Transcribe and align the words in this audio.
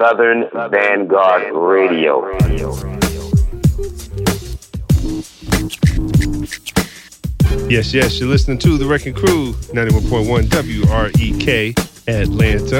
Southern 0.00 0.48
Vanguard 0.70 1.52
Radio. 1.52 2.26
Yes, 7.68 7.92
yes, 7.92 8.18
you're 8.18 8.30
listening 8.30 8.56
to 8.60 8.78
The 8.78 8.86
Wrecking 8.88 9.12
Crew, 9.12 9.52
91.1 9.74 10.44
WREK, 10.48 11.78
Atlanta. 12.08 12.78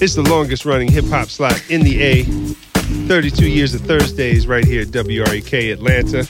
It's 0.00 0.14
the 0.14 0.22
longest 0.22 0.64
running 0.64 0.88
hip 0.88 1.06
hop 1.06 1.26
slot 1.26 1.60
in 1.68 1.82
the 1.82 2.00
A. 2.04 2.22
32 3.08 3.48
years 3.48 3.74
of 3.74 3.80
Thursdays 3.80 4.46
right 4.46 4.64
here 4.64 4.82
at 4.82 4.88
WREK, 4.88 5.72
Atlanta. 5.72 6.28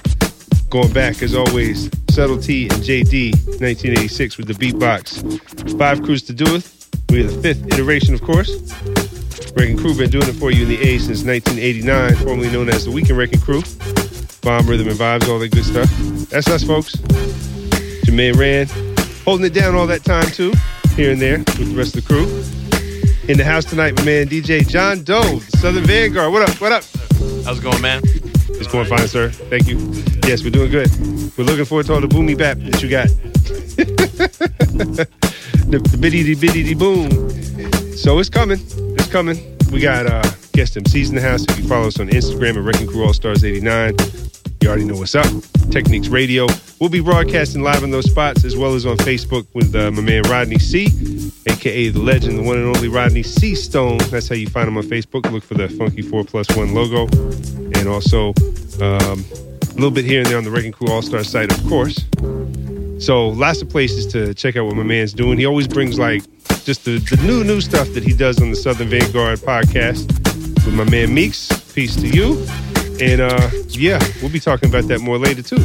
Going 0.70 0.94
back, 0.94 1.22
as 1.22 1.34
always, 1.34 1.90
Subtlety 2.08 2.70
and 2.70 2.82
JD, 2.82 3.32
1986 3.60 4.38
with 4.38 4.46
the 4.46 4.54
beatbox. 4.54 5.78
Five 5.78 6.02
crews 6.02 6.22
to 6.22 6.32
do 6.32 6.54
it. 6.54 6.66
We're 7.10 7.26
the 7.26 7.42
fifth 7.42 7.66
iteration, 7.72 8.14
of 8.14 8.22
course. 8.22 8.50
Wrecking 9.58 9.76
Crew 9.76 9.92
been 9.92 10.08
doing 10.08 10.28
it 10.28 10.34
for 10.34 10.52
you 10.52 10.62
in 10.62 10.68
the 10.68 10.80
A 10.80 10.98
since 10.98 11.24
1989, 11.24 12.14
formerly 12.24 12.48
known 12.48 12.68
as 12.68 12.84
the 12.84 12.92
Weekend 12.92 13.18
Wrecking 13.18 13.40
Crew. 13.40 13.60
Bomb, 14.42 14.68
rhythm, 14.68 14.86
and 14.86 14.96
vibes, 14.96 15.28
all 15.28 15.40
that 15.40 15.50
good 15.50 15.64
stuff. 15.64 15.90
That's 16.30 16.46
us, 16.46 16.62
folks. 16.62 16.94
Jermaine 18.06 18.36
Rand 18.36 18.70
holding 19.24 19.46
it 19.46 19.52
down 19.54 19.74
all 19.74 19.88
that 19.88 20.04
time, 20.04 20.26
too, 20.26 20.52
here 20.94 21.10
and 21.10 21.20
there 21.20 21.38
with 21.38 21.72
the 21.72 21.76
rest 21.76 21.96
of 21.96 22.04
the 22.04 22.06
crew. 22.06 22.26
In 23.28 23.36
the 23.36 23.42
house 23.42 23.64
tonight, 23.64 23.96
my 23.96 24.04
man 24.04 24.28
DJ 24.28 24.66
John 24.66 25.02
Doe, 25.02 25.40
Southern 25.40 25.82
Vanguard. 25.82 26.32
What 26.32 26.48
up? 26.48 26.60
What 26.60 26.70
up? 26.70 26.84
How's 27.44 27.58
it 27.58 27.62
going, 27.62 27.82
man? 27.82 28.00
It's 28.04 28.68
going 28.68 28.86
fine, 28.86 29.08
sir. 29.08 29.30
Thank 29.30 29.66
you. 29.66 29.78
Yes, 30.24 30.44
we're 30.44 30.50
doing 30.50 30.70
good. 30.70 30.88
We're 31.36 31.42
looking 31.42 31.64
forward 31.64 31.86
to 31.86 31.94
all 31.94 32.00
the 32.00 32.06
boomy 32.06 32.38
bap 32.38 32.58
that 32.58 32.80
you 32.80 32.88
got. 32.88 33.08
the, 35.68 35.78
the 35.78 35.98
bitty 35.98 36.36
bitty 36.36 36.74
boom. 36.74 37.47
So 37.98 38.20
it's 38.20 38.28
coming. 38.30 38.60
It's 38.94 39.08
coming. 39.08 39.58
We 39.72 39.80
got 39.80 40.06
uh 40.06 40.22
guest 40.52 40.76
MCs 40.76 41.08
in 41.08 41.16
the 41.16 41.20
house. 41.20 41.44
If 41.48 41.58
you 41.58 41.66
follow 41.66 41.88
us 41.88 41.98
on 41.98 42.08
Instagram 42.08 42.56
at 42.56 42.62
Wrecking 42.62 42.86
Crew 42.86 43.04
All 43.04 43.12
Stars 43.12 43.42
89, 43.44 43.96
you 44.60 44.68
already 44.68 44.84
know 44.84 44.96
what's 44.96 45.16
up. 45.16 45.26
Techniques 45.72 46.06
Radio. 46.06 46.46
We'll 46.80 46.90
be 46.90 47.00
broadcasting 47.00 47.64
live 47.64 47.82
in 47.82 47.90
those 47.90 48.08
spots 48.08 48.44
as 48.44 48.56
well 48.56 48.76
as 48.76 48.86
on 48.86 48.98
Facebook 48.98 49.48
with 49.52 49.74
uh, 49.74 49.90
my 49.90 50.00
man 50.00 50.22
Rodney 50.22 50.60
C, 50.60 50.86
aka 51.48 51.88
the 51.88 51.98
legend, 51.98 52.38
the 52.38 52.42
one 52.42 52.58
and 52.58 52.66
only 52.76 52.86
Rodney 52.86 53.24
C 53.24 53.56
Stone. 53.56 53.98
That's 54.10 54.28
how 54.28 54.36
you 54.36 54.46
find 54.48 54.68
him 54.68 54.76
on 54.76 54.84
Facebook. 54.84 55.28
Look 55.32 55.42
for 55.42 55.54
the 55.54 55.68
Funky 55.68 56.02
4 56.02 56.22
Plus 56.22 56.48
1 56.56 56.72
logo. 56.72 57.08
And 57.78 57.88
also 57.88 58.28
um, 58.80 59.24
a 59.28 59.74
little 59.74 59.90
bit 59.90 60.04
here 60.04 60.20
and 60.20 60.28
there 60.28 60.38
on 60.38 60.44
the 60.44 60.52
Wrecking 60.52 60.72
Crew 60.72 60.88
All 60.88 61.02
Star 61.02 61.24
site, 61.24 61.52
of 61.52 61.68
course. 61.68 62.06
So 63.04 63.28
lots 63.28 63.60
of 63.60 63.68
places 63.68 64.06
to 64.12 64.34
check 64.34 64.56
out 64.56 64.66
what 64.66 64.76
my 64.76 64.84
man's 64.84 65.12
doing. 65.12 65.36
He 65.36 65.46
always 65.46 65.66
brings 65.66 65.98
like 65.98 66.22
just 66.68 66.84
the, 66.84 66.98
the 66.98 67.16
new 67.26 67.42
new 67.44 67.62
stuff 67.62 67.88
that 67.94 68.04
he 68.04 68.12
does 68.12 68.42
on 68.42 68.50
the 68.50 68.56
Southern 68.56 68.90
Vanguard 68.90 69.38
podcast 69.38 70.06
with 70.66 70.74
my 70.74 70.84
man 70.84 71.14
Meeks. 71.14 71.48
Peace 71.72 71.96
to 71.96 72.06
you. 72.06 72.44
And 73.00 73.22
uh, 73.22 73.48
yeah, 73.68 73.98
we'll 74.20 74.30
be 74.30 74.38
talking 74.38 74.68
about 74.68 74.86
that 74.88 75.00
more 75.00 75.16
later 75.16 75.40
too. 75.40 75.62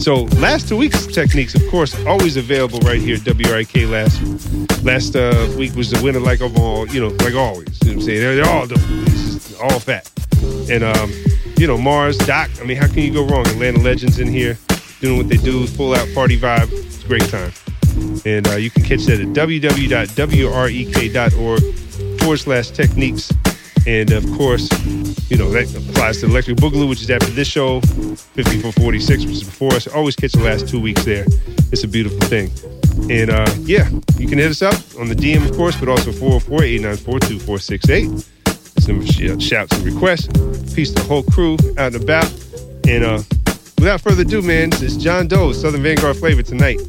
So 0.00 0.24
last 0.40 0.68
two 0.68 0.76
weeks 0.76 1.06
techniques, 1.06 1.54
of 1.54 1.62
course, 1.70 1.94
always 2.04 2.36
available 2.36 2.80
right 2.80 3.00
here 3.00 3.14
at 3.14 3.20
WREK. 3.20 3.88
Last 3.88 4.82
last 4.82 5.14
uh, 5.14 5.54
week 5.56 5.76
was 5.76 5.92
the 5.92 6.02
winner, 6.02 6.18
like 6.18 6.40
of 6.40 6.58
all, 6.58 6.88
you 6.88 7.00
know, 7.00 7.14
like 7.22 7.36
always. 7.36 7.78
You 7.84 7.92
know 7.92 7.98
what 7.98 8.00
I'm 8.00 8.00
saying? 8.00 8.20
They're, 8.20 8.34
they're 8.34 8.52
all 8.52 8.66
dope. 8.66 8.80
It's 8.80 9.50
just 9.50 9.60
all 9.60 9.78
fat. 9.78 10.10
And 10.68 10.82
um, 10.82 11.12
you 11.58 11.68
know, 11.68 11.78
Mars, 11.78 12.18
Doc. 12.18 12.50
I 12.60 12.64
mean, 12.64 12.76
how 12.76 12.88
can 12.88 13.04
you 13.04 13.12
go 13.12 13.24
wrong? 13.24 13.46
Atlanta 13.46 13.78
legends 13.78 14.18
in 14.18 14.26
here 14.26 14.58
doing 15.00 15.16
what 15.16 15.28
they 15.28 15.36
do, 15.36 15.64
full 15.68 15.94
out 15.94 16.08
party 16.12 16.36
vibe. 16.36 16.72
It's 16.72 17.04
a 17.04 17.06
great 17.06 17.28
time. 17.28 17.52
And 18.24 18.46
uh, 18.48 18.56
you 18.56 18.70
can 18.70 18.82
catch 18.82 19.04
that 19.06 19.20
at 19.20 19.28
www.wrek.org 19.28 20.18
forward 22.20 22.38
slash 22.38 22.70
techniques. 22.70 23.32
And 23.86 24.10
of 24.10 24.24
course, 24.32 24.68
you 25.30 25.36
know, 25.36 25.48
that 25.50 25.72
applies 25.74 26.20
to 26.20 26.26
Electric 26.26 26.56
Boogaloo, 26.56 26.88
which 26.88 27.02
is 27.02 27.10
after 27.10 27.30
this 27.30 27.46
show, 27.46 27.80
5446, 27.80 29.24
which 29.24 29.32
is 29.32 29.44
before 29.44 29.74
us. 29.74 29.86
Always 29.86 30.16
catch 30.16 30.32
the 30.32 30.42
last 30.42 30.68
two 30.68 30.80
weeks 30.80 31.04
there. 31.04 31.24
It's 31.70 31.84
a 31.84 31.88
beautiful 31.88 32.18
thing. 32.26 32.50
And 33.10 33.30
uh, 33.30 33.46
yeah, 33.60 33.88
you 34.18 34.26
can 34.26 34.38
hit 34.38 34.50
us 34.50 34.62
up 34.62 34.74
on 34.98 35.08
the 35.08 35.14
DM, 35.14 35.48
of 35.48 35.56
course, 35.56 35.76
but 35.78 35.88
also 35.88 36.10
404 36.10 36.64
894 36.64 37.20
2468. 37.20 38.24
Some 38.80 39.06
shouts 39.40 39.76
and 39.76 39.84
requests. 39.84 40.26
Peace 40.74 40.92
to 40.92 41.00
the 41.00 41.06
whole 41.06 41.22
crew 41.22 41.54
out 41.78 41.94
and 41.94 42.02
about. 42.02 42.30
And 42.88 43.04
uh, 43.04 43.22
without 43.78 44.00
further 44.00 44.22
ado, 44.22 44.42
man, 44.42 44.70
it's 44.72 44.96
John 44.96 45.28
Doe, 45.28 45.52
Southern 45.52 45.82
Vanguard 45.82 46.16
flavor 46.16 46.42
tonight. 46.42 46.80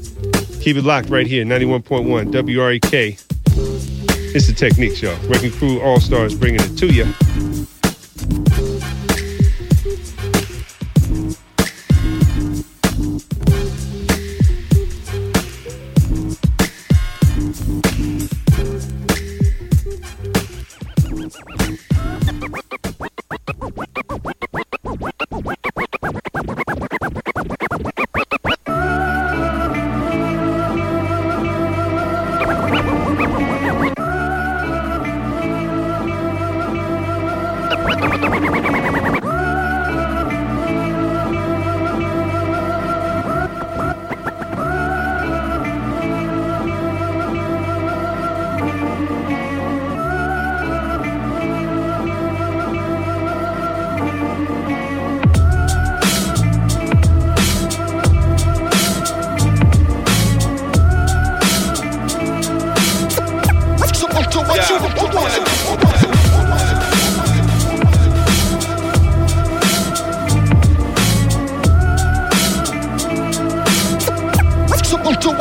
Keep 0.68 0.76
it 0.76 0.84
locked 0.84 1.10
right 1.10 1.26
here, 1.26 1.46
91.1 1.46 2.30
WREK. 2.30 3.24
It's 4.36 4.48
the 4.48 4.54
Techniques, 4.54 5.02
y'all. 5.02 5.16
Wrecking 5.30 5.52
Crew 5.54 5.80
All 5.80 6.02
Stars 6.02 6.36
bringing 6.36 6.60
it 6.60 6.78
to 6.80 6.88
you. 6.88 7.06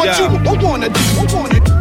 What 0.07 0.61
you 0.63 0.69
wanna 0.69 0.89
do? 0.89 1.01
What 1.19 1.33
wanna 1.33 1.59
do? 1.59 1.76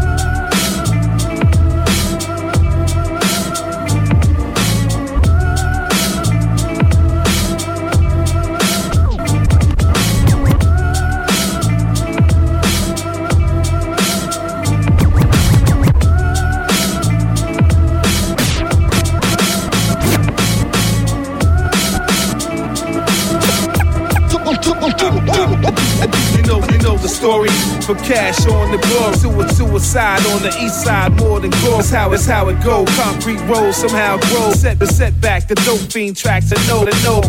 For 27.85 27.95
cash 27.95 28.45
on 28.47 28.71
the. 28.71 28.85
To 28.85 29.29
a 29.39 29.49
suicide 29.49 30.25
on 30.33 30.41
the 30.41 30.49
east 30.63 30.83
side, 30.83 31.13
more 31.19 31.39
than 31.39 31.51
gold. 31.61 31.79
That's 31.79 31.89
how 31.89 32.11
it's 32.13 32.25
how 32.25 32.49
it 32.49 32.61
go. 32.63 32.85
Concrete 32.97 33.39
rolls 33.45 33.77
somehow 33.77 34.17
grow. 34.29 34.51
Set 34.51 34.79
the 34.79 34.87
setback, 34.87 35.47
the 35.47 35.55
dope 35.55 35.91
fiend 35.91 36.17
tracks 36.17 36.49
to 36.49 36.55
know 36.67 36.85
to 36.85 36.91
know. 37.03 37.21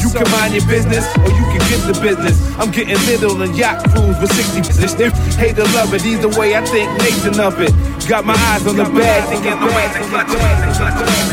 You 0.00 0.08
can 0.10 0.30
mind 0.30 0.54
your 0.54 0.66
business, 0.66 1.04
or 1.18 1.28
you 1.28 1.44
can 1.52 1.62
get 1.68 1.80
the 1.86 1.98
business. 2.00 2.36
I'm 2.58 2.70
getting 2.70 3.00
little 3.06 3.40
in 3.42 3.54
yacht 3.54 3.90
cruise 3.90 4.18
with 4.20 4.32
60 4.32 4.60
business. 4.60 4.94
If 5.00 5.12
hate 5.36 5.58
or 5.58 5.68
love 5.76 5.92
it, 5.92 6.04
either 6.04 6.28
way, 6.38 6.56
I 6.56 6.64
think 6.64 6.90
Nathan 6.98 7.40
of 7.40 7.60
it. 7.60 7.72
Got 8.08 8.24
my 8.24 8.34
eyes 8.34 8.66
on 8.66 8.76
the 8.76 8.84
bag, 8.84 9.28
thinking 9.28 9.58
the 9.60 9.66
way 9.66 9.88
to 9.92 11.23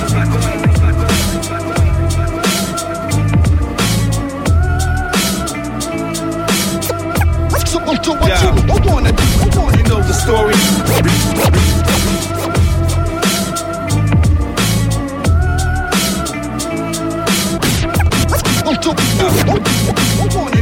You 10.22 10.28
story. 10.28 10.54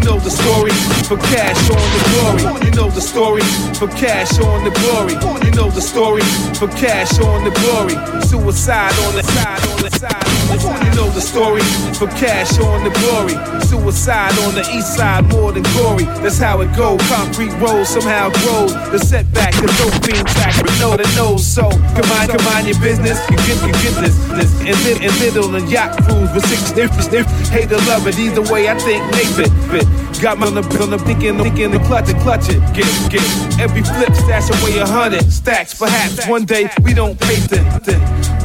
know 0.06 0.18
the 0.20 0.30
story 0.30 0.72
for 1.04 1.18
cash 1.18 1.70
on 1.70 1.90
the 1.92 2.02
glory. 2.10 2.66
You 2.66 2.72
know 2.72 2.90
the 2.90 3.02
story 3.02 3.42
for 3.76 3.90
cash 3.90 4.40
on 4.40 4.64
the 4.64 4.72
glory. 4.80 5.14
You 5.46 5.52
know 5.52 5.70
the 5.70 5.82
story 5.82 6.22
for 6.56 6.70
cash 6.80 7.20
on 7.20 7.44
the 7.44 7.52
glory. 7.52 7.96
Suicide 8.28 8.98
on 9.08 9.16
the 9.16 9.24
side, 9.24 9.68
on 9.68 9.84
the 9.84 9.92
side. 10.00 10.39
You 10.50 10.92
know 10.98 11.10
the 11.14 11.22
story 11.22 11.62
for 11.94 12.08
cash 12.18 12.58
on 12.60 12.84
the 12.84 12.90
glory. 12.98 13.38
Suicide 13.70 14.34
on 14.48 14.56
the 14.56 14.66
east 14.74 14.96
side 14.98 15.30
more 15.30 15.52
than 15.52 15.62
glory. 15.78 16.06
That's 16.26 16.40
how 16.40 16.62
it 16.62 16.76
goes. 16.76 17.00
Concrete 17.08 17.54
road 17.62 17.86
somehow 17.86 18.30
grows. 18.42 18.74
The 18.90 18.98
setback, 18.98 19.54
the 19.62 19.70
dope 19.78 20.02
being 20.02 20.26
track, 20.26 20.58
but 20.58 20.74
know 20.80 20.98
the 20.98 21.06
nose. 21.16 21.46
So 21.46 21.70
come 21.70 22.10
on, 22.18 22.28
come 22.34 22.46
on, 22.58 22.66
your 22.66 22.80
business. 22.82 23.22
You 23.30 23.38
get, 23.46 23.58
you 23.62 23.74
get 23.78 23.94
this, 24.02 24.18
this. 24.34 24.52
And, 24.66 24.78
li- 24.86 25.06
and 25.06 25.14
little 25.22 25.54
and 25.54 25.70
yacht 25.70 26.02
cruise 26.04 26.34
with 26.34 26.46
six 26.50 26.72
different, 26.72 27.12
different. 27.12 27.48
Hate 27.50 27.70
to 27.70 27.78
love 27.86 28.08
it 28.08 28.18
either 28.18 28.42
way. 28.52 28.70
I 28.70 28.76
think 28.80 29.06
it 29.14 29.54
fit. 29.70 29.86
Got 30.22 30.38
my 30.38 30.48
on 30.48 30.56
the 30.56 30.62
on 30.84 30.90
the 30.90 31.00
thinking, 31.00 31.38
thinking 31.38 31.72
the 31.72 31.80
clutch 31.80 32.10
it, 32.10 32.18
clutch 32.18 32.50
it. 32.50 32.60
Get, 32.76 32.86
get 33.10 33.24
every 33.58 33.84
flip 33.84 34.14
stash 34.14 34.50
away 34.50 34.78
a 34.80 34.86
hundred 34.86 35.32
stacks. 35.32 35.74
Perhaps 35.80 36.28
one 36.28 36.44
day 36.44 36.70
we 36.84 36.94
don't 36.94 37.18
pay 37.18 37.36
the, 37.48 37.64
the 37.86 37.96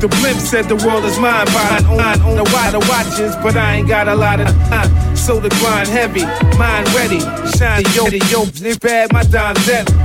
the 0.00 0.08
blimp 0.20 0.38
said 0.38 0.66
the 0.66 0.76
world 0.86 1.04
is 1.04 1.18
mine, 1.18 1.46
mine 1.52 1.84
on, 1.86 2.20
on 2.22 2.36
the 2.36 2.44
wider 2.52 2.78
watches, 2.86 3.34
but 3.42 3.56
I 3.56 3.76
ain't 3.76 3.88
got 3.88 4.06
a 4.06 4.14
lot 4.14 4.38
of 4.38 4.46
time. 4.68 5.16
So 5.16 5.40
the 5.40 5.48
grind 5.60 5.88
heavy, 5.88 6.24
mind 6.58 6.86
ready, 6.94 7.20
shine 7.58 7.82
yo, 7.94 8.06
yo, 8.06 8.46
bad, 8.80 9.12
my 9.12 9.24
dime 9.24 9.54
debt. 9.66 10.03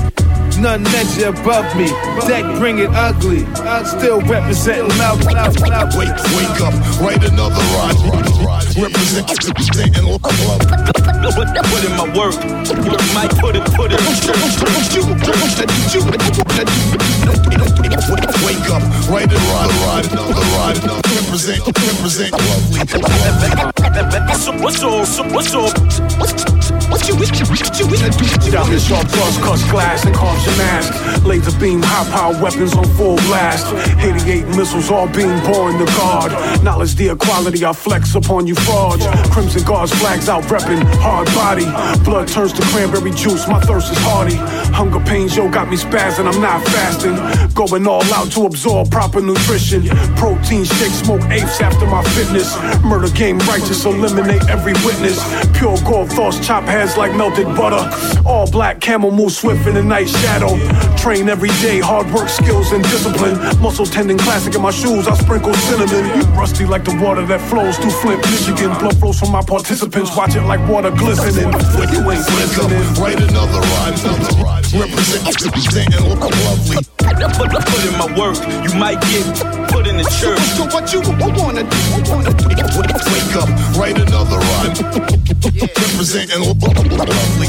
None 0.60 0.84
measure 0.84 1.30
above 1.30 1.74
me. 1.78 1.88
Deck 2.28 2.44
bring 2.60 2.80
it 2.80 2.90
ugly. 2.92 3.46
I'm 3.64 3.86
still 3.86 4.20
representing 4.22 4.90
love, 4.98 5.24
love, 5.24 5.56
love. 5.62 5.96
Wake, 5.96 6.12
wake 6.36 6.60
up, 6.60 6.74
write 7.00 7.24
another 7.24 7.64
rhyme. 7.80 7.96
Represent, 8.76 9.30
representing 9.48 10.04
love. 10.04 10.22
Put 10.22 11.84
in 11.86 11.96
my 11.96 12.12
work. 12.12 12.36
Might 13.16 13.32
put 13.40 13.56
it, 13.56 13.64
put 13.74 13.92
it. 13.94 14.00
Wake 18.44 18.70
up, 18.70 18.84
write 19.10 19.32
a 19.32 19.40
rhyme, 19.48 19.72
rhyme, 19.88 20.06
another 20.12 20.44
rhyme. 20.60 20.76
Represent, 21.08 21.66
represent 21.66 22.32
lovely. 22.34 23.79
Down 28.52 28.68
this 28.72 28.88
sharp 28.88 29.06
bus, 29.10 29.38
cuts 29.38 29.70
glass 29.70 30.06
and 30.06 30.16
carves 30.16 30.44
your 30.44 30.58
mask. 30.58 31.24
Laser 31.24 31.58
beam, 31.60 31.82
high 31.84 32.10
power 32.10 32.42
weapons 32.42 32.74
on 32.74 32.84
full 32.98 33.16
blast. 33.30 33.72
88 34.00 34.48
missiles 34.58 34.90
all 34.90 35.08
being 35.08 35.38
born 35.46 35.78
to 35.78 35.86
guard. 35.86 36.32
Knowledge 36.64 36.96
the 36.96 37.10
equality 37.10 37.64
I 37.64 37.74
flex 37.74 38.16
upon 38.16 38.48
you 38.48 38.56
frauds. 38.56 39.06
Crimson 39.30 39.64
guards 39.64 39.94
flags 40.00 40.30
out 40.30 40.44
reppin', 40.46 40.82
hard 40.98 41.28
body. 41.38 41.66
Blood 42.04 42.28
turns 42.28 42.54
to 42.54 42.64
cranberry 42.74 43.12
juice, 43.12 43.48
my 43.48 43.60
thirst 43.62 43.92
is 43.92 43.98
hardy. 44.02 44.36
Hunger 44.74 45.00
pains, 45.02 45.38
yo, 45.38 45.48
got 45.48 45.70
me 45.70 45.78
spazzing, 45.78 46.26
I'm 46.26 46.42
not 46.42 46.66
fasting. 46.68 47.16
Going 47.54 47.86
all 47.86 48.04
out 48.14 48.32
to 48.32 48.46
absorb 48.46 48.90
proper 48.90 49.22
nutrition. 49.22 49.88
Protein 50.18 50.66
shake, 50.66 50.92
smoke 50.92 51.22
apes 51.30 51.62
after 51.62 51.86
my 51.86 52.04
fitness. 52.16 52.58
Murder 52.84 53.10
game 53.14 53.38
righteous, 53.40 53.79
eliminate 53.86 54.44
every 54.50 54.74
witness. 54.86 55.18
Pure 55.58 55.78
gold 55.86 56.12
thoughts, 56.12 56.46
chop 56.46 56.64
heads 56.64 56.98
like 56.98 57.16
melted 57.16 57.48
butter. 57.56 57.84
All 58.26 58.50
black 58.50 58.80
camel 58.82 59.12
move 59.12 59.32
swift 59.32 59.68
in 59.68 59.76
the 59.76 59.84
night 59.84 60.10
shadow. 60.10 60.58
Train 60.98 61.30
every 61.30 61.50
day, 61.64 61.80
hard 61.80 62.12
work, 62.12 62.30
skills, 62.30 62.72
and 62.72 62.84
discipline. 62.84 63.38
Muscle 63.62 63.86
tendon 63.86 64.18
classic 64.18 64.56
in 64.56 64.62
my 64.62 64.72
shoes, 64.72 65.08
I 65.08 65.16
sprinkle 65.16 65.54
cinnamon. 65.54 66.06
You 66.18 66.24
rusty 66.36 66.66
like 66.66 66.84
the 66.84 66.96
water 67.02 67.26
that 67.28 67.42
flows 67.50 67.78
through 67.78 67.92
Flint, 68.02 68.22
Michigan. 68.32 68.78
Blood 68.80 68.98
flows 69.00 69.20
from 69.20 69.32
my 69.32 69.42
participants, 69.42 70.16
watch 70.16 70.36
it 70.36 70.44
like 70.44 70.62
water 70.68 70.92
glistening. 70.92 71.52
You 71.92 72.02
ain't 72.12 72.28
listening. 72.36 72.84
Write 73.00 73.22
another 73.22 73.60
rhyme, 73.60 73.94
another 73.94 74.44
rhyme. 74.44 74.64
Represent, 74.76 75.24
representing 75.26 76.04
lovely. 76.04 76.78
put, 77.38 77.50
put 77.50 77.82
in 77.86 77.96
my 77.98 78.10
work. 78.18 78.38
You 78.64 78.78
might 78.78 79.02
get 79.08 79.26
put 79.70 79.88
in 79.88 79.98
the 79.98 80.08
church. 80.20 80.42
So 80.58 80.66
what 80.70 80.92
you 80.94 81.02
wanna 81.38 81.64
do? 81.64 81.80
Wake 82.80 83.36
up, 83.36 83.50
write 83.78 83.98
another 83.98 84.38
rhyme. 84.38 84.74
Representing 85.42 86.42
all 86.42 86.54
the 86.54 86.70
lovely. 86.98 87.48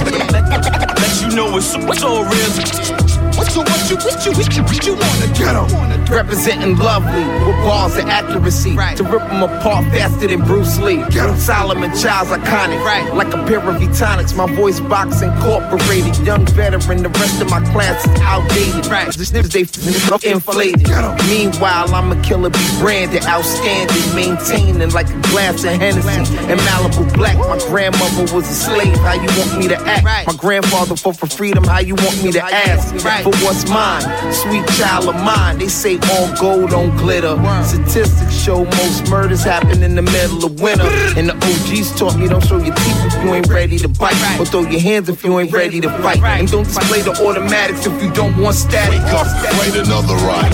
Let 1.00 1.20
you 1.22 1.36
know 1.36 1.56
it's, 1.56 1.74
all 2.02 2.24
real. 2.24 3.09
So 3.48 3.60
what 3.62 3.90
you, 3.90 3.96
what 3.96 4.24
you, 4.26 4.32
what 4.32 4.56
you, 4.56 4.62
what 4.62 4.86
you 4.86 4.94
wanna 4.94 5.26
get 5.34 5.56
em? 5.56 6.04
Representing 6.06 6.76
lovely 6.76 7.24
with 7.46 7.56
balls 7.64 7.96
and 7.96 8.08
accuracy 8.10 8.72
Right. 8.76 8.96
to 8.96 9.04
rip 9.04 9.22
them 9.28 9.42
apart 9.42 9.84
faster 9.86 10.26
than 10.28 10.42
Bruce 10.42 10.78
Lee. 10.78 10.96
Get 11.10 11.28
'em. 11.28 11.36
Solomon 11.38 11.90
Child's 11.96 12.30
iconic, 12.30 12.84
Right. 12.84 13.12
like 13.14 13.32
a 13.34 13.38
pair 13.46 13.58
of 13.60 13.82
Etonics. 13.82 14.34
My 14.34 14.46
voice 14.54 14.80
box 14.80 15.22
incorporated. 15.22 16.16
Young 16.18 16.44
veteran, 16.46 17.02
the 17.02 17.08
rest 17.10 17.40
of 17.40 17.50
my 17.50 17.60
class 17.72 18.04
is 18.06 18.20
outdated. 18.22 18.86
Right. 18.86 19.06
This 19.16 19.30
niggas 19.30 19.50
they 19.52 20.30
inflated. 20.30 20.88
Meanwhile, 21.28 21.94
I'm 21.94 22.12
a 22.12 22.16
killer, 22.22 22.50
be 22.50 22.58
branded, 22.80 23.24
outstanding, 23.26 24.14
maintaining 24.14 24.90
like 24.90 25.08
a 25.10 25.18
glass 25.30 25.64
of 25.64 25.72
Hennessy 25.72 26.36
and 26.50 26.60
Malibu 26.60 27.12
Black. 27.14 27.36
My 27.38 27.58
grandmother 27.68 28.34
was 28.34 28.48
a 28.48 28.54
slave. 28.54 28.96
How 28.98 29.14
you 29.14 29.28
want 29.38 29.58
me 29.58 29.68
to 29.68 29.76
act? 29.88 30.04
Right. 30.04 30.26
My 30.26 30.34
grandfather 30.34 30.94
fought 30.96 31.16
for 31.18 31.26
freedom. 31.26 31.64
How 31.64 31.80
you 31.80 31.94
want 31.94 32.22
me 32.22 32.32
to 32.32 32.42
ask 32.44 32.92
Right. 33.04 33.24
For 33.30 33.44
what's 33.44 33.68
mine? 33.68 34.02
Sweet 34.32 34.66
child 34.78 35.08
of 35.08 35.14
mine. 35.16 35.58
They 35.58 35.68
say 35.68 35.98
all 36.12 36.34
gold 36.36 36.70
don't 36.70 36.96
glitter. 36.96 37.36
Statistics 37.64 38.34
show 38.34 38.64
most 38.64 39.08
murders 39.10 39.42
happen 39.42 39.82
in 39.82 39.94
the 39.94 40.02
middle 40.02 40.44
of 40.44 40.60
winter. 40.60 40.86
And 41.16 41.28
the 41.28 41.34
OGs 41.34 41.98
taught 41.98 42.16
me 42.18 42.28
don't 42.28 42.44
show 42.44 42.58
your 42.58 42.74
teeth 42.74 43.04
if 43.06 43.24
you 43.24 43.34
ain't 43.34 43.48
ready 43.48 43.78
to 43.78 43.88
bite, 43.88 44.16
or 44.38 44.44
throw 44.46 44.62
your 44.62 44.80
hands 44.80 45.08
if 45.08 45.24
you 45.24 45.38
ain't 45.38 45.52
ready 45.52 45.80
to 45.80 45.90
fight. 46.02 46.22
And 46.22 46.50
don't 46.50 46.64
display 46.64 47.02
the 47.02 47.12
automatics 47.12 47.86
if 47.86 48.02
you 48.02 48.10
don't 48.12 48.36
want 48.36 48.56
static. 48.56 49.00
Wake 49.00 49.14
up, 49.14 49.26
write 49.58 49.76
another 49.76 50.14
rhyme. 50.26 50.52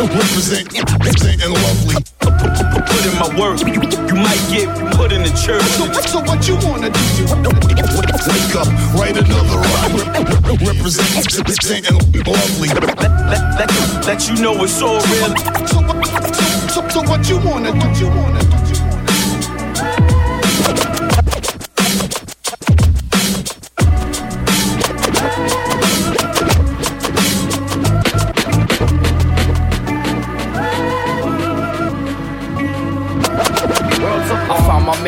Represent, 0.00 0.72
representing 0.72 1.52
lovely. 1.52 1.96
Put 2.20 3.06
in 3.06 3.14
my 3.18 3.28
work. 3.38 3.60
You 3.60 4.16
might 4.16 4.42
get 4.50 4.68
put 4.96 5.12
in 5.12 5.22
the 5.22 5.32
church. 5.38 5.62
So 6.08 6.20
what 6.20 6.46
you 6.48 6.56
wanna 6.66 6.90
do? 6.90 7.00
Wake 8.30 8.54
up, 8.56 8.68
write 8.98 9.16
another 9.16 9.58
rhyme. 9.58 9.94
Represent, 10.60 11.19
Let, 14.06 14.28
you 14.28 14.42
know 14.42 14.64
it's 14.64 14.80
all 14.80 15.00
real. 15.00 15.36
So, 15.66 15.66
so, 15.66 15.80
so, 16.68 16.88
so? 16.88 17.00
What 17.02 17.28
you 17.28 17.38
wanna 17.38 17.72
do? 17.72 17.78
What 17.78 18.00
you 18.00 18.08
wanna 18.08 18.40
do? 18.40 18.59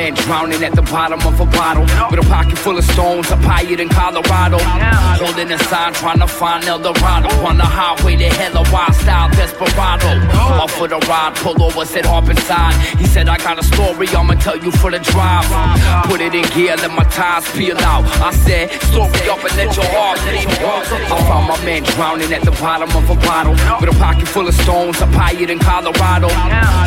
Man 0.03 0.15
drowning 0.15 0.63
at 0.65 0.75
the 0.75 0.83
bottom 0.83 1.21
of 1.21 1.39
a 1.39 1.47
bottle 1.47 1.87
with 2.11 2.19
a 2.25 2.29
pocket 2.29 2.59
full 2.59 2.77
of 2.77 2.85
stones, 2.85 3.31
up 3.31 3.39
higher 3.41 3.77
than 3.77 3.89
Colorado. 3.89 4.59
Holding 5.23 5.53
a 5.53 5.59
sign, 5.71 5.93
trying 5.95 6.19
to 6.19 6.27
find 6.27 6.65
El 6.65 6.79
Dorado. 6.79 7.29
On 7.47 7.57
the 7.57 7.65
highway, 7.65 8.17
they 8.17 8.31
hella 8.41 8.63
wild 8.73 8.95
style 8.95 9.29
desperado. 9.31 10.11
Off 10.63 10.73
for 10.73 10.89
the 10.89 10.99
ride, 11.11 11.35
pull 11.37 11.63
over, 11.63 11.85
said 11.85 12.05
hop 12.05 12.29
inside. 12.29 12.75
He 12.99 13.07
said, 13.07 13.29
I 13.29 13.37
got 13.39 13.59
a 13.59 13.63
story, 13.63 14.09
I'ma 14.09 14.35
tell 14.35 14.59
you 14.59 14.73
for 14.73 14.91
the 14.91 14.99
drive. 14.99 15.47
Put 16.11 16.21
it 16.21 16.35
in 16.35 16.47
gear, 16.55 16.75
let 16.77 16.91
my 16.91 17.05
tires 17.05 17.47
peel 17.53 17.79
out. 17.79 18.05
I 18.29 18.33
said, 18.33 18.71
story 18.91 19.29
up 19.31 19.45
and 19.47 19.55
let 19.57 19.71
your 19.77 19.87
heart 19.95 20.19
beat. 20.27 20.49
I 21.15 21.19
found 21.29 21.47
my 21.47 21.59
man 21.65 21.83
drowning 21.95 22.33
at 22.33 22.43
the 22.43 22.55
bottom 22.63 22.91
of 22.91 23.07
a 23.09 23.17
bottle 23.27 23.55
with 23.81 23.95
a 23.95 23.97
pocket 23.99 24.27
full 24.27 24.49
of 24.49 24.55
stones, 24.55 25.01
up 25.01 25.13
higher 25.15 25.47
than 25.47 25.61
Colorado. 25.61 26.29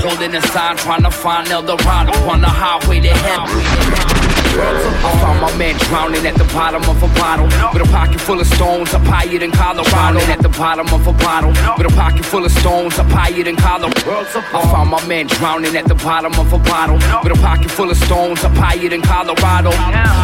Holding 0.04 0.36
a 0.36 0.42
sign, 0.52 0.76
trying 0.78 1.04
to 1.04 1.12
find 1.12 1.48
El 1.48 1.64
Dorado. 1.64 2.12
On 2.28 2.42
the 2.42 2.50
highway, 2.50 3.05
they 3.06 3.14
hella 3.14 4.15
I 4.58 5.12
found 5.20 5.42
my 5.42 5.52
man 5.58 5.76
drowning 5.90 6.26
at 6.26 6.36
the 6.36 6.46
bottom 6.46 6.82
of 6.84 7.04
a 7.04 7.08
bottle 7.20 7.46
with 7.74 7.84
a 7.84 7.92
pocket 7.92 8.22
full 8.22 8.40
of 8.40 8.48
stones 8.48 8.94
up 8.94 9.04
higher 9.04 9.38
than 9.38 9.52
Colorado. 9.52 10.20
At 10.32 10.42
the 10.42 10.50
bottom 10.50 10.88
of 10.94 11.06
a 11.08 11.14
bottle 11.14 11.52
with 11.78 11.92
a 11.92 11.96
pocket 11.96 12.26
full 12.26 12.46
of 12.46 12.52
stones 12.52 12.98
up 12.98 13.08
higher 13.08 13.44
than 13.44 13.58
Colorado. 13.58 13.92
I 14.06 14.62
found 14.72 14.90
my 14.90 15.06
man 15.08 15.28
drowning 15.28 15.76
at 15.76 15.86
the 15.86 15.96
bottom 15.96 16.34
of 16.40 16.54
a 16.54 16.60
bottle 16.60 16.96
with 17.24 17.38
a 17.38 17.42
pocket 17.42 17.70
full 17.70 17.92
of 17.92 17.98
stones 17.98 18.44
up 18.44 18.56
higher 18.56 18.88
than 18.88 19.02
Colorado. 19.02 19.72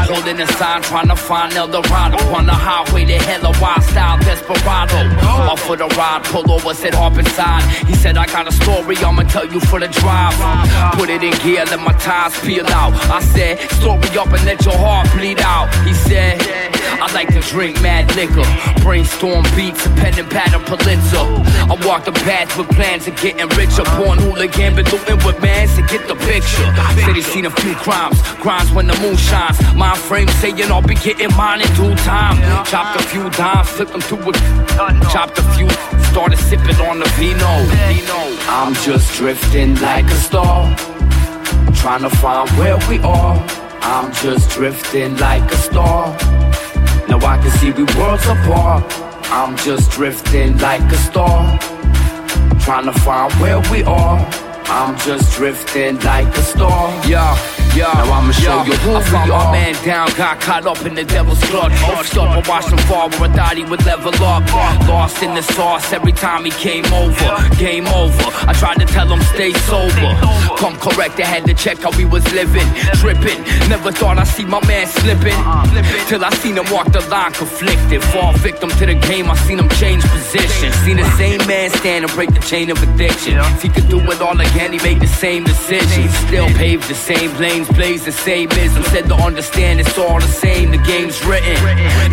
Holding 0.07 0.39
a 0.39 0.47
sign 0.53 0.81
trying 0.81 1.09
to 1.09 1.15
find 1.15 1.53
El 1.53 1.67
Dorado. 1.67 2.17
On 2.33 2.45
the 2.45 2.53
highway, 2.53 3.05
they 3.05 3.17
hella 3.17 3.51
wild 3.61 3.83
style 3.83 4.17
desperado. 4.19 5.11
Off 5.51 5.59
for 5.59 5.75
the 5.75 5.88
ride, 6.00 6.23
pull 6.25 6.50
over, 6.51 6.73
said 6.73 6.93
hop 6.93 7.17
inside. 7.17 7.63
He 7.88 7.95
said 7.95 8.17
I 8.17 8.25
got 8.27 8.47
a 8.47 8.51
story 8.51 8.95
I'ma 8.97 9.23
tell 9.23 9.45
you 9.45 9.59
for 9.59 9.79
the 9.79 9.88
drive. 9.88 10.35
Put 10.95 11.09
it 11.09 11.23
in 11.23 11.33
gear, 11.43 11.65
let 11.65 11.79
my 11.79 11.93
tires 11.93 12.39
peel 12.39 12.65
out. 12.67 12.93
I 13.11 13.19
said, 13.21 13.59
story 13.71 14.07
up 14.21 14.33
and 14.33 14.45
let 14.45 14.63
your 14.65 14.77
heart 14.77 15.09
bleed 15.17 15.39
out. 15.41 15.73
He 15.83 15.93
said, 15.93 16.37
I 17.01 17.11
like 17.13 17.29
to 17.33 17.41
drink 17.41 17.81
mad 17.81 18.05
liquor, 18.15 18.45
brainstorm 18.83 19.43
beats, 19.55 19.85
a 19.85 19.89
pen 19.97 20.13
and 20.19 20.29
pad 20.29 20.53
of 20.53 20.63
Pulitzer. 20.69 21.25
I 21.71 21.75
walk 21.85 22.05
the 22.05 22.11
path 22.11 22.55
with 22.57 22.69
plans 22.77 23.07
of 23.07 23.15
getting 23.17 23.49
richer, 23.57 23.83
born 23.97 24.19
hooligan, 24.19 24.75
been 24.75 24.85
looting 24.85 25.17
with 25.25 25.41
mans 25.41 25.75
to 25.77 25.81
get 25.81 26.07
the 26.07 26.15
picture. 26.29 26.69
Said 27.01 27.15
he 27.15 27.23
seen 27.23 27.45
a 27.45 27.49
few 27.49 27.73
crimes, 27.75 28.21
crimes 28.45 28.71
when 28.71 28.85
the 28.85 28.97
moon 29.01 29.17
shines. 29.17 29.57
My 29.73 29.97
frame 29.97 30.29
saying 30.41 30.71
I'll 30.71 30.85
be 30.85 30.95
getting 30.95 31.33
mine 31.35 31.61
in 31.61 31.71
due 31.73 31.95
time. 32.05 32.37
Chopped 32.65 33.01
a 33.01 33.03
few 33.03 33.27
dimes, 33.31 33.69
flipped 33.69 33.91
them 33.93 34.01
through 34.01 34.29
a 34.29 34.33
chopped 35.09 35.39
a 35.39 35.43
few, 35.55 35.69
started 36.11 36.37
sipping 36.37 36.79
on 36.85 36.99
the 36.99 37.09
vino. 37.17 37.53
I'm 38.53 38.75
just 38.85 39.17
drifting 39.17 39.73
like 39.81 40.05
a 40.05 40.19
star, 40.27 40.75
trying 41.81 42.03
to 42.03 42.11
find 42.21 42.47
where 42.59 42.77
we 42.87 42.99
are. 42.99 43.61
I'm 43.83 44.13
just 44.13 44.50
drifting 44.51 45.17
like 45.17 45.51
a 45.51 45.55
star. 45.57 46.17
Now 47.07 47.17
I 47.17 47.38
can 47.41 47.51
see 47.59 47.71
we 47.71 47.83
worlds 47.97 48.25
apart. 48.25 48.83
I'm 49.31 49.55
just 49.57 49.91
drifting 49.91 50.57
like 50.59 50.81
a 50.81 50.97
star, 50.97 51.57
trying 52.59 52.85
to 52.85 52.93
find 53.00 53.31
where 53.33 53.59
we 53.71 53.83
are. 53.83 54.19
I'm 54.65 54.97
just 55.00 55.35
drifting 55.35 56.00
like 56.01 56.27
a 56.27 56.41
star. 56.41 57.07
Yeah. 57.07 57.61
Yo, 57.75 57.87
now 57.87 58.19
I'ma 58.19 58.31
show 58.33 58.63
you 58.63 58.73
who 58.83 58.95
I 58.95 59.01
found 59.03 59.29
my 59.29 59.51
man 59.51 59.73
down, 59.85 60.09
got 60.17 60.41
caught 60.41 60.65
up 60.65 60.85
in 60.85 60.93
the 60.93 61.05
devil's 61.05 61.41
clutch. 61.45 61.71
Off 61.83 62.17
up, 62.17 62.29
I 62.29 62.49
watched 62.49 62.69
him 62.69 62.77
fall 62.79 63.09
where 63.11 63.31
I 63.31 63.33
thought 63.33 63.55
he 63.55 63.63
would 63.63 63.85
level 63.85 64.13
up. 64.25 64.43
Lost 64.89 65.23
in 65.23 65.33
the 65.35 65.41
sauce 65.41 65.93
every 65.93 66.11
time 66.11 66.43
he 66.43 66.51
came 66.51 66.83
over. 66.91 67.15
Game 67.55 67.87
over. 67.87 68.27
I 68.45 68.53
tried 68.53 68.79
to 68.79 68.85
tell 68.85 69.07
him 69.07 69.21
stay 69.33 69.53
sober. 69.71 70.11
Come 70.59 70.75
correct, 70.79 71.17
I 71.21 71.25
had 71.25 71.45
to 71.45 71.53
check 71.53 71.77
how 71.79 71.93
he 71.93 72.03
was 72.03 72.25
living. 72.33 72.67
Tripping, 72.99 73.41
never 73.69 73.91
thought 73.93 74.17
I'd 74.17 74.27
see 74.27 74.43
my 74.43 74.59
man 74.67 74.85
slipping. 74.87 75.31
Uh-huh. 75.31 76.07
Till 76.09 76.25
I 76.25 76.29
seen 76.43 76.57
him 76.57 76.65
walk 76.71 76.91
the 76.91 76.99
line 77.07 77.31
conflicted. 77.31 78.03
Fall 78.03 78.33
victim 78.33 78.69
to 78.69 78.85
the 78.85 78.95
game, 78.95 79.31
I 79.31 79.35
seen 79.47 79.59
him 79.59 79.69
change 79.79 80.03
position. 80.03 80.70
Seen 80.91 80.98
the 80.98 81.12
same 81.12 81.48
man 81.48 81.69
stand 81.69 82.03
and 82.03 82.13
break 82.15 82.33
the 82.33 82.41
chain 82.41 82.69
of 82.69 82.83
addiction. 82.83 83.38
If 83.38 83.62
he 83.62 83.69
could 83.69 83.88
do 83.88 84.00
it 84.12 84.21
all 84.21 84.38
again, 84.38 84.74
he 84.74 84.79
made 84.79 85.00
the 85.00 85.07
same 85.07 85.45
decisions. 85.45 86.13
Still 86.27 86.48
paved 86.48 86.89
the 86.89 86.95
same 86.95 87.33
lanes, 87.38 87.69
blaze 87.69 88.03
the 88.03 88.12
same 88.12 88.51
ism. 88.51 88.83
Said 88.83 89.07
to 89.07 89.15
understand 89.15 89.79
it's 89.79 89.98
all 89.98 90.19
the 90.19 90.27
same, 90.27 90.71
the 90.71 90.79
game's 90.79 91.24
written. 91.24 91.55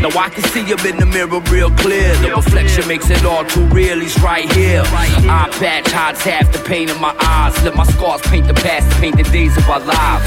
Now 0.00 0.16
I 0.16 0.28
can 0.30 0.44
see 0.44 0.62
him 0.62 0.78
in 0.86 0.96
the 0.96 1.06
mirror 1.06 1.40
real 1.50 1.72
clear. 1.72 2.14
The 2.18 2.30
reflection 2.36 2.86
makes 2.86 3.10
it 3.10 3.24
all 3.24 3.44
too 3.44 3.64
real, 3.66 3.98
he's 3.98 4.16
right 4.22 4.48
here. 4.52 4.82
Eye 4.84 5.48
patch 5.58 5.90
hides 5.90 6.22
half 6.22 6.52
the 6.52 6.60
pain 6.60 6.88
in 6.88 7.00
my 7.00 7.16
eyes. 7.18 7.60
Let 7.64 7.74
my 7.74 7.82
scars 7.82 8.20
paint 8.30 8.46
the 8.46 8.54
past, 8.54 8.88
paint 9.00 9.16
the 9.16 9.24
days 9.24 9.56
of 9.56 9.68
our 9.68 9.80
lives. 9.80 10.24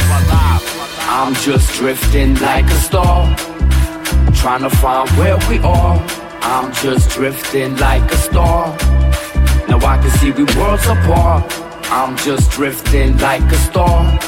I'm 1.07 1.33
just 1.35 1.73
drifting 1.75 2.35
like 2.41 2.65
a 2.65 2.79
star, 2.81 3.33
trying 4.35 4.63
to 4.63 4.69
find 4.69 5.09
where 5.11 5.37
we 5.47 5.59
are. 5.59 6.20
I'm 6.41 6.73
just 6.73 7.09
drifting 7.11 7.77
like 7.77 8.11
a 8.11 8.17
star. 8.17 8.75
Now 9.67 9.77
I 9.77 9.97
can 10.01 10.09
see 10.19 10.31
we 10.31 10.43
worlds 10.55 10.85
apart. 10.85 11.45
I'm 11.91 12.17
just 12.17 12.51
drifting 12.51 13.17
like 13.17 13.43
a 13.43 13.57
star 13.57 14.19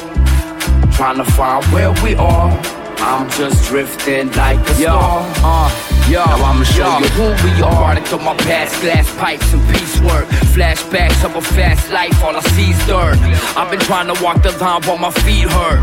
trying 0.94 1.18
to 1.18 1.26
find 1.26 1.66
where 1.66 1.92
we 2.04 2.16
are. 2.16 2.52
I'm 2.98 3.30
just 3.32 3.68
drifting 3.68 4.32
like 4.34 4.60
a 4.60 4.74
star. 4.76 5.26
Uh. 5.38 6.03
Yo, 6.14 6.24
now 6.24 6.46
I'ma 6.46 6.64
show 6.64 6.86
yo, 6.86 7.00
you 7.00 7.10
who 7.18 7.28
we 7.44 7.62
are. 7.64 7.74
Product 7.74 8.14
of 8.14 8.22
my 8.22 8.36
past, 8.46 8.80
glass 8.82 9.10
pipes 9.18 9.52
and 9.52 9.68
piecework. 9.74 10.28
Flashbacks 10.54 11.26
of 11.26 11.36
a 11.36 11.42
fast 11.42 11.92
life, 11.92 12.24
all 12.24 12.36
I 12.36 12.42
see's 12.54 12.78
dirt. 12.86 13.18
I've 13.58 13.72
been 13.72 13.80
trying 13.80 14.14
to 14.14 14.24
walk 14.24 14.44
the 14.44 14.52
line 14.62 14.84
while 14.84 15.00
my 15.00 15.10
feet 15.10 15.50
hurt. 15.50 15.82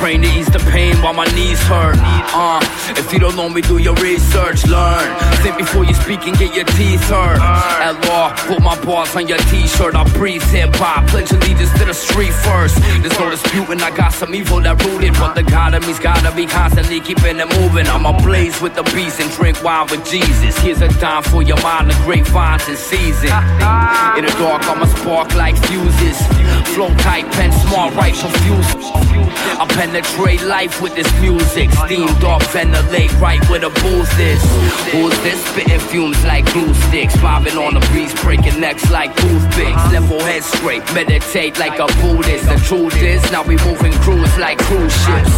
Praying 0.00 0.22
to 0.22 0.28
ease 0.28 0.46
the 0.46 0.58
pain 0.72 0.96
while 1.02 1.12
my 1.12 1.26
knees 1.36 1.60
hurt. 1.68 1.96
Uh, 2.00 2.60
if 2.96 3.12
you 3.12 3.18
don't 3.18 3.36
know 3.36 3.50
me, 3.50 3.60
do 3.60 3.76
your 3.76 3.94
research, 3.96 4.64
learn. 4.66 5.04
Think 5.44 5.58
before 5.58 5.84
you 5.84 5.94
speak 5.94 6.26
and 6.26 6.36
get 6.38 6.54
your 6.56 6.64
teeth 6.64 7.04
hurt. 7.10 7.38
At 7.38 8.00
law, 8.08 8.34
put 8.48 8.62
my 8.62 8.74
balls 8.82 9.14
on 9.14 9.28
your 9.28 9.38
t-shirt. 9.52 9.94
I 9.94 10.04
breathe 10.14 10.42
hip 10.44 10.74
hop, 10.74 11.06
pledge 11.08 11.30
allegiance 11.30 11.72
to 11.78 11.84
the 11.84 11.94
street 11.94 12.32
first. 12.32 12.76
There's 13.04 13.18
no 13.20 13.30
disputing, 13.30 13.82
I 13.82 13.94
got 13.94 14.14
some 14.14 14.34
evil 14.34 14.60
that 14.62 14.82
rooted, 14.82 15.12
but 15.14 15.34
the 15.34 15.42
God 15.42 15.74
of 15.74 15.86
me's 15.86 15.98
gotta 15.98 16.34
be 16.34 16.46
constantly 16.46 17.00
keeping 17.00 17.38
it 17.38 17.60
moving. 17.60 17.86
I'm 17.86 18.06
ablaze 18.06 18.60
with 18.62 18.74
the 18.74 18.82
beast 18.94 19.20
and 19.20 19.30
drink 19.42 19.64
wine 19.64 19.88
with 19.90 20.08
Jesus. 20.08 20.56
Here's 20.58 20.80
a 20.82 20.88
dime 21.00 21.24
for 21.24 21.42
your 21.42 21.60
mind, 21.62 21.90
the 21.90 21.94
grapevines 22.04 22.68
in 22.68 22.76
season. 22.76 23.30
In 24.16 24.24
the 24.24 24.34
dark, 24.38 24.62
I'ma 24.68 24.84
spark 24.84 25.34
like 25.34 25.56
fuses. 25.66 26.18
Flow 26.74 26.94
tight, 26.98 27.26
pen 27.32 27.50
smart, 27.50 27.94
right 27.94 28.14
confused. 28.14 28.76
I 29.58 29.66
penetrate 29.68 30.42
life 30.42 30.80
with 30.80 30.94
this 30.94 31.10
music. 31.20 31.72
Steamed 31.72 32.22
off, 32.22 32.44
ventilate 32.52 33.12
right 33.18 33.42
where 33.48 33.58
the 33.58 33.70
booth 33.70 34.20
is. 34.20 34.42
Who's 34.92 35.18
this? 35.24 35.42
Spitting 35.46 35.80
fumes 35.80 36.22
like 36.24 36.44
glue 36.52 36.72
sticks. 36.74 37.16
Bobbing 37.16 37.56
on 37.56 37.74
the 37.74 37.80
breeze, 37.90 38.14
breaking 38.22 38.60
necks 38.60 38.90
like 38.90 39.16
toothpicks. 39.16 39.82
Uh-huh. 39.82 39.92
Level 39.92 40.20
head 40.20 40.44
straight, 40.44 40.84
meditate 40.94 41.58
like 41.58 41.80
a 41.80 41.86
Buddhist. 42.00 42.44
The 42.44 42.60
truth 42.68 43.02
is, 43.02 43.22
now 43.32 43.42
we 43.42 43.56
moving 43.56 43.92
crews 44.04 44.38
like 44.38 44.58
cruise 44.58 44.94
ships. 45.04 45.34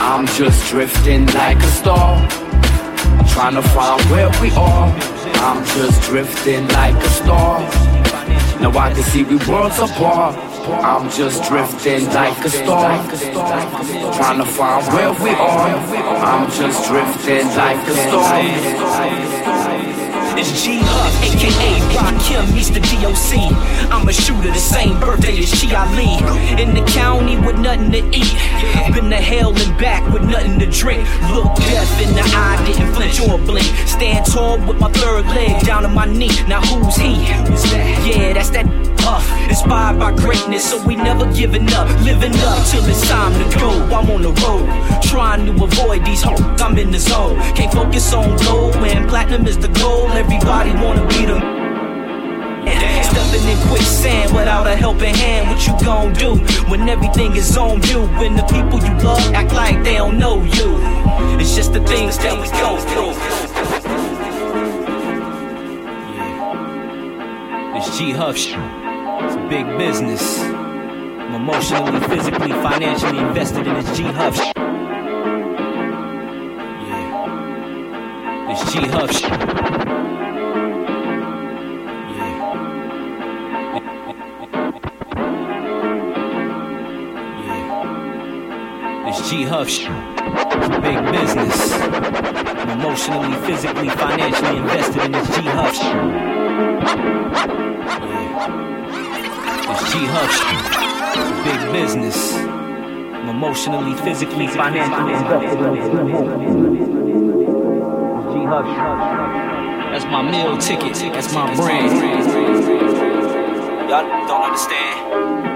I'm 0.00 0.26
just 0.26 0.68
drifting 0.68 1.26
like 1.26 1.58
a 1.58 1.70
star. 1.80 2.49
Trying 3.32 3.54
to 3.54 3.62
find 3.62 4.02
where 4.10 4.30
we 4.40 4.50
are. 4.52 4.88
I'm 5.42 5.64
just 5.64 6.02
drifting 6.02 6.68
like 6.68 6.94
a 6.94 7.08
star. 7.08 7.60
Now 8.60 8.76
I 8.78 8.92
can 8.92 9.02
see 9.04 9.22
we 9.22 9.36
worlds 9.48 9.78
apart. 9.78 10.36
I'm 10.68 11.08
just 11.10 11.48
drifting 11.48 12.06
like 12.08 12.44
a 12.44 12.50
star. 12.50 13.02
Trying 14.16 14.38
to 14.38 14.44
find 14.44 14.86
where 14.94 15.12
we 15.24 15.30
are. 15.30 15.76
I'm 16.30 16.50
just 16.50 16.86
drifting 16.88 17.46
like 17.56 17.88
a 17.88 17.94
star. 17.94 19.69
It's 20.38 20.64
G 20.64 20.78
Huff, 20.82 21.14
aka 21.22 21.70
Rakim, 21.96 22.54
meets 22.54 22.70
the 22.70 22.80
DOC. 22.80 23.52
I'm 23.90 24.08
a 24.08 24.12
shooter, 24.12 24.48
the 24.48 24.58
same 24.58 24.98
birthday 25.00 25.38
as 25.38 25.50
Chi 25.50 25.74
Ali. 25.74 26.16
In 26.62 26.74
the 26.74 26.84
county 26.92 27.36
with 27.36 27.58
nothing 27.58 27.90
to 27.92 27.98
eat. 28.16 28.34
Been 28.94 29.10
to 29.10 29.16
hell 29.16 29.50
and 29.50 29.78
back 29.78 30.02
with 30.12 30.22
nothing 30.22 30.58
to 30.60 30.66
drink. 30.66 31.06
Look 31.34 31.54
death 31.56 32.00
in 32.00 32.14
the 32.14 32.22
eye, 32.22 32.62
didn't 32.66 32.94
flinch 32.94 33.20
or 33.20 33.38
blink. 33.38 33.66
Stand 33.86 34.26
tall 34.26 34.58
with 34.66 34.78
my 34.78 34.90
third 34.92 35.26
leg 35.26 35.64
down 35.64 35.84
on 35.84 35.94
my 35.94 36.06
knee. 36.06 36.30
Now 36.48 36.60
who's 36.60 36.96
he? 36.96 37.14
Yeah, 38.08 38.32
that's 38.32 38.50
that 38.50 38.66
Huff. 39.00 39.24
Inspired 39.48 39.98
by 39.98 40.12
greatness, 40.12 40.70
so 40.70 40.86
we 40.86 40.94
never 40.94 41.24
giving 41.32 41.66
up. 41.72 41.88
Living 42.04 42.34
up 42.44 42.66
till 42.68 42.84
it's 42.84 43.08
time 43.08 43.32
to 43.32 43.58
go. 43.58 43.70
I'm 43.96 44.10
on 44.10 44.22
the 44.22 44.32
road, 44.44 44.68
trying 45.02 45.46
to 45.46 45.64
avoid 45.64 46.04
these 46.04 46.22
hoes. 46.22 46.40
I'm 46.60 46.76
in 46.78 46.90
the 46.90 46.98
zone. 46.98 47.36
Can't 47.56 47.72
focus 47.72 48.12
on 48.12 48.36
gold 48.44 48.76
when 48.80 49.08
platinum 49.08 49.46
is 49.46 49.58
the 49.58 49.68
goal. 49.68 50.08
Everybody 50.32 50.70
wanna 50.74 51.04
be 51.08 51.24
the 51.26 51.40
Stepping 53.02 53.48
in 53.48 53.58
quicksand 53.66 54.32
without 54.32 54.64
a 54.68 54.76
helping 54.76 55.12
hand, 55.12 55.48
what 55.48 55.66
you 55.66 55.76
gon' 55.84 56.12
do 56.12 56.36
when 56.70 56.88
everything 56.88 57.34
is 57.34 57.56
on 57.56 57.82
you? 57.82 58.06
When 58.20 58.36
the 58.36 58.44
people 58.44 58.78
you 58.78 58.94
love 59.02 59.34
act 59.34 59.52
like 59.52 59.82
they 59.82 59.96
don't 59.96 60.20
know 60.20 60.44
you. 60.44 60.78
It's 61.40 61.56
just 61.56 61.72
the 61.72 61.80
things 61.80 62.16
that 62.18 62.38
we 62.40 62.46
go 62.62 62.78
through. 62.78 63.10
It's 67.76 67.98
G 67.98 68.12
Huff. 68.12 68.36
It's 68.36 69.36
big 69.50 69.66
business. 69.78 70.38
I'm 70.38 71.34
emotionally, 71.34 71.98
physically, 72.06 72.52
financially 72.52 73.18
invested 73.18 73.66
in 73.66 73.74
this 73.74 73.96
G 73.96 74.04
Huff. 74.04 74.36
Yeah. 74.36 74.52
It's 78.52 78.72
G 78.72 78.86
Huff. 78.86 79.10
G 89.28 89.42
Huff 89.42 89.66
Big 90.82 90.98
business. 91.10 91.72
I'm 91.72 92.70
emotionally, 92.78 93.34
physically, 93.44 93.88
financially 93.90 94.56
invested 94.58 95.04
in 95.04 95.12
this 95.12 95.26
G 95.34 95.42
Huff 95.46 95.74
Yeah. 98.06 98.30
It's 99.72 99.82
G 99.92 99.94
Huff 100.14 100.34
Big 101.44 101.60
business. 101.72 102.34
I'm 102.34 103.28
emotionally, 103.30 103.94
physically, 104.02 104.46
financially 104.46 105.12
invested 105.12 105.58
in 105.66 105.72
this 105.74 105.86
G 108.32 108.34
Huff 108.46 108.66
That's 109.92 110.04
my 110.04 110.22
meal 110.30 110.56
ticket. 110.58 110.94
That's 111.12 111.32
my 111.34 111.52
brand. 111.56 111.90
Y'all 113.90 114.06
don't 114.28 114.42
understand. 114.44 115.50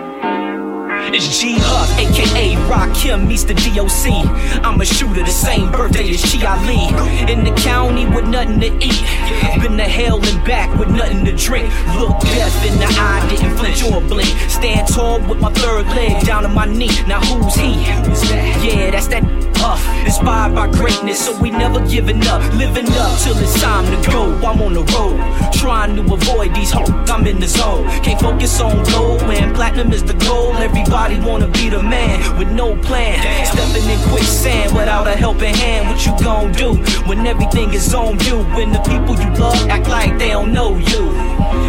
It's 1.15 1.39
G 1.39 1.55
Huff, 1.61 1.97
aka 1.97 2.54
Rakim 2.69 3.27
meets 3.27 3.45
the 3.45 3.55
DOC. 3.55 4.27
I'm 4.65 4.81
a 4.81 4.85
shooter, 4.85 5.23
the 5.23 5.31
same 5.31 5.71
birthday 5.71 6.11
as 6.11 6.23
Chi 6.23 6.45
Ali. 6.45 6.89
In 7.33 7.45
the 7.45 7.53
county 7.61 8.07
with 8.07 8.27
nothing 8.27 8.61
to 8.61 8.69
eat. 8.85 9.05
Been 9.63 9.77
to 9.77 9.85
hell 9.85 10.17
and 10.25 10.45
back 10.45 10.77
with 10.79 10.89
nothing 10.89 11.25
to 11.25 11.33
drink. 11.33 11.69
Look 11.99 12.19
death 12.21 12.67
in 12.67 12.79
the 12.79 12.87
eye, 12.99 13.27
didn't 13.31 13.57
flinch 13.57 13.83
or 13.85 14.01
blink. 14.01 14.29
Stand 14.49 14.89
tall 14.89 15.21
with 15.21 15.41
my 15.41 15.53
third 15.53 15.87
leg 15.89 16.25
down 16.25 16.45
on 16.45 16.55
my 16.55 16.67
knee. 16.67 16.91
Now 17.07 17.21
who's 17.21 17.55
he? 17.55 17.73
Yeah, 18.67 18.91
that's 18.91 19.09
that 19.09 19.44
Inspired 20.05 20.55
by 20.55 20.69
greatness, 20.71 21.25
so 21.25 21.41
we 21.41 21.51
never 21.51 21.81
giving 21.87 22.21
up. 22.27 22.43
Living 22.55 22.87
up 22.89 23.19
till 23.21 23.37
it's 23.39 23.61
time 23.61 23.85
to 23.91 24.11
go. 24.11 24.35
I'm 24.47 24.61
on 24.61 24.75
the 24.75 24.85
road, 24.93 25.17
trying 25.55 25.97
to 25.97 26.03
avoid 26.03 26.55
these 26.55 26.71
hoes. 26.71 26.91
I'm 27.11 27.27
in 27.27 27.41
the 27.41 27.49
zone. 27.49 27.89
Can't 28.03 28.21
focus 28.21 28.61
on 28.61 28.85
gold 28.93 29.23
when 29.23 29.55
platinum 29.55 29.93
is 29.93 30.05
the 30.05 30.15
goal. 30.15 30.55
Everybody 30.57 31.19
wanna 31.21 31.49
be 31.49 31.71
the 31.71 31.83
man 31.83 32.39
with 32.39 32.51
no 32.51 32.77
plan. 32.77 33.19
Stepping 33.47 33.89
in 33.89 33.99
quicksand 34.11 34.77
without 34.77 35.07
a 35.07 35.17
helping 35.17 35.55
hand. 35.55 35.89
What 35.89 36.05
you 36.05 36.13
gon' 36.23 36.53
do 36.53 36.75
when 37.09 37.27
everything 37.27 37.73
is 37.73 37.95
on 37.95 38.19
you? 38.21 38.45
When 38.57 38.71
the 38.73 38.81
people 38.81 39.19
you 39.19 39.31
love 39.41 39.69
act 39.69 39.89
like 39.89 40.19
they 40.19 40.31
don't 40.31 40.53
know 40.53 40.77
you. 40.77 41.05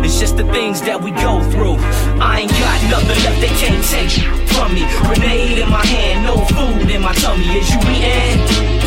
It's 0.03 0.19
just 0.19 0.37
the 0.37 0.45
things 0.51 0.81
that 0.81 1.01
we 1.01 1.11
go 1.11 1.41
through. 1.51 1.77
I 2.19 2.41
ain't 2.41 2.51
got 2.51 2.79
nothing 2.91 3.23
left 3.23 3.39
they 3.41 3.53
can't 3.57 3.83
take 3.85 4.45
from 4.53 4.73
me. 4.73 4.83
Grenade 5.03 5.59
in 5.59 5.69
my 5.69 5.85
hand, 5.85 6.25
no 6.25 6.35
food 6.55 6.89
in 6.89 7.01
my 7.01 7.13
tummy. 7.13 7.45
Is 7.57 7.69
you 7.73 7.79
eating? 7.91 8.39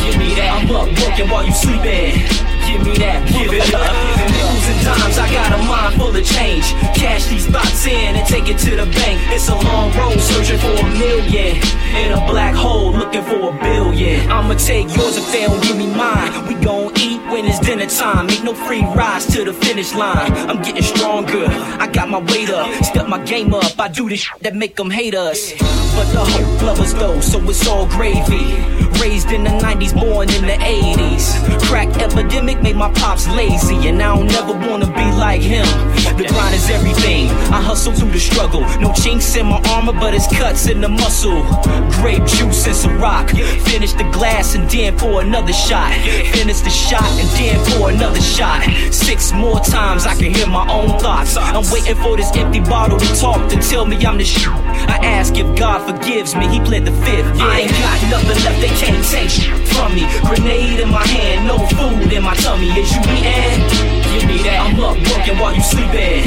Give 0.03 0.17
me 0.17 0.35
that. 0.35 0.63
I'm 0.63 0.75
up 0.75 0.87
working 0.99 1.29
while 1.29 1.45
you 1.45 1.53
sleeping. 1.53 2.49
Give 2.69 2.85
me 2.85 2.93
that, 3.01 3.25
give 3.33 3.49
it 3.49 3.73
up. 3.73 3.89
Nickels 4.29 4.85
dimes, 4.85 5.17
I 5.17 5.25
got 5.33 5.57
a 5.57 5.59
mind 5.65 5.95
full 5.97 6.13
of 6.15 6.23
change. 6.23 6.69
Cash 6.93 7.25
these 7.25 7.47
thoughts 7.47 7.87
in 7.87 8.13
and 8.15 8.27
take 8.27 8.47
it 8.47 8.59
to 8.59 8.71
the 8.77 8.85
bank. 8.85 9.17
It's 9.33 9.49
a 9.49 9.55
long 9.55 9.89
road 9.97 10.19
searching 10.21 10.59
for 10.59 10.77
a 10.77 10.89
million. 10.93 11.57
In 11.97 12.13
a 12.13 12.21
black 12.29 12.53
hole 12.53 12.93
looking 12.93 13.23
for 13.23 13.49
a 13.49 13.57
billion. 13.57 14.29
I'ma 14.29 14.53
take 14.53 14.85
yours 14.95 15.17
if 15.17 15.25
they 15.31 15.47
don't 15.47 15.63
give 15.63 15.77
me 15.77 15.87
mine. 15.87 16.45
We 16.45 16.53
gon' 16.63 16.93
eat 16.99 17.19
when 17.33 17.45
it's 17.45 17.57
dinner 17.57 17.87
time. 17.87 18.27
Make 18.27 18.43
no 18.43 18.53
free 18.53 18.85
rides 18.93 19.25
to 19.33 19.45
the 19.45 19.53
finish 19.53 19.95
line. 19.95 20.31
I'm 20.47 20.61
getting 20.61 20.83
stronger. 20.83 21.47
I 21.81 21.89
got 21.91 22.07
my 22.07 22.19
weight 22.19 22.51
up. 22.51 22.69
Step 22.85 23.07
my 23.07 23.17
game 23.25 23.51
up. 23.51 23.79
I 23.79 23.87
do 23.87 24.07
this 24.07 24.29
that 24.41 24.55
make 24.55 24.75
them 24.75 24.91
hate 24.91 25.15
us. 25.15 25.53
But 25.97 26.05
the 26.13 26.21
hope 26.21 26.61
lovers 26.61 26.93
though, 26.93 27.19
so 27.19 27.41
it's 27.49 27.67
all 27.67 27.87
gravy. 27.87 28.79
Raised 28.99 29.31
in 29.31 29.43
the 29.43 29.49
90s, 29.49 29.93
born 29.93 30.29
in 30.29 30.45
the 30.45 30.57
80s. 30.59 31.59
Crack 31.67 31.89
epidemic 32.01 32.61
made 32.61 32.75
my 32.75 32.91
pops 32.93 33.27
lazy, 33.27 33.87
and 33.87 34.01
I 34.01 34.15
don't 34.15 34.27
never 34.27 34.53
wanna 34.53 34.87
be 34.87 35.05
like 35.17 35.41
him. 35.41 35.65
The 36.17 36.25
grind 36.27 36.55
is 36.55 36.69
everything. 36.69 37.29
I 37.51 37.61
hustle 37.61 37.93
through 37.93 38.11
the 38.11 38.19
struggle. 38.19 38.61
No 38.79 38.91
chinks 38.93 39.35
in 39.35 39.45
my 39.45 39.61
armor, 39.69 39.93
but 39.93 40.13
it's 40.13 40.27
cuts 40.27 40.67
in 40.67 40.81
the 40.81 40.89
muscle. 40.89 41.43
Grape 42.01 42.25
juice 42.25 42.65
and 42.67 42.75
some 42.75 42.97
rock. 42.99 43.29
Finish 43.29 43.93
the 43.93 44.03
glass 44.11 44.55
and 44.55 44.69
then 44.69 44.97
pour 44.97 45.21
another 45.21 45.53
shot. 45.53 45.93
Finish 46.33 46.61
the 46.61 46.69
shot 46.69 47.09
and 47.21 47.29
then 47.37 47.57
pour 47.71 47.89
another 47.89 48.21
shot. 48.21 48.63
Six 48.91 49.31
more 49.31 49.59
times 49.59 50.05
I 50.05 50.15
can 50.15 50.33
hear 50.33 50.47
my 50.47 50.67
own 50.69 50.99
thoughts. 50.99 51.37
I'm 51.37 51.63
waiting 51.71 51.95
for 51.95 52.17
this 52.17 52.35
empty 52.35 52.59
bottle 52.59 52.99
to 52.99 53.15
talk 53.15 53.49
to 53.49 53.57
tell 53.57 53.85
me 53.85 53.95
I'm 54.05 54.17
the 54.17 54.25
shit. 54.25 54.47
I 54.49 54.99
ask 55.03 55.35
if 55.35 55.47
God 55.57 55.79
forgives 55.89 56.35
me. 56.35 56.47
He 56.47 56.59
pled 56.59 56.85
the 56.85 56.91
fifth. 57.03 57.39
I 57.39 57.61
ain't 57.61 57.71
got 57.71 57.99
nothing 58.09 58.43
left. 58.43 58.61
They 58.61 58.73
can't 58.79 59.03
take 59.11 59.35
from 59.75 59.93
me. 59.93 60.07
Grenade 60.23 60.79
in 60.79 60.89
my 60.89 61.05
hand, 61.05 61.47
no 61.47 61.59
food 61.75 62.11
in 62.11 62.23
my 62.23 62.35
tummy. 62.35 62.71
Is 62.79 62.95
you 62.95 63.03
eating? 63.11 63.59
Give 64.07 64.23
me 64.23 64.39
that. 64.47 64.71
I'm 64.71 64.79
up 64.79 64.95
working 64.95 65.37
while 65.37 65.53
you 65.53 65.61
sleeping. 65.61 66.23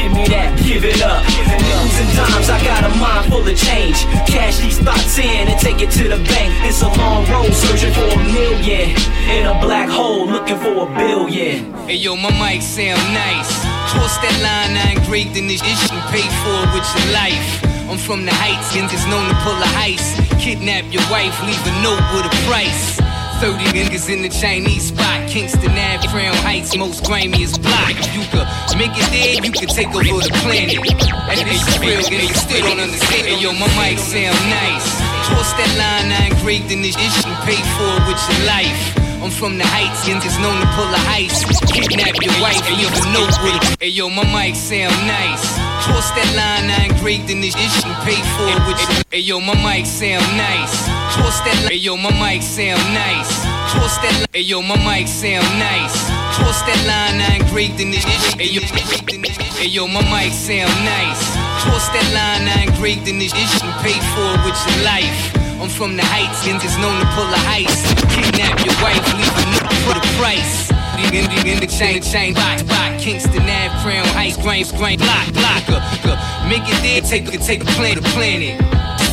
Give 0.00 0.12
me 0.16 0.24
that, 0.32 0.56
give 0.64 0.80
it 0.80 1.02
up. 1.04 1.20
Nickels 1.44 1.96
and 2.00 2.10
dimes, 2.16 2.48
I 2.48 2.56
got 2.64 2.88
a 2.88 2.92
mind 2.96 3.28
full 3.28 3.44
of 3.44 3.52
change. 3.52 4.00
Cash 4.24 4.58
these 4.64 4.78
thoughts 4.80 5.18
in 5.20 5.44
and 5.44 5.60
take 5.60 5.84
it 5.84 5.92
to 6.00 6.08
the 6.08 6.16
bank. 6.24 6.50
It's 6.64 6.80
a 6.80 6.88
long 6.88 7.28
road 7.28 7.52
searching 7.52 7.92
for 7.92 8.08
a 8.08 8.20
million. 8.32 8.96
In 9.28 9.44
a 9.44 9.60
black 9.60 9.90
hole 9.90 10.24
looking 10.26 10.56
for 10.56 10.88
a 10.88 10.96
billion. 10.96 11.74
Hey 11.84 12.00
yo, 12.00 12.16
my 12.16 12.32
mic 12.40 12.62
sound 12.62 13.04
nice. 13.12 13.52
Cross 13.92 14.16
that 14.24 14.36
line, 14.40 14.72
I 14.72 14.96
engraved 14.96 15.36
in 15.36 15.46
this 15.46 15.60
and 15.60 16.00
paid 16.08 16.32
for 16.40 16.56
it 16.64 16.70
with 16.72 16.88
your 16.96 17.12
life. 17.12 17.69
I'm 17.90 17.98
from 17.98 18.24
the 18.24 18.30
heights, 18.30 18.70
niggas 18.70 19.02
known 19.10 19.26
to 19.26 19.34
pull 19.42 19.58
a 19.58 19.66
heist. 19.74 20.14
Kidnap 20.38 20.86
your 20.94 21.02
wife, 21.10 21.34
leave 21.42 21.58
a 21.66 21.74
note 21.82 21.98
with 22.14 22.30
a 22.30 22.34
price. 22.46 23.02
30 23.42 23.74
niggas 23.74 24.06
in 24.06 24.22
the 24.22 24.28
Chinese 24.28 24.94
spot. 24.94 25.26
Kingston 25.26 25.74
Ave, 25.74 26.06
Crown 26.06 26.36
Heights, 26.46 26.76
most 26.76 27.02
grimiest 27.02 27.60
block. 27.60 27.90
You 28.14 28.22
could 28.30 28.46
make 28.78 28.94
it 28.94 29.10
there, 29.10 29.42
you 29.42 29.50
could 29.50 29.74
take 29.74 29.90
over 29.90 30.22
the 30.22 30.30
planet. 30.38 30.78
And 30.78 31.50
this 31.50 31.66
is 31.66 31.78
real, 31.82 31.98
still 32.30 32.62
don't 32.62 32.78
understand. 32.78 33.26
Hey, 33.26 33.42
yo, 33.42 33.50
my 33.58 33.66
mic 33.74 33.98
sound 33.98 34.38
nice. 34.46 34.86
Cross 35.26 35.50
that 35.58 35.74
line, 35.74 36.14
I 36.14 36.30
engraved 36.30 36.70
in 36.70 36.82
this 36.82 36.94
and 36.94 37.34
paid 37.42 37.66
for 37.74 37.90
it 37.90 38.06
with 38.06 38.22
your 38.30 38.46
life. 38.46 38.99
I'm 39.20 39.30
from 39.30 39.58
the 39.58 39.66
heights, 39.68 40.08
and 40.08 40.16
niggas 40.16 40.40
known 40.40 40.56
to 40.64 40.68
pull 40.72 40.88
a 40.88 41.00
heist. 41.04 41.44
Kidnap 41.68 42.16
your 42.24 42.32
wife, 42.40 42.64
and 42.64 42.80
you 42.80 42.88
have 42.88 43.04
a 43.04 43.12
note 43.12 43.36
with 43.44 43.52
it. 43.60 43.76
Hey 43.76 43.92
yo, 43.92 44.08
my 44.08 44.24
mic 44.32 44.56
sound 44.56 44.96
nice. 45.04 45.44
Cross 45.84 46.16
that 46.16 46.28
line, 46.32 46.72
I 46.72 46.88
engraved 46.88 47.28
in 47.28 47.40
this 47.40 47.52
shit 47.52 47.84
and 47.84 47.96
paid 48.00 48.24
for 48.36 48.48
it 48.48 48.60
with 48.64 48.80
your 48.80 49.04
Hey 49.12 49.20
yo, 49.20 49.40
my 49.40 49.52
mic 49.60 49.84
sound 49.84 50.24
nice. 50.40 50.72
Cross 51.12 51.44
that 51.44 51.52
line, 51.60 51.72
hey 51.72 51.84
yo, 51.84 51.96
my 51.96 52.08
mic 52.16 52.40
sound 52.40 52.80
nice. 52.96 53.44
Cross 53.68 54.00
that 54.00 54.14
line, 54.24 54.32
hey 54.32 54.40
yo, 54.40 54.62
my 54.62 54.76
mic 54.88 55.04
sound 55.04 55.44
nice. 55.60 55.96
Cross 56.40 56.64
that 56.64 56.80
line, 56.88 57.20
I 57.20 57.44
engraved 57.44 57.80
in 57.80 57.90
this 57.90 58.00
shit. 58.00 58.40
Hey 58.40 58.48
yo, 58.48 58.64
hey 58.64 59.68
yo, 59.68 59.86
my 59.86 60.00
mic 60.08 60.32
sound 60.32 60.72
nice. 60.80 61.20
Cross 61.60 61.92
that 61.92 62.08
line, 62.16 62.48
I 62.48 62.72
engraved 62.72 63.04
in 63.04 63.18
this 63.18 63.36
shit 63.36 63.64
and 63.64 63.74
paid 63.84 64.00
for 64.16 64.24
it 64.32 64.40
with 64.48 64.56
your 64.64 64.80
life. 64.84 65.49
I'm 65.60 65.68
from 65.68 65.92
the 65.94 66.02
heights, 66.02 66.40
niggas 66.48 66.80
known 66.80 66.96
to 67.04 67.08
pull 67.12 67.28
a 67.28 67.40
heist. 67.44 67.84
Kidnap 68.08 68.64
your 68.64 68.72
wife, 68.80 69.04
leave 69.12 69.28
a 69.28 69.44
nigga 69.52 69.72
for 69.84 69.92
the 69.92 70.04
price. 70.16 70.72
In 71.12 71.28
the, 71.28 71.52
in 71.52 71.60
the 71.60 71.68
chain, 71.68 72.00
chain, 72.00 72.32
box, 72.32 72.62
box, 72.62 73.04
Kingston 73.04 73.44
Ave, 73.44 73.68
Crown 73.84 74.08
Heights, 74.16 74.40
grain, 74.40 74.64
grain, 74.80 74.96
block, 74.96 75.28
block, 75.36 75.64
uh, 75.68 75.84
uh, 76.08 76.48
make 76.48 76.64
it 76.64 76.80
there, 76.80 77.04
take, 77.04 77.28
take 77.44 77.60
a 77.60 77.70
planet, 77.76 78.02
planet. 78.16 78.56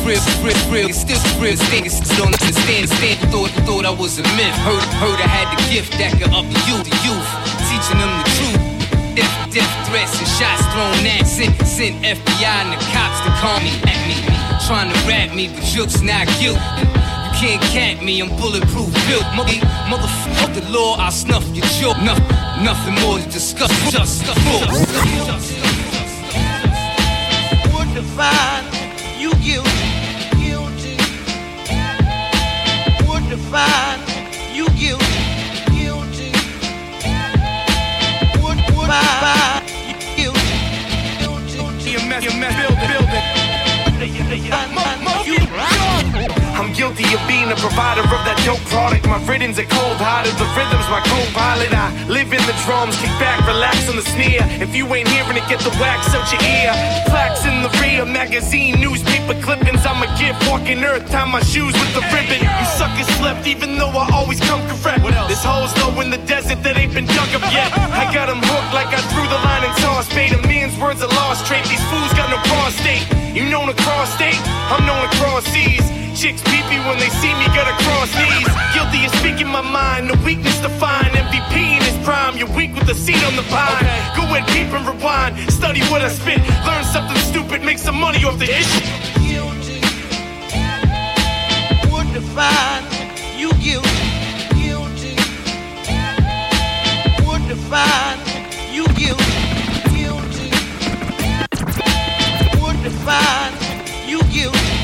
Real, 0.08 0.24
real, 0.40 0.56
real, 0.72 0.88
it's 0.88 1.04
still 1.04 1.20
real, 1.36 1.52
niggas 1.68 2.00
still 2.00 2.24
don't 2.24 2.32
understand, 2.40 2.88
stand, 2.88 3.20
thought, 3.28 3.52
thought 3.68 3.84
I 3.84 3.92
was 3.92 4.18
a 4.18 4.24
myth. 4.32 4.56
Heard, 4.64 4.88
heard 5.04 5.20
I 5.20 5.28
had 5.28 5.52
the 5.52 5.60
gift 5.68 5.92
that 6.00 6.16
could 6.16 6.32
up 6.32 6.48
the 6.48 6.60
youth, 6.64 6.88
the 6.88 6.96
youth, 7.04 7.28
teaching 7.68 8.00
them 8.00 8.08
the 8.24 8.28
truth. 8.40 8.67
Death, 9.18 9.52
death 9.52 9.88
threats 9.88 10.14
and 10.18 10.28
shots 10.38 10.62
thrown 10.70 11.04
at, 11.10 11.26
sent, 11.26 11.56
sent 11.66 11.96
FBI 12.06 12.54
and 12.62 12.70
the 12.70 12.78
cops 12.94 13.18
to 13.26 13.30
call 13.42 13.58
me, 13.58 13.74
at 13.90 13.98
me 14.06 14.14
trying 14.68 14.92
to 14.92 15.08
rap 15.08 15.34
me, 15.34 15.48
but 15.48 15.64
jokes 15.64 16.02
not 16.02 16.26
guilty. 16.38 16.60
You 16.60 17.32
can't 17.34 17.62
cat 17.74 18.04
me, 18.04 18.20
I'm 18.20 18.28
bulletproof 18.36 18.92
built. 19.08 19.26
Mother, 19.34 19.58
motherfuck 19.90 20.54
the 20.54 20.70
law, 20.70 20.94
I'll 20.98 21.10
snuff 21.10 21.42
your 21.56 21.66
joke. 21.80 21.96
No, 21.98 22.14
nothing 22.62 22.94
more 23.02 23.18
to 23.18 23.28
discuss, 23.30 23.72
just 23.90 24.22
the. 24.24 24.34
Would 27.74 27.94
define 27.94 28.64
you 29.18 29.32
guilty. 29.42 29.98
Would 33.08 33.28
define 33.30 33.98
you 34.54 34.68
guilty. 34.78 35.27
Would 38.88 38.96
define 38.96 39.68
you 39.86 39.96
guilty, 40.16 41.52
guilty. 41.52 41.90
You 41.90 42.08
mess, 42.08 42.24
you 42.24 42.30
mess, 42.40 42.56
build, 42.56 42.78
building. 42.78 43.38
I'm 46.58 46.74
guilty 46.74 47.06
of 47.14 47.22
being 47.30 47.46
a 47.46 47.54
provider 47.54 48.02
of 48.02 48.22
that 48.26 48.34
dope 48.42 48.58
product. 48.66 49.06
My 49.06 49.22
rhythms 49.30 49.62
are 49.62 49.70
cold 49.70 49.94
hearted, 50.02 50.34
the 50.42 50.48
rhythm's 50.58 50.90
my 50.90 50.98
co-pilot. 51.06 51.70
I 51.70 51.94
live 52.10 52.34
in 52.34 52.42
the 52.50 52.56
drums, 52.66 52.98
kick 52.98 53.14
back, 53.22 53.46
relax 53.46 53.86
on 53.86 53.94
the 53.94 54.02
sneer. 54.02 54.42
If 54.58 54.74
you 54.74 54.82
ain't 54.90 55.06
hearing 55.06 55.38
it, 55.38 55.46
get 55.46 55.62
the 55.62 55.70
wax 55.78 56.10
out 56.18 56.26
your 56.34 56.42
ear. 56.42 56.74
Plaques 57.06 57.46
in 57.46 57.62
the 57.62 57.70
rear, 57.78 58.02
magazine, 58.02 58.82
newspaper 58.82 59.38
clippings. 59.38 59.86
I'm 59.86 60.02
a 60.02 60.10
gift, 60.18 60.42
walking 60.50 60.82
earth, 60.82 61.06
tie 61.06 61.30
my 61.30 61.38
shoes 61.46 61.78
with 61.78 61.94
the 61.94 62.02
ribbon. 62.10 62.42
You 62.42 62.66
suckers 62.74 63.06
slept, 63.22 63.46
even 63.46 63.78
though 63.78 63.94
I 63.94 64.10
always 64.10 64.42
come 64.42 64.58
correct. 64.66 65.06
This 65.30 65.46
hole's 65.46 65.70
low 65.78 65.94
in 66.02 66.10
the 66.10 66.18
desert 66.26 66.66
that 66.66 66.74
ain't 66.74 66.90
been 66.90 67.06
dug 67.06 67.30
up 67.38 67.46
yet. 67.54 67.70
I 67.94 68.10
got 68.10 68.26
them 68.26 68.42
hooked 68.42 68.74
like 68.74 68.90
I 68.90 68.98
threw 69.14 69.30
the 69.30 69.38
line 69.46 69.62
and 69.62 69.74
tossed 69.78 70.10
bait. 70.10 70.34
A 70.34 70.42
man's 70.50 70.74
words 70.74 71.06
are 71.06 71.14
lost 71.22 71.46
trait. 71.46 71.62
These 71.70 71.86
fools 71.86 72.10
got 72.18 72.34
no 72.34 72.42
prostate. 72.50 73.06
You 73.30 73.46
known 73.46 73.70
across 73.70 74.10
state, 74.18 74.42
I'm 74.74 74.82
known 74.82 75.06
across 75.06 75.46
seas. 75.54 75.86
Chicks 76.18 76.42
peep 76.42 76.66
me 76.66 76.80
when 76.80 76.98
they 76.98 77.10
see 77.10 77.32
me, 77.34 77.46
gotta 77.54 77.70
cross 77.84 78.10
knees. 78.18 78.48
Guilty 78.74 79.06
of 79.06 79.14
speaking 79.20 79.46
my 79.46 79.60
mind, 79.60 80.10
the 80.10 80.18
weakness 80.26 80.58
to 80.62 80.68
find. 80.68 81.06
MVP 81.06 81.76
in 81.76 81.80
his 81.80 81.96
prime, 82.04 82.36
you're 82.36 82.50
weak 82.56 82.74
with 82.74 82.88
the 82.88 82.94
seat 82.94 83.22
on 83.24 83.36
the 83.36 83.42
pine. 83.42 83.84
Go 84.16 84.24
ahead, 84.24 84.44
peep 84.48 84.66
and 84.74 84.84
rewind. 84.84 85.38
Study 85.52 85.80
what 85.82 86.02
I 86.02 86.08
spit, 86.08 86.40
learn 86.66 86.82
something 86.82 87.16
stupid, 87.18 87.62
make 87.62 87.78
some 87.78 87.94
money 88.00 88.24
off 88.24 88.36
the 88.36 88.50
issue. 88.50 88.84
Guilty. 89.22 89.78
Would 91.92 92.12
define 92.12 92.82
you 93.38 93.52
guilty, 93.62 94.02
guilty. 94.58 95.14
Would 97.28 97.46
define 97.46 98.18
you 98.74 98.84
guilty, 98.98 99.38
guilty. 99.94 100.50
Would 102.60 102.82
define 102.82 103.52
you 104.08 104.20
guilty. 104.34 104.77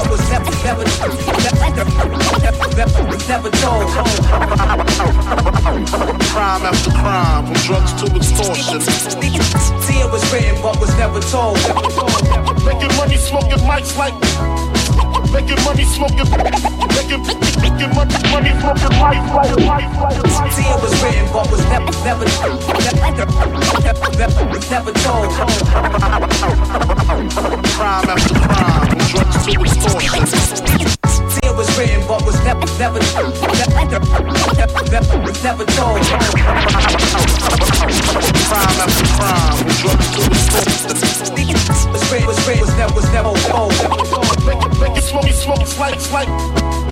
what 0.00 0.10
was 0.10 0.30
never, 0.30 0.50
never, 0.64 0.84
never, 2.74 3.02
never 3.28 3.50
told. 3.50 3.86
Crime 6.30 6.62
after 6.64 6.90
crime, 6.90 7.46
from 7.46 7.54
drugs 7.66 7.92
to 7.94 8.06
extortion. 8.16 8.80
See, 8.80 10.00
it 10.00 10.10
was 10.10 10.32
written, 10.32 10.60
but 10.62 10.80
was 10.80 10.96
never 10.96 11.20
told. 11.20 11.56
Making 12.64 12.96
money, 12.96 13.16
smoking 13.16 13.58
mics 13.58 13.96
like. 13.96 14.69
Making 15.32 15.62
money, 15.64 15.84
smoking. 15.84 16.28
Making, 16.96 17.22
making 17.62 17.90
money, 17.94 18.14
money, 18.30 18.52
smoking 18.60 18.94
mics 18.98 19.28
like. 19.66 20.52
See, 20.52 20.62
it 20.62 20.78
was 20.82 20.94
written 21.02 21.26
but 21.32 21.50
was 21.50 21.62
never, 21.70 21.92
never, 22.04 22.24
never, 22.30 23.30
never, 24.18 24.44
never 24.70 24.92
told. 25.00 25.30
Crime 27.76 28.08
after 28.10 28.34
crime, 28.34 28.98
drugs 29.08 29.38
to 29.46 29.52
extortion. 29.62 31.09
Was 31.60 31.76
written 31.76 32.00
but 32.08 32.24
was 32.24 32.42
never, 32.42 32.64
never, 32.78 33.00
never, 33.20 33.84
never, 34.88 35.20
never 35.42 35.64
told. 35.66 36.00
Crime 38.48 38.80
after 38.80 39.04
crime, 39.12 39.56
from 39.58 39.68
drugs 39.76 40.08
to. 40.08 40.20
Was 41.92 42.02
written, 42.10 42.26
was 42.26 42.40
written, 42.48 42.60
was 42.62 42.74
never, 42.78 42.94
was 42.94 43.12
never 43.12 43.34
told. 43.50 43.72
Make 44.80 44.96
it 44.96 45.04
smoke, 45.04 45.28
smoke, 45.28 45.66
slight, 45.66 46.89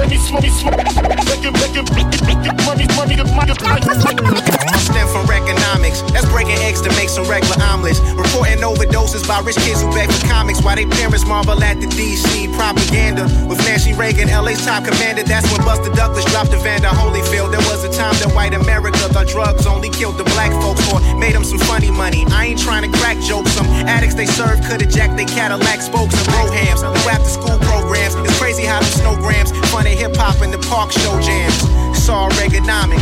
Make 0.00 0.16
it 0.16 0.24
smoke, 0.24 0.48
smoke. 0.48 0.80
Make 0.80 1.44
it, 1.44 1.52
make 1.60 1.76
it, 1.76 1.84
make 1.92 2.08
it, 2.08 2.24
make 2.24 2.40
it, 2.48 2.56
money, 2.64 2.88
money, 2.96 3.20
money, 3.36 3.52
money. 3.60 4.80
Stem 4.80 5.06
from 5.12 5.28
economics. 5.28 6.00
That's 6.16 6.24
breaking 6.32 6.56
eggs 6.64 6.80
to 6.80 6.90
make 6.96 7.12
some 7.12 7.28
regular 7.28 7.60
omelets. 7.68 8.00
Reporting 8.16 8.64
overdoses 8.64 9.28
by 9.28 9.44
rich 9.44 9.60
kids 9.60 9.84
who 9.84 9.92
beg 9.92 10.08
for 10.10 10.24
comics 10.26 10.64
while 10.64 10.76
their 10.76 10.88
parents 10.88 11.26
marvel 11.26 11.62
at 11.62 11.76
the 11.84 11.86
DC 11.92 12.48
propaganda. 12.56 13.28
With 13.44 13.60
Nancy 13.68 13.92
Reagan, 13.92 14.32
LA's 14.32 14.64
top 14.64 14.88
commander, 14.88 15.22
that's 15.22 15.44
when 15.52 15.60
Buster 15.68 15.92
Douglas 15.92 16.24
dropped 16.32 16.56
Evander 16.56 16.88
Holyfield. 16.88 17.52
There 17.52 17.64
was 17.68 17.84
a 17.84 17.92
time 17.92 18.16
that 18.24 18.32
white 18.32 18.54
America 18.54 19.04
thought 19.12 19.28
drugs 19.28 19.66
only 19.66 19.90
killed 19.90 20.16
the 20.16 20.24
black 20.32 20.50
folks 20.64 20.80
or 20.88 21.04
made 21.20 21.34
them 21.34 21.44
some 21.44 21.58
funny 21.68 21.90
money. 21.90 22.24
I 22.32 22.56
ain't 22.56 22.58
trying 22.58 22.90
to 22.90 22.98
crack 22.98 23.20
jokes. 23.20 23.52
Some 23.52 23.66
addicts 23.84 24.14
they 24.14 24.26
serve 24.26 24.64
could 24.64 24.80
have 24.80 24.90
jacked 24.90 25.18
their 25.18 25.28
Cadillac 25.28 25.82
spokes 25.84 26.16
and 26.16 26.26
broughams. 26.32 26.80
New 26.80 27.10
after 27.12 27.28
school 27.28 27.58
programs. 27.68 28.14
It's 28.16 28.39
crazy 28.50 28.66
how 28.66 28.80
the 28.80 28.86
snowgrams 28.86 29.54
fun 29.70 29.86
of 29.86 29.92
hip 29.92 30.16
hop 30.16 30.42
and 30.42 30.52
the 30.52 30.58
park 30.66 30.90
show 30.90 31.20
jams. 31.20 31.62
It's 31.94 32.08
all 32.08 32.28
Reaganomics. 32.30 32.98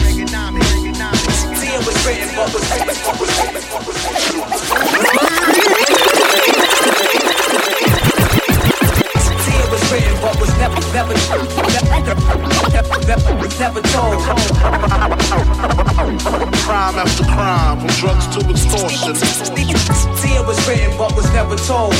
See, 1.56 1.72
it 1.72 1.86
was 1.86 1.96
written 2.04 2.28
but 2.36 2.52
was 2.52 2.68
written 2.68 2.92
but 3.00 3.16
was 3.16 3.32
written 3.40 3.64
but 3.72 3.88
was 3.88 3.96
See, 9.40 9.56
it 9.56 9.72
written 9.88 10.16
but 10.20 10.36
was 10.36 10.52
never, 10.60 10.76
never, 10.92 11.16
never, 11.72 12.92
never, 13.08 13.48
never 13.58 13.80
told. 13.88 14.20
Crime 16.60 16.96
after 17.00 17.24
crime, 17.24 17.80
from 17.80 17.88
drugs 17.96 18.26
to 18.36 18.40
extortion. 18.50 19.14
See, 19.16 20.34
it 20.36 20.44
was 20.46 20.58
written 20.68 20.92
but 20.98 21.16
was 21.16 21.32
never 21.32 21.56
told. 21.56 21.94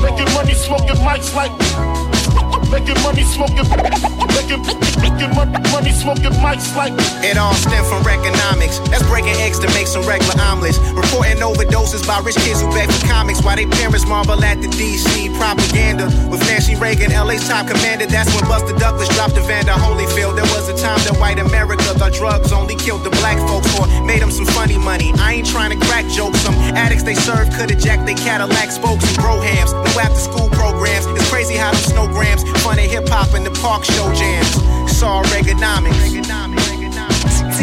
Making 0.00 0.32
money, 0.32 0.54
smoking 0.54 0.96
mics 1.04 1.34
like. 1.34 2.07
Making 2.70 3.00
money, 3.02 3.24
smoking. 3.24 3.64
It 7.24 7.36
all 7.36 7.54
stem 7.54 7.84
from 7.84 8.06
economics. 8.06 8.78
That's 8.90 9.02
breaking 9.08 9.36
eggs 9.44 9.58
to 9.60 9.68
make 9.76 9.86
some 9.86 10.02
regular 10.06 10.40
omelets. 10.40 10.78
Reporting 10.96 11.38
overdoses 11.44 12.06
by 12.06 12.20
rich 12.20 12.36
kids 12.36 12.60
who 12.60 12.68
beg 12.70 12.90
for 12.90 13.06
comics 13.06 13.42
while 13.42 13.56
their 13.56 13.68
parents 13.68 14.06
marvel 14.06 14.42
at 14.42 14.60
the 14.60 14.68
DC 14.68 15.36
propaganda. 15.36 16.06
With 16.30 16.40
Nancy 16.58 16.74
Reagan, 16.74 17.12
LA's 17.12 17.46
top 17.46 17.68
commander, 17.68 18.06
that's 18.06 18.34
when 18.34 18.42
Buster 18.50 18.76
Douglas 18.78 19.08
dropped 19.14 19.38
Evander 19.38 19.78
Holyfield. 19.78 20.34
There 20.34 20.50
was 20.50 20.68
a 20.68 20.76
time 20.76 20.98
that 21.06 21.16
white 21.20 21.38
America 21.38 21.84
thought 21.94 22.12
drugs 22.12 22.50
only 22.50 22.74
killed 22.74 23.04
the 23.04 23.10
black 23.22 23.38
folks 23.46 23.70
or 23.78 23.86
made 24.02 24.20
them 24.22 24.32
some 24.32 24.44
funny 24.44 24.76
money. 24.76 25.12
I 25.22 25.34
ain't 25.34 25.46
trying 25.46 25.70
to 25.70 25.86
crack 25.86 26.04
jokes. 26.10 26.40
Some 26.40 26.56
addicts 26.74 27.04
they 27.04 27.14
serve 27.14 27.48
could 27.54 27.70
have 27.70 27.78
jacked 27.78 28.06
their 28.06 28.16
Cadillac 28.16 28.72
spokes 28.72 29.06
and 29.06 29.16
broughams. 29.22 29.70
No 29.70 30.00
after 30.02 30.18
school 30.18 30.48
programs. 30.50 31.06
It's 31.06 31.30
crazy 31.30 31.54
how 31.54 31.70
them 31.70 31.78
snowgrams 31.94 32.42
fun 32.58 32.80
of 32.80 32.90
hip 32.90 33.06
hop 33.06 33.34
and 33.34 33.46
the 33.46 33.54
park 33.62 33.84
show 33.84 34.12
jams. 34.12 34.50
It's 34.90 35.00
all 35.00 35.22
Reaganomics. 35.30 35.94
See, 36.10 36.77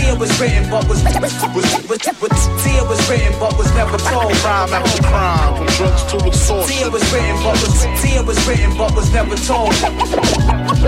it 0.07 0.19
was 0.19 0.31
written 0.39 0.69
but 0.69 0.87
was, 0.87 1.03
was, 1.03 1.33
was, 1.55 1.65
was 1.89 2.31
See, 2.61 2.77
was 2.81 3.01
written 3.09 3.33
but 3.39 3.57
was 3.57 3.69
never 3.73 3.97
told. 3.97 4.33
Crime 4.41 4.73
after 4.73 5.03
crime, 5.03 5.55
from 5.57 5.67
drugs 5.77 6.03
to 6.11 6.17
extortion. 6.25 6.87
it 6.87 6.91
was 6.91 7.05
written 7.13 7.35
but 7.43 7.57
was 7.61 7.73
See, 7.99 8.13
it 8.15 8.25
was 8.25 8.39
written 8.47 8.71
but 8.77 8.93
was 8.95 9.11
never 9.11 9.35
told. 9.35 9.73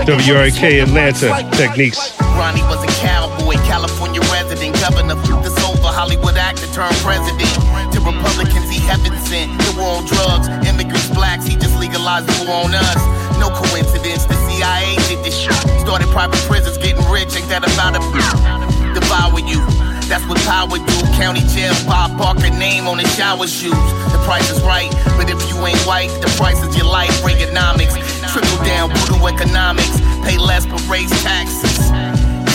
WREK 0.06 0.82
Atlanta 0.82 1.28
Techniques. 1.56 2.18
Ronnie 2.38 2.62
was 2.70 2.82
a 2.82 2.90
cowboy, 3.02 3.58
California 3.66 4.20
resident, 4.30 4.78
governor, 4.80 5.16
flipped 5.26 5.46
us 5.46 5.58
over, 5.66 5.90
Hollywood 5.90 6.36
actor 6.36 6.66
turned 6.70 6.94
president. 7.02 7.50
To 7.94 7.98
Republicans, 8.00 8.70
he 8.70 8.78
heaven 8.86 9.12
sent. 9.26 9.50
The 9.66 9.74
war 9.74 9.98
on 9.98 10.06
drugs, 10.06 10.46
immigrants, 10.66 11.10
blacks, 11.10 11.46
he 11.46 11.56
just 11.56 11.74
legalized 11.78 12.30
the 12.30 12.46
war 12.46 12.70
on 12.70 12.74
us. 12.74 13.00
No 13.42 13.50
coincidence, 13.50 14.24
the 14.26 14.38
CIA 14.46 14.94
did 15.10 15.24
this 15.24 15.36
shit. 15.36 15.54
Started 15.82 16.06
private 16.14 16.38
prisons, 16.46 16.78
getting 16.78 17.02
rich, 17.10 17.34
ain't 17.34 17.48
that 17.50 17.66
about 17.66 17.98
to 17.98 18.77
devour 19.00 19.38
you? 19.40 19.60
That's 20.08 20.24
what 20.26 20.38
power 20.48 20.78
do. 20.78 20.96
County 21.14 21.40
jail, 21.52 21.74
Bob 21.86 22.16
Barker 22.18 22.50
name 22.50 22.86
on 22.88 22.96
the 22.98 23.06
shower 23.08 23.46
shoes. 23.46 23.88
The 24.12 24.20
price 24.24 24.50
is 24.50 24.60
right, 24.62 24.90
but 25.16 25.30
if 25.30 25.38
you 25.48 25.56
ain't 25.66 25.80
white, 25.86 26.10
the 26.20 26.30
price 26.36 26.60
is 26.64 26.76
your 26.76 26.86
life. 26.86 27.12
Reaganomics, 27.22 27.94
trickle 28.32 28.64
down, 28.64 28.90
voodoo 28.90 29.26
economics. 29.26 30.00
Pay 30.24 30.38
less 30.38 30.66
but 30.66 30.80
raise 30.88 31.10
taxes. 31.22 31.90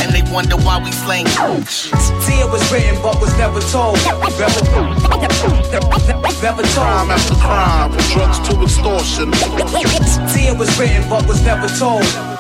And 0.02 0.12
they 0.12 0.24
wonder 0.34 0.58
why 0.58 0.84
we 0.84 0.92
slang. 0.92 1.28
See, 1.68 2.40
it 2.42 2.50
was 2.52 2.64
written 2.72 3.02
but 3.02 3.22
was 3.22 3.38
never 3.38 3.62
told. 3.62 3.98
Never 6.42 6.64
Crime 6.64 7.08
told. 7.08 7.12
after 7.12 7.36
crime, 7.36 7.92
from 7.92 8.06
drugs 8.12 8.40
to 8.50 8.62
extortion. 8.62 9.32
See, 10.28 10.48
it 10.48 10.58
was 10.58 10.78
written 10.78 11.08
but 11.10 11.26
was 11.28 11.42
never 11.46 11.68
told. 11.80 12.33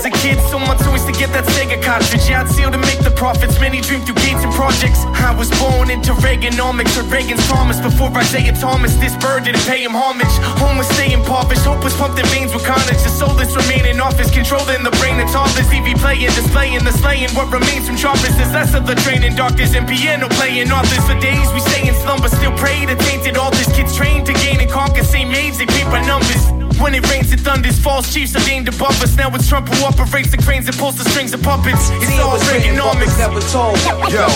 As 0.00 0.06
a 0.08 0.16
kid, 0.24 0.40
so 0.48 0.58
much 0.58 0.80
always 0.88 1.04
to 1.04 1.12
get 1.12 1.28
that 1.36 1.44
Sega 1.52 1.76
cartridge. 1.76 2.24
Yeah, 2.24 2.40
I'd 2.40 2.48
seal 2.48 2.72
to 2.72 2.80
make 2.80 3.04
the 3.04 3.12
profits. 3.12 3.60
Many 3.60 3.84
dream 3.84 4.00
through 4.00 4.16
gates 4.24 4.40
and 4.40 4.48
projects. 4.56 5.04
I 5.20 5.36
was 5.36 5.52
born 5.60 5.92
into 5.92 6.16
Reaganomics, 6.24 6.96
or 6.96 7.04
Reagan's 7.12 7.44
promise. 7.44 7.84
Before 7.84 8.08
Isaiah 8.16 8.56
Thomas, 8.56 8.96
this 8.96 9.12
bird 9.20 9.44
didn't 9.44 9.60
pay 9.68 9.84
him 9.84 9.92
homage. 9.92 10.32
Home 10.56 10.80
was 10.80 10.88
stay 10.96 11.12
impoverished. 11.12 11.68
Hope 11.68 11.84
was 11.84 11.92
pumped 12.00 12.16
in 12.16 12.24
veins 12.32 12.54
with 12.56 12.64
carnage. 12.64 12.96
The 13.04 13.12
soulless 13.12 13.52
remain 13.52 13.84
in 13.84 14.00
office, 14.00 14.32
controlling 14.32 14.88
the 14.88 14.94
brain 15.04 15.20
of 15.20 15.28
toddlers. 15.28 15.68
EV 15.68 16.00
playing, 16.00 16.32
displaying 16.32 16.80
the 16.80 16.96
slaying. 16.96 17.28
What 17.36 17.52
remains 17.52 17.84
from 17.84 18.00
choppers 18.00 18.32
is 18.40 18.48
less 18.56 18.72
of 18.72 18.88
the 18.88 18.96
training 19.04 19.36
doctors 19.36 19.76
and 19.76 19.84
piano 19.84 20.32
playing 20.40 20.72
authors. 20.72 21.04
For 21.04 21.20
days 21.20 21.52
we 21.52 21.60
stay 21.60 21.84
in 21.84 21.94
slumber, 22.00 22.32
still 22.32 22.56
pray 22.56 22.88
to 22.88 22.96
tainted 23.04 23.36
altars. 23.36 23.68
Kids 23.76 23.92
trained 23.92 24.24
to 24.28 24.32
gain 24.32 24.64
and 24.64 24.70
conquer, 24.70 25.04
same 25.04 25.28
age, 25.36 25.60
they 25.60 25.68
by 25.92 26.00
numbers. 26.08 26.40
When 26.80 26.94
it 26.94 27.04
rains, 27.12 27.30
it 27.30 27.40
thunders. 27.40 27.78
False 27.78 28.10
chiefs 28.10 28.34
are 28.34 28.50
aimed 28.50 28.66
above 28.68 28.96
us. 29.02 29.14
Now 29.14 29.28
it's 29.34 29.46
Trump 29.46 29.68
who 29.68 29.84
operates 29.98 30.30
the 30.30 30.38
cranes 30.38 30.66
and 30.68 30.76
pulls 30.76 30.96
the 30.96 31.08
strings 31.10 31.32
of 31.34 31.42
puppets. 31.42 31.90
It's 31.90 32.06
See, 32.06 32.14
it 32.14 32.20
all 32.20 32.32
was 32.32 32.42
written 32.50 32.76
but 32.76 32.96
was 32.96 33.08
Reaganomics. 33.10 33.18
never 33.18 33.40
told. 33.50 33.76
Yo, 34.12 34.26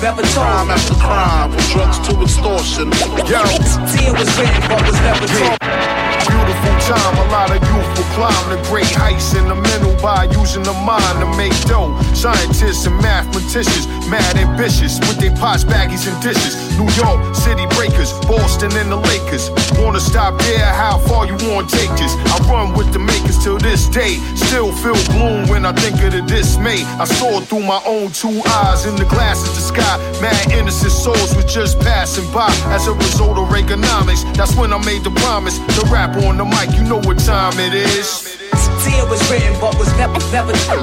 Never 0.00 0.22
told. 0.22 0.34
crime 0.34 0.70
after 0.70 0.94
crime, 0.94 1.50
from 1.52 1.64
drugs 1.72 1.98
to 2.08 2.12
extortion. 2.22 2.86
Yo, 3.30 3.44
See, 3.86 4.06
it 4.06 4.14
was 4.18 4.30
written 4.38 4.62
but 4.68 4.80
was 4.86 4.98
never 5.00 5.26
told. 5.38 6.09
Beautiful 6.26 6.74
time, 6.90 7.16
a 7.16 7.26
lot 7.32 7.50
of 7.50 7.62
youth 7.62 7.90
will 7.96 8.10
climb 8.16 8.44
the 8.50 8.60
great 8.68 8.90
heights 8.90 9.34
in 9.34 9.48
the 9.48 9.54
middle 9.54 9.94
by 10.02 10.24
using 10.24 10.62
the 10.62 10.72
mind 10.84 11.20
to 11.20 11.28
make 11.36 11.54
dough. 11.64 11.96
Scientists 12.14 12.86
and 12.86 12.96
mathematicians, 13.00 13.86
mad 14.08 14.36
ambitious 14.36 14.98
with 15.00 15.18
their 15.18 15.34
pots, 15.36 15.64
baggies, 15.64 16.06
and 16.10 16.20
dishes. 16.22 16.56
New 16.78 16.88
York, 16.96 17.34
city 17.34 17.66
breakers, 17.76 18.12
Boston 18.26 18.72
and 18.76 18.90
the 18.90 18.96
Lakers. 18.96 19.50
Wanna 19.78 20.00
stop 20.00 20.38
there? 20.40 20.64
How 20.64 20.98
far 20.98 21.26
you 21.26 21.36
wanna 21.48 21.68
take 21.68 21.90
this? 21.96 22.12
I 22.32 22.36
run 22.50 22.74
with 22.74 22.92
the 22.92 22.98
makers 22.98 23.38
till 23.42 23.58
this 23.58 23.88
day. 23.88 24.16
Still 24.34 24.72
feel 24.72 24.98
gloom 25.12 25.48
when 25.48 25.64
I 25.64 25.72
think 25.72 26.02
of 26.02 26.12
the 26.12 26.22
dismay. 26.22 26.84
I 26.98 27.04
saw 27.04 27.40
through 27.40 27.64
my 27.64 27.80
own 27.86 28.10
two 28.12 28.42
eyes 28.60 28.86
in 28.86 28.96
the 28.96 29.04
glass 29.04 29.46
of 29.48 29.54
the 29.54 29.60
sky. 29.60 29.96
Mad 30.20 30.52
innocent 30.52 30.92
souls 30.92 31.34
were 31.36 31.48
just 31.48 31.78
passing 31.80 32.30
by 32.32 32.50
as 32.76 32.86
a 32.86 32.92
result 32.92 33.38
of 33.38 33.48
Reaganomics. 33.48 34.22
That's 34.34 34.54
when 34.56 34.72
I 34.72 34.78
made 34.84 35.04
the 35.04 35.10
promise 35.22 35.58
to 35.58 35.86
rap 35.86 36.09
on 36.16 36.36
the 36.36 36.44
mic. 36.44 36.70
You 36.76 36.84
know 36.84 36.98
what 36.98 37.18
time 37.18 37.58
it 37.58 37.74
is. 37.74 38.38
It 38.82 39.08
was 39.08 39.20
written 39.30 39.52
but 39.60 39.78
was 39.78 39.92
never, 39.96 40.18
never, 40.32 40.52
never, 40.52 40.82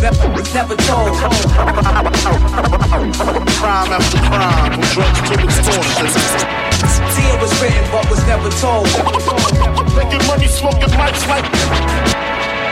never, 0.00 0.28
never 0.54 0.76
told. 0.84 1.16
crime 3.56 3.92
after 3.92 4.18
crime, 4.28 4.72
from 4.72 4.82
drugs 4.94 5.20
to 5.26 5.34
extortion. 5.42 6.06
It 7.16 7.40
was 7.40 7.52
written 7.60 7.84
but 7.90 8.08
was 8.10 8.22
never 8.26 8.50
told. 8.60 8.86
Making 9.96 10.26
money, 10.26 10.46
smoking 10.46 10.92
mics 10.96 11.26
like. 11.28 11.44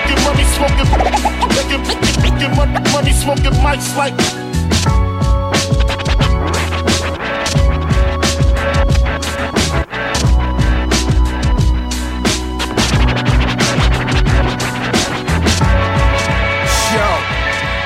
Making 0.04 0.20
money, 0.24 0.44
smoking. 0.54 0.88
Making, 1.57 2.57
money, 2.92 3.12
smoking 3.12 3.57
mics 3.64 3.96
like. 3.96 4.14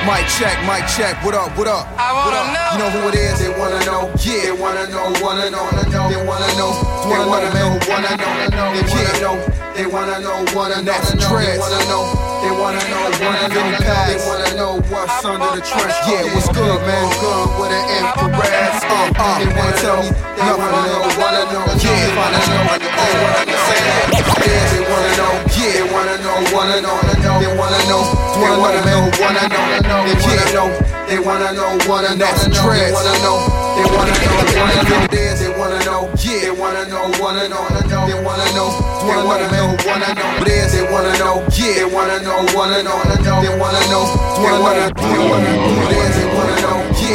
Mic 0.09 0.25
check, 0.25 0.57
mic 0.65 0.89
check. 0.89 1.23
What 1.23 1.35
up, 1.35 1.55
what 1.55 1.67
up? 1.67 1.85
what 1.93 2.33
up? 2.33 2.73
You 2.73 2.79
know 2.79 2.89
who 2.89 3.09
it 3.09 3.13
is? 3.13 3.37
They 3.37 3.49
wanna 3.53 3.77
know. 3.85 4.09
Yeah, 4.25 4.41
they 4.41 4.51
wanna 4.51 4.89
know, 4.89 5.13
wanna 5.21 5.51
know, 5.51 5.61
wanna 5.61 5.85
know. 5.85 6.09
They 6.09 6.17
wanna 6.25 6.49
know, 6.57 6.73
they 7.05 7.21
wanna 7.29 7.53
know, 7.53 7.77
wanna 7.85 8.17
know, 8.17 8.33
they 8.73 8.81
wanna 8.89 9.21
know. 9.21 9.37
They 9.75 9.85
wanna 9.85 10.19
know, 10.19 10.45
wanna 10.55 10.81
know, 10.81 10.81
That's 10.81 11.13
know. 11.13 11.37
They 11.37 11.59
wanna 11.59 11.85
know, 11.85 12.28
they 12.41 12.51
wanna 12.51 12.79
know, 12.87 13.03
wanna 13.19 13.47
know, 13.51 13.67
they 14.07 14.17
wanna 14.23 14.49
know 14.55 14.71
what's 14.87 15.25
under 15.25 15.51
the 15.55 15.61
trench. 15.61 15.95
Yeah, 16.07 16.23
what's 16.33 16.47
good, 16.49 16.79
man? 16.87 17.05
Good 17.19 17.47
with 17.59 17.71
an 17.75 17.83
infrared. 17.99 18.79
Uh, 18.79 19.11
uh, 19.19 19.39
they 19.39 19.49
wanna 19.51 19.75
tell 19.83 19.99
me, 19.99 20.09
they 20.09 20.53
wanna 20.55 20.79
know, 20.87 21.03
wanna 21.19 21.43
know, 21.51 21.65
yeah, 21.83 22.15
wanna 22.15 22.39
know, 22.39 22.79
oh, 22.79 23.15
what 23.23 23.43
I'm 23.43 23.51
saying. 23.67 24.07
Yeah, 24.39 24.63
they 24.71 24.83
wanna 24.87 25.11
know, 25.19 25.33
yeah, 25.51 25.71
they 25.75 25.85
wanna 25.91 26.15
know, 26.23 26.37
wanna 26.55 26.79
know, 26.79 26.95
they 27.43 27.51
wanna 27.59 27.79
know, 27.91 28.03
they 28.39 28.51
wanna 28.55 28.81
know, 28.87 29.01
wanna 29.19 29.43
know, 29.51 29.63
they 30.07 30.15
wanna 30.23 30.47
know, 30.55 30.67
they 31.07 31.19
wanna 31.19 31.51
know, 31.53 31.69
wanna 31.87 32.15
know, 32.15 32.31
they 32.39 32.91
wanna 32.93 33.13
know, 33.19 33.58
they 33.79 33.87
wanna 33.95 34.11
know, 34.11 34.35
they 34.43 34.59
wanna 34.59 34.83
know, 34.83 35.07
they 35.39 35.51
wanna 35.55 35.79
know, 35.87 36.11
yeah, 36.19 36.39
they 36.39 36.51
wanna 36.51 36.83
know, 36.91 37.07
wanna 37.21 37.47
know, 37.47 37.63
they 38.07 38.19
wanna 38.19 38.47
know, 38.51 38.69
they 39.07 39.15
wanna 39.23 39.47
know, 39.51 39.67
wanna 39.87 40.09
know, 40.15 40.39
what 40.39 40.47
is 40.47 40.73
they 40.73 40.83
wanna 40.91 41.13
know, 41.17 41.47
yeah, 41.55 41.73
they 41.73 41.85
wanna 41.85 42.19
know, 42.19 42.43
wanna 42.55 42.83
know, 42.83 42.99
they 43.39 43.53
wanna 43.55 43.79
know, 43.87 44.03
they 44.35 44.51
wanna, 44.59 44.91
they 44.91 45.19
wanna, 45.29 45.51
know, 45.55 45.91
yeah, 45.91 46.28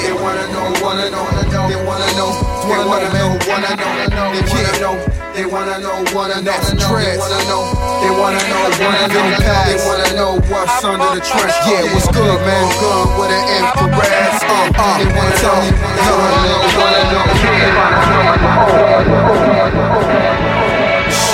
they 0.01 0.13
wanna 0.13 0.47
know, 0.51 0.67
wanna 0.83 1.07
know, 1.11 1.23
they 1.31 1.79
wanna 1.87 2.09
know, 2.19 2.35
they 2.67 2.79
wanna 2.83 3.09
know, 3.15 3.39
wanna 3.47 3.71
know, 3.79 3.95
they 4.35 4.43
wanna 4.51 4.73
know. 4.81 4.99
They 5.35 5.45
wanna 5.45 5.79
know, 5.81 5.99
wanna 6.15 6.41
know, 6.43 6.55
they 6.63 6.79
wanna 7.19 7.43
know, 7.51 7.67
they 8.03 8.11
wanna 8.15 8.39
know, 8.39 8.71
wanna 8.79 9.03
know, 9.11 9.27
they 9.67 9.75
wanna 9.83 10.15
know 10.15 10.39
what's 10.47 10.85
under 10.85 11.11
the 11.11 11.21
trench. 11.27 11.55
Yeah, 11.67 11.91
what's 11.93 12.07
good, 12.15 12.39
man? 12.47 12.71
Good 12.79 13.19
with 13.19 13.35
an 13.35 13.43
infrared. 13.59 14.31
Uh, 14.47 14.71
uh, 14.79 14.99
they 14.99 15.11
wanna 15.11 15.35
tell 15.43 15.59
me, 15.59 15.71
they 15.75 16.15
wanna 16.23 16.43
know, 16.47 16.63
wanna 16.79 17.03
know. 17.11 17.25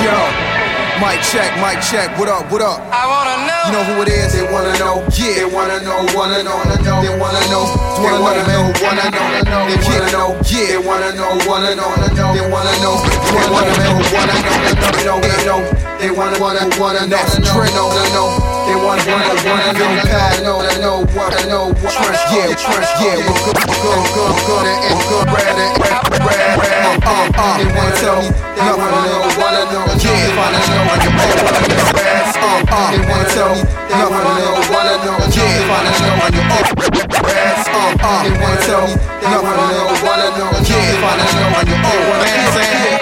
Yo. 0.00 0.16
Mic 1.00 1.20
check, 1.22 1.50
mic 1.60 1.80
check. 1.82 2.18
What 2.18 2.28
up, 2.28 2.50
what 2.50 2.62
up? 2.62 2.80
I 2.90 3.06
wanna 3.06 3.46
know. 3.46 3.49
You 3.66 3.72
know 3.76 3.84
who 3.84 4.02
it 4.02 4.08
is? 4.08 4.32
They 4.32 4.42
wanna 4.48 4.72
know. 4.80 5.04
Yeah, 5.12 5.36
they 5.36 5.44
wanna 5.44 5.84
know, 5.84 6.00
wanna 6.16 6.42
know, 6.42 6.56
know. 6.80 6.96
They 7.04 7.12
wanna 7.12 7.42
know, 7.52 7.68
they 8.00 8.08
wanna 8.16 8.40
know, 8.48 8.72
wanna 8.80 9.04
know, 9.12 9.26
they 9.68 9.76
wanna 9.84 10.08
know. 10.10 10.40
Yeah, 10.48 10.64
they 10.66 10.80
wanna 10.80 11.12
know, 11.12 11.36
wanna 11.44 11.76
know, 11.76 11.92
wanna 11.92 12.14
know. 12.16 12.32
They 12.32 12.44
wanna 12.48 12.72
know, 12.80 12.96
they 13.04 13.44
wanna 13.52 13.74
know, 13.76 14.00
wanna 14.16 14.36
know, 14.40 14.64
know. 15.04 15.20
They 15.20 15.44
know, 15.44 15.60
they 16.00 16.10
wanna, 16.10 16.40
wanna, 16.40 16.64
wanna 16.80 17.04
know, 17.06 17.20
know, 17.44 17.68
know, 17.76 17.92
know. 18.16 18.28
They 18.64 18.76
wanna, 18.80 19.04
wanna, 19.04 19.36
wanna 19.44 19.72
know, 19.76 19.92
pad, 20.08 20.42
know, 20.42 20.64
know, 20.80 21.04
what, 21.12 21.36
know. 21.46 21.74
Trench, 21.74 22.24
yeah, 22.32 22.56
trench, 22.56 22.90
yeah. 22.96 23.20
We're 23.20 23.44
good, 23.44 23.60
good, 23.60 24.02
good, 24.16 24.34
good, 24.48 24.66
and 24.88 25.00
good, 25.04 25.26
red, 25.36 25.56
and 25.60 25.76
red, 25.76 26.00
red, 26.08 26.24
red. 26.24 26.49
Uh, 26.49 26.49
uh, 27.10 27.26
uh. 27.34 27.58
They 27.58 27.66
wanna 27.74 27.96
tell 27.98 28.22
me, 28.22 28.28
they 28.30 28.70
wanna 28.70 29.02
know, 29.10 29.26
wanna 29.42 29.62
know, 29.74 29.84
yeah, 29.98 30.38
wanna 30.38 30.60
know. 30.62 30.86
Uh, 32.40 32.62
uh, 32.70 32.90
they 32.90 33.02
wanna 33.02 33.26
tell 33.34 33.50
me, 33.54 33.62
they 33.90 34.06
wanna 34.06 34.32
know, 34.38 34.62
wanna 34.70 34.94
know, 35.02 35.18
yeah, 35.18 35.70
wanna 35.70 35.90
know 35.90 36.20
own 36.20 37.26
ass. 37.26 37.66
Uh, 37.68 37.96
uh, 37.98 38.22
they 38.22 38.32
wanna 38.38 38.60
tell 38.62 38.86
me, 38.86 38.94
they 38.94 39.26
wanna 39.26 39.66
know, 39.74 39.90
wanna 40.06 40.28
know, 40.38 40.50
yeah, 40.62 41.02
wanna 41.02 41.24
know 41.82 42.99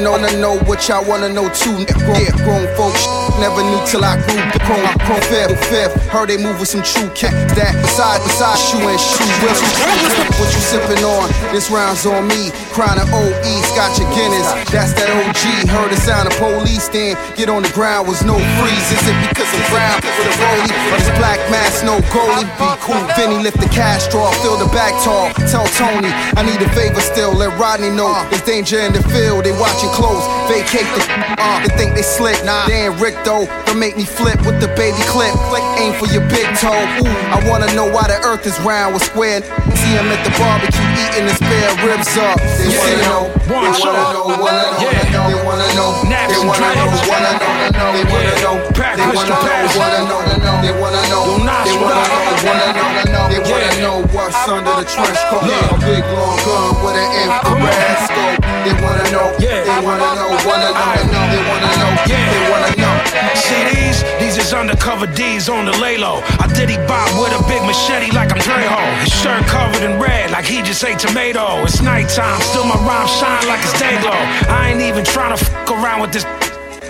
ass. 0.00 0.32
I 0.32 0.36
know, 0.40 0.58
what 0.64 0.88
y'all 0.88 1.04
wanna 1.08 1.28
know 1.28 1.48
too. 1.52 1.84
Grown, 1.84 2.20
yeah, 2.20 2.32
grown 2.44 2.66
folks 2.76 3.06
never 3.38 3.62
knew 3.62 3.80
till 3.86 4.04
I 4.04 4.16
grew. 4.22 4.38
Grown, 4.64 4.86
grown 5.04 5.22
fifth, 5.28 5.58
fifth. 5.68 5.94
Heard 6.08 6.28
they 6.28 6.38
move 6.38 6.60
with 6.60 6.68
some 6.68 6.82
true 6.82 7.10
cat. 7.12 7.34
That 7.58 7.74
beside, 7.82 8.22
beside 8.24 8.58
shoe 8.58 8.80
and 8.80 9.00
shoe. 9.00 9.26
What 9.42 10.48
you, 10.54 10.62
sipping 10.62 11.04
on? 11.04 11.28
This 11.52 11.70
round's 11.70 12.06
on 12.06 12.28
me. 12.28 12.50
Crying 12.72 13.00
OE, 13.02 13.54
Scotch 13.74 13.98
your 13.98 14.08
Guinness. 14.14 14.48
That's 14.70 14.94
that 14.94 15.10
OG. 15.10 15.68
Heard 15.68 15.90
the 15.90 16.00
sound 16.00 16.30
of 16.30 16.34
police. 16.38 16.88
Then 16.88 17.18
get 17.36 17.48
on 17.48 17.62
the 17.62 17.72
ground 17.74 18.08
was 18.08 18.22
no 18.24 18.38
freeze. 18.56 18.88
Is 18.94 19.04
it 19.04 19.16
because 19.28 19.50
I'm 19.50 19.64
brown 19.74 19.98
with 20.00 20.30
a 20.30 20.34
rollie? 20.38 20.72
Or 20.92 20.96
this 21.02 21.12
black 21.18 21.40
mask, 21.50 21.84
no 21.84 22.00
goalie? 22.14 22.46
Be 22.56 22.68
cool. 22.80 23.02
Vinny 23.18 23.42
lift 23.42 23.58
the 23.60 23.68
cash 23.68 24.08
draw, 24.08 24.30
fill 24.40 24.56
the 24.56 24.70
back 24.72 24.94
tall. 25.02 25.34
Tell 25.50 25.66
Tony 25.76 26.10
I 26.38 26.46
need 26.46 26.62
a 26.62 26.70
favor 26.72 27.00
still. 27.02 27.34
Let 27.34 27.58
Rodney 27.58 27.90
know 27.90 28.12
there's 28.30 28.42
danger 28.42 28.78
in 28.78 28.92
the 28.92 29.02
field. 29.10 29.44
They 29.44 29.52
watch 29.58 29.81
your 29.82 29.92
clothes, 29.92 30.24
vacate 30.46 30.86
the 30.94 31.02
uh, 31.42 31.58
they 31.66 31.72
think 31.76 31.94
they 31.94 32.02
slick. 32.02 32.38
Nah, 32.44 32.66
they 32.66 32.86
ain't 32.86 33.00
Rick 33.00 33.18
though. 33.24 33.46
Don't 33.66 33.78
make 33.78 33.96
me 33.96 34.04
flip 34.04 34.38
with 34.46 34.60
the 34.60 34.68
baby 34.78 35.02
clip. 35.10 35.34
Click, 35.50 35.64
aim 35.82 35.92
for 35.98 36.06
your 36.14 36.22
big 36.30 36.46
toe. 36.56 36.70
Ooh, 37.02 37.10
I 37.34 37.42
wanna 37.48 37.66
know 37.74 37.86
why 37.90 38.06
the 38.06 38.18
earth 38.22 38.46
is 38.46 38.58
round 38.60 38.94
with 38.94 39.02
square. 39.02 39.42
See 39.42 39.92
him 39.98 40.06
at 40.06 40.22
the 40.22 40.32
barbecue 40.38 40.86
eating 41.02 41.26
his 41.26 41.36
spare 41.36 41.70
ribs 41.82 42.14
up. 42.16 42.38
They 42.38 42.70
Yeah. 42.70 42.78
wanna 42.78 42.96
know, 43.02 43.22
they 43.34 43.50
wanna 43.50 43.72
know, 43.72 44.22
wanna 44.38 44.66
know, 44.70 44.82
Yeah. 44.82 45.26
they 45.26 45.38
wanna 45.42 45.68
know, 45.74 45.90
Naps 46.06 46.32
they 46.32 46.46
wanna 46.46 46.74
know, 46.78 46.86
wanna 47.10 47.32
know, 47.38 47.92
they 47.92 48.04
wanna 48.06 48.34
know, 48.40 48.54
they 48.70 49.02
wanna 49.02 49.32
know, 49.32 49.52
wanna 49.78 50.02
know, 50.06 50.60
they 50.62 50.72
wanna 50.78 51.02
know, 51.10 51.22
Don't 51.26 51.44
knock 51.44 51.64
they 51.64 51.72
you 51.72 51.80
wanna 51.80 51.94
know, 51.94 52.42
wanna 52.46 53.04
know, 53.12 53.28
they 53.28 53.40
wanna 53.50 53.80
know 53.82 54.11
what's 54.42 54.58
under 54.58 54.74
the 54.74 54.86
trench 54.90 55.18
coat. 55.30 55.46
A 55.46 55.78
big 55.78 56.02
long 56.14 56.36
gun 56.42 56.74
with 56.82 56.96
an 56.98 57.08
infrared 57.22 57.98
scope. 58.06 58.38
They 58.66 58.74
wanna 58.82 59.06
know, 59.10 59.28
they 59.38 59.62
wanna 59.82 60.02
know, 60.18 60.34
wanna 60.42 60.70
know, 60.74 60.90
they 61.30 61.42
wanna 61.46 61.70
know, 61.78 61.90
they 62.06 62.42
wanna 62.50 62.72
know. 62.76 62.94
See 63.34 63.62
these? 63.70 64.02
These 64.18 64.36
is 64.38 64.52
undercover 64.52 65.06
D's 65.06 65.48
on 65.48 65.66
the 65.66 65.76
lay 65.78 65.96
low. 65.96 66.22
I 66.40 66.46
diddy 66.54 66.76
bop 66.88 67.08
with 67.20 67.38
a 67.38 67.42
big 67.46 67.62
machete 67.62 68.10
like 68.12 68.32
I'm 68.32 68.38
Trejo. 68.38 68.82
His 69.02 69.12
shirt 69.12 69.46
covered 69.46 69.82
in 69.82 70.00
red 70.00 70.30
like 70.30 70.44
he 70.44 70.62
just 70.62 70.82
ate 70.84 70.98
tomato. 70.98 71.62
It's 71.64 71.80
nighttime, 71.80 72.40
still 72.40 72.64
my 72.64 72.76
rhyme 72.86 73.06
shine 73.06 73.46
like 73.46 73.60
it's 73.62 73.78
day 73.78 74.00
glow. 74.00 74.18
I 74.50 74.70
ain't 74.70 74.82
even 74.82 75.04
trying 75.04 75.36
to 75.36 75.44
fuck 75.44 75.70
around 75.70 76.00
with 76.00 76.12
this. 76.12 76.24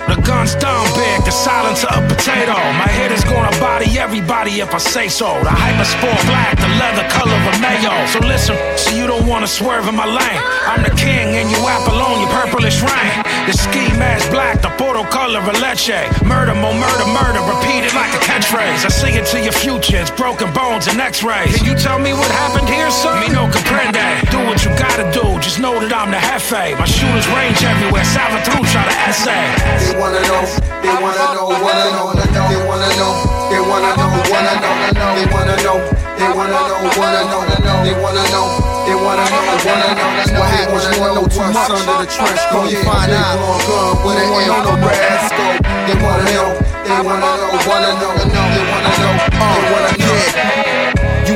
The 0.09 0.21
gun's 0.23 0.55
dumb 0.57 0.87
big, 0.95 1.25
the 1.25 1.31
silencer 1.31 1.89
a 1.91 2.01
potato. 2.07 2.57
My 2.79 2.89
head 2.89 3.13
is 3.13 3.25
gonna 3.25 3.55
body 3.59 3.99
everybody 3.99 4.61
if 4.61 4.75
I 4.75 4.79
say 4.79 5.09
so. 5.09 5.39
The 5.43 5.51
hyper 5.51 5.85
sport 5.85 6.21
black, 6.27 6.57
the 6.59 6.69
leather 6.81 7.07
color 7.09 7.35
of 7.35 7.47
a 7.51 7.55
mayo. 7.61 7.95
So 8.07 8.19
listen, 8.21 8.57
so 8.77 8.91
you 8.95 9.07
don't 9.07 9.27
wanna 9.27 9.47
swerve 9.47 9.89
in 9.89 9.97
my 9.97 10.07
lane. 10.07 10.41
I'm 10.67 10.83
the 10.83 10.95
king 10.97 11.37
and 11.39 11.51
you 11.51 11.59
Apollon, 11.63 12.21
you 12.21 12.29
purplish 12.29 12.83
rain. 12.83 13.23
The 13.47 13.55
ski 13.55 13.91
mask 13.99 14.31
black, 14.31 14.63
the 14.63 14.71
photo 14.79 15.03
color 15.03 15.41
of 15.41 15.49
a 15.49 15.57
leche. 15.59 15.91
Murder, 16.23 16.55
more 16.55 16.75
murder, 16.75 17.09
murder, 17.11 17.43
repeat 17.43 17.83
it 17.83 17.95
like 17.95 18.13
a 18.15 18.23
catchphrase. 18.23 18.85
I 18.85 18.89
sing 18.89 19.15
it 19.15 19.27
to 19.35 19.41
your 19.41 19.53
future, 19.53 19.99
it's 19.99 20.11
broken 20.11 20.53
bones 20.53 20.87
and 20.87 21.01
x-rays. 21.01 21.57
Can 21.57 21.65
you 21.67 21.75
tell 21.75 21.99
me 21.99 22.13
what 22.13 22.31
happened 22.31 22.69
here, 22.69 22.91
son? 22.91 23.19
Me 23.21 23.29
no 23.29 23.49
comprende. 23.51 24.31
Do 24.31 24.39
what 24.47 24.65
you 24.65 24.71
gotta 24.79 25.11
do, 25.11 25.41
just 25.41 25.59
know 25.59 25.75
that 25.81 25.93
I'm 25.93 26.11
the 26.11 26.21
jefe. 26.21 26.79
My 26.79 26.87
shooters 26.87 27.27
range 27.35 27.63
everywhere, 27.65 28.05
Salvatore 28.05 28.67
try 28.71 28.85
to 28.87 28.97
essay. 29.11 29.92
They 29.93 30.01
wanna 30.01 30.25
know, 30.25 30.41
they 30.81 30.89
wanna 30.89 31.37
know, 31.37 31.53
wanna 31.53 31.93
know, 31.93 32.09
what 32.09 32.17
I 32.17 32.33
know 32.33 32.49
they 32.49 32.65
wanna 32.65 32.89
know, 32.97 33.13
they 33.53 33.61
wanna 33.61 33.93
know, 33.93 34.09
wanna 34.33 34.57
know, 34.57 34.73
they 34.81 34.97
know 34.97 35.13
They 35.13 35.29
wanna 35.29 35.53
know, 35.61 35.85
they 36.17 36.33
wanna 36.33 36.65
know, 36.65 36.89
wanna 36.97 37.21
know, 37.29 37.45
they 37.85 37.93
wanna 38.01 38.25
know, 38.33 38.57
they 38.89 38.97
wanna 38.97 39.21
know, 39.29 39.53
They 39.53 39.69
wanna 39.69 39.93
know. 39.93 40.41
What 40.41 40.49
happens? 40.49 40.97
You 40.97 41.01
wanna 41.03 41.21
know 41.21 41.29
too 41.29 41.45
much 41.53 41.69
under 41.69 41.97
the 42.01 42.09
trench 42.09 42.41
coat? 42.49 42.73
You 42.73 42.81
find 42.89 43.13
out. 43.13 43.37
Gun 43.69 44.01
with 44.01 44.17
an 44.17 44.33
infrared 44.33 45.29
scope. 45.29 45.61
They 45.61 45.97
wanna 46.01 46.25
know, 46.33 46.57
they 46.89 46.97
wanna 47.05 47.21
know, 47.21 47.53
wanna 47.69 47.93
know, 48.01 48.17
they 48.17 48.65
wanna 48.65 48.97
know, 48.97 49.13
they 49.45 49.73
wanna 49.77 50.57
know. 50.57 50.62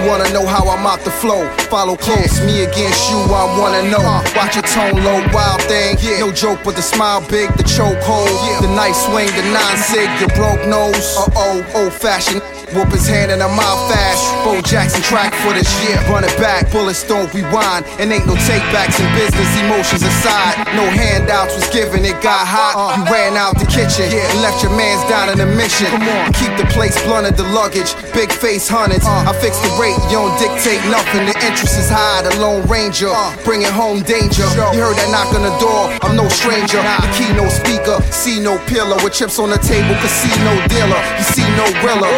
Wanna 0.06 0.32
know 0.32 0.46
how 0.46 0.62
I'm 0.68 0.86
out 0.86 1.00
the 1.00 1.10
flow? 1.10 1.42
Follow 1.66 1.96
close, 1.96 2.40
me 2.46 2.62
against 2.62 3.10
you, 3.10 3.18
I 3.26 3.44
wanna 3.58 3.90
know. 3.90 4.06
Watch 4.36 4.54
your 4.54 4.62
tone 4.62 5.02
low, 5.02 5.18
wild 5.34 5.60
thing. 5.62 5.96
No 6.20 6.30
joke, 6.30 6.60
but 6.62 6.76
the 6.76 6.82
smile 6.82 7.26
big, 7.28 7.50
the 7.56 7.64
choke 7.64 7.98
hold. 8.02 8.30
The 8.62 8.68
knife 8.68 8.94
swing, 8.94 9.26
the 9.34 9.42
nine 9.50 9.76
sig, 9.76 10.08
your 10.20 10.30
broke 10.38 10.64
nose. 10.68 11.16
Uh 11.18 11.26
oh, 11.34 11.66
old 11.74 11.92
fashioned. 11.92 12.40
Whoop 12.74 12.90
his 12.90 13.06
hand 13.06 13.30
in 13.30 13.38
a 13.38 13.46
mouth 13.46 13.82
fast. 13.86 14.26
Bo 14.42 14.58
Jackson 14.60 15.00
track 15.02 15.30
for 15.46 15.54
this 15.54 15.70
year. 15.86 16.02
Run 16.10 16.24
it 16.26 16.34
back, 16.42 16.66
bullets 16.72 17.06
don't 17.06 17.30
rewind. 17.30 17.86
And 18.02 18.10
ain't 18.10 18.26
no 18.26 18.34
takebacks 18.42 18.98
in 18.98 19.06
business, 19.14 19.46
emotions 19.62 20.02
aside. 20.02 20.66
No 20.74 20.82
handouts 20.82 21.54
was 21.54 21.68
given, 21.70 22.04
it 22.04 22.18
got 22.26 22.42
hot. 22.42 22.98
You 22.98 23.06
ran 23.06 23.38
out 23.38 23.54
the 23.54 23.70
kitchen 23.70 24.10
and 24.10 24.42
left 24.42 24.66
your 24.66 24.74
mans 24.74 24.98
down 25.06 25.30
in 25.30 25.38
a 25.38 25.46
mission. 25.46 25.86
Keep 26.34 26.58
the 26.58 26.66
place 26.74 26.98
blunted, 27.06 27.38
the 27.38 27.46
luggage. 27.54 27.94
Big 28.10 28.34
face 28.34 28.66
hundreds. 28.66 29.06
I 29.06 29.30
fix 29.38 29.62
the 29.62 29.70
rate, 29.78 29.94
you 30.10 30.18
don't 30.18 30.34
dictate 30.42 30.82
nothing. 30.90 31.22
The 31.30 31.38
interest 31.46 31.78
is 31.78 31.86
high, 31.86 32.26
the 32.26 32.34
Lone 32.42 32.66
Ranger. 32.66 33.14
Bringing 33.46 33.70
home 33.70 34.02
danger. 34.02 34.42
You 34.74 34.82
heard 34.82 34.98
that 34.98 35.10
knock 35.14 35.30
on 35.38 35.46
the 35.46 35.54
door, 35.62 35.94
I'm 36.02 36.18
no 36.18 36.26
stranger. 36.26 36.82
The 36.82 37.10
key, 37.14 37.30
no 37.38 37.46
speaker. 37.46 38.02
See 38.10 38.42
no 38.42 38.58
pillar 38.66 38.98
with 39.06 39.14
chips 39.14 39.38
on 39.38 39.54
the 39.54 39.60
table, 39.62 39.94
casino 40.02 40.50
dealer. 40.66 40.98
You 41.14 41.26
see 41.30 41.46
no 41.54 41.66
rilla. 41.86 42.10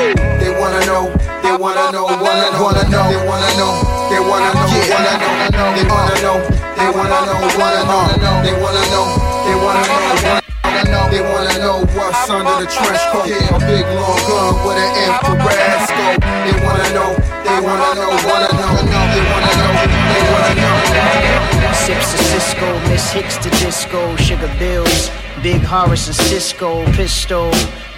They 0.68 0.74
wanna 0.74 0.84
know, 0.84 1.08
they 1.40 1.56
wanna 1.56 1.92
know, 1.92 2.04
wanna 2.04 2.52
know, 2.52 2.60
wanna 2.60 2.84
know, 2.92 3.08
they 3.08 3.16
wanna 3.24 3.48
know, 3.56 3.72
they 4.12 4.20
wanna 4.20 4.52
know, 4.52 4.68
wanna 4.68 5.16
know, 5.16 5.72
they 5.72 5.88
wanna 5.88 6.12
know, 6.20 6.44
they 6.76 6.92
wanna 6.92 7.24
know, 7.24 7.40
wanna 7.56 7.88
know, 7.88 8.36
they 8.44 8.52
wanna 8.52 8.84
know, 8.92 9.08
they 9.48 9.56
wanna 9.64 9.80
know, 9.88 10.44
wanna 10.68 10.84
know, 10.92 11.08
they 11.08 11.24
wanna 11.24 11.56
know 11.56 11.88
what's 11.96 12.28
under 12.28 12.52
the 12.60 12.68
trench 12.68 13.00
coat. 13.08 13.24
Yeah, 13.24 13.48
a 13.48 13.58
big 13.64 13.80
long 13.96 14.20
gun 14.28 14.60
with 14.68 14.76
an 14.76 14.92
infrared 15.08 15.88
scope. 15.88 16.20
They 16.44 16.52
wanna 16.60 16.92
know, 16.92 17.16
They 17.48 17.64
wanna 17.64 17.88
know, 17.96 18.12
wanna 18.28 18.52
know, 18.52 18.76
they 18.76 19.24
wanna 19.24 19.52
know, 19.56 19.72
they 20.12 20.20
wanna 20.28 20.52
know. 20.60 21.72
Sips 21.72 22.12
of 22.12 22.20
Cisco, 22.20 22.68
Miss 22.90 23.10
Hicks 23.10 23.38
to 23.38 23.48
disco, 23.64 24.14
Sugar 24.16 24.52
Bills, 24.58 25.10
Big 25.42 25.62
Horace 25.64 26.08
and 26.08 26.16
Cisco, 26.28 26.84
Pistol. 26.92 27.50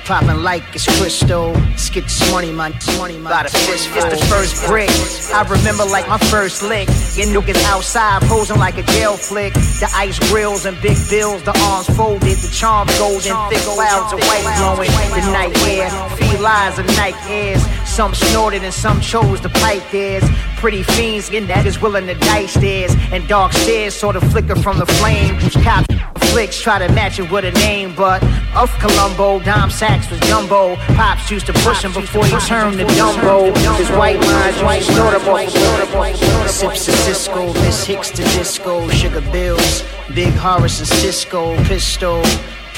Popping 0.05 0.43
like 0.43 0.63
it's 0.75 0.87
crystal. 0.99 1.55
Skits 1.77 2.31
money, 2.33 2.53
my 2.53 2.71
money, 2.99 3.19
my 3.19 3.31
Got 3.31 3.47
a 3.47 3.51
fist, 3.51 3.89
fist 3.89 4.11
the 4.11 4.17
oh, 4.17 4.31
first 4.33 4.67
brick. 4.67 4.91
I 5.35 5.43
remember 5.49 5.85
like 5.85 6.09
my 6.09 6.19
first 6.19 6.63
lick. 6.63 6.89
Your 7.17 7.29
niggas 7.29 7.63
outside 7.65 8.23
posing 8.23 8.59
like 8.59 8.79
a 8.79 8.83
jail 8.83 9.17
flick. 9.17 9.55
The 9.55 9.89
ice 9.95 10.19
grills 10.31 10.67
and 10.67 10.81
big 10.83 10.99
bills, 11.09 11.43
the 11.43 11.57
arms 11.71 11.87
folded, 11.97 12.39
the 12.39 12.51
charm 12.53 12.89
golden, 12.99 13.37
thick 13.51 13.63
clouds 13.63 14.13
of 14.13 14.21
white 14.21 14.47
blowing. 14.59 14.91
The 15.15 15.31
night 15.33 15.57
air, 15.69 15.91
felines 16.17 16.79
of 16.79 16.87
night 16.97 17.17
airs. 17.29 17.63
Some 18.01 18.15
snorted 18.15 18.65
and 18.65 18.73
some 18.73 18.99
chose 19.03 19.43
to 19.43 19.51
pipe 19.51 19.83
theirs. 19.93 20.25
Pretty 20.57 20.83
fiends 20.83 21.29
in 21.29 21.47
that 21.49 21.67
is 21.67 21.83
willing 21.83 22.07
to 22.07 22.15
dice 22.15 22.55
theirs. 22.55 22.97
And 23.13 23.29
dark 23.29 23.53
stairs 23.53 23.95
sort 23.95 24.17
of 24.17 24.23
flicker 24.33 24.57
from 24.57 24.79
the 24.79 24.87
flame. 24.87 25.39
Cops 25.63 25.95
flicks 26.31 26.59
try 26.59 26.79
to 26.79 26.91
match 26.95 27.19
it 27.19 27.31
with 27.31 27.45
a 27.45 27.53
name, 27.59 27.95
but 27.95 28.23
of 28.57 28.71
Columbo, 28.79 29.41
Dom 29.41 29.69
Sachs 29.71 30.11
was 30.11 30.19
jumbo. 30.21 30.77
Pops 30.97 31.31
used 31.31 31.45
to 31.45 31.53
push 31.53 31.85
him 31.85 31.93
before 31.93 32.25
he 32.25 32.39
turned 32.49 32.79
to 32.79 32.87
Dumbo. 32.87 33.55
His 33.77 33.91
white 33.91 34.19
lines, 34.19 34.63
white 34.63 34.89
notable. 34.97 36.49
Sips 36.49 36.89
of 36.89 36.95
Cisco, 36.95 37.53
Miss 37.53 37.85
Hicks 37.85 38.09
to 38.13 38.23
disco, 38.23 38.89
Sugar 38.89 39.21
Bills, 39.31 39.85
Big 40.15 40.33
Horace 40.33 40.79
and 40.79 40.89
Cisco, 40.89 41.55
Pistol. 41.65 42.23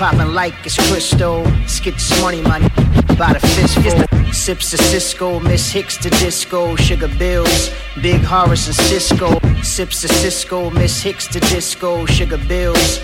Popping 0.02 0.34
like 0.34 0.54
it's 0.64 0.74
crystal. 0.90 1.46
Skits 1.68 2.10
money, 2.20 2.42
money, 2.42 2.68
by 3.16 3.34
the 3.34 3.38
fistful. 3.54 4.32
Sips 4.32 4.74
of 4.74 4.80
Cisco, 4.80 5.38
Miss 5.38 5.70
Hicks 5.70 5.96
to 5.98 6.10
disco, 6.10 6.74
Sugar 6.74 7.06
Bills, 7.06 7.70
Big 8.02 8.20
Horace 8.20 8.66
and 8.66 8.74
Cisco. 8.74 9.38
Sips 9.62 10.02
of 10.02 10.10
Cisco, 10.10 10.70
Miss 10.70 11.00
Hicks 11.00 11.28
to 11.28 11.38
disco, 11.38 12.04
Sugar 12.06 12.38
Bills. 12.48 12.98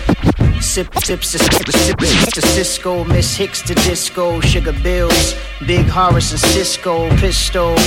Sip, 0.59 0.93
sips 0.95 1.31
to 1.31 2.41
Cisco, 2.41 3.05
Miss 3.05 3.33
Hicks 3.33 3.61
to 3.61 3.75
disco, 3.75 4.41
Sugar 4.41 4.73
Bills, 4.83 5.35
Big 5.65 5.85
Horace 5.85 6.31
and 6.31 6.41
Cisco, 6.41 7.09
Pistol. 7.15 7.77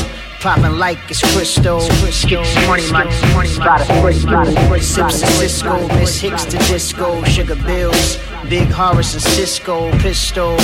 Popping 0.42 0.76
like 0.76 0.98
it's 1.09 1.20
crystal. 1.33 1.78
Money, 2.66 2.90
money, 2.90 3.11
money, 3.33 3.48
the 3.48 4.00
crystal. 4.02 4.81
Sips 4.81 5.22
of 5.22 5.28
Cisco, 5.28 5.87
Miss 5.94 6.18
Hicks 6.18 6.44
to 6.46 6.59
disco, 6.59 7.22
Sugar 7.22 7.55
Bills, 7.55 8.18
Big 8.48 8.66
Horace 8.66 9.14
and 9.14 9.22
Cisco, 9.22 9.92
Pistol. 9.98 10.57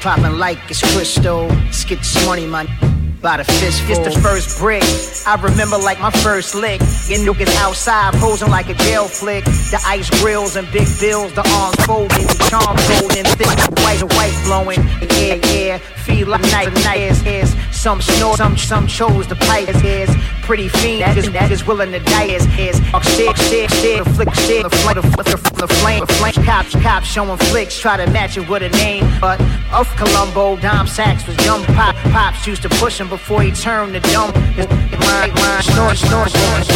Popping 0.00 0.38
like 0.38 0.58
it's 0.70 0.82
crystal. 0.94 1.50
Skits 1.72 2.24
money, 2.24 2.46
money 2.46 2.93
by 3.24 3.38
the 3.38 3.44
fistful. 3.44 3.96
It's 3.96 4.14
the 4.14 4.20
first 4.20 4.58
brick. 4.58 4.84
I 5.26 5.40
remember 5.40 5.78
like 5.78 5.98
my 5.98 6.10
first 6.10 6.54
lick. 6.54 6.80
Your 7.08 7.20
niggas 7.24 7.56
outside 7.56 8.12
posing 8.20 8.50
like 8.50 8.68
a 8.68 8.74
jail 8.74 9.08
flick. 9.08 9.44
The 9.44 9.82
ice 9.86 10.10
grills 10.20 10.56
and 10.56 10.70
big 10.70 10.86
bills, 11.00 11.32
the 11.32 11.42
arms 11.56 11.80
folded, 11.86 12.28
the 12.28 12.46
charm 12.50 12.76
golden, 12.92 13.24
thick 13.40 13.48
white 13.82 14.02
and 14.02 14.12
white 14.12 14.36
blowing. 14.44 14.82
Yeah, 15.16 15.40
yeah, 15.50 15.78
feel 16.04 16.28
like 16.28 16.42
night 16.52 16.72
night 16.84 17.00
is. 17.26 17.56
Some 17.72 18.00
snort, 18.00 18.38
some 18.38 18.56
some 18.56 18.86
chose 18.86 19.26
the 19.26 19.36
pipe 19.36 19.68
is, 19.68 19.82
is. 19.82 20.10
Pretty 20.42 20.68
fiend 20.68 21.00
that 21.00 21.16
is 21.16 21.30
that 21.32 21.50
is 21.50 21.66
willing 21.66 21.92
to 21.92 22.00
die 22.00 22.24
is 22.24 22.46
is. 22.58 22.76
Stick, 23.12 23.36
stick, 23.36 23.70
stick, 23.70 24.04
flick, 24.04 24.34
stick, 24.34 24.62
the 24.62 24.70
flame, 24.70 24.96
the, 24.96 25.02
the, 25.02 25.66
the 25.66 25.68
flame, 25.80 26.00
the 26.00 26.12
flame. 26.14 26.44
Cops, 26.44 26.72
cops 26.82 27.06
showing 27.06 27.38
flicks, 27.48 27.78
try 27.78 27.96
to 27.96 28.06
match 28.10 28.36
it 28.36 28.48
with 28.48 28.62
a 28.62 28.68
name, 28.70 29.04
but 29.20 29.40
of 29.72 29.88
Columbo, 29.96 30.56
Dom 30.56 30.86
Sachs 30.86 31.26
was 31.26 31.36
young 31.44 31.64
pop. 31.76 31.94
Pops 32.12 32.46
used 32.46 32.62
to 32.62 32.68
push 32.68 33.00
him 33.00 33.08
before 33.14 33.42
he 33.42 33.52
turned 33.52 33.94
to 33.94 34.00
dumb. 34.10 34.34
His 34.58 34.66
mind, 35.06 35.32
mind, 35.34 35.64
snort, 35.64 35.96
snort, 35.96 36.30
snort, 36.30 36.66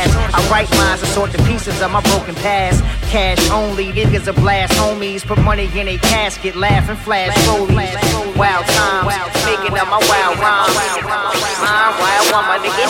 as 0.00 0.16
I 0.32 0.40
write 0.50 0.70
lines 0.70 1.02
and 1.02 1.10
sort 1.10 1.30
the 1.30 1.36
pieces 1.44 1.82
of 1.82 1.90
my 1.90 2.00
broken 2.00 2.34
past. 2.36 2.82
Cash 3.12 3.50
only, 3.50 3.92
niggas 3.92 4.26
a 4.26 4.32
blast, 4.32 4.72
homies. 4.80 5.26
Put 5.26 5.38
money 5.40 5.68
in 5.78 5.88
a 5.88 5.98
casket, 5.98 6.56
laugh 6.56 6.88
and 6.88 6.98
flash 6.98 7.36
slowly. 7.44 7.88
Wild 8.34 8.64
times, 8.64 9.12
making 9.44 9.76
up 9.76 9.88
my 9.88 10.00
wild 10.08 10.38
rhymes. 10.40 10.74
My 11.60 11.92
wild 12.00 12.32
woman, 12.32 12.60
nigga. 12.64 12.88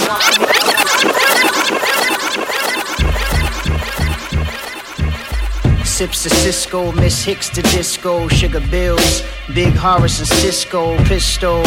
Sips 5.84 6.26
of 6.26 6.32
Cisco, 6.32 6.92
Miss 6.92 7.24
Hicks 7.24 7.48
to 7.50 7.62
disco, 7.62 8.28
Sugar 8.28 8.60
Bills, 8.70 9.24
Big 9.52 9.74
Horace 9.74 10.20
and 10.20 10.28
Cisco, 10.28 10.96
Pistol. 11.04 11.64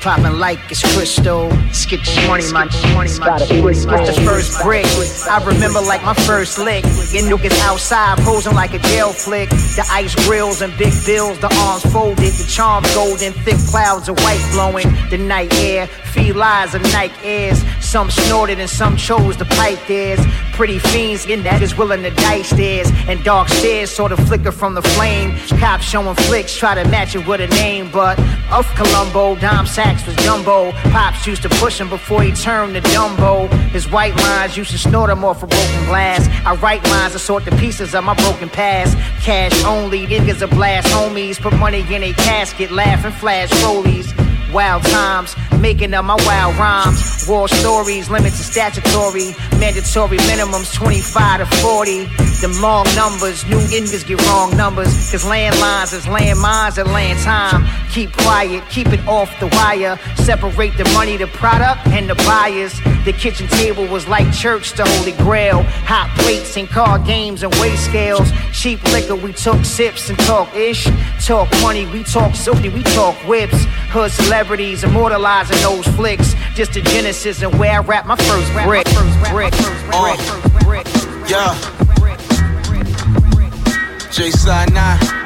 Popping 0.00 0.38
like 0.38 0.58
it's 0.70 0.80
crystal. 0.94 1.50
Skits 1.72 2.16
money, 2.26 2.50
my 2.52 2.64
money, 2.94 3.10
my 3.18 3.36
It's 3.36 4.16
the 4.16 4.22
first 4.24 4.62
brick. 4.62 4.86
I 5.28 5.44
remember 5.44 5.80
like 5.82 6.02
my 6.02 6.14
first 6.14 6.58
lick. 6.58 6.84
Your 7.12 7.24
niggas 7.24 7.58
outside 7.60 8.16
posing 8.20 8.54
like 8.54 8.72
a 8.72 8.78
jail 8.78 9.12
flick. 9.12 9.50
The 9.50 9.86
ice 9.90 10.14
grills 10.26 10.62
and 10.62 10.72
big 10.78 10.94
bills, 11.04 11.38
the 11.40 11.54
arms 11.60 11.84
folded, 11.92 12.32
the 12.32 12.46
charm 12.48 12.84
golden, 12.94 13.34
thick 13.44 13.58
clouds 13.68 14.08
of 14.08 14.18
white 14.20 14.42
blowing. 14.52 14.88
The 15.10 15.18
night 15.18 15.52
air, 15.54 15.86
felines 15.86 16.74
of 16.74 16.82
night 16.92 17.12
airs. 17.22 17.62
Some 17.84 18.10
snorted 18.10 18.58
and 18.58 18.70
some 18.70 18.96
chose 18.96 19.36
to 19.36 19.44
pipe 19.44 19.78
theirs. 19.86 20.20
Pretty 20.60 20.78
fiends 20.78 21.24
in 21.24 21.42
that 21.44 21.62
is 21.62 21.74
willing 21.74 22.02
to 22.02 22.10
dice 22.10 22.50
theirs. 22.50 22.92
And 23.08 23.24
dark 23.24 23.48
stairs 23.48 23.90
sort 23.90 24.12
of 24.12 24.18
flicker 24.28 24.52
from 24.52 24.74
the 24.74 24.82
flame. 24.82 25.34
Cops 25.58 25.84
showing 25.84 26.14
flicks, 26.14 26.54
try 26.54 26.74
to 26.74 26.86
match 26.90 27.14
it 27.14 27.26
with 27.26 27.40
a 27.40 27.46
name, 27.54 27.90
but 27.90 28.18
of 28.52 28.66
Columbo, 28.74 29.36
Dom 29.36 29.64
Sachs 29.64 30.06
was 30.06 30.14
jumbo. 30.16 30.72
Pops 30.92 31.26
used 31.26 31.40
to 31.44 31.48
push 31.48 31.80
him 31.80 31.88
before 31.88 32.22
he 32.22 32.32
turned 32.32 32.74
to 32.74 32.82
Dumbo. 32.82 33.48
His 33.70 33.90
white 33.90 34.14
lines 34.16 34.54
used 34.54 34.72
to 34.72 34.76
snort 34.76 35.08
him 35.08 35.24
off 35.24 35.42
a 35.42 35.46
broken 35.46 35.84
glass. 35.86 36.28
I 36.44 36.54
write 36.56 36.84
lines 36.88 37.14
to 37.14 37.18
sort 37.18 37.46
the 37.46 37.52
pieces 37.52 37.94
of 37.94 38.04
my 38.04 38.12
broken 38.12 38.50
past. 38.50 38.98
Cash 39.24 39.64
only, 39.64 40.06
niggas 40.06 40.42
a 40.42 40.46
blast, 40.46 40.88
homies. 40.88 41.40
Put 41.40 41.54
money 41.54 41.86
in 41.90 42.02
a 42.02 42.12
casket, 42.12 42.70
laugh 42.70 43.02
and 43.06 43.14
flash 43.14 43.48
rollies. 43.62 44.19
Wild 44.52 44.82
times, 44.82 45.36
making 45.60 45.94
up 45.94 46.04
my 46.04 46.16
wild 46.26 46.56
rhymes. 46.56 47.26
War 47.28 47.46
stories, 47.46 48.10
limits 48.10 48.38
to 48.38 48.44
statutory. 48.44 49.34
Mandatory 49.58 50.18
minimums 50.18 50.74
25 50.74 51.40
to 51.40 51.56
40. 51.58 52.06
Them 52.40 52.60
long 52.60 52.86
numbers, 52.96 53.46
new 53.46 53.58
niggas 53.58 54.06
get 54.06 54.20
wrong 54.26 54.56
numbers. 54.56 54.88
Cause 55.10 55.24
landlines 55.24 55.94
is 55.94 56.06
landmines 56.06 56.78
and 56.78 56.90
land 56.92 57.20
time. 57.20 57.64
Keep 57.90 58.12
quiet, 58.16 58.64
keep 58.70 58.88
it 58.88 59.06
off 59.06 59.30
the 59.38 59.46
wire. 59.48 59.98
Separate 60.16 60.76
the 60.76 60.84
money, 60.94 61.16
the 61.16 61.26
product, 61.28 61.86
and 61.88 62.08
the 62.08 62.14
buyers. 62.26 62.80
The 63.04 63.12
kitchen 63.12 63.46
table 63.48 63.86
was 63.86 64.08
like 64.08 64.32
church, 64.32 64.72
the 64.72 64.84
holy 64.84 65.12
grail. 65.12 65.62
Hot 65.84 66.10
plates 66.18 66.56
and 66.56 66.68
card 66.68 67.04
games 67.04 67.42
and 67.42 67.54
weight 67.56 67.78
scales. 67.78 68.30
Cheap 68.52 68.82
liquor, 68.92 69.16
we 69.16 69.32
took 69.32 69.64
sips 69.64 70.08
and 70.08 70.18
talk 70.20 70.54
ish. 70.56 70.88
Talk 71.24 71.48
money, 71.62 71.86
we 71.86 72.02
talk 72.02 72.34
silky, 72.34 72.68
we 72.68 72.82
talk 72.82 73.14
whips. 73.28 73.64
Hood 73.92 74.10
celebrities 74.40 74.84
immortalizing 74.84 75.58
those 75.60 75.86
flicks. 75.96 76.34
Just 76.54 76.72
the 76.72 76.80
genesis 76.80 77.42
and 77.42 77.58
where 77.58 77.72
I 77.72 77.78
rap 77.80 78.06
my 78.06 78.16
first 78.16 78.50
brick. 78.54 78.86
Brick, 79.30 79.54
Uh, 79.92 80.16
yeah. 81.28 81.54
J 84.10 84.30
Side 84.30 84.72
9. 84.72 85.19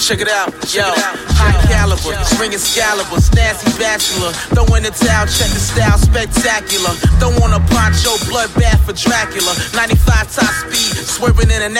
Check 0.00 0.20
it 0.24 0.32
out, 0.32 0.48
yo. 0.72 0.88
High 1.36 1.52
caliber, 1.68 2.16
swing 2.32 2.56
Excalibur, 2.56 3.20
nasty 3.36 3.68
bachelor. 3.76 4.32
Throwing 4.56 4.82
the 4.82 4.90
towel, 4.96 5.28
check 5.28 5.52
the 5.52 5.60
style, 5.60 6.00
spectacular. 6.00 6.96
Don't 7.20 7.36
want 7.36 7.52
a 7.52 7.60
poncho, 7.68 8.16
bloodbath 8.32 8.80
for 8.88 8.96
Dracula. 8.96 9.52
95 9.76 10.32
top 10.32 10.48
speed, 10.64 10.96
swerving 11.04 11.52
in 11.52 11.60
an. 11.62 11.76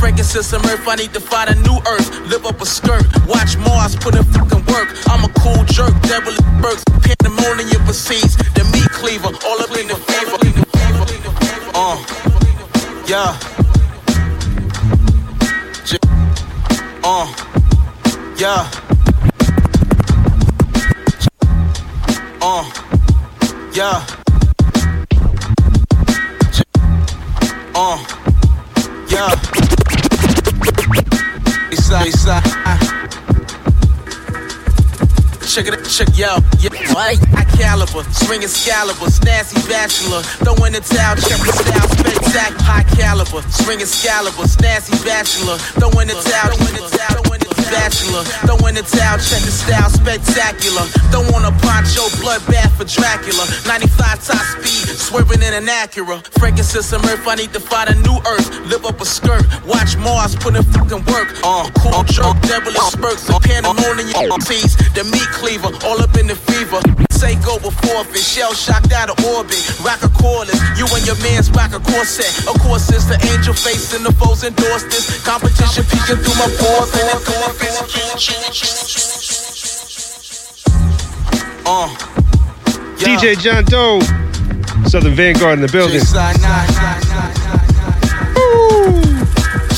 Frankincense 0.00 0.48
some 0.48 0.64
earth, 0.64 0.88
I 0.88 0.96
need 0.96 1.12
to 1.12 1.20
find 1.20 1.50
a 1.50 1.54
new 1.60 1.76
earth. 1.92 2.08
Live 2.32 2.46
up 2.46 2.60
a 2.60 2.66
skirt, 2.66 3.04
watch 3.28 3.56
Mars, 3.58 3.94
put 3.96 4.16
in 4.16 4.24
fucking 4.32 4.64
work. 4.72 4.88
I'm 5.12 5.22
a 5.22 5.30
cool 5.44 5.62
jerk, 5.68 5.92
devil 6.08 6.32
burks. 6.64 6.82
Pandemonium 7.04 7.84
proceeds, 7.84 8.34
the 8.56 8.64
meat 8.72 8.88
cleaver, 8.96 9.28
all 9.44 9.60
up 9.60 9.70
in 9.76 9.86
the 9.92 10.00
fever. 10.08 10.40
Uh, 11.76 12.00
yeah. 13.06 13.61
Uh, 17.14 17.26
yeah. 18.38 18.70
Uh, 22.40 22.64
yeah. 23.74 24.06
Uh, 27.74 27.98
yeah. 29.10 29.28
Eastside, 31.70 32.06
Eastside. 32.06 32.51
Check 35.52 35.68
it, 35.68 35.84
check 35.84 36.08
yo, 36.16 36.40
yeah. 36.64 36.72
What? 36.96 37.20
High 37.28 37.44
caliber, 37.60 38.08
swing 38.08 38.42
Excalibur, 38.42 39.04
nasty 39.20 39.60
bachelor. 39.68 40.22
Throwing 40.40 40.72
the 40.72 40.80
towel, 40.80 41.16
check 41.20 41.36
the 41.44 41.52
style, 41.52 41.88
spectacular. 41.92 42.64
High 42.64 42.88
caliber, 42.96 43.42
swing 43.52 43.82
Excalibur, 43.82 44.48
nasty 44.64 44.96
bachelor. 45.04 45.58
Throwing 45.76 46.08
the 46.08 46.16
towel, 46.24 46.56
throwing 46.56 46.80
the 46.80 46.96
towel, 46.96 47.20
throwing 47.20 47.40
the 47.44 47.51
bachelor. 47.72 48.22
Throw 48.44 48.60
in 48.68 48.76
the 48.76 48.84
towel, 48.84 49.16
check 49.16 49.40
the 49.40 49.50
style, 49.50 49.88
spectacular. 49.88 50.84
Don't 51.08 51.26
want 51.32 51.48
a 51.48 51.52
poncho, 51.64 52.04
bloodbath 52.20 52.76
for 52.76 52.84
Dracula. 52.84 53.48
95 53.64 54.20
top 54.20 54.44
speed, 54.52 54.84
swerving 54.92 55.40
in 55.40 55.56
an 55.56 55.66
Acura. 55.66 56.20
Frankincense 56.38 56.92
some 56.92 57.02
earth, 57.08 57.26
I 57.26 57.34
need 57.36 57.52
to 57.56 57.60
find 57.60 57.88
a 57.88 57.96
new 57.96 58.18
earth. 58.28 58.48
Live 58.68 58.84
up 58.84 59.00
a 59.00 59.06
skirt, 59.06 59.42
watch 59.64 59.96
Mars, 59.96 60.36
put 60.36 60.54
in 60.54 60.62
fucking 60.76 61.02
work. 61.08 61.32
Uh, 61.42 61.66
cool 61.80 61.96
uh, 61.96 62.04
jerk, 62.04 62.36
uh, 62.36 62.46
devilish 62.46 62.76
uh, 62.76 62.92
spurts, 62.92 63.28
and 63.28 63.42
pandemonium 63.42 64.40
sees 64.44 64.76
the 64.92 65.04
meat 65.08 65.30
cleaver, 65.32 65.72
all 65.88 65.98
up 66.00 66.14
in 66.20 66.28
the 66.28 66.36
fever. 66.36 66.80
Say 67.10 67.38
go 67.46 67.56
before 67.58 68.02
it, 68.02 68.18
shell 68.18 68.52
shocked 68.52 68.92
out 68.92 69.08
of 69.08 69.16
orbit. 69.24 69.62
Rock 69.80 70.02
a 70.02 70.10
cordless, 70.20 70.58
you 70.76 70.84
and 70.90 71.06
your 71.06 71.16
man's 71.22 71.48
rock 71.54 71.72
a 71.72 71.78
corset. 71.78 72.28
Of 72.50 72.58
course, 72.60 72.90
it's 72.90 73.06
the 73.06 73.14
angel 73.30 73.54
face 73.54 73.94
and 73.94 74.04
the 74.04 74.12
foes 74.18 74.42
endorse 74.42 74.82
this. 74.90 75.22
Competition 75.22 75.86
peeking 75.86 76.18
through 76.18 76.34
my 76.34 76.50
pores 76.58 76.90
and 76.98 77.22
Uh, 81.64 81.88
DJ 82.98 83.38
John 83.38 83.64
Doe, 83.64 84.00
Southern 84.88 85.14
Vanguard 85.14 85.60
in 85.60 85.62
the 85.62 85.70
building. 85.70 86.02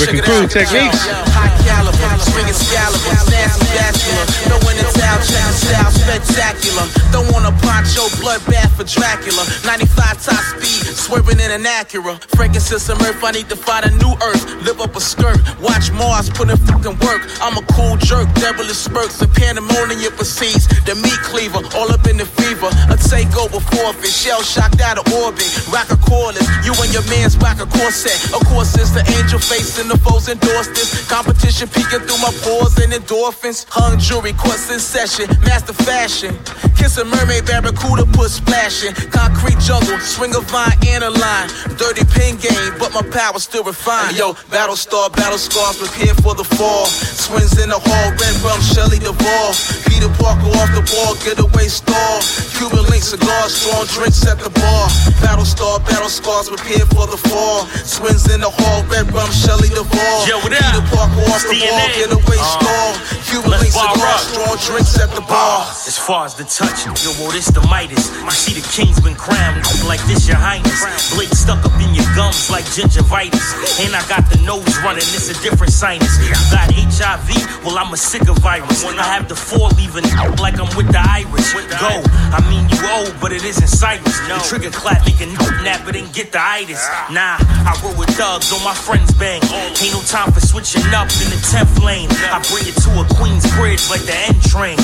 Rick 0.01 0.15
and 0.15 0.23
Crew 0.23 0.47
techniques. 0.49 0.97
High 1.07 1.53
caliber, 1.65 1.94
swinging 2.21 2.55
Excalibur, 2.55 3.11
nasty 3.31 3.67
bachelor. 3.75 4.25
Throw 4.47 4.61
in 4.71 4.77
the 4.79 4.87
towel, 4.95 5.19
check 5.27 5.45
the 5.51 5.57
style, 5.59 5.91
spectacular. 5.91 6.87
Don't 7.11 7.27
want 7.33 7.47
a 7.47 7.55
poncho, 7.65 8.07
bloodbath 8.23 8.71
for 8.79 8.87
Dracula. 8.87 9.43
95 9.67 10.23
top 10.23 10.43
speed, 10.55 10.87
swerving 10.95 11.41
in 11.41 11.51
an 11.51 11.65
Acura. 11.65 12.21
Frankincense 12.37 12.85
some 12.85 13.01
earth, 13.03 13.23
I 13.25 13.33
need 13.33 13.49
to 13.49 13.57
find 13.57 13.87
a 13.87 13.93
new 13.99 14.15
earth. 14.23 14.45
Live 14.63 14.81
up 14.81 14.95
a 14.95 15.01
skirt, 15.01 15.39
watch 15.61 15.91
Mars, 15.93 16.31
put 16.31 16.51
in 16.51 16.57
fucking 16.69 16.99
work. 17.03 17.23
I'm 17.41 17.57
a 17.59 17.65
cool 17.75 17.97
jerk, 17.97 18.29
devilish 18.35 18.77
spurts, 18.77 19.21
and 19.23 19.33
pandemonium 19.35 20.13
proceeds. 20.15 20.69
The 20.85 20.95
meat 20.95 21.21
cleaver, 21.27 21.63
all 21.75 21.91
up 21.91 22.07
in 22.07 22.17
the 22.17 22.27
fever. 22.27 22.69
A 22.93 22.97
takeover 22.97 23.61
forfeit, 23.75 24.13
shell 24.13 24.43
shocked 24.43 24.81
out 24.81 24.99
of 24.99 25.07
orbit. 25.13 25.49
Rock 25.73 25.91
a 25.91 25.99
cordless, 25.99 26.47
you 26.65 26.73
and 26.79 26.93
your 26.93 27.05
man's 27.11 27.37
rock 27.39 27.61
a 27.61 27.67
corset. 27.67 28.15
Of 28.37 28.47
course, 28.47 28.77
it's 28.77 28.91
the 28.91 29.05
angel 29.19 29.39
face 29.39 29.79
and 29.81 29.91
the 29.91 29.99
foes 29.99 30.29
endorse 30.29 30.69
this. 30.69 31.09
Competition 31.09 31.69
peeking 31.69 32.04
through 32.07 32.21
my 32.21 32.33
pores 32.45 32.77
and 32.79 32.93
endorphins. 32.93 33.67
Hung 33.69 33.99
jewelry, 33.99 34.33
courts 34.35 34.71
in 34.71 34.79
session, 34.79 35.27
master 35.45 35.73
fashion. 35.73 36.37
Kiss 36.77 36.99
a 36.99 37.05
mermaid, 37.05 37.47
barracuda, 37.47 38.05
put 38.13 38.31
splashing. 38.31 38.93
Concrete 39.11 39.59
jungle, 39.59 39.99
swing 40.01 40.35
a 40.35 40.41
vine 40.41 40.77
and 40.89 41.05
a 41.05 41.11
line. 41.11 41.49
Dirty 41.81 42.05
pin 42.13 42.37
game, 42.37 42.73
but 42.79 42.93
my 42.93 43.03
power 43.09 43.39
still 43.39 43.65
refined. 43.65 44.17
Yo, 44.17 44.35
battle 44.51 44.77
star, 44.77 45.09
battle 45.11 45.39
scars, 45.39 45.79
prepare 45.79 46.15
for 46.21 46.35
the 46.35 46.45
fall. 46.45 46.87
Swings 46.87 47.57
in 47.63 47.69
the 47.71 47.79
hall, 47.79 48.09
red 48.21 48.37
rum, 48.45 48.61
Shelley 48.61 48.99
Duvall. 48.99 49.57
Peter 49.89 50.13
Parker 50.21 50.51
off 50.61 50.71
the 50.77 50.85
ball, 50.93 51.17
getaway 51.25 51.69
stall. 51.69 52.21
Cuban 52.59 52.85
link 52.93 53.03
cigars, 53.03 53.55
strong 53.57 53.87
drinks 53.89 54.21
at 54.27 54.39
the 54.39 54.51
bar. 54.51 54.89
Battle 55.25 55.45
star, 55.45 55.81
battle 55.81 56.13
scars, 56.13 56.49
prepare 56.49 56.85
for 56.93 57.07
the 57.09 57.17
fall. 57.17 57.67
Swings 57.87 58.29
in 58.29 58.41
the 58.41 58.51
hall, 58.51 58.85
red 58.93 59.09
rum, 59.13 59.31
Shelley 59.33 59.69
Duvall. 59.73 60.29
Yo, 60.29 60.37
what 60.45 60.53
up? 60.53 60.61
Peter 60.69 60.85
Parker 60.93 61.25
off 61.33 61.43
the 61.49 61.57
It's 61.57 61.65
ball, 61.65 61.81
DNA. 61.81 61.94
Getaway 61.95 62.39
Uh, 62.39 62.59
stall. 62.59 62.91
Cuban 63.31 63.51
let's 63.51 63.75
link 63.75 63.75
bar 63.75 64.19
strong 64.19 64.57
drinks 64.67 64.99
at 65.01 65.11
the 65.15 65.23
bar. 65.23 65.63
As 65.87 65.99
far 65.99 66.25
as 66.27 66.35
the 66.35 66.45
touch, 66.45 66.87
yo, 66.87 67.11
well, 67.19 67.31
this 67.33 67.47
the 67.47 67.63
Midas. 67.71 68.11
You 68.11 68.31
see 68.31 68.55
the 68.61 68.67
king's 68.69 69.01
been 69.01 69.15
crowned 69.15 69.63
like 69.87 70.03
this, 70.07 70.27
your 70.29 70.37
highness. 70.37 70.83
Blade 71.15 71.33
stuck 71.35 71.65
up 71.65 71.75
in 71.81 71.95
your 71.95 72.07
gums 72.15 72.51
like 72.51 72.65
gingivitis. 72.77 73.47
And 73.85 73.95
I 73.95 74.03
got 74.09 74.29
the 74.31 74.39
nose 74.43 74.67
running, 74.83 75.07
it's 75.15 75.31
a 75.31 75.37
different 75.43 75.73
sinus. 75.73 76.13
You 76.23 76.35
got 76.51 76.71
HIV, 76.71 77.65
well, 77.65 77.79
I'm 77.79 77.93
a 77.93 77.97
sicker 77.97 78.35
virus. 78.35 78.85
When 78.85 78.99
I 78.99 79.09
have 79.15 79.29
the 79.29 79.37
four 79.37 79.69
leaving 79.79 80.05
like 80.39 80.59
I'm 80.59 80.71
with 80.77 80.91
the 80.93 81.01
Irish. 81.01 81.55
Go, 81.81 82.03
I 82.35 82.41
mean, 82.51 82.69
you 82.69 82.79
old, 82.99 83.15
but 83.21 83.33
it 83.33 83.45
isn't 83.45 83.69
Cyrus. 83.69 84.19
The 84.29 84.39
trigger 84.49 84.71
clap, 84.71 85.05
make 85.07 85.21
a 85.21 85.27
nap, 85.63 85.83
but 85.85 85.95
didn't 85.95 86.13
get 86.13 86.33
the 86.33 86.41
itis. 86.41 86.83
Nah, 87.11 87.39
I 87.41 87.73
roll 87.83 87.95
with 87.97 88.11
thugs 88.15 88.53
on 88.53 88.63
my 88.63 88.75
friends 88.75 89.13
bang. 89.15 89.41
Ain't 89.81 89.93
no 89.93 90.01
time 90.03 90.31
for 90.33 90.41
switching 90.41 90.85
up 90.95 91.09
in 91.23 91.29
the 91.31 91.41
10th 91.51 91.84
I 91.85 92.41
bring 92.49 92.65
it 92.65 92.77
to 92.81 92.91
a 92.97 93.05
Queen's 93.21 93.45
Bridge 93.61 93.93
like 93.93 94.01
the 94.09 94.17
N 94.33 94.41
train. 94.49 94.81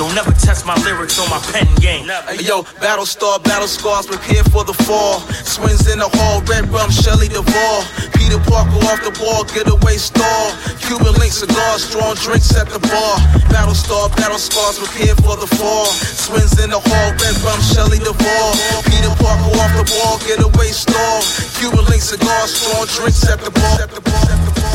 Don't 0.00 0.14
never 0.16 0.32
test 0.32 0.64
my 0.64 0.74
lyrics 0.80 1.20
on 1.20 1.28
my 1.28 1.36
pen 1.52 1.68
game. 1.76 2.08
Yo, 2.40 2.64
battle 2.80 3.04
star, 3.04 3.38
battle 3.40 3.68
scars, 3.68 4.06
prepare 4.06 4.42
for 4.48 4.64
the 4.64 4.72
fall. 4.72 5.20
Swings 5.44 5.84
in 5.92 6.00
the 6.00 6.08
hall, 6.08 6.40
red 6.48 6.64
rum, 6.72 6.88
Shelley 6.88 7.28
Duvall. 7.28 7.84
Peter 8.16 8.40
Parker 8.48 8.80
off 8.88 9.04
the 9.04 9.12
ball, 9.20 9.44
getaway 9.52 10.00
stall. 10.00 10.56
Cuban 10.80 11.12
link 11.20 11.36
cigars, 11.36 11.84
strong 11.84 12.16
drinks 12.16 12.56
at 12.56 12.68
the 12.72 12.80
bar. 12.80 13.20
Battle 13.52 13.76
star, 13.76 14.08
battle 14.16 14.40
scars, 14.40 14.80
prepare 14.80 15.16
for 15.20 15.36
the 15.36 15.48
fall. 15.60 15.84
Swings 16.16 16.56
in 16.64 16.72
the 16.72 16.80
hall, 16.80 17.08
red 17.20 17.36
rum, 17.44 17.60
Shelley 17.60 18.00
Duvall. 18.00 18.50
Peter 18.88 19.12
Parker 19.20 19.52
off 19.60 19.72
the 19.76 19.84
ball, 19.84 20.16
getaway 20.24 20.72
stall. 20.72 21.20
Cuban 21.60 21.84
link 21.92 22.00
cigars, 22.00 22.56
strong 22.56 22.88
drinks 22.96 23.20
at 23.28 23.36
the 23.44 23.52
bar. 23.52 23.84
At 23.84 23.92
the 23.92 24.00
bar. 24.00 24.24
At 24.32 24.40
the 24.48 24.60
bar. 24.60 24.67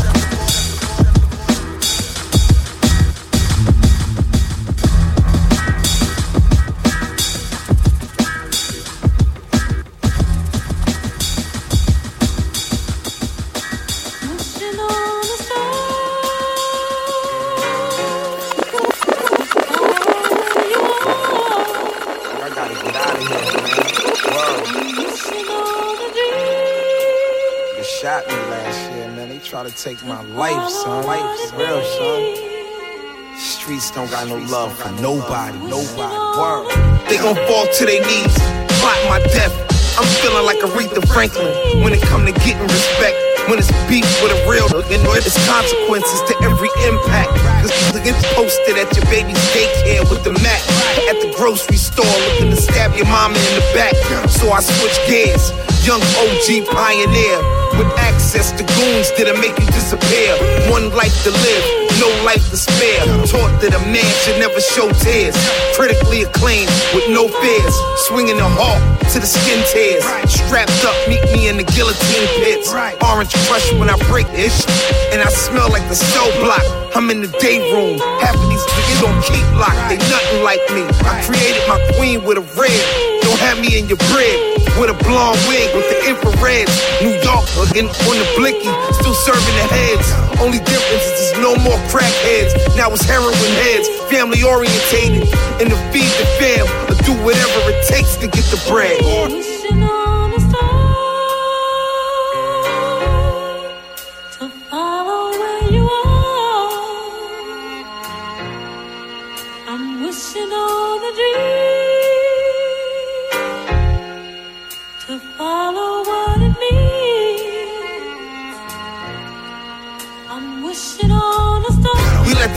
Try 29.63 29.69
to 29.69 29.83
take 29.83 30.05
my 30.05 30.21
life, 30.35 30.69
son. 30.69 31.05
Life 31.05 31.57
real, 31.57 31.81
son. 31.83 33.37
Streets 33.37 33.91
don't 33.91 34.09
got 34.09 34.27
no 34.27 34.37
love 34.51 34.75
for 34.77 34.91
nobody, 35.01 35.57
nobody. 35.59 36.15
Word. 36.39 36.67
They 37.07 37.17
gon' 37.17 37.35
fall 37.47 37.67
to 37.67 37.85
their 37.85 38.01
knees, 38.01 38.35
plot 38.79 38.97
my 39.07 39.19
death. 39.31 39.53
I'm 39.97 40.07
feeling 40.21 40.45
like 40.45 40.57
Aretha 40.59 41.07
Franklin 41.07 41.83
when 41.83 41.93
it 41.93 42.01
come 42.01 42.25
to 42.25 42.31
getting 42.31 42.63
respect. 42.63 43.15
When 43.47 43.59
it's 43.59 43.71
beef 43.87 44.07
with 44.23 44.31
a 44.31 44.49
real 44.49 44.67
nigga, 44.67 45.17
it's 45.17 45.35
consequences 45.47 46.21
to 46.27 46.33
every 46.43 46.69
impact. 46.87 47.52
Cause 47.63 47.95
niggas 47.95 48.19
posted 48.35 48.75
at 48.75 48.91
your 48.91 49.07
baby's 49.07 49.39
daycare 49.55 50.03
with 50.11 50.27
the 50.27 50.35
mat. 50.43 50.59
At 51.07 51.23
the 51.23 51.31
grocery 51.31 51.79
store 51.79 52.03
looking 52.03 52.51
to 52.51 52.59
stab 52.59 52.91
your 52.91 53.07
mama 53.07 53.39
in 53.39 53.55
the 53.55 53.63
back. 53.71 53.95
So 54.27 54.51
I 54.51 54.59
switch 54.59 54.99
gears. 55.07 55.55
Young 55.87 56.03
OG 56.19 56.67
pioneer 56.75 57.39
with 57.79 57.87
access 57.95 58.51
to 58.59 58.67
goons 58.67 59.07
that'll 59.15 59.39
make 59.39 59.55
you 59.55 59.67
disappear. 59.71 60.35
One 60.75 60.91
life 60.91 61.15
to 61.23 61.31
live, 61.31 61.65
no 62.03 62.11
life 62.27 62.43
to 62.51 62.57
spare. 62.59 62.99
Taught 63.31 63.55
that 63.63 63.71
a 63.71 63.83
man 63.87 64.11
should 64.27 64.43
never 64.43 64.59
show 64.59 64.91
tears. 64.99 65.35
Critically 65.71 66.27
acclaimed 66.27 66.71
with 66.91 67.07
no 67.07 67.31
fears. 67.31 67.75
Swinging 68.11 68.43
the 68.43 68.49
hawk 68.59 68.83
to 69.15 69.23
the 69.23 69.27
skin 69.27 69.63
tears. 69.71 70.03
Strapped 70.27 70.83
up, 70.83 70.95
meet 71.07 71.23
me 71.31 71.47
in 71.47 71.55
the 71.55 71.63
guillotine 71.63 72.27
pits. 72.43 72.75
Orange 73.07 73.31
crush 73.47 73.71
when 73.79 73.87
I 73.87 73.95
break 74.11 74.27
this. 74.35 74.67
And 75.15 75.23
I 75.23 75.31
smell 75.31 75.71
like 75.71 75.87
the 75.87 75.95
cell 75.95 76.27
block. 76.43 76.82
I'm 76.95 77.09
in 77.09 77.21
the 77.25 77.31
day 77.41 77.57
room. 77.73 77.97
Half 78.21 78.37
of 78.37 78.45
these 78.53 78.61
niggas 78.69 79.01
don't 79.01 79.17
keep 79.25 79.41
locked. 79.57 79.89
They 79.89 79.97
nothing 80.13 80.45
like 80.45 80.61
me. 80.77 80.85
I 81.09 81.25
created 81.25 81.65
my 81.65 81.81
queen 81.97 82.21
with 82.21 82.37
a 82.37 82.45
red. 82.53 82.83
Don't 83.25 83.41
have 83.41 83.57
me 83.57 83.81
in 83.81 83.89
your 83.89 83.97
bread. 84.13 84.37
With 84.77 84.93
a 84.93 84.97
blonde 85.01 85.41
wig 85.49 85.73
with 85.73 85.89
the 85.89 85.97
infrared. 86.05 86.69
New 87.01 87.17
York 87.25 87.49
again 87.65 87.89
on 87.89 88.15
the 88.21 88.29
blicky. 88.37 88.69
Still 89.01 89.17
serving 89.25 89.57
the 89.57 89.67
heads. 89.73 90.05
Only 90.37 90.61
difference 90.61 91.01
is 91.09 91.33
there's 91.33 91.41
no 91.41 91.57
more 91.65 91.81
crackheads. 91.89 92.53
Now 92.77 92.93
it's 92.93 93.05
heroin 93.09 93.33
heads. 93.33 93.89
Family 94.13 94.45
orientated. 94.45 95.25
And 95.57 95.73
to 95.73 95.77
feed 95.89 96.13
the 96.21 96.27
fam. 96.37 96.69
Or 96.93 96.97
do 97.01 97.17
whatever 97.25 97.57
it 97.73 97.81
takes 97.89 98.21
to 98.21 98.29
get 98.29 98.45
the 98.53 98.61
bread. 98.69 99.01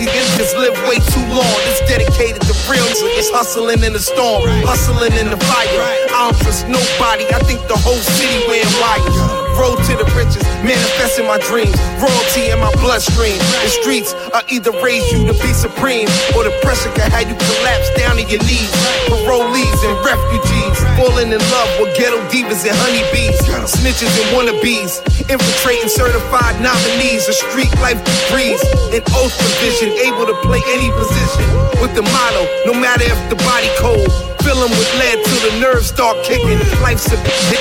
These 0.07 0.15
engines 0.15 0.55
live 0.55 0.79
way 0.87 1.03
too 1.11 1.27
long. 1.35 1.59
It's 1.67 1.81
dedicated 1.91 2.41
to 2.43 2.55
real 2.71 2.85
niggas 2.87 3.33
hustling 3.33 3.83
in 3.83 3.93
the 3.93 3.99
storm, 3.99 4.45
hustling 4.63 5.13
in 5.19 5.31
the 5.31 5.37
fire. 5.37 5.83
I 6.15 6.31
don't 6.31 6.39
trust 6.43 6.69
nobody. 6.69 7.27
I 7.35 7.41
think 7.43 7.67
the 7.67 7.77
whole 7.77 7.99
city 7.99 8.47
wearing 8.47 8.71
wires. 8.79 9.46
Road 9.57 9.81
to 9.89 9.93
the 9.97 10.07
riches, 10.15 10.45
manifesting 10.63 11.27
my 11.27 11.41
dreams. 11.49 11.75
Royalty 11.99 12.53
in 12.53 12.61
my 12.61 12.71
bloodstream. 12.81 13.37
The 13.65 13.73
streets 13.83 14.13
are 14.37 14.45
either 14.49 14.71
raise 14.85 15.05
you 15.11 15.27
to 15.27 15.35
be 15.41 15.51
supreme, 15.57 16.09
or 16.37 16.45
the 16.45 16.55
pressure 16.63 16.93
can 16.93 17.11
have 17.11 17.27
you 17.27 17.37
collapse 17.37 17.89
down 17.97 18.17
to 18.21 18.25
your 18.25 18.41
knees. 18.45 18.71
Parolees 19.09 19.81
and 19.83 19.97
refugees, 20.05 20.77
falling 20.95 21.33
in 21.33 21.43
love 21.51 21.71
with 21.81 21.97
ghetto 21.97 22.21
divas 22.29 22.63
and 22.69 22.77
honeybees. 22.85 23.37
Snitches 23.67 24.13
and 24.21 24.29
wannabes, 24.37 25.01
infiltrating 25.27 25.89
certified 25.89 26.61
nominees. 26.61 27.27
A 27.29 27.35
street 27.35 27.73
life 27.81 27.99
degrees, 28.05 28.61
an 28.93 29.03
oath 29.17 29.35
provision, 29.35 29.91
able 30.05 30.27
to 30.29 30.37
play 30.45 30.61
any 30.77 30.93
position. 30.93 31.49
With 31.81 31.95
the 31.95 32.03
motto, 32.03 32.45
no 32.65 32.73
matter 32.79 33.05
if 33.05 33.21
the 33.31 33.37
body 33.37 33.69
cold. 33.81 34.36
Fill 34.47 34.63
'em 34.63 34.71
with 34.71 34.95
lead 34.95 35.19
till 35.27 35.41
the 35.51 35.59
nerves 35.59 35.89
start 35.89 36.23
kicking. 36.23 36.61
Life's 36.81 37.11
a 37.11 37.17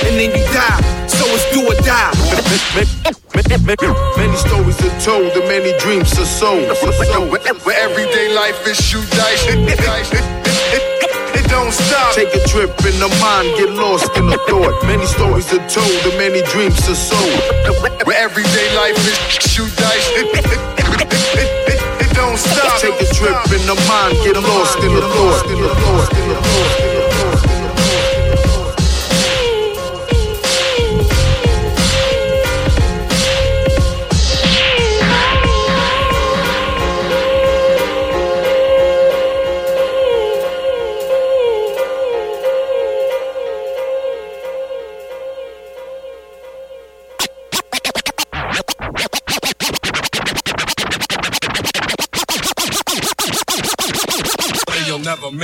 and 0.06 0.14
then 0.18 0.30
you 0.30 0.44
die. 0.54 0.80
So 1.08 1.26
it's 1.34 1.44
do 1.50 1.66
or 1.66 1.74
die. 1.82 2.14
Many 4.16 4.36
stories 4.36 4.78
are 4.86 4.96
told 5.00 5.32
and 5.34 5.48
many 5.48 5.72
dreams 5.82 6.16
are 6.16 6.30
sold. 6.40 6.70
Where 7.66 7.78
everyday 7.86 8.28
life 8.32 8.64
is 8.68 8.78
shoot 8.78 9.08
dice. 9.10 9.42
It 11.38 11.48
don't 11.48 11.72
stop. 11.72 12.14
Take 12.14 12.32
a 12.36 12.42
trip 12.46 12.70
in 12.86 12.96
the 13.00 13.10
mind, 13.20 13.48
get 13.58 13.70
lost 13.70 14.16
in 14.16 14.28
the 14.28 14.38
thought. 14.46 14.80
Many 14.84 15.06
stories 15.06 15.52
are 15.52 15.66
told 15.68 15.98
and 16.06 16.16
many 16.18 16.42
dreams 16.52 16.88
are 16.88 16.94
sold. 17.10 17.40
Where 18.06 18.18
everyday 18.26 18.68
life 18.76 18.98
is 19.10 19.18
shoot 19.42 19.72
dice. 19.74 20.06
Don't 22.36 22.52
stop. 22.52 22.80
Take 22.80 23.00
a 23.00 23.14
trip 23.14 23.34
in 23.46 23.66
the 23.66 23.74
mind, 23.88 24.18
get 24.22 24.36
lost 24.36 24.78
in 24.80 24.92
the 24.92 25.00
thought. 25.00 25.50
In 25.50 25.62
the 25.62 25.68
thought. 25.74 26.12
In 26.18 26.28
the 26.28 26.28
thought. 26.28 26.28
In 26.28 26.28
the 26.28 26.34
thought. 26.34 26.95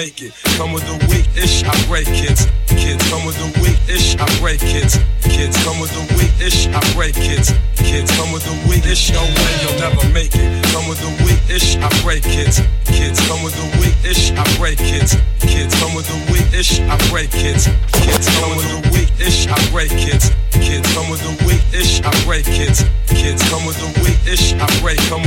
Make 0.03 0.21
it. 0.21 0.35
Come 0.59 0.73
with 0.73 0.83
the 0.83 0.99
weak 1.15 1.31
ish, 1.39 1.63
I 1.63 1.71
break 1.87 2.07
kids. 2.11 2.51
Kids 2.67 2.99
come 3.07 3.23
with 3.23 3.39
the 3.39 3.47
weak 3.63 3.79
ish, 3.87 4.19
I 4.19 4.27
break 4.43 4.59
kids. 4.59 4.99
Kids 5.23 5.55
come 5.63 5.79
with 5.79 5.95
the 5.95 6.03
weak 6.19 6.35
ish, 6.43 6.67
I 6.67 6.83
break 6.99 7.15
kids. 7.15 7.55
Kids 7.79 8.11
come 8.19 8.35
with 8.35 8.43
the 8.43 8.57
weak 8.67 8.83
ish, 8.83 9.15
no 9.15 9.23
way 9.23 9.53
you'll 9.63 9.79
never 9.79 10.03
make 10.11 10.35
it. 10.35 10.49
Come 10.75 10.91
with 10.91 10.99
the 10.99 11.13
weak 11.23 11.39
ish, 11.47 11.79
I 11.79 11.87
break 12.03 12.27
kids. 12.27 12.59
Kids 12.91 13.23
come 13.31 13.47
with 13.47 13.55
the 13.55 13.69
weak 13.79 13.95
ish, 14.03 14.35
I 14.35 14.43
break 14.59 14.79
kids. 14.83 15.15
Kids 15.39 15.71
come 15.79 15.95
with 15.95 16.11
the 16.11 16.19
weak 16.35 16.51
ish, 16.51 16.83
I 16.83 16.99
break 17.07 17.31
kids. 17.31 17.71
Kids 18.03 18.27
come 18.43 18.59
with 18.59 18.67
the 18.75 18.83
weak 18.91 19.13
ish, 19.23 19.47
I 19.47 19.59
break 19.71 19.95
kids. 19.95 20.35
Kids 20.51 20.87
come 20.99 21.15
with 21.15 21.23
the 21.23 21.35
weak 21.47 21.63
ish, 21.71 22.03
I 22.03 22.11
break 22.27 22.43
kids. 22.51 22.83
Kids 23.07 23.43
come 23.55 23.63
with 23.71 23.79
the 23.79 23.91
weak 24.03 24.19
ish, 24.27 24.51
I 24.59 24.67
break. 24.83 24.99
Come, 25.07 25.23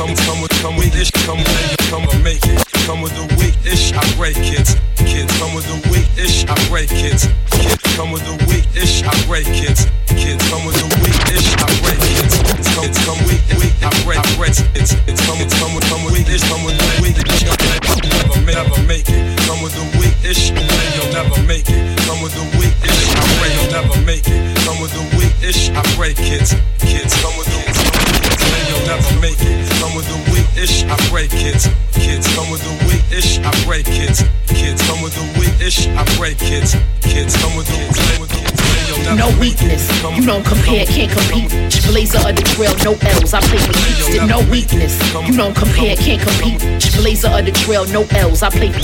come, 0.00 0.16
come 0.24 0.40
with 0.40 0.54
come 0.64 0.80
weak 0.80 0.96
ish, 0.96 1.12
come 1.28 1.44
with 1.44 1.83
come 1.94 2.10
and 2.10 2.24
make 2.26 2.42
it. 2.42 2.58
Come 2.90 3.00
with 3.06 3.14
the 3.14 3.22
weak 3.38 3.54
ish, 3.62 3.94
I 3.94 4.02
break 4.18 4.34
kids. 4.34 4.74
Kids 4.98 5.30
come 5.38 5.54
with 5.54 5.62
the 5.70 5.78
weak 5.94 6.10
ish, 6.18 6.42
I 6.50 6.54
break 6.66 6.90
kids. 6.90 7.30
Kids 7.54 7.86
come 7.94 8.10
with 8.10 8.26
the 8.26 8.34
weak 8.50 8.66
ish, 8.74 9.06
I 9.06 9.14
break 9.30 9.46
kids. 9.46 9.86
Kids 10.10 10.42
come 10.50 10.66
with 10.66 10.74
the 10.74 10.90
weak 11.06 11.14
ish, 11.30 11.54
I 11.54 11.70
break. 11.86 12.02
It's 12.18 12.70
come, 12.74 12.90
come 13.06 13.20
weak, 13.30 13.42
weak, 13.62 13.74
I 13.78 13.94
break, 14.02 14.18
I 14.18 14.26
break. 14.34 14.58
It's 14.74 14.98
it's 15.06 15.22
come, 15.22 15.38
come 15.38 15.78
with 15.78 15.86
come 15.86 16.02
with 16.02 16.18
weak 16.18 16.28
ish, 16.34 16.42
come 16.50 16.66
with 16.66 16.74
the 16.74 16.88
weak 16.98 17.14
ish. 17.14 17.46
Never, 17.46 18.42
never 18.42 18.82
make 18.90 19.06
it. 19.06 19.22
Come 19.46 19.62
with 19.62 19.74
the 19.78 19.86
weak 19.94 20.18
ish, 20.26 20.50
you'll 20.50 21.14
never 21.14 21.38
make 21.46 21.70
it. 21.70 21.78
Come 22.10 22.18
with 22.26 22.34
the 22.34 22.42
weak 22.58 22.74
ish, 22.82 23.06
I 23.14 23.22
break, 23.38 23.54
you'll 23.54 23.70
never 23.70 23.94
make 24.02 24.26
it. 24.26 24.40
Come 24.66 24.82
with 24.82 24.90
the 24.90 25.04
weak 25.14 25.36
ish, 25.46 25.70
I 25.70 25.82
break 25.94 26.18
kids. 26.18 26.58
Kids 26.82 27.14
come 27.22 27.38
with 27.38 27.46
the 27.46 28.13
and 28.54 28.62
you'll 28.68 28.86
never 28.86 29.20
make 29.20 29.40
it. 29.40 29.66
Come 29.82 29.94
with 29.94 30.06
the 30.06 30.18
weak 30.32 30.48
ish, 30.56 30.84
I 30.84 30.96
break 31.10 31.30
kids. 31.30 31.68
Kids 31.92 32.26
come 32.34 32.50
with 32.50 32.62
the 32.62 32.74
weak 32.86 33.04
ish, 33.10 33.38
I 33.38 33.50
break 33.66 33.86
kids. 33.86 34.22
Kids 34.46 34.80
come 34.86 35.02
with 35.02 35.14
the 35.14 35.26
weak 35.38 35.54
ish, 35.60 35.88
I 35.88 36.04
break 36.16 36.38
kids. 36.38 36.76
Kids 37.02 37.36
come 37.36 37.56
with 37.56 37.66
the 37.66 37.80
come 37.90 38.20
with 38.20 38.30
kids. 38.30 38.58
and 38.60 38.88
you'll 38.88 39.16
No 39.16 39.28
weakness, 39.40 39.88
you 40.16 40.24
don't 40.26 40.44
compare, 40.44 40.86
can't 40.86 41.10
compete. 41.10 41.50
Blazer 41.86 42.18
of 42.18 42.34
the 42.34 42.42
trail, 42.42 42.74
no 42.82 42.96
L's. 43.20 43.34
I 43.34 43.40
play 43.40 43.58
for 43.58 43.72
keeps. 43.72 44.14
No 44.26 44.40
weakness, 44.50 44.94
you 45.26 45.36
don't 45.36 45.54
compare, 45.54 45.96
can't 45.96 46.20
compete. 46.20 46.60
Blazer 46.96 47.28
of 47.28 47.44
the 47.44 47.52
trail, 47.52 47.84
no 47.92 48.06
L's. 48.10 48.42
I 48.42 48.50
play 48.50 48.72
for 48.72 48.82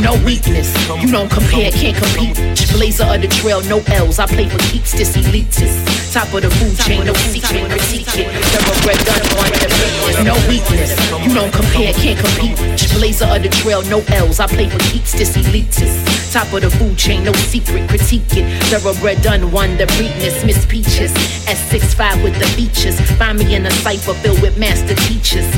no 0.00 0.14
weakness, 0.24 0.68
you 1.00 1.10
don't 1.10 1.30
compare, 1.30 1.70
can't 1.70 1.96
compete. 1.96 2.36
Blazer 2.72 3.04
of 3.04 3.20
the 3.20 3.28
trail, 3.28 3.62
no 3.64 3.82
L's. 3.88 4.18
I 4.18 4.26
play 4.26 4.48
for 4.48 4.58
keeps. 4.70 4.92
This 4.92 5.16
elitist, 5.16 6.12
top 6.12 6.32
of 6.34 6.42
the 6.42 6.50
food 6.50 6.76
chain, 6.84 7.06
no 7.06 7.14
secret, 7.14 7.70
critique 7.70 8.14
it. 8.18 8.28
Thoroughbred 8.52 9.00
No 10.24 10.34
weakness, 10.48 10.92
you 11.24 11.32
don't 11.32 11.52
compare, 11.52 11.94
can't 11.94 12.18
compete. 12.18 12.58
Blazer 12.94 13.24
of 13.24 13.42
the 13.42 13.48
trail, 13.48 13.80
no 13.88 14.04
L's. 14.12 14.38
I 14.38 14.46
play 14.46 14.68
for 14.68 14.78
keeps. 14.90 15.12
This 15.12 15.34
elitist, 15.36 16.32
top 16.32 16.52
of 16.52 16.60
the 16.60 16.70
food 16.70 16.98
chain, 16.98 17.24
no 17.24 17.32
secret, 17.32 17.88
critique 17.88 18.36
it. 18.36 18.44
Thoroughbred 18.64 19.22
done 19.22 19.40
the 19.40 19.86
breedness, 19.96 20.44
Miss 20.44 20.66
Peaches. 20.66 21.12
S65 21.48 22.22
with 22.22 22.38
the 22.38 22.46
features. 22.52 23.00
Find 23.16 23.38
me 23.38 23.54
in 23.54 23.64
a 23.64 23.70
cipher 23.70 24.12
filled 24.12 24.42
with 24.42 24.58
master 24.58 24.94
teachers. 24.94 25.48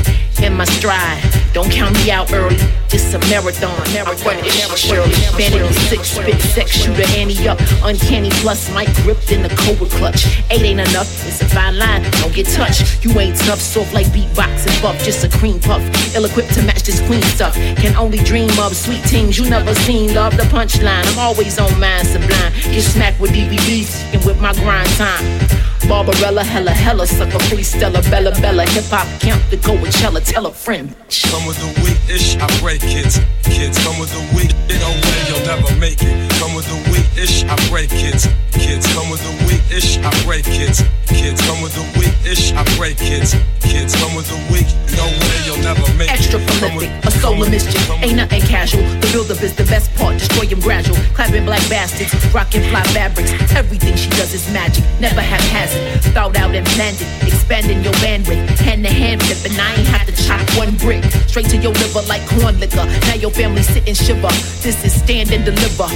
In 0.41 0.53
my 0.53 0.65
stride, 0.65 1.21
don't 1.53 1.71
count 1.71 1.95
me 1.95 2.11
out 2.11 2.31
early. 2.33 2.57
It's 2.91 3.13
a 3.13 3.19
marathon. 3.31 3.71
I 3.95 4.03
run 4.03 4.37
it 4.39 4.77
surely. 4.77 5.11
Vanity 5.35 5.73
six, 5.87 6.09
spit 6.09 6.39
sex, 6.41 6.71
shooter 6.71 7.07
Annie 7.15 7.47
up. 7.47 7.59
Uncanny 7.83 8.29
plus, 8.43 8.69
mic 8.73 8.87
gripped 9.03 9.31
in 9.31 9.41
the 9.41 9.49
cobra 9.63 9.87
clutch. 9.87 10.27
Eight 10.51 10.61
ain't 10.61 10.79
enough, 10.79 11.07
it's 11.27 11.41
a 11.41 11.45
fine 11.49 11.77
line. 11.77 12.03
Don't 12.21 12.33
get 12.33 12.47
touched. 12.47 13.03
You 13.03 13.17
ain't 13.19 13.32
tough, 13.35 13.59
soft 13.59 13.93
like 13.93 14.07
beatbox 14.07 14.67
and 14.67 14.81
buff. 14.81 14.97
Just 15.03 15.23
a 15.23 15.29
cream 15.37 15.59
puff, 15.59 15.81
ill 16.15 16.25
equipped 16.25 16.53
to 16.53 16.63
match 16.63 16.83
this 16.83 17.01
queen 17.07 17.21
stuff. 17.23 17.55
Can 17.55 17.95
only 17.95 18.17
dream 18.19 18.49
of 18.59 18.75
sweet 18.75 19.01
things 19.01 19.37
you 19.37 19.49
never 19.49 19.73
seen. 19.75 20.13
Love 20.13 20.37
the 20.37 20.43
punchline. 20.43 21.05
I'm 21.11 21.19
always 21.19 21.59
on 21.59 21.79
mine 21.79 22.05
sublime. 22.05 22.53
Get 22.53 22.83
smacked 22.83 23.19
with 23.19 23.31
DVDs 23.31 24.13
and 24.13 24.23
with 24.25 24.39
my 24.39 24.53
grind 24.53 24.89
time. 24.91 25.72
Barbarella, 25.87 26.43
hella, 26.43 26.71
hella, 26.71 27.05
sucker, 27.05 27.39
free 27.43 27.63
Stella, 27.63 28.01
Bella, 28.09 28.31
Bella, 28.41 28.65
hip 28.69 28.85
hop 28.89 29.07
camp 29.19 29.41
to 29.49 29.57
go 29.57 29.73
with 29.73 29.93
Chella, 29.95 30.21
tell 30.21 30.45
a 30.47 30.51
friend. 30.51 30.95
Come 31.29 31.45
with 31.45 31.59
the 31.59 31.69
weak 31.83 31.99
ish, 32.09 32.35
I 32.37 32.47
break 32.59 32.81
kids. 32.81 33.19
Kids 33.43 33.77
come 33.83 33.99
with 33.99 34.11
the 34.11 34.23
weak, 34.35 34.51
no 34.79 34.89
way 34.89 35.19
you'll 35.27 35.45
never 35.45 35.69
make 35.79 36.01
it. 36.01 36.13
Come 36.39 36.55
with 36.55 36.67
the 36.67 36.79
weak 36.91 37.07
ish, 37.17 37.43
I 37.43 37.55
break 37.69 37.89
kids. 37.89 38.27
Kids 38.51 38.85
come 38.93 39.09
with 39.09 39.21
the 39.23 39.33
weak 39.47 39.63
ish, 39.71 39.97
I 39.99 40.11
break 40.23 40.45
kids. 40.45 40.83
Kids 41.07 41.41
come 41.41 41.61
with 41.61 41.73
the 41.75 41.85
weak 41.99 42.13
ish, 42.25 42.53
I 42.53 42.63
break 42.77 42.97
kids. 42.97 43.35
Kids 43.61 43.95
come 43.95 44.13
with 44.15 44.27
the 44.29 44.37
weak, 44.53 44.67
no 44.93 45.05
way 45.07 45.37
you'll 45.45 45.63
never 45.63 45.81
make 45.97 46.11
Extra 46.11 46.39
it. 46.39 46.47
Come 46.59 46.77
prolific, 46.77 47.05
a 47.05 47.11
soul 47.11 47.41
of 47.41 47.49
mischief. 47.49 47.89
Ain't 48.03 48.17
nothing 48.17 48.41
casual. 48.41 48.83
The 49.01 49.09
buildup 49.11 49.41
is 49.41 49.55
the 49.55 49.65
best 49.65 49.93
part, 49.95 50.19
destroy 50.19 50.45
him 50.45 50.59
gradual. 50.59 50.97
Clapping 51.15 51.45
black 51.45 51.63
bastards, 51.69 52.13
rocking 52.33 52.61
fly 52.69 52.83
fabrics. 52.93 53.31
Everything 53.55 53.95
she 53.95 54.09
does 54.11 54.33
is 54.33 54.45
magic, 54.53 54.83
never 54.99 55.21
haphazard. 55.21 55.72
Thought 56.13 56.37
out 56.37 56.53
and 56.55 56.65
planned 56.67 56.97
it, 57.01 57.07
expanding 57.27 57.83
your 57.83 57.93
bandwidth. 57.93 58.45
Hand 58.59 58.83
to 58.85 58.91
hand 58.91 59.21
flipping, 59.23 59.59
I 59.59 59.73
ain't 59.75 59.87
have 59.87 60.05
to 60.07 60.13
chop 60.25 60.41
one 60.57 60.75
brick. 60.77 61.03
Straight 61.27 61.49
to 61.49 61.57
your 61.57 61.73
liver 61.73 62.01
like 62.07 62.25
corn 62.27 62.59
liquor. 62.59 62.85
Now 63.07 63.15
your 63.15 63.31
family 63.31 63.63
sit 63.63 63.87
and 63.87 63.97
shiver. 63.97 64.33
This 64.61 64.83
is 64.85 64.93
stand 64.93 65.31
and 65.31 65.43
deliver. 65.43 65.89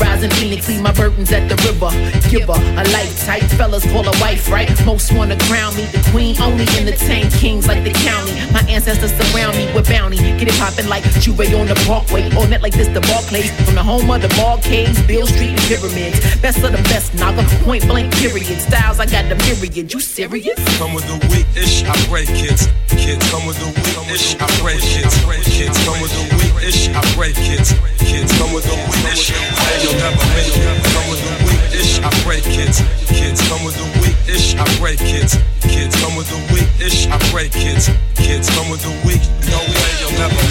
Rising 0.00 0.30
Phoenix, 0.30 0.68
leave 0.68 0.82
my 0.82 0.92
burdens 0.92 1.32
at 1.32 1.48
the 1.48 1.56
river. 1.68 1.90
Give 2.30 2.48
her 2.48 2.60
a 2.80 2.84
life 2.90 3.12
tight, 3.26 3.44
fellas 3.58 3.84
call 3.92 4.06
a 4.06 4.14
wife, 4.20 4.50
right? 4.50 4.70
Most 4.86 5.12
wanna 5.12 5.36
crown 5.50 5.74
me 5.76 5.84
the 5.92 6.00
queen, 6.10 6.40
only 6.40 6.66
entertain 6.78 7.30
kings 7.30 7.66
like 7.66 7.84
the 7.84 7.92
county. 8.06 8.32
My 8.52 8.62
ancestors 8.68 9.12
surround 9.12 9.56
me 9.56 9.72
with 9.74 9.88
bounty. 9.88 10.16
Get 10.16 10.48
it 10.48 10.58
poppin' 10.58 10.88
like 10.88 11.04
Juve 11.20 11.52
on 11.54 11.66
the 11.66 11.74
Parkway. 11.86 12.24
Or 12.36 12.46
net 12.46 12.62
like 12.62 12.72
this, 12.72 12.88
the 12.88 13.00
Barclays. 13.00 13.50
From 13.66 13.74
the 13.74 13.82
home 13.82 14.10
of 14.10 14.22
the 14.22 14.32
ball 14.40 14.58
caves, 14.58 15.00
Beale 15.02 15.26
Street 15.26 15.50
and 15.50 15.60
pyramids. 15.68 16.18
Best 16.40 16.62
of 16.64 16.72
the 16.72 16.82
best, 16.88 17.14
naga. 17.14 17.42
Point 17.64 17.86
blank, 17.86 18.12
period. 18.14 18.60
Styles, 18.60 19.00
I 19.00 19.06
got 19.10 19.26
the 19.28 19.36
myriad. 19.42 19.92
You 19.92 20.00
serious? 20.00 20.58
Come 20.78 20.94
with 20.94 21.06
the 21.10 21.18
weak 21.28 21.46
ish, 21.58 21.82
I 21.82 21.94
break 22.06 22.28
kids. 22.30 22.70
Kids 22.88 23.22
come 23.30 23.44
with 23.46 23.58
the 23.58 23.66
weak 23.66 24.14
ish, 24.14 24.38
I 24.38 24.46
break 24.62 24.78
kids. 24.80 25.14
Kids 25.50 25.76
come 25.84 25.98
with 26.00 26.14
the 26.14 26.24
weak 26.38 26.54
ish, 26.62 26.88
I 26.94 27.02
break 27.18 27.34
kids. 27.34 27.74
Kids 27.98 28.30
come 28.38 28.54
with 28.54 28.64
the 28.64 28.76
weak 28.86 29.06
ish, 29.10 29.34
and 29.34 29.78
you'll 29.82 29.98
never 29.98 30.24
make 30.38 30.54
it. 30.54 30.78
Come 30.94 31.06
with 31.10 31.22
the 31.26 31.32
weak 31.42 31.62
ish, 31.74 31.98
I 31.98 32.10
break 32.22 32.44
kids. 32.46 32.78
Kids 33.10 33.42
come 33.50 33.64
with 33.66 33.74
the 33.74 33.86
weak 33.98 34.18
ish, 34.30 34.54
I 34.54 34.64
break 34.78 34.98
kids. 34.98 35.34
Kids 35.66 35.94
come 35.98 36.14
with 36.14 36.30
the 36.30 36.38
weak 36.54 36.70
ish, 36.78 37.06
I 37.10 37.18
break 37.34 37.50
kids. 37.50 37.90
Kids 38.14 38.46
come 38.54 38.70
with 38.70 38.82
the 38.86 38.94
weak, 39.02 39.22
no 39.50 39.58
way 39.58 39.90
you'll 39.98 40.10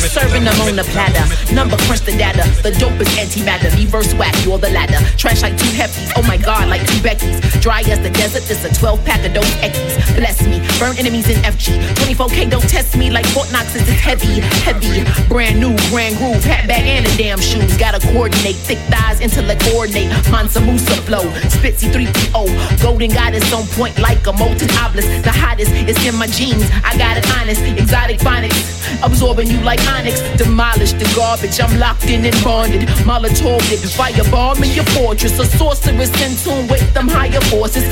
Serving 0.09 0.43
them 0.43 0.59
on 0.65 0.75
the 0.75 0.83
platter. 0.89 1.23
Number 1.53 1.77
crunch 1.85 2.01
the 2.01 2.17
data. 2.17 2.43
The 2.63 2.71
dope 2.81 2.99
is 2.99 3.07
antimatter. 3.13 3.69
Reverse 3.77 4.13
whack, 4.15 4.33
you're 4.43 4.57
the 4.57 4.69
ladder. 4.71 4.99
Trash 5.17 5.41
like 5.43 5.55
two 5.57 5.69
hefties. 5.77 6.11
Oh 6.17 6.23
my 6.23 6.37
god, 6.37 6.67
like 6.67 6.81
two 6.81 6.99
Beckys. 7.05 7.37
Dry 7.61 7.81
as 7.81 8.01
the 8.01 8.09
desert, 8.09 8.43
this 8.49 8.65
a 8.65 8.73
12 8.73 9.05
pack 9.05 9.23
of 9.25 9.33
those 9.33 9.55
X's. 9.61 9.93
Bless 10.17 10.41
me. 10.41 10.59
Burn 10.79 10.97
enemies 10.97 11.29
in 11.29 11.37
FG. 11.45 11.77
24K, 12.01 12.49
don't 12.49 12.67
test 12.67 12.97
me 12.97 13.11
like 13.11 13.25
Fort 13.27 13.51
Knox 13.51 13.75
is 13.75 13.87
heavy, 13.87 14.41
heavy. 14.65 15.05
Brand 15.29 15.59
new, 15.59 15.77
grand 15.89 16.17
groove. 16.17 16.43
Hat 16.43 16.67
bag 16.67 16.81
and 16.81 17.05
the 17.05 17.15
damn 17.15 17.39
shoes. 17.39 17.77
Gotta 17.77 17.99
coordinate. 17.99 18.55
Thick 18.55 18.79
thighs, 18.89 19.21
intellect 19.21 19.61
coordinate. 19.69 20.09
Mansa 20.31 20.59
Musa 20.61 20.97
flow. 21.05 21.29
Spitzy 21.53 21.93
3PO. 21.93 22.81
Golden 22.81 23.11
goddess 23.11 23.53
on 23.53 23.67
point 23.77 23.99
like 23.99 24.25
a 24.25 24.33
molten 24.33 24.69
obelisk. 24.81 25.07
The 25.23 25.31
hottest 25.31 25.71
is 25.71 26.03
in 26.03 26.15
my 26.15 26.27
jeans. 26.27 26.65
I 26.83 26.97
got 26.97 27.17
it 27.17 27.29
honest. 27.37 27.61
Exotic 27.61 28.17
phonics. 28.17 28.65
Absorbing 29.03 29.47
you 29.47 29.59
like 29.61 29.79
onyx. 29.93 30.21
Demolish 30.37 30.93
the 30.93 31.05
garbage. 31.15 31.61
I'm 31.61 31.77
locked 31.79 32.09
in 32.09 32.25
and 32.25 32.35
bonded. 32.43 32.89
Molotov 33.05 33.61
it. 33.69 33.85
Firebomb 33.93 34.65
in 34.65 34.73
your 34.73 34.85
fortress. 34.97 35.37
A 35.37 35.45
sorceress 35.45 36.09
in 36.25 36.33
tune 36.41 36.67
with 36.67 36.91
them 36.95 37.07
higher 37.07 37.41
forces. 37.53 37.85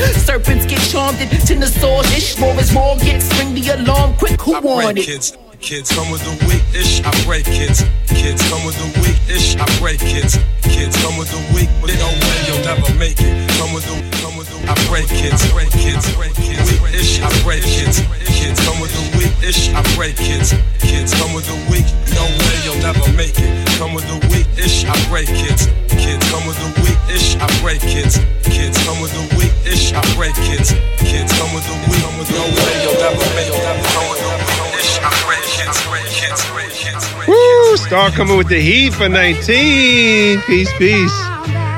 Serpents 0.48 0.66
get 0.66 0.80
charmed 0.89 1.20
into 1.20 1.56
the 1.56 1.68
sword. 1.68 2.06
Ish 2.06 2.39
more 2.39 2.58
is 2.58 2.72
more. 2.72 2.95
Get 3.00 3.22
ring 3.38 3.54
the 3.54 3.68
alarm 3.76 4.16
quick. 4.16 4.39
Who 4.39 4.62
want 4.62 4.98
it? 4.98 5.06
Kids. 5.06 5.38
Kids 5.60 5.91
come 5.91 6.12
with 6.12 6.24
the 6.24 6.32
weak 6.47 6.64
ish, 6.72 7.01
I 7.03 7.12
break 7.26 7.43
kids. 7.43 7.84
Kids 8.08 8.39
come 8.47 8.64
with 8.64 8.78
the 8.78 8.88
weak 9.03 9.20
ish, 9.28 9.58
I 9.58 9.66
break 9.82 9.99
kids. 9.99 10.38
Kids 10.64 10.95
come 11.03 11.18
with 11.18 11.28
the 11.28 11.41
weak, 11.51 11.68
but 11.82 11.91
no 11.97 12.08
way 12.08 12.38
you'll 12.47 12.64
never 12.64 12.88
make 12.95 13.20
it. 13.20 13.34
Come 13.60 13.74
with 13.74 13.84
the, 13.84 13.97
come 14.22 14.38
with 14.38 14.47
the, 14.47 14.58
I 14.70 14.78
break 14.88 15.10
kids, 15.10 15.43
break 15.51 15.70
kids, 15.74 16.08
break 16.16 16.34
kids. 16.39 16.64
Weak 16.80 16.93
ish, 16.95 17.20
I 17.20 17.28
break 17.43 17.64
kids. 17.66 17.99
Kids 18.32 18.60
come 18.64 18.80
with 18.80 18.93
the 18.95 19.03
weak 19.18 19.34
ish, 19.43 19.74
I 19.74 19.82
break 19.97 20.16
kids. 20.16 20.53
Kids 20.80 21.12
come 21.20 21.34
with 21.34 21.49
the 21.49 21.58
weak, 21.68 21.89
no 22.16 22.24
way 22.24 22.55
you'll 22.64 22.80
never 22.80 23.03
make 23.18 23.36
it. 23.36 23.51
Come 23.76 23.91
with 23.97 24.08
the 24.08 24.22
weak 24.32 24.47
ish, 24.55 24.86
I 24.86 24.95
break 25.10 25.28
kids. 25.28 25.68
Kids 25.89 26.24
come 26.32 26.47
with 26.47 26.60
the 26.64 26.70
weak 26.86 27.01
ish, 27.12 27.36
I 27.36 27.49
break 27.60 27.82
kids. 27.82 28.22
Kids 28.45 28.78
come 28.86 29.01
with 29.01 29.12
the 29.12 29.26
weak 29.36 29.51
ish, 29.68 29.91
I 29.91 29.99
break 30.16 30.38
kids. 30.38 30.72
Kids 31.01 31.34
come 31.36 31.51
with 31.51 31.66
the 31.66 31.76
weak, 31.91 32.08
no 32.32 32.45
way 32.45 32.74
you'll 32.86 33.01
never 33.03 33.26
make 33.36 33.51
it. 33.51 33.68
Come 33.91 34.08
with 34.08 34.22
the 34.22 34.32
weak 34.38 34.80
ish, 34.80 34.95
I 35.01 35.10
break 35.10 35.12
kids, 35.12 35.27
break 35.66 36.05
kids, 36.05 36.51
break 36.51 36.70
kids. 36.70 37.28
Woo! 37.28 37.78
Star 37.78 38.12
coming 38.12 38.38
with 38.38 38.47
the 38.49 38.60
heat 38.60 38.93
for 38.93 39.10
19. 39.10 40.41
Peace, 40.41 40.72
peace. 40.78 41.18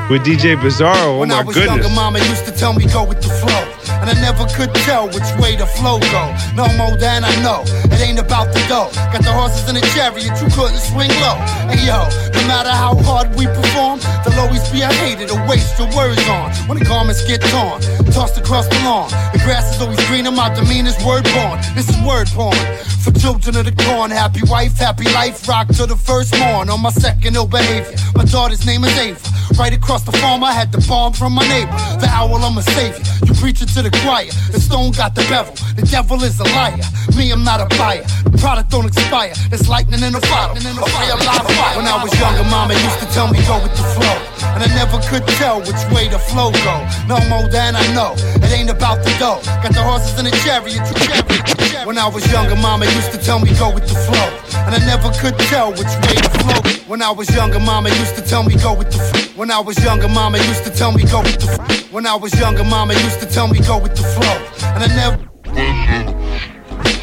With 0.10 0.24
DJ 0.26 0.56
Bizarro. 0.58 0.96
Oh 1.16 1.20
when 1.20 1.30
my 1.30 1.40
I 1.40 1.44
was 1.44 1.56
goodness. 1.56 1.78
younger, 1.86 1.96
mama 1.96 2.20
used 2.20 2.46
to 2.46 2.52
tell 2.52 2.74
me 2.74 2.86
go 2.88 3.04
with 3.04 3.22
the 3.22 3.30
flow. 3.30 3.69
And 4.00 4.10
I 4.10 4.16
never 4.22 4.46
could 4.56 4.74
tell 4.88 5.08
which 5.08 5.30
way 5.40 5.56
the 5.56 5.66
flow 5.66 6.00
go. 6.00 6.24
No 6.56 6.66
more 6.78 6.96
than 6.98 7.24
I 7.24 7.34
know. 7.44 7.64
It 7.92 8.00
ain't 8.00 8.20
about 8.20 8.54
the 8.54 8.64
dough. 8.68 8.90
Got 9.12 9.24
the 9.24 9.32
horses 9.32 9.68
in 9.68 9.76
the 9.76 9.86
chariot, 9.94 10.32
you 10.40 10.48
couldn't 10.56 10.80
swing 10.80 11.12
low. 11.20 11.38
Hey 11.68 11.86
yo, 11.88 12.08
no 12.34 12.42
matter 12.48 12.72
how 12.72 12.96
hard 13.04 13.36
we 13.36 13.46
perform, 13.46 14.00
there'll 14.24 14.48
always 14.48 14.64
be 14.70 14.82
a 14.82 14.92
hater 15.04 15.28
to 15.28 15.38
waste 15.50 15.78
your 15.78 15.90
words 15.96 16.24
on. 16.30 16.52
When 16.68 16.80
the 16.80 16.86
garments 16.86 17.26
get 17.28 17.42
torn, 17.52 17.82
tossed 18.12 18.38
across 18.38 18.68
the 18.68 18.80
lawn. 18.88 19.10
The 19.34 19.40
grass 19.44 19.76
is 19.76 19.82
always 19.82 20.00
greener, 20.08 20.32
my 20.32 20.54
demeanor's 20.54 20.98
word 21.04 21.24
born. 21.36 21.60
This 21.76 21.90
is 21.90 21.98
word 22.08 22.28
porn. 22.28 22.56
For 23.04 23.12
children 23.12 23.56
of 23.56 23.66
the 23.66 23.76
corn, 23.84 24.12
happy 24.12 24.42
wife, 24.48 24.78
happy 24.78 25.06
life, 25.12 25.48
rock 25.48 25.68
to 25.80 25.86
the 25.86 25.96
first 25.96 26.38
morn. 26.40 26.70
On 26.70 26.82
my 26.82 26.92
second 26.92 27.36
ill 27.36 27.48
behavior, 27.48 27.96
my 28.16 28.26
daughter's 28.26 28.66
name 28.66 28.84
is 28.84 28.98
Ava. 28.98 29.20
Right 29.58 29.74
across 29.74 30.04
the 30.04 30.12
farm, 30.14 30.44
I 30.44 30.54
had 30.54 30.72
the 30.72 30.86
bomb 30.88 31.14
from 31.14 31.34
my 31.34 31.48
neighbor. 31.48 31.72
The 32.00 32.08
owl, 32.08 32.36
I'm 32.36 32.58
a 32.58 32.62
savior. 32.62 33.04
You 33.26 33.34
preach 33.36 33.62
it 33.62 33.70
to 33.76 33.82
the 33.82 33.89
choir. 34.04 34.32
The 34.52 34.60
stone 34.60 34.92
got 34.92 35.16
the 35.16 35.22
bevel. 35.30 35.54
The 35.76 35.86
devil 35.86 36.24
is 36.24 36.40
a 36.40 36.48
liar. 36.56 36.80
Me, 37.16 37.32
I'm 37.32 37.44
not 37.44 37.60
a 37.60 37.68
buyer. 37.78 38.04
The 38.24 38.38
product 38.38 38.72
don't 38.72 38.86
expire. 38.86 39.34
There's 39.50 39.68
lightning 39.68 40.04
in 40.04 40.14
the. 40.14 40.20
A 40.20 40.86
real 41.04 41.18
live 41.26 41.48
fire. 41.58 41.76
When 41.76 41.88
I 41.88 42.02
was 42.04 42.14
younger, 42.20 42.44
mama 42.48 42.74
used 42.74 43.00
to 43.00 43.08
tell 43.12 43.28
me 43.28 43.40
go 43.46 43.58
with 43.62 43.76
the 43.76 43.84
flow. 43.96 44.18
And 44.56 44.64
I 44.64 44.70
never 44.76 45.00
could 45.10 45.26
tell 45.40 45.60
which 45.60 45.84
way 45.92 46.08
the 46.08 46.20
flow 46.20 46.52
go. 46.52 46.76
No 47.08 47.18
more 47.28 47.50
than 47.50 47.76
I 47.76 47.86
know. 47.94 48.14
It 48.44 48.52
ain't 48.52 48.70
about 48.70 49.04
the 49.04 49.12
dough. 49.20 49.42
Got 49.64 49.74
the 49.74 49.84
horses 49.84 50.20
in 50.20 50.26
a 50.28 50.34
chariot. 50.44 50.84
When 51.86 51.98
I 51.98 52.08
was 52.08 52.24
younger, 52.32 52.56
mama 52.56 52.86
used 52.86 53.12
to 53.12 53.18
tell 53.18 53.40
me 53.40 53.52
go 53.58 53.74
with 53.74 53.88
the 53.88 53.96
flow. 53.96 54.30
And 54.66 54.76
I 54.76 54.80
never 54.86 55.10
could 55.20 55.38
tell 55.50 55.72
which 55.72 55.94
way 56.06 56.16
the 56.22 56.32
flow. 56.40 56.60
When 56.88 57.02
I 57.02 57.12
was 57.12 57.30
younger, 57.36 57.60
mama 57.60 57.90
used 57.90 58.16
to 58.16 58.22
tell 58.22 58.44
me 58.44 58.56
go 58.56 58.74
with 58.74 58.92
the 58.92 59.00
flow. 59.00 59.29
When 59.40 59.52
I 59.52 59.60
was 59.62 59.82
younger, 59.82 60.10
mama 60.10 60.38
used 60.38 60.66
to 60.66 60.70
tell 60.70 60.92
me 60.92 61.06
go 61.06 61.22
with 61.22 61.40
the 61.40 61.48
flow. 61.48 61.66
When 61.96 62.06
I 62.06 62.14
was 62.14 62.38
younger, 62.38 62.66
mama 62.66 62.94
used 62.94 63.22
to 63.22 63.26
tell 63.26 63.48
me 63.48 63.60
go 63.60 63.78
with 63.80 63.96
the 63.96 64.04
flow. 64.04 64.36
And 64.76 64.84
I 64.84 64.88
never. 65.00 65.16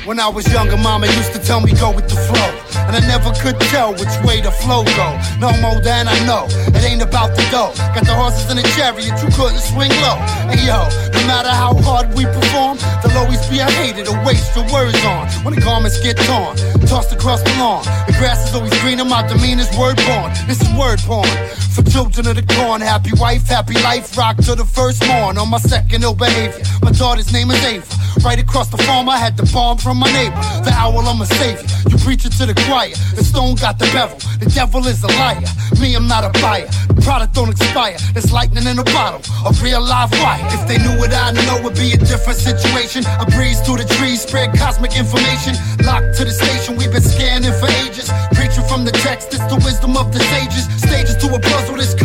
When 0.05 0.20
I 0.20 0.28
was 0.28 0.47
younger, 0.53 0.76
mama 0.76 1.07
used 1.07 1.32
to 1.32 1.39
tell 1.39 1.62
me 1.62 1.72
go 1.72 1.91
with 1.93 2.11
the 2.11 2.16
flow. 2.28 2.66
And 2.87 2.95
I 2.95 3.01
never 3.07 3.34
could 3.43 3.59
tell 3.72 3.93
which 3.93 4.14
way 4.22 4.41
the 4.41 4.51
flow 4.51 4.84
go. 4.95 5.09
No 5.43 5.51
more 5.61 5.80
than 5.80 6.07
I 6.07 6.16
know. 6.24 6.47
It 6.70 6.82
ain't 6.84 7.03
about 7.03 7.34
the 7.34 7.43
dough. 7.51 7.74
Got 7.95 8.07
the 8.07 8.14
horses 8.14 8.51
in 8.51 8.59
a 8.59 8.66
chariot, 8.78 9.11
you 9.22 9.28
couldn't 9.34 9.59
swing 9.59 9.91
low. 10.07 10.18
And 10.47 10.61
yo, 10.62 10.87
no 11.11 11.20
matter 11.26 11.51
how 11.51 11.74
hard 11.82 12.14
we 12.14 12.24
perform, 12.24 12.78
there'll 13.03 13.26
always 13.26 13.43
be 13.51 13.59
a 13.59 13.66
hater 13.66 14.05
to 14.05 14.14
waste 14.24 14.55
your 14.55 14.66
words 14.70 15.03
on. 15.05 15.26
When 15.43 15.55
the 15.55 15.61
garments 15.61 15.99
get 15.99 16.16
torn, 16.28 16.57
tossed 16.87 17.12
across 17.12 17.43
the 17.43 17.51
lawn. 17.59 17.82
The 18.07 18.14
grass 18.18 18.49
is 18.49 18.55
always 18.55 18.76
greener, 18.80 19.05
my 19.05 19.26
demeanor's 19.26 19.70
word 19.76 19.97
born. 20.07 20.30
This 20.47 20.62
is 20.62 20.70
word 20.78 21.01
porn. 21.01 21.28
For 21.74 21.82
children 21.82 22.26
of 22.28 22.37
the 22.37 22.47
corn, 22.55 22.80
happy 22.80 23.11
wife, 23.18 23.49
happy 23.49 23.74
life, 23.82 24.16
rock 24.16 24.37
to 24.49 24.55
the 24.55 24.64
first 24.64 25.07
morn. 25.07 25.39
On 25.39 25.51
my 25.51 25.59
second 25.59 26.05
ill 26.05 26.14
behavior, 26.14 26.64
my 26.82 26.93
daughter's 26.93 27.32
name 27.32 27.51
is 27.51 27.62
Ava. 27.64 27.84
Right 28.24 28.39
across 28.39 28.68
the 28.70 28.78
farm, 28.78 29.09
I 29.09 29.18
had 29.18 29.37
the 29.37 29.45
bomb 29.53 29.76
from 29.78 29.99
my 29.99 30.11
neighbor. 30.12 30.41
The 30.64 30.72
owl, 30.72 31.07
I'm 31.07 31.20
a 31.20 31.26
savior. 31.26 31.66
You 31.91 31.99
preach 31.99 32.24
it 32.24 32.32
to 32.39 32.47
the 32.47 32.55
choir. 32.55 32.76
The 32.77 33.24
stone 33.24 33.55
got 33.57 33.79
the 33.79 33.87
bevel. 33.97 34.20
The 34.37 34.53
devil 34.53 34.87
is 34.87 35.03
a 35.03 35.09
liar. 35.16 35.41
Me, 35.81 35.97
I'm 35.97 36.07
not 36.07 36.29
a 36.29 36.33
buyer. 36.45 36.68
The 36.93 37.01
product 37.01 37.33
don't 37.33 37.49
expire. 37.49 37.97
There's 38.12 38.31
lightning 38.37 38.66
in 38.68 38.79
a 38.79 38.85
bottle. 38.85 39.24
A 39.49 39.53
real 39.64 39.81
live 39.81 40.12
wire. 40.20 40.45
If 40.53 40.68
they 40.68 40.77
knew 40.77 40.93
what 41.01 41.09
I 41.09 41.33
know, 41.33 41.57
it'd 41.64 41.72
be 41.72 41.97
a 41.97 41.97
different 41.97 42.37
situation. 42.37 43.07
I 43.07 43.24
breeze 43.33 43.64
through 43.64 43.81
the 43.81 43.89
trees, 43.97 44.29
spread 44.29 44.53
cosmic 44.59 44.93
information. 44.93 45.57
Locked 45.89 46.20
to 46.20 46.29
the 46.29 46.37
station, 46.37 46.77
we've 46.77 46.93
been 46.93 47.01
scanning 47.01 47.57
for 47.57 47.72
ages. 47.89 48.12
Preaching 48.37 48.68
from 48.68 48.85
the 48.85 48.93
text, 48.93 49.33
it's 49.33 49.49
the 49.49 49.57
wisdom 49.64 49.97
of 49.97 50.12
the 50.12 50.20
sages. 50.37 50.68
Stages 50.77 51.16
to 51.24 51.33
a 51.33 51.41
puzzle 51.41 51.81
that's 51.81 51.97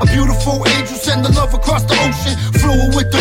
A 0.00 0.06
beautiful 0.06 0.66
angel 0.66 0.96
send 0.96 1.24
the 1.24 1.32
love 1.32 1.54
across 1.54 1.84
the 1.84 1.94
ocean. 2.02 2.34
Fluid 2.58 2.96
with 2.96 3.12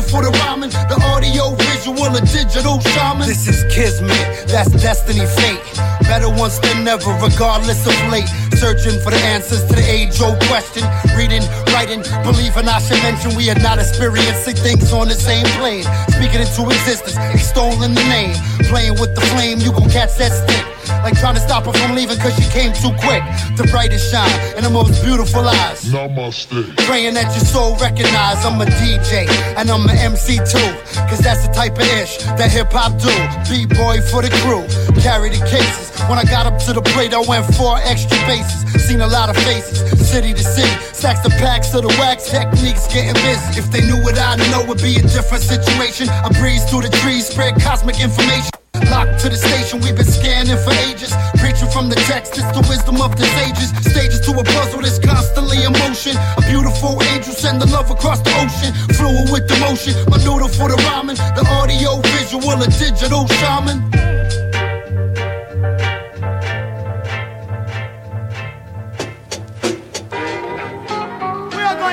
for 0.00 0.22
the. 0.24 0.70
The 0.88 0.96
audio, 1.12 1.54
visual, 1.56 2.08
a 2.08 2.20
digital 2.24 2.80
shaman. 2.80 3.28
This 3.28 3.46
is 3.48 3.64
Kismet, 3.72 4.48
that's 4.48 4.70
destiny 4.70 5.26
fate. 5.26 5.60
Better 6.08 6.30
once 6.30 6.58
than 6.58 6.84
never, 6.84 7.12
regardless 7.20 7.86
of 7.86 7.96
late. 8.10 8.28
Searching 8.64 8.98
for 8.98 9.10
the 9.10 9.20
answers 9.28 9.60
to 9.68 9.74
the 9.76 9.84
age 9.84 10.18
old 10.22 10.40
question. 10.48 10.88
Reading, 11.12 11.44
writing, 11.76 12.00
believing 12.24 12.64
I 12.64 12.80
should 12.80 12.96
mention 13.04 13.36
we 13.36 13.50
are 13.50 13.60
not 13.60 13.76
experiencing 13.76 14.56
things 14.56 14.90
on 14.90 15.08
the 15.08 15.14
same 15.14 15.44
plane. 15.60 15.84
Speaking 16.16 16.40
into 16.40 16.64
existence, 16.72 17.12
extolling 17.36 17.92
the 17.92 18.00
name. 18.08 18.32
Playing 18.72 18.96
with 18.96 19.14
the 19.14 19.20
flame, 19.36 19.60
you 19.60 19.70
gon' 19.70 19.90
catch 19.90 20.16
that 20.16 20.32
stick. 20.32 20.64
Like 21.04 21.12
trying 21.20 21.34
to 21.34 21.44
stop 21.44 21.68
her 21.68 21.76
from 21.76 21.94
leaving 21.94 22.16
cause 22.16 22.32
she 22.40 22.48
came 22.56 22.72
too 22.72 22.96
quick. 23.04 23.20
The 23.60 23.68
brightest 23.68 24.10
shine 24.10 24.32
and 24.56 24.64
the 24.64 24.70
most 24.70 24.96
beautiful 25.04 25.44
eyes. 25.44 25.84
Namaste. 25.84 26.76
Praying 26.88 27.12
that 27.20 27.28
your 27.36 27.44
soul 27.44 27.76
recognize 27.76 28.40
I'm 28.48 28.60
a 28.60 28.64
DJ 28.80 29.28
and 29.60 29.68
I'm 29.68 29.84
an 29.84 29.96
MC 29.96 30.40
too. 30.40 30.70
Cause 31.12 31.20
that's 31.20 31.46
the 31.46 31.52
type 31.52 31.76
of 31.76 31.84
ish 32.00 32.16
that 32.40 32.50
hip 32.50 32.72
hop 32.72 32.96
do. 32.96 33.12
B-boy 33.44 34.00
for 34.08 34.24
the 34.24 34.32
crew, 34.40 34.64
carry 35.04 35.28
the 35.28 35.44
cases. 35.44 35.92
When 36.08 36.18
I 36.18 36.24
got 36.24 36.46
up 36.46 36.58
to 36.64 36.72
the 36.72 36.82
plate, 36.82 37.14
I 37.14 37.20
went 37.20 37.44
four 37.54 37.76
extra 37.84 38.16
bases. 38.26 38.53
Seen 38.78 39.00
a 39.00 39.06
lot 39.06 39.28
of 39.28 39.36
faces, 39.44 39.80
city 39.98 40.32
to 40.32 40.44
city. 40.44 40.70
Stacks 40.92 41.24
of 41.24 41.32
packs 41.32 41.74
of 41.74 41.82
the 41.82 41.92
wax, 42.00 42.30
techniques 42.30 42.86
getting 42.92 43.14
busy. 43.24 43.58
If 43.58 43.70
they 43.70 43.80
knew 43.80 44.00
what 44.02 44.18
I 44.18 44.36
know, 44.50 44.62
it'd 44.64 44.82
be 44.82 44.96
a 44.96 45.02
different 45.02 45.42
situation. 45.42 46.08
I 46.08 46.28
breeze 46.38 46.64
through 46.68 46.82
the 46.82 46.92
trees, 47.02 47.28
spread 47.28 47.60
cosmic 47.60 48.00
information. 48.00 48.50
Locked 48.90 49.20
to 49.20 49.28
the 49.28 49.36
station, 49.36 49.80
we've 49.80 49.96
been 49.96 50.04
scanning 50.04 50.58
for 50.58 50.74
ages. 50.90 51.14
Preaching 51.38 51.70
from 51.70 51.88
the 51.88 51.96
text, 52.10 52.36
it's 52.36 52.50
the 52.52 52.64
wisdom 52.68 53.00
of 53.00 53.16
the 53.16 53.24
sages. 53.38 53.70
Stages 53.86 54.20
to 54.26 54.32
a 54.34 54.44
puzzle 54.44 54.82
that's 54.82 54.98
constantly 54.98 55.62
in 55.62 55.72
motion. 55.86 56.16
A 56.36 56.42
beautiful 56.42 57.00
angel 57.14 57.32
send 57.32 57.62
the 57.62 57.66
love 57.70 57.90
across 57.90 58.20
the 58.20 58.34
ocean. 58.42 58.74
Fluid 58.98 59.30
with 59.30 59.46
the 59.48 59.56
motion, 59.62 59.94
my 60.10 60.18
noodle 60.24 60.48
for 60.48 60.68
the 60.68 60.76
rhyming. 60.90 61.16
The 61.38 61.46
audio, 61.54 62.02
visual, 62.18 62.60
a 62.60 62.66
digital 62.66 63.26
shaman. 63.38 64.33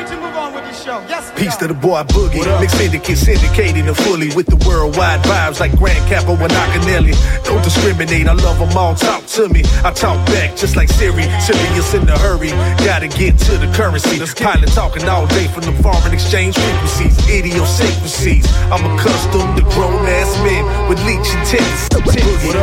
Going 0.05 0.21
to 0.21 0.27
move 0.27 0.37
on 0.37 0.53
with 0.53 0.63
the 0.65 0.73
show. 0.73 0.99
Peace 1.35 1.55
to 1.57 1.67
the 1.67 1.73
boy 1.73 2.03
Boogie. 2.03 2.41
Mix 2.59 2.73
syndicate 2.73 3.17
syndicating 3.17 3.87
and 3.87 3.97
fully 3.97 4.29
with 4.35 4.47
the 4.47 4.57
worldwide 4.67 5.21
vibes 5.21 5.59
like 5.59 5.77
Grand 5.77 6.01
Capo 6.09 6.33
and 6.33 6.51
Acanelli. 6.51 7.13
Don't 7.43 7.63
discriminate, 7.63 8.27
I 8.27 8.33
love 8.33 8.59
them 8.59 8.75
all. 8.77 8.95
Talk 8.95 9.25
to 9.37 9.49
me, 9.49 9.61
I 9.83 9.91
talk 9.91 10.17
back 10.27 10.55
just 10.55 10.75
like 10.75 10.89
Siri. 10.89 11.23
Serious 11.41 11.93
in 11.93 12.07
a 12.09 12.17
hurry, 12.17 12.49
gotta 12.85 13.07
get 13.07 13.37
to 13.49 13.57
the 13.57 13.71
currency. 13.75 14.17
This 14.17 14.33
pilot 14.33 14.69
talking 14.71 15.07
all 15.07 15.27
day 15.27 15.47
from 15.47 15.63
the 15.63 15.73
foreign 15.83 16.13
exchange 16.13 16.55
frequencies, 16.55 17.17
idiosyncrasies. 17.29 18.45
I'm 18.71 18.83
accustomed 18.97 19.57
to 19.57 19.63
grown 19.75 20.05
ass 20.07 20.31
men 20.43 20.65
with 20.89 20.99
leeching 21.05 21.41
tendencies. 21.45 21.89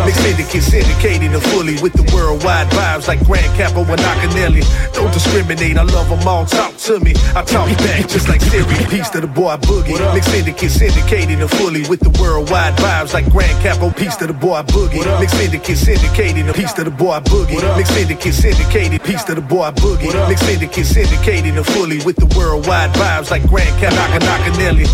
Mix 0.04 0.18
syndicate 0.20 0.62
syndicating 0.62 1.34
and 1.34 1.42
fully 1.54 1.80
with 1.82 1.92
the 1.92 2.06
worldwide 2.14 2.68
vibes 2.70 3.08
like 3.08 3.24
Grand 3.26 3.50
Capo 3.56 3.82
and 3.82 4.00
Acanelli. 4.00 4.62
Don't 4.94 5.12
discriminate, 5.12 5.76
I 5.76 5.82
love 5.82 6.08
them 6.08 6.26
all. 6.26 6.46
Talk 6.46 6.76
to 6.88 7.00
me, 7.00 7.14
I 7.36 7.44
talk 7.44 7.68
back 7.78 8.08
just 8.08 8.28
like 8.28 8.40
Siri. 8.40 8.64
Peace 8.88 9.10
to 9.10 9.20
the 9.20 9.26
boy 9.26 9.56
Boogie. 9.56 9.98
Mix 10.14 10.26
syndicate 10.26 10.70
syndicated 10.70 11.40
and 11.40 11.50
fully 11.50 11.86
with 11.88 12.00
the 12.00 12.10
worldwide 12.20 12.74
vibes 12.76 13.12
like 13.14 13.30
Grand 13.30 13.56
Capo. 13.62 13.90
Peace 13.90 14.16
to 14.16 14.26
the 14.26 14.32
boy 14.32 14.62
Boogie. 14.62 15.04
Mix 15.20 15.32
syndicate 15.32 15.76
syndicated 15.76 16.46
and 16.46 16.54
peace 16.54 16.72
to 16.74 16.84
the 16.84 16.90
boy 16.90 17.20
Boogie. 17.20 17.60
Mix 17.76 17.90
syndicate 17.90 18.34
syndicated. 18.34 19.02
Peace 19.02 19.24
to 19.24 19.34
the 19.34 19.40
boy 19.40 19.70
Boogie. 19.72 20.12
Mix 20.28 20.40
syndicate 20.40 20.86
syndicated 20.86 21.56
and 21.56 21.66
fully 21.66 21.98
with 22.04 22.16
the 22.16 22.26
worldwide 22.36 22.90
vibes 22.94 23.30
like 23.30 23.46
Grand 23.48 23.74
Capo. 23.80 23.96
Naka 23.96 24.18
Naka 24.24 24.58
Nelly. 24.58 24.86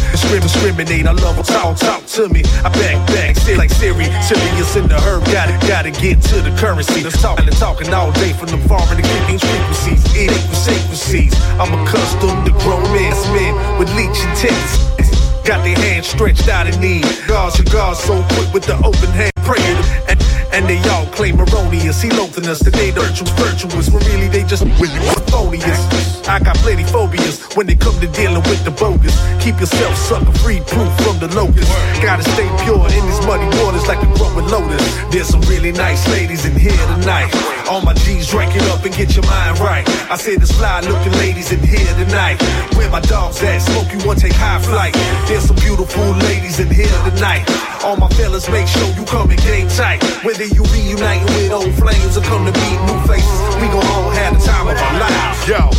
Discriminate. 0.45 1.07
I 1.07 1.13
love 1.13 1.37
them. 1.37 1.45
Talk 1.45 1.77
talk 1.79 2.05
to 2.19 2.29
me. 2.29 2.43
I 2.65 2.69
back 2.69 3.01
back. 3.09 3.37
Sit 3.37 3.57
like 3.57 3.71
Siri. 3.71 4.05
Serious 4.21 4.77
in 4.77 4.89
the 4.89 5.01
herb. 5.01 5.25
Gotta 5.33 5.57
gotta 5.67 5.91
get 5.91 6.21
to 6.33 6.43
the 6.43 6.53
currency. 6.61 7.03
Let's 7.03 7.21
talk 7.21 7.41
and 7.41 7.51
talking 7.57 7.93
all 7.95 8.13
day 8.13 8.33
from 8.33 8.49
the 8.49 8.59
foreign 8.69 8.99
exchange 8.99 9.41
frequencies. 9.41 10.05
It 10.17 10.31
ain't 10.31 10.47
for 10.51 10.57
frequencies. 10.69 11.33
I'm 11.57 11.73
accustomed 12.15 12.45
to 12.47 12.53
grown 12.65 12.83
ass 12.83 13.27
men 13.29 13.79
with 13.79 13.89
leeching 13.95 14.33
tendencies. 14.37 15.45
Got 15.45 15.63
their 15.65 15.77
hands 15.77 16.07
stretched 16.07 16.49
out 16.49 16.67
in 16.67 16.81
need. 16.81 17.05
Guards 17.27 17.59
your 17.59 17.67
guards 17.73 18.01
so 18.01 18.25
quick 18.31 18.53
with 18.53 18.65
the 18.65 18.77
open 18.77 19.11
hand 19.11 19.33
praying. 19.45 19.77
And, 20.09 20.24
and 20.55 20.69
they 20.71 20.79
all 20.91 21.07
claim 21.07 21.41
erroneous. 21.41 22.01
He 22.01 22.11
loathing 22.11 22.47
us 22.47 22.63
today, 22.63 22.91
virtues 22.93 23.29
virtuous. 23.31 23.91
When 23.91 24.03
really 24.07 24.29
they 24.29 24.45
just 24.45 24.63
really 24.79 25.03
phonious. 25.35 25.83
I 26.29 26.39
got 26.39 26.57
plenty 26.59 26.85
phobias 26.85 27.43
when 27.57 27.67
they 27.67 27.75
come 27.75 27.99
to 28.01 28.07
dealing 28.07 28.43
with 28.49 28.65
the 28.65 28.71
bogus. 28.71 29.15
Keep 29.43 29.61
yourself 29.61 29.97
sucker 29.97 30.33
free, 30.39 30.61
proof 30.61 30.89
from 31.03 31.19
the 31.19 31.29
locust. 31.35 31.69
Gotta 32.01 32.23
stay 32.23 32.49
pure 32.65 32.87
in 32.87 33.03
these 33.05 33.23
muddy 33.27 33.51
waters 33.61 33.87
like 33.87 34.01
a 34.01 34.09
growing 34.17 34.47
lotus. 34.49 34.83
There's 35.11 35.29
some 35.29 35.43
really 35.43 35.73
nice 35.73 36.07
ladies 36.09 36.47
in 36.47 36.57
here 36.57 36.87
tonight. 36.97 37.29
All 37.69 37.83
my 37.83 37.95
G's 37.95 38.31
drink 38.31 38.55
it 38.55 38.63
up 38.71 38.85
and 38.85 38.95
get 38.95 39.15
your 39.17 39.27
mind 39.27 39.59
right. 39.59 39.85
I 40.11 40.17
said 40.17 40.39
there's 40.39 40.53
fly 40.53 40.81
looking 40.81 41.13
ladies 41.19 41.51
in 41.51 41.61
here 41.61 41.95
tonight. 41.99 42.41
Where 42.77 42.91
my 42.91 43.01
dogs 43.01 43.43
at? 43.43 43.59
Smoke 43.59 43.93
you 43.93 43.99
one 44.07 44.17
take 44.17 44.33
high 44.33 44.61
flight. 44.63 44.95
There's 45.27 45.45
some 45.45 45.57
beautiful 45.57 46.09
ladies 46.31 46.61
in 46.61 46.71
here 46.71 46.99
tonight. 47.11 47.45
All 47.85 47.97
my 47.97 48.09
fellas, 48.17 48.49
make 48.49 48.67
sure 48.67 48.89
you 48.97 49.05
come 49.05 49.31
in 49.31 49.37
game 49.39 49.69
tight. 49.69 50.01
Whether 50.45 50.57
you 50.57 50.65
reuniting 50.65 51.25
with 51.25 51.53
old 51.53 51.73
flames 51.73 52.19
or 52.19 52.21
come 52.21 52.45
to 52.45 52.53
meet 52.53 52.79
new 52.85 53.01
faces, 53.09 53.41
we 53.57 53.67
gon' 53.69 53.87
all 53.97 54.11
have 54.11 54.39
the 54.39 54.45
time 54.45 54.69
of 54.69 54.77
our 54.77 55.01
lives. 55.01 55.49
Yo. 55.49 55.71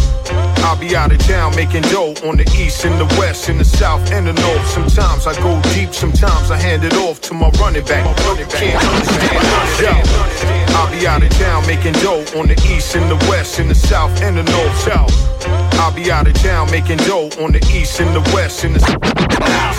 I'll 0.65 0.75
be 0.75 0.95
out 0.95 1.11
of 1.11 1.19
town 1.19 1.55
making 1.55 1.83
dough 1.93 2.15
on 2.25 2.37
the 2.37 2.49
east 2.57 2.83
and 2.83 2.99
the 2.99 3.05
west, 3.19 3.47
in 3.47 3.59
the 3.59 3.63
south 3.63 4.11
and 4.11 4.25
the 4.25 4.33
north. 4.33 4.67
Sometimes 4.67 5.27
I 5.27 5.35
go 5.35 5.61
deep, 5.75 5.93
sometimes 5.93 6.49
I 6.49 6.57
hand 6.57 6.83
it 6.83 6.95
off 6.95 7.21
to 7.29 7.35
my 7.35 7.51
running 7.61 7.85
back. 7.85 8.05
Can't 8.17 8.83
understand 8.83 10.09
none. 10.09 10.75
I'll 10.75 10.89
be 10.89 11.05
out 11.05 11.21
of 11.21 11.29
town 11.37 11.67
making 11.67 11.93
dough 12.01 12.25
on 12.35 12.47
the 12.47 12.57
east 12.65 12.95
and 12.95 13.05
the 13.11 13.23
west, 13.29 13.59
in 13.59 13.67
the 13.67 13.75
south 13.75 14.19
and 14.23 14.35
the 14.35 14.43
north. 14.49 14.79
South. 14.79 15.13
I'll 15.77 15.93
be 15.93 16.09
out 16.09 16.27
of 16.27 16.33
town 16.41 16.71
making 16.71 16.97
dough 17.05 17.29
on 17.37 17.51
the 17.51 17.61
east 17.71 17.99
and 17.99 18.15
the 18.15 18.21
west, 18.33 18.63
in 18.63 18.73
the 18.73 18.79
south 18.79 19.15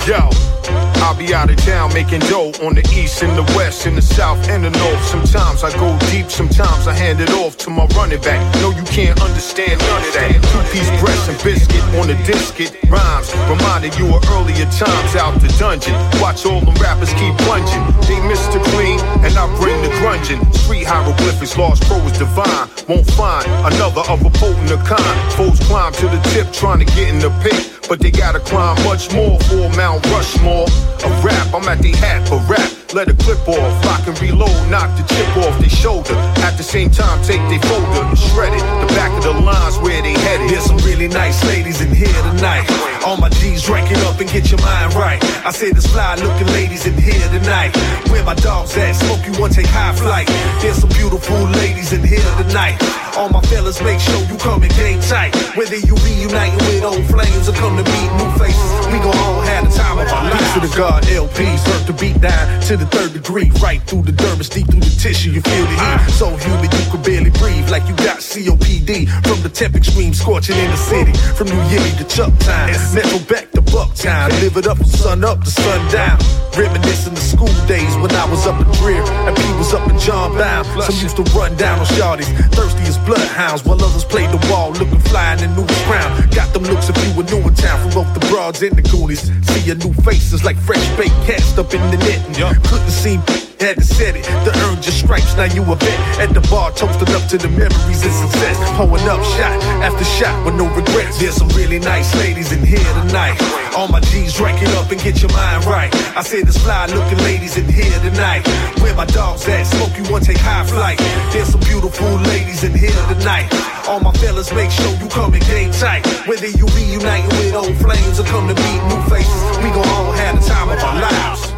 yo. 0.07 0.56
I'll 1.03 1.17
be 1.17 1.35
out 1.35 1.51
of 1.51 1.57
town 1.59 1.93
making 1.95 2.21
dough 2.29 2.53
on 2.63 2.75
the 2.75 2.85
east 2.95 3.23
and 3.23 3.37
the 3.37 3.45
west, 3.57 3.87
in 3.87 3.95
the 3.95 4.03
south 4.03 4.49
and 4.49 4.65
the 4.65 4.71
north. 4.71 5.05
Sometimes 5.05 5.63
I 5.65 5.71
go 5.79 5.97
deep, 6.11 6.31
sometimes 6.31 6.87
I 6.87 6.95
hand 6.95 7.21
it 7.21 7.31
off 7.31 7.57
to 7.59 7.71
my 7.71 7.87
running 7.97 8.21
back. 8.21 8.41
No, 8.63 8.71
you 8.71 8.83
can't 8.85 9.21
understand 9.23 9.81
none 9.81 10.03
of 10.03 10.13
that. 10.15 10.33
Two 10.51 10.63
piece 10.73 10.91
breast 11.01 11.29
and 11.29 11.39
biscuit 11.43 11.83
on 11.99 12.09
the 12.09 12.19
disket. 12.27 12.75
Rhymes 12.91 13.35
reminding 13.49 13.93
you 13.99 14.15
of 14.15 14.23
earlier 14.33 14.67
times 14.73 15.13
out 15.17 15.39
the 15.41 15.49
dungeon. 15.59 15.95
Watch 16.21 16.47
all 16.47 16.61
them 16.61 16.75
rappers 16.83 17.13
keep 17.15 17.35
plunging. 17.45 17.83
They 18.09 18.19
Mr. 18.27 18.63
Clean, 18.73 18.99
and 19.25 19.35
I 19.37 19.45
bring 19.61 19.81
the 19.83 19.91
grunging. 20.01 20.41
Street 20.53 20.85
hieroglyphics, 20.85 21.57
lost 21.57 21.85
pro 21.85 21.99
is 22.09 22.19
divine. 22.19 22.69
Won't 22.89 23.07
find 23.13 23.47
another 23.71 24.03
of 24.09 24.25
a 24.25 24.31
potent 24.31 24.71
a 24.71 24.79
kind. 24.83 25.17
Foes 25.35 25.61
climb 25.69 25.93
to 25.95 26.07
the 26.07 26.21
tip 26.33 26.53
trying 26.53 26.81
to 26.81 26.85
get 26.97 27.09
in 27.09 27.19
the 27.19 27.31
pit. 27.43 27.73
But 27.89 28.01
they 28.01 28.11
gotta 28.11 28.41
climb 28.41 28.75
much 28.83 29.13
more 29.15 29.39
for 29.47 29.69
Mount 29.77 30.05
Rushmore. 30.07 30.56
A 30.65 31.11
rap, 31.21 31.53
I'm 31.53 31.69
at 31.69 31.83
they 31.85 31.93
hat 31.93 32.27
for 32.29 32.41
rap. 32.49 32.73
Let 32.95 33.09
a 33.09 33.15
clip 33.15 33.47
off, 33.47 33.85
lock 33.85 34.07
and 34.07 34.17
reload, 34.23 34.57
knock 34.71 34.89
the 34.97 35.05
chip 35.13 35.29
off 35.45 35.59
their 35.61 35.69
shoulder. 35.69 36.15
At 36.41 36.57
the 36.57 36.63
same 36.63 36.89
time, 36.89 37.21
take 37.25 37.43
their 37.53 37.61
folder 37.69 38.09
and 38.09 38.19
shred 38.19 38.55
it. 38.55 38.65
The 38.81 38.89
back 38.97 39.13
of 39.19 39.25
the 39.25 39.37
lines 39.37 39.77
where 39.79 40.01
they 40.01 40.17
headed. 40.17 40.49
There's 40.49 40.65
some 40.65 40.79
really 40.79 41.09
nice 41.09 41.45
ladies 41.45 41.83
in 41.83 41.93
here 41.93 42.09
tonight. 42.33 42.65
All 43.05 43.19
my 43.19 43.29
G's 43.29 43.65
drink 43.65 43.91
it 43.91 43.99
up 44.09 44.19
and 44.21 44.31
get 44.31 44.51
your 44.51 44.61
mind 44.63 44.95
right. 44.95 45.23
I 45.45 45.51
said 45.51 45.75
there's 45.75 45.87
fly 45.87 46.15
looking 46.15 46.49
ladies 46.57 46.87
in 46.87 46.97
here 46.97 47.29
tonight. 47.29 47.77
Where 48.09 48.25
my 48.25 48.35
dogs 48.35 48.77
at? 48.79 48.97
Smoke 48.97 49.27
you 49.27 49.33
one, 49.41 49.51
take 49.51 49.67
high 49.67 49.93
flight. 49.93 50.27
There's 50.63 50.79
some 50.79 50.91
beautiful 50.91 51.37
ladies 51.61 51.93
in 51.93 52.03
here 52.03 52.33
tonight. 52.41 52.81
All 53.17 53.29
my 53.29 53.41
fellas, 53.43 53.83
make 53.83 54.01
sure 54.01 54.21
you 54.25 54.37
come 54.39 54.63
in 54.63 54.71
game 54.71 55.01
tight. 55.01 55.35
Whether 55.57 55.77
you 55.77 55.95
reuniting 56.01 56.59
with 56.65 56.85
old 56.85 57.05
flames 57.07 57.49
or 57.49 57.53
come 57.53 57.77
to 57.77 57.85
meet 57.85 58.11
new 58.17 58.31
faces, 58.41 58.76
we 58.93 58.99
gon' 58.99 59.17
all 59.17 59.41
have 59.41 59.69
the 59.69 59.75
time 59.77 59.99
of 59.99 60.09
our 60.09 60.25
lives. 60.31 60.53
To 60.55 60.61
the 60.61 60.73
God 60.77 61.03
LPs, 61.05 61.65
burnt 61.65 61.87
the 61.87 61.97
beat 61.99 62.21
down 62.21 62.61
to 62.63 62.77
the 62.77 62.87
third 62.87 63.13
degree, 63.13 63.51
right 63.63 63.83
through 63.83 64.03
the 64.03 64.13
dermis, 64.13 64.51
deep 64.53 64.67
through 64.69 64.81
the 64.81 64.97
tissue. 65.01 65.31
You 65.31 65.41
feel 65.41 65.65
the 65.65 65.77
heat, 65.77 66.13
so 66.13 66.31
humid 66.37 66.73
you 66.73 66.87
can 66.91 67.03
barely 67.03 67.31
breathe, 67.31 67.69
like 67.71 67.87
you 67.89 67.97
got 67.97 68.19
COPD 68.19 69.09
from 69.27 69.43
the 69.43 69.49
temp 69.49 69.75
extreme, 69.75 70.15
scorching 70.15 70.57
in 70.57 70.71
the 70.71 70.77
city. 70.77 71.13
From 71.37 71.49
New 71.49 71.63
Year 71.71 71.81
to 71.99 72.05
Chuck 72.05 72.33
time, 72.41 72.75
Metro 72.95 73.19
back 73.27 73.51
to 73.53 73.63
Bucktown, 73.63 74.31
live 74.41 74.57
it 74.57 74.67
up 74.67 74.79
from 74.79 74.87
sun 74.87 75.25
up 75.25 75.43
to 75.45 75.51
sundown. 75.51 76.19
Reminiscing 76.57 77.13
the 77.13 77.21
school 77.21 77.53
days 77.69 77.95
when 78.01 78.11
I 78.13 78.25
was 78.31 78.47
up 78.47 78.57
in 78.57 78.71
Dreer 78.81 79.05
and 79.05 79.37
P 79.37 79.43
was 79.61 79.75
up 79.75 79.87
in 79.91 79.99
John 79.99 80.39
Bound. 80.39 80.67
Some 80.83 80.97
used 81.05 81.17
to 81.17 81.23
run 81.37 81.55
down 81.57 81.79
on 81.81 81.87
shawties, 81.87 82.33
thirsty 82.57 82.83
as 82.85 82.97
bloodhounds, 83.05 83.63
while 83.65 83.77
others 83.77 84.05
played 84.05 84.31
the 84.31 84.41
wall, 84.49 84.73
looking 84.73 85.01
fly 85.01 85.35
in 85.35 85.41
the 85.41 85.49
newest 85.53 85.85
crown. 85.85 86.09
Got 86.31 86.55
them 86.55 86.65
looks 86.65 86.89
if 86.89 86.97
you 87.05 87.13
were 87.13 87.29
new 87.29 87.47
in 87.47 87.55
town 87.55 87.77
from 87.83 88.03
both 88.03 88.15
the 88.15 88.25
broads 88.29 88.63
and 88.63 88.76
the 88.77 88.83
goonies. 88.83 89.23
See 89.49 89.61
your 89.67 89.77
new 89.77 89.93
faces 90.05 90.45
like 90.45 90.57
fresh 90.57 90.87
baked 90.97 91.17
cast 91.27 91.59
up 91.59 91.73
in 91.75 91.81
the 91.91 91.99
net. 91.99 92.21
And 92.27 92.63
couldn't 92.65 92.91
see 92.91 93.19
had 93.61 93.77
to 93.77 93.83
set 93.83 94.17
it 94.17 94.25
to 94.25 94.51
earn 94.69 94.77
your 94.85 94.93
stripes. 94.93 95.35
Now 95.37 95.49
you 95.49 95.63
a 95.63 95.77
vet 95.77 96.01
at 96.21 96.35
the 96.35 96.41
bar, 96.53 96.73
toasting 96.73 97.09
up 97.15 97.25
to 97.31 97.39
the 97.39 97.49
memories 97.49 98.05
and 98.05 98.13
success. 98.13 98.57
Pulling 98.77 99.09
up 99.09 99.23
shot 99.37 99.57
after 99.81 100.05
shot 100.05 100.37
with 100.45 100.55
no 100.55 100.69
regrets. 100.75 101.19
There's 101.19 101.37
some 101.37 101.49
really 101.51 101.79
nice 101.79 102.15
ladies 102.17 102.53
in 102.53 102.65
here 102.65 102.93
tonight. 103.05 103.41
All 103.77 103.89
my 103.89 104.01
G's 104.01 104.35
drink 104.37 104.61
it 104.63 104.69
up 104.77 104.91
and 104.91 105.01
get 105.01 105.23
your 105.23 105.33
mind 105.33 105.65
right. 105.65 105.93
I 106.17 106.23
said 106.23 106.45
there's 106.45 106.59
fly 106.59 106.87
looking 106.87 107.19
ladies 107.25 107.57
in 107.57 107.69
here 107.69 107.99
tonight. 108.01 108.47
Where 108.81 108.95
my 108.95 109.07
dogs 109.07 109.49
at? 109.49 109.65
Smoke 109.67 109.97
you 109.97 110.05
one, 110.13 110.23
take 110.23 110.39
high 110.39 110.65
flight. 110.65 110.99
There's 111.33 111.49
some 111.49 111.61
beautiful 111.61 112.09
ladies 112.33 112.65
in 112.65 112.73
here 112.73 112.97
tonight. 113.09 113.49
All 113.89 114.01
my 114.01 114.13
fellas, 114.13 114.53
make 114.53 114.71
sure 114.71 114.91
you 114.99 115.09
come 115.09 115.35
in 115.35 115.41
game 115.43 115.73
tight. 115.73 116.05
Whether 116.27 116.49
you 116.49 116.67
reuniting 116.67 117.29
with 117.39 117.55
old 117.55 117.77
flames 117.77 118.21
or 118.21 118.25
come 118.25 118.49
to 118.49 118.55
meet 118.67 118.83
new 118.91 119.03
faces, 119.07 119.59
we 119.63 119.71
gon' 119.71 119.89
all 119.95 120.13
have 120.13 120.41
the 120.41 120.47
time 120.47 120.69
of 120.69 120.79
our 120.83 121.01
lives. 121.01 121.53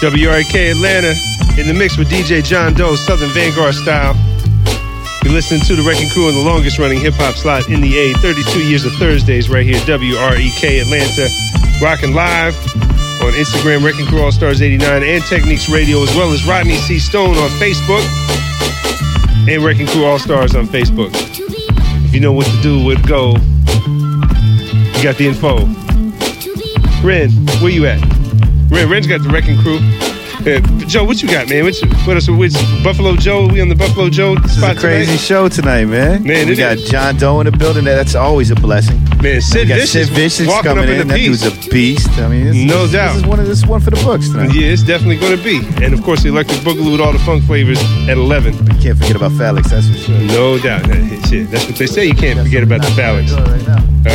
WREK 0.00 0.72
Atlanta 0.72 1.14
in 1.60 1.66
the 1.66 1.74
mix 1.74 1.96
with 1.96 2.08
DJ 2.08 2.44
John 2.44 2.74
Doe, 2.74 2.96
Southern 2.96 3.30
Vanguard 3.30 3.74
style. 3.74 4.14
You're 5.24 5.32
listening 5.32 5.62
to 5.62 5.74
the 5.74 5.82
Wrecking 5.82 6.08
Crew 6.10 6.28
on 6.28 6.34
the 6.34 6.42
longest 6.42 6.78
running 6.78 7.00
hip 7.00 7.14
hop 7.14 7.34
slot 7.34 7.68
in 7.68 7.80
the 7.80 7.98
A. 7.98 8.12
32 8.14 8.62
years 8.62 8.84
of 8.84 8.92
Thursdays 8.94 9.48
right 9.50 9.64
here, 9.66 9.80
WREK 9.80 10.82
Atlanta. 10.82 11.28
Rocking 11.82 12.14
live 12.14 12.54
on 13.20 13.32
Instagram, 13.32 13.84
Wrecking 13.84 14.06
Crew 14.06 14.22
All 14.22 14.32
Stars 14.32 14.62
89 14.62 15.02
and 15.02 15.24
Techniques 15.24 15.68
Radio, 15.68 16.02
as 16.02 16.14
well 16.14 16.32
as 16.32 16.46
Rodney 16.46 16.76
C. 16.76 16.98
Stone 16.98 17.36
on 17.36 17.50
Facebook 17.58 18.04
and 19.48 19.64
Wrecking 19.64 19.86
Crew 19.86 20.04
All 20.04 20.18
Stars 20.18 20.54
on 20.54 20.66
Facebook. 20.66 21.12
If 22.06 22.14
you 22.14 22.20
know 22.20 22.32
what 22.32 22.46
to 22.46 22.62
do, 22.62 22.84
to 22.84 23.02
go, 23.02 23.32
you 23.32 25.02
got 25.02 25.16
the 25.16 25.26
info. 25.26 25.66
Ren, 27.04 27.30
where 27.60 27.72
you 27.72 27.86
at? 27.86 28.00
Ren, 28.70 28.88
Ren's 28.88 29.08
got 29.08 29.24
the 29.24 29.28
Wrecking 29.28 29.58
Crew. 29.58 29.80
Yeah, 30.44 30.60
Joe, 30.86 31.02
what 31.04 31.22
you 31.22 31.28
got, 31.28 31.48
man? 31.48 31.64
What, 31.64 31.80
you, 31.82 31.88
what 32.06 32.14
else? 32.16 32.28
Which 32.28 32.52
Buffalo 32.84 33.16
Joe? 33.16 33.48
We 33.48 33.60
on 33.60 33.68
the 33.68 33.74
Buffalo 33.74 34.08
Joe 34.08 34.36
this 34.36 34.56
spot 34.56 34.76
a 34.76 34.78
crazy 34.78 35.06
tonight? 35.06 35.16
show 35.20 35.48
tonight, 35.48 35.84
man. 35.86 36.22
Man, 36.22 36.46
we 36.46 36.54
got 36.54 36.76
is. 36.78 36.88
John 36.88 37.16
Doe 37.16 37.40
in 37.40 37.46
the 37.46 37.52
building. 37.56 37.84
That's 37.84 38.14
always 38.14 38.50
a 38.50 38.54
blessing. 38.54 39.02
Man, 39.22 39.40
Sid 39.40 39.62
we 39.62 39.68
got 39.70 39.80
Vicious 39.80 40.06
Sid 40.06 40.14
Vicious 40.14 40.60
coming 40.62 40.84
in 40.84 40.90
in. 41.00 41.08
the 41.08 41.14
That 41.14 41.18
dude's 41.18 41.44
a 41.46 41.70
beast. 41.70 42.10
I 42.18 42.28
mean, 42.28 42.44
this, 42.44 42.56
No 42.56 42.82
this, 42.82 42.92
doubt. 42.92 43.14
This 43.14 43.22
is 43.22 43.26
one 43.28 43.40
of 43.40 43.46
this 43.46 43.58
is 43.58 43.66
one 43.66 43.80
for 43.80 43.90
the 43.90 43.96
books 44.04 44.28
tonight. 44.28 44.54
Yeah, 44.54 44.68
it's 44.68 44.82
definitely 44.82 45.16
going 45.16 45.36
to 45.36 45.42
be. 45.42 45.58
And 45.84 45.92
of 45.92 46.02
course, 46.04 46.22
the 46.22 46.28
electric 46.28 46.60
boogaloo 46.60 46.92
with 46.92 47.00
all 47.00 47.12
the 47.12 47.18
funk 47.20 47.42
flavors 47.44 47.82
at 48.08 48.16
11. 48.16 48.54
Can't 48.80 48.96
forget 48.98 49.16
about 49.16 49.32
Phallic. 49.32 49.64
That's 49.64 49.88
for 49.88 49.96
sure. 49.96 50.18
No 50.20 50.58
doubt. 50.58 50.84
That- 50.86 51.26
Shit, 51.26 51.50
that's 51.50 51.66
what 51.66 51.74
they 51.76 51.86
say. 51.86 52.04
You 52.06 52.14
can't 52.14 52.38
forget 52.38 52.62
about 52.62 52.82
the 52.82 52.88
phallics. 52.88 53.32
All 53.36 53.42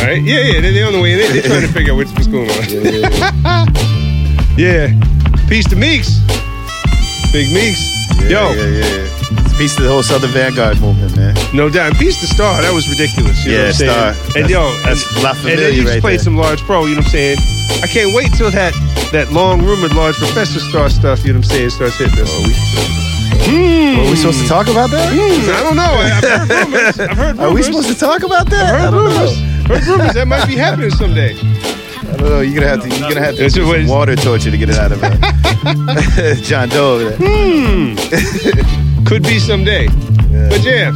right? 0.02 0.22
Yeah, 0.22 0.38
yeah, 0.40 0.60
they're, 0.62 0.86
on 0.86 0.94
the 0.94 1.00
way 1.02 1.12
in. 1.12 1.18
They're 1.32 1.42
trying 1.42 1.60
to 1.60 1.68
figure 1.68 1.92
out 1.92 1.96
what's, 1.96 2.12
what's 2.12 2.26
going 2.26 2.48
on. 2.48 3.68
Yeah, 4.54 4.88
Peace 5.48 5.68
to 5.68 5.76
Meeks. 5.76 6.20
Big 7.32 7.52
Meeks. 7.52 7.80
Yo. 8.28 8.52
Yeah, 8.52 8.54
yeah, 8.54 8.66
yeah. 8.78 9.58
Peace 9.58 9.76
to 9.76 9.82
the 9.82 9.88
whole 9.88 10.02
Southern 10.02 10.30
Vanguard 10.30 10.80
movement, 10.80 11.14
man. 11.16 11.34
No 11.54 11.68
doubt. 11.68 11.90
And 11.90 11.96
Peace 11.98 12.18
to 12.20 12.26
Star. 12.26 12.62
That 12.62 12.72
was 12.72 12.88
ridiculous. 12.88 13.44
You 13.44 13.52
know 13.52 13.58
Yeah, 13.58 13.62
what 13.64 13.68
I'm 13.68 13.72
saying? 13.74 13.90
Star. 13.92 14.08
And 14.08 14.44
That's- 14.48 14.50
yo, 14.50 14.62
that's 14.82 15.02
and, 15.14 15.22
La 15.22 15.30
and 15.32 15.58
then 15.58 15.72
you 15.74 15.82
just 15.82 15.92
right 15.94 16.00
played 16.00 16.18
there. 16.20 16.24
some 16.24 16.36
Large 16.36 16.60
Pro. 16.62 16.84
You 16.86 16.94
know 16.94 17.00
what 17.00 17.06
I'm 17.06 17.12
saying? 17.12 17.38
I 17.82 17.86
can't 17.86 18.14
wait 18.14 18.32
till 18.34 18.50
that 18.50 18.72
that 19.12 19.30
long 19.32 19.62
rumored 19.62 19.92
Large 19.94 20.16
Professor 20.16 20.60
Star 20.60 20.88
stuff. 20.88 21.24
You 21.24 21.32
know 21.34 21.40
what 21.40 21.50
I'm 21.52 21.56
saying? 21.56 21.70
Starts 21.70 21.96
hitting 21.98 22.18
us. 22.20 22.30
Oh, 22.32 22.42
we. 22.42 22.52
Are 23.52 24.10
we 24.10 24.16
supposed 24.16 24.40
to 24.40 24.48
talk 24.48 24.68
about 24.68 24.90
that? 24.90 25.12
Hmm, 25.12 25.50
I 25.50 25.62
don't 25.62 25.76
know. 25.76 25.82
I, 25.82 26.08
have 26.08 26.24
heard 26.48 26.48
rumors. 26.64 26.98
I've 27.00 27.16
heard 27.16 27.36
rumors. 27.36 27.38
Are 27.40 27.52
we 27.54 27.62
supposed 27.62 27.88
to 27.88 27.98
talk 27.98 28.22
about 28.22 28.48
that? 28.50 28.64
I've 28.64 28.74
I 28.74 28.78
heard 28.78 28.90
don't 28.92 29.04
rumors. 29.04 29.36
know. 29.40 29.74
Heard 29.74 29.84
rumors. 29.86 30.14
That 30.14 30.28
might 30.28 30.46
be 30.46 30.56
happening 30.56 30.90
someday. 30.90 31.34
I 32.12 32.16
don't 32.16 32.28
know. 32.28 32.40
You're 32.40 32.54
gonna 32.60 32.68
have 32.68 32.82
to. 32.82 32.88
You're 32.88 33.08
gonna 33.08 33.20
have 33.20 33.34
to 33.36 33.42
That's 33.42 33.54
do 33.54 33.62
some 33.64 33.74
it's- 33.74 33.88
water 33.90 34.16
torture 34.16 34.50
to 34.50 34.56
get 34.58 34.68
it 34.68 34.76
out 34.76 34.92
of 34.92 35.00
it. 35.02 36.42
John 36.44 36.68
Doe 36.68 36.94
over 36.94 37.04
there. 37.10 37.16
Hmm. 37.18 39.04
Could 39.04 39.22
be 39.22 39.38
someday. 39.38 39.86
But 39.88 40.62
yeah, 40.62 40.92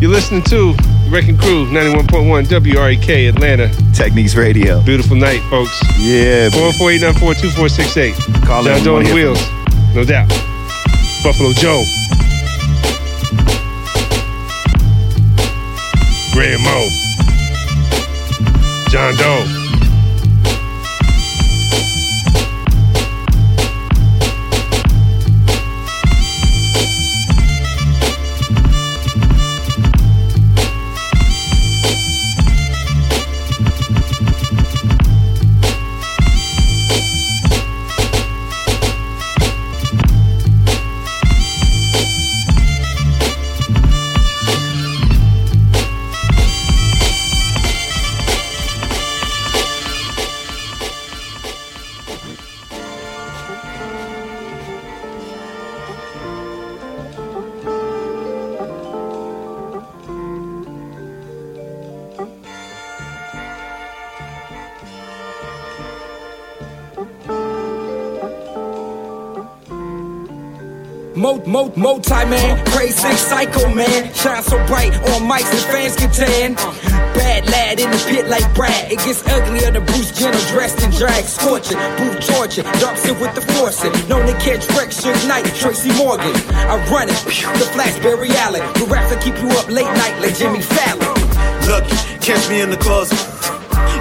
you're 0.00 0.10
listening 0.10 0.42
to 0.44 0.74
Wrecking 1.10 1.38
Crew 1.38 1.66
91.1 1.66 2.44
WREK 2.46 3.28
Atlanta. 3.30 3.68
Techniques 3.94 4.34
Radio. 4.34 4.80
Beautiful 4.82 5.16
night, 5.16 5.40
folks. 5.50 5.80
Yeah. 5.98 6.48
448942468. 6.50 8.46
Call 8.46 8.64
John 8.64 8.82
Doe 8.84 8.96
on 8.96 9.04
the 9.04 9.14
wheels. 9.14 9.40
No 9.94 10.04
doubt. 10.04 10.28
Buffalo 11.22 11.52
Joe. 11.52 11.82
Grand 16.32 16.62
Mo. 16.62 16.88
John 18.90 19.14
Doe. 19.16 19.57
Multi-man, 71.78 72.64
crazy 72.66 73.12
psycho 73.16 73.72
man. 73.74 74.12
Shine 74.14 74.42
so 74.42 74.56
bright 74.66 74.94
on 75.14 75.28
mics 75.30 75.50
and 75.50 75.64
fans 75.72 75.96
get 75.96 76.12
tan. 76.12 76.54
Bad 77.14 77.46
lad 77.50 77.80
in 77.80 77.90
the 77.90 77.98
pit 78.08 78.28
like 78.28 78.46
Brad. 78.54 78.92
It 78.92 78.98
gets 78.98 79.26
uglier 79.26 79.70
than 79.70 79.84
Bruce 79.86 80.12
Jenner 80.18 80.38
dressed 80.52 80.82
in 80.82 80.90
drag. 80.90 81.24
Scorching, 81.24 81.78
boot 81.98 82.20
torture, 82.22 82.62
dumps 82.80 83.06
it 83.06 83.18
with 83.20 83.34
the 83.34 83.42
forcing. 83.52 83.92
Known 84.08 84.26
to 84.26 84.34
catch 84.44 84.66
wrecks, 84.76 85.00
Suge 85.00 85.28
Knight, 85.28 85.46
Tracy 85.54 85.92
Morgan. 85.96 86.34
I 86.54 86.76
run 86.90 87.08
it, 87.08 87.18
the 87.24 87.68
Flashberry 87.74 88.30
Alley. 88.36 88.60
The 88.78 88.86
raps 88.90 89.10
that 89.10 89.22
keep 89.22 89.36
you 89.40 89.48
up 89.58 89.68
late 89.68 89.90
night 89.98 90.20
like 90.20 90.36
Jimmy 90.36 90.62
Fallon. 90.62 91.06
Lucky, 91.68 91.96
catch 92.20 92.48
me 92.48 92.60
in 92.60 92.70
the 92.70 92.76
closet. 92.76 93.57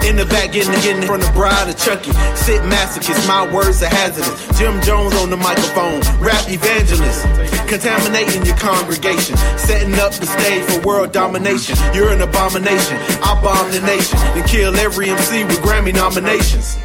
In 0.08 0.16
the 0.16 0.26
back, 0.26 0.54
getting 0.54 0.72
getting 0.88 1.02
from 1.04 1.20
the 1.20 1.30
bride 1.34 1.68
of 1.68 1.78
Chucky. 1.78 2.14
Sit 2.34 2.62
masochist, 2.62 3.28
my 3.28 3.44
words 3.54 3.84
are 3.84 3.90
hazardous. 3.92 4.58
Jim 4.58 4.80
Jones 4.82 5.14
on 5.16 5.30
the 5.30 5.36
microphone, 5.36 6.00
rap 6.24 6.48
evangelist. 6.48 7.24
Contaminating 7.68 8.46
your 8.46 8.56
congregation, 8.56 9.36
setting 9.58 9.94
up 9.96 10.14
the 10.14 10.26
stage 10.26 10.64
for 10.64 10.88
world 10.88 11.12
domination. 11.12 11.76
You're 11.94 12.14
an 12.14 12.22
abomination. 12.22 12.96
I 13.22 13.38
bomb 13.44 13.70
the 13.72 13.82
nation 13.82 14.18
and 14.18 14.48
kill 14.48 14.74
every 14.78 15.10
MC 15.10 15.44
with 15.44 15.60
Grammy 15.60 15.94
nominations. 15.94 16.78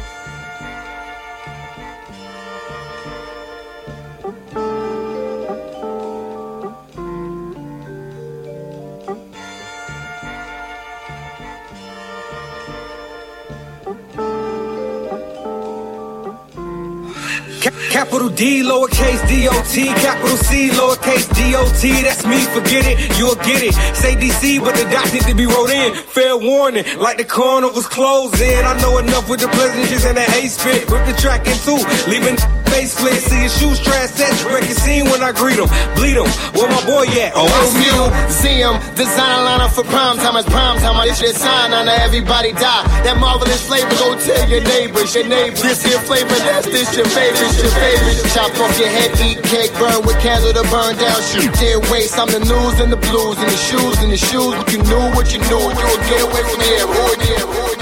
Capital 18.43 18.59
D, 18.59 18.61
lowercase 18.61 19.27
D-O-T, 19.29 19.85
capital 20.01 20.37
C, 20.37 20.69
lowercase 20.69 21.33
D-O-T. 21.33 22.01
That's 22.01 22.25
me, 22.25 22.39
forget 22.51 22.83
it, 22.85 23.17
you'll 23.17 23.35
get 23.35 23.63
it. 23.63 23.73
Say 23.95 24.15
DC, 24.15 24.59
but 24.59 24.75
the 24.75 24.83
dots 24.91 25.13
need 25.13 25.23
to 25.23 25.35
be 25.35 25.45
wrote 25.45 25.69
in. 25.69 25.95
Fair 25.95 26.35
warning, 26.37 26.83
like 26.99 27.17
the 27.17 27.23
corner 27.23 27.71
was 27.71 27.87
closing. 27.87 28.59
I 28.65 28.77
know 28.81 28.97
enough 28.97 29.29
with 29.29 29.39
the 29.39 29.47
pleasantries 29.47 30.03
and 30.03 30.17
the 30.17 30.23
hate 30.23 30.51
spit. 30.51 30.89
Rip 30.89 31.05
the 31.05 31.13
track 31.13 31.47
in 31.47 31.55
two, 31.63 31.79
leaving 32.11 32.35
face 32.73 32.97
split. 32.97 33.21
See 33.21 33.45
his 33.45 33.53
shoes 33.57 33.79
trash 33.79 34.09
set, 34.09 34.33
wreck 34.49 34.65
a 34.65 34.73
scene 34.73 35.05
when 35.05 35.21
I 35.21 35.31
greet 35.31 35.61
him. 35.61 35.69
Bleed 35.93 36.17
him, 36.17 36.29
where 36.57 36.69
my 36.69 36.81
boy 36.89 37.05
at? 37.21 37.33
Oh, 37.37 37.45
museum, 37.77 38.75
design 38.97 39.39
lineup 39.45 39.71
for 39.77 39.85
prime 39.85 40.17
time. 40.17 40.35
It's 40.37 40.49
prime 40.49 40.77
time. 40.81 40.97
I 40.97 41.13
shit 41.13 41.35
sign 41.35 41.73
on 41.73 41.87
everybody 41.87 42.51
die. 42.53 42.83
That 43.05 43.17
marvelous 43.21 43.61
flavor, 43.67 43.93
go 44.01 44.17
tell 44.17 44.49
your 44.49 44.63
neighbors, 44.65 45.13
your 45.13 45.27
neighbors. 45.27 45.61
This 45.61 45.85
here 45.85 46.01
flavor, 46.01 46.37
that's 46.47 46.65
this 46.65 46.89
your 46.97 47.05
favorite, 47.05 47.53
your 47.61 47.73
favorite. 47.77 48.17
Chop 48.33 48.51
off 48.57 48.73
your 48.79 48.89
head, 48.89 49.11
eat 49.21 49.43
cake, 49.45 49.71
burn 49.77 50.01
with 50.05 50.17
candle 50.19 50.53
to 50.53 50.65
burn 50.73 50.97
down. 50.97 51.19
Shoot 51.29 51.53
dead 51.53 51.79
waste. 51.93 52.17
I'm 52.17 52.27
the 52.27 52.41
news 52.41 52.79
and 52.81 52.91
the 52.91 52.97
blues 52.97 53.37
and 53.37 53.49
the 53.49 53.61
shoes 53.69 53.97
and 54.01 54.11
the 54.11 54.17
shoes. 54.17 54.53
What 54.57 54.71
you 54.73 54.81
knew, 54.81 55.05
what 55.13 55.27
you 55.31 55.39
knew, 55.45 55.61
you 55.61 55.85
would 55.93 56.05
get 56.09 56.21
away 56.25 56.43
from 56.49 56.61
here. 56.65 56.83
Avoid 56.89 57.21
here, 57.21 57.45
avoid 57.45 57.77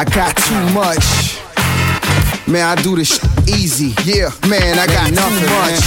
I 0.00 0.04
got 0.14 0.36
too 0.36 0.62
much. 0.72 1.27
Man, 2.48 2.64
I 2.64 2.80
do 2.80 2.96
this 2.96 3.20
easy. 3.46 3.92
Yeah, 4.08 4.32
man, 4.48 4.78
I 4.78 4.86
got 4.86 5.08
too 5.08 5.20
much. 5.52 5.84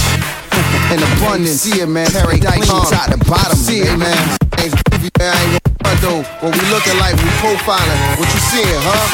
In 0.92 1.02
abundance. 1.02 1.62
See 1.62 1.80
it, 1.80 1.88
man. 1.88 2.08
Paradise 2.08 2.54
clean 2.54 2.82
top 2.86 3.10
to 3.10 3.18
bottom. 3.28 3.56
See 3.56 3.80
it, 3.80 3.98
man. 3.98 4.14
Man. 5.18 5.34
I 5.34 5.42
ain't 5.42 5.62
gonna 5.82 5.96
though. 6.00 6.22
What 6.38 6.54
we 6.54 6.60
looking 6.70 6.98
like, 6.98 7.16
we 7.16 7.28
profiling. 7.42 8.16
What 8.16 8.28
you 8.32 8.40
seeing, 8.46 8.78
huh? 8.78 9.08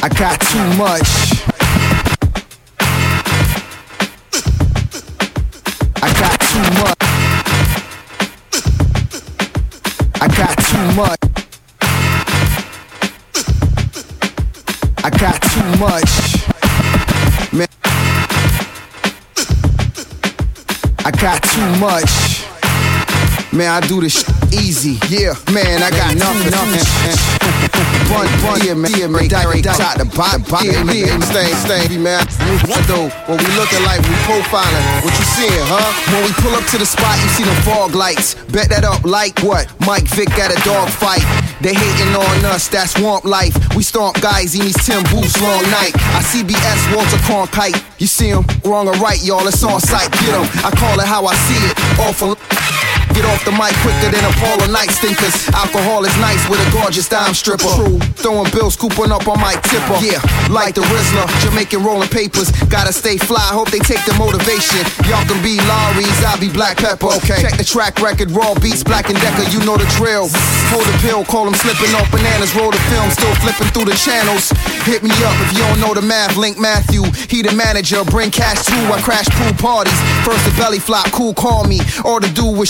I 0.00 0.08
got 0.08 0.40
too 0.40 0.68
much. 0.78 1.10
I 6.00 6.08
got 6.20 6.38
too 6.46 6.62
much. 6.78 7.02
I 10.20 10.28
got 10.28 10.54
too 10.58 10.94
much. 10.94 11.33
I 15.04 15.10
got 15.10 15.36
too 15.36 15.60
much. 15.76 16.08
Man. 17.52 17.68
I 21.04 21.10
got 21.20 21.42
too 21.44 21.68
much. 21.76 22.48
Man, 23.52 23.68
I 23.68 23.86
do 23.86 24.00
this 24.00 24.24
easy. 24.48 24.96
Yeah, 25.12 25.36
man, 25.52 25.84
I 25.84 25.90
got 25.90 26.16
nothing. 26.16 26.48
nothing. 26.48 26.80
Bun, 28.08 28.24
bun, 28.40 28.64
yeah, 28.64 28.72
man, 28.72 28.96
yeah, 28.96 29.06
man, 29.06 29.28
direct 29.28 29.64
top 29.64 30.00
to 30.00 30.06
bottom, 30.16 30.40
bottom, 30.48 30.72
yeah, 30.72 30.82
man, 30.82 31.20
stay, 31.20 31.52
stay, 31.52 31.98
man. 31.98 32.24
What 32.64 32.80
though? 32.88 33.12
What 33.28 33.44
we 33.44 33.48
looking 33.60 33.84
like, 33.84 34.00
we 34.08 34.16
profiling. 34.24 35.04
What 35.04 35.12
you 35.20 35.26
seeing, 35.36 35.64
huh? 35.68 36.16
When 36.16 36.24
we 36.24 36.32
pull 36.40 36.56
up 36.56 36.64
to 36.72 36.78
the 36.78 36.86
spot, 36.86 37.20
you 37.20 37.28
see 37.28 37.44
the 37.44 37.54
fog 37.60 37.94
lights. 37.94 38.36
Bet 38.48 38.70
that 38.70 38.84
up 38.84 39.04
like 39.04 39.38
what? 39.40 39.68
Mike 39.84 40.08
Vick 40.16 40.32
at 40.40 40.48
a 40.48 40.56
dog 40.64 40.88
fight. 40.88 41.43
They 41.64 41.72
hating 41.72 42.14
on 42.14 42.44
us, 42.44 42.68
that's 42.68 43.00
warm 43.00 43.22
life. 43.24 43.56
We 43.74 43.82
stomp 43.82 44.20
guys 44.20 44.54
in 44.54 44.66
these 44.66 44.76
Tim 44.84 45.02
boots 45.04 45.40
long 45.40 45.62
night. 45.72 45.96
I 46.12 46.20
CBS 46.20 46.94
Walter 46.94 47.16
Cronkite. 47.24 47.82
You 47.98 48.06
see 48.06 48.28
him, 48.28 48.44
wrong 48.66 48.86
or 48.86 48.92
right, 49.00 49.24
y'all, 49.24 49.48
it's 49.48 49.64
on 49.64 49.80
sight. 49.80 50.12
Get 50.12 50.36
him, 50.36 50.44
I 50.62 50.70
call 50.76 51.00
it 51.00 51.06
how 51.06 51.24
I 51.24 51.34
see 51.34 51.56
it. 51.64 51.74
Awful. 51.98 52.63
Get 53.14 53.24
off 53.30 53.46
the 53.46 53.54
mic 53.54 53.70
quicker 53.86 54.10
than 54.10 54.26
a 54.26 54.32
Paula 54.42 54.66
night 54.74 54.90
stinkers. 54.90 55.46
Alcohol 55.54 56.04
is 56.04 56.14
nice 56.18 56.42
with 56.50 56.58
a 56.58 56.68
gorgeous 56.74 57.08
dime 57.08 57.32
stripper. 57.32 57.70
True, 57.78 58.02
throwing 58.18 58.50
bills, 58.50 58.74
cooping 58.74 59.14
up 59.14 59.30
on 59.30 59.38
my 59.38 59.54
tipper. 59.70 60.02
Yeah, 60.02 60.18
like 60.50 60.74
the 60.74 60.82
Rizzler, 60.90 61.22
Jamaican 61.46 61.86
rolling 61.86 62.10
papers. 62.10 62.50
Gotta 62.66 62.92
stay 62.92 63.16
fly, 63.16 63.54
hope 63.54 63.70
they 63.70 63.78
take 63.78 64.02
the 64.02 64.18
motivation. 64.18 64.82
Y'all 65.06 65.22
can 65.30 65.38
be 65.46 65.62
Lawry's, 65.62 66.18
I'll 66.26 66.42
be 66.42 66.50
Black 66.50 66.76
Pepper. 66.82 67.14
Okay, 67.22 67.38
check 67.38 67.54
the 67.54 67.62
track 67.62 68.02
record, 68.02 68.34
raw 68.34 68.52
beats, 68.58 68.82
Black 68.82 69.08
and 69.08 69.18
Decker, 69.22 69.46
you 69.54 69.62
know 69.62 69.78
the 69.78 69.86
drill. 69.94 70.26
Hold 70.74 70.86
a 70.90 70.96
pill, 70.98 71.22
call 71.24 71.46
them 71.46 71.54
slipping 71.54 71.94
off 71.94 72.10
bananas, 72.10 72.50
roll 72.58 72.74
the 72.74 72.82
film, 72.90 73.06
still 73.14 73.34
flipping 73.46 73.70
through 73.70 73.86
the 73.86 73.94
channels. 73.94 74.50
Hit 74.90 75.06
me 75.06 75.14
up 75.22 75.38
if 75.46 75.54
you 75.54 75.62
don't 75.62 75.78
know 75.78 75.94
the 75.94 76.02
math, 76.02 76.34
link 76.36 76.58
Matthew. 76.58 77.06
He 77.30 77.46
the 77.46 77.54
manager, 77.54 78.02
bring 78.10 78.34
cash 78.34 78.66
too. 78.66 78.84
I 78.90 78.98
crash 79.06 79.30
pool 79.38 79.54
parties. 79.62 79.94
First 80.26 80.42
the 80.50 80.54
belly 80.58 80.82
flop, 80.82 81.06
cool, 81.14 81.32
call 81.32 81.62
me. 81.64 81.78
All 82.04 82.18
to 82.18 82.30
do 82.34 82.50
with 82.50 82.68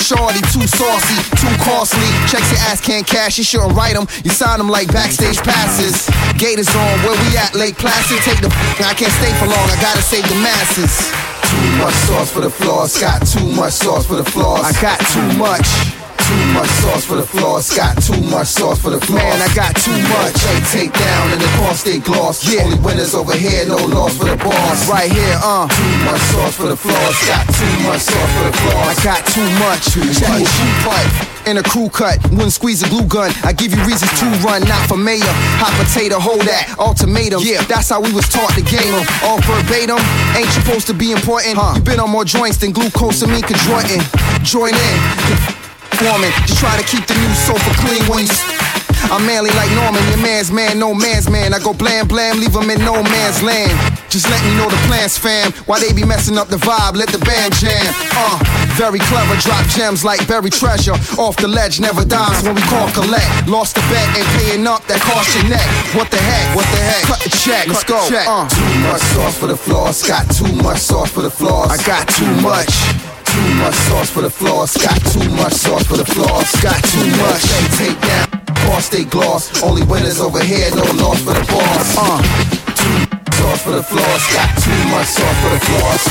too 0.51 0.67
saucy, 0.67 1.19
too 1.37 1.55
costly. 1.63 2.09
Checks 2.27 2.51
your 2.51 2.61
ass 2.71 2.81
can't 2.81 3.07
cash, 3.07 3.39
you 3.39 3.45
shouldn't 3.45 3.75
write 3.75 3.95
them. 3.95 4.07
You 4.25 4.31
sign 4.31 4.59
them 4.59 4.69
like 4.69 4.89
backstage 4.93 5.39
passes. 5.39 6.09
Gators 6.39 6.69
on, 6.75 6.99
where 7.05 7.15
we 7.15 7.37
at, 7.37 7.55
Lake 7.55 7.77
Placid. 7.77 8.19
Take 8.23 8.41
the 8.41 8.49
I 8.85 8.95
can't 8.95 9.13
stay 9.13 9.33
for 9.39 9.47
long, 9.47 9.67
I 9.71 9.79
gotta 9.81 10.03
save 10.03 10.27
the 10.29 10.37
masses. 10.43 11.13
Too 11.51 11.79
much 11.79 11.95
sauce 12.07 12.31
for 12.31 12.41
the 12.41 12.51
floors, 12.51 12.99
got 12.99 13.27
too 13.27 13.47
much 13.53 13.75
sauce 13.75 14.07
for 14.07 14.17
the 14.17 14.25
floors. 14.25 14.63
I 14.65 14.73
got 14.81 14.99
too 15.13 15.39
much. 15.39 16.04
Too 16.25 16.45
much 16.57 16.71
sauce 16.81 17.05
for 17.05 17.17
the 17.17 17.27
floors, 17.27 17.69
got 17.77 18.01
too 18.01 18.21
much 18.33 18.49
sauce 18.49 18.81
for 18.81 18.91
the 18.91 19.01
floors. 19.01 19.23
Man, 19.23 19.43
I 19.43 19.53
got 19.55 19.77
too 19.77 19.93
much. 19.93 20.33
They 20.41 20.61
take 20.73 20.93
down 20.93 21.33
and 21.33 21.41
the 21.41 21.51
cost 21.61 21.85
they 21.85 21.99
gloss. 21.99 22.41
Yeah. 22.41 22.65
Only 22.65 22.81
winners 22.81 23.15
over 23.15 23.37
here, 23.37 23.67
no 23.67 23.77
loss 23.77 24.17
for 24.17 24.25
the 24.25 24.37
boss. 24.37 24.89
Right 24.89 25.13
here, 25.13 25.37
uh. 25.45 25.69
Too 25.69 25.97
much 26.05 26.21
sauce 26.33 26.57
for 26.57 26.69
the 26.69 26.77
floors, 26.77 27.17
got 27.29 27.45
too 27.53 27.75
much 27.85 28.01
sauce 28.01 28.33
for 28.41 28.45
the 28.49 28.57
floors. 28.57 28.89
I 28.89 29.05
got 29.05 29.21
too 29.29 29.49
much. 29.61 29.83
Too 29.93 30.01
much. 30.01 30.49
Pipe 30.89 31.35
in 31.47 31.59
a 31.59 31.63
crew 31.63 31.89
cut. 31.89 32.17
Wouldn't 32.31 32.53
squeeze 32.53 32.83
a 32.83 32.89
glue 32.89 33.05
gun. 33.05 33.31
I 33.45 33.53
give 33.53 33.73
you 33.73 33.85
reasons 33.85 34.11
to 34.21 34.27
run, 34.41 34.65
not 34.65 34.89
for 34.89 34.97
mayor. 34.97 35.21
Hot 35.61 35.73
potato, 35.77 36.19
hold 36.19 36.41
that. 36.43 36.75
Ultimatum. 36.79 37.43
Yeah, 37.45 37.63
that's 37.65 37.91
how 37.91 38.01
we 38.01 38.13
was 38.13 38.29
taught 38.29 38.55
the 38.57 38.65
game. 38.65 38.95
All 39.25 39.41
verbatim. 39.45 40.01
Ain't 40.37 40.47
you 40.47 40.63
supposed 40.65 40.87
to 40.89 40.95
be 40.95 41.13
important. 41.13 41.57
Huh. 41.57 41.75
You 41.77 41.83
been 41.83 42.01
on 42.01 42.11
more 42.11 42.25
joints 42.25 42.57
than 42.59 42.73
glucosamine 42.73 43.45
could 43.45 43.61
join 43.69 43.85
Join 44.45 44.75
in. 44.75 45.64
Just 45.99 46.59
try 46.59 46.75
to 46.77 46.85
keep 46.85 47.07
the 47.07 47.15
new 47.15 47.35
sofa 47.47 47.71
clean 47.79 48.03
when 48.11 48.27
you. 48.27 48.35
I'm 49.13 49.27
manly 49.27 49.51
like 49.53 49.71
Norman, 49.77 50.01
your 50.09 50.19
man's 50.19 50.51
man, 50.51 50.79
no 50.79 50.95
man's 50.95 51.29
man. 51.29 51.53
I 51.53 51.59
go 51.61 51.75
blam 51.75 52.09
blam, 52.09 52.41
leave 52.41 52.55
him 52.55 52.71
in 52.71 52.81
no 52.81 53.03
man's 53.03 53.43
land. 53.43 53.71
Just 54.09 54.31
let 54.31 54.43
me 54.45 54.57
know 54.57 54.69
the 54.71 54.81
plans, 54.89 55.19
fam. 55.19 55.53
Why 55.67 55.79
they 55.79 55.93
be 55.93 56.05
messing 56.05 56.39
up 56.39 56.49
the 56.49 56.57
vibe, 56.57 56.97
let 56.97 57.11
the 57.11 57.19
band 57.19 57.55
jam. 57.55 57.85
Uh, 58.17 58.41
very 58.75 58.99
clever, 58.99 59.37
drop 59.41 59.67
gems 59.69 60.05
like 60.05 60.27
buried 60.27 60.55
treasure. 60.55 60.97
Off 61.21 61.37
the 61.37 61.49
ledge, 61.49 61.81
never 61.81 62.05
dies 62.05 62.43
when 62.43 62.55
we 62.55 62.63
call 62.63 62.91
collect. 62.93 63.47
Lost 63.47 63.75
the 63.77 63.83
bet, 63.93 64.09
ain't 64.17 64.27
paying 64.41 64.67
up, 64.67 64.83
that 64.87 65.01
cost 65.03 65.35
your 65.37 65.47
neck. 65.53 65.67
What 65.95 66.11
the 66.11 66.19
heck, 66.19 66.57
what 66.57 66.67
the 66.73 66.81
heck? 66.81 67.03
Cut 67.05 67.21
the 67.21 67.31
check, 67.31 67.69
let's 67.69 67.85
go. 67.85 68.01
Check. 68.09 68.27
Uh. 68.27 68.49
Too 68.49 68.81
much 68.89 69.03
sauce 69.15 69.39
for 69.39 69.47
the 69.47 69.57
floors, 69.57 70.03
got 70.03 70.25
too 70.33 70.51
much 70.63 70.79
sauce 70.79 71.11
for 71.11 71.23
the 71.23 71.31
floors. 71.31 71.71
I 71.71 71.77
got 71.85 72.09
too 72.09 72.31
much. 72.41 73.14
Too 73.35 73.55
much 73.59 73.75
sauce 73.75 74.11
for 74.11 74.23
the 74.23 74.31
floors, 74.31 74.77
got 74.77 74.95
too 75.11 75.29
much 75.31 75.55
sauce 75.55 75.85
for 75.87 75.97
the 75.97 76.05
floors, 76.05 76.51
got 76.63 76.79
too 76.85 77.11
much. 77.19 77.43
They 77.43 77.67
take 77.83 78.01
down, 78.01 78.29
cost 78.63 78.93
they 78.93 79.05
gloss. 79.05 79.61
Only 79.61 79.83
winners 79.83 80.21
over 80.21 80.39
here, 80.39 80.71
no 80.71 80.85
loss 81.03 81.19
for 81.19 81.35
the 81.35 81.45
boss. 81.51 81.97
Uh, 81.99 82.23
too 82.79 82.95
much 83.11 83.35
sauce 83.35 83.63
for 83.63 83.73
the 83.73 83.83
floors, 83.83 84.25
got 84.31 84.51
too 84.63 84.83
much 84.95 85.09
sauce 85.19 85.39
for 85.43 85.51
the 85.51 85.61
floors. 85.67 86.05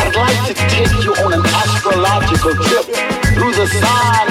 I'd 0.00 0.16
like 0.16 0.40
to 0.48 0.54
take 0.54 1.04
you 1.04 1.12
on 1.12 1.32
an 1.34 1.44
astrological 1.44 2.54
trip 2.56 2.86
through 3.36 3.52
the 3.52 3.66
signs 3.66 4.27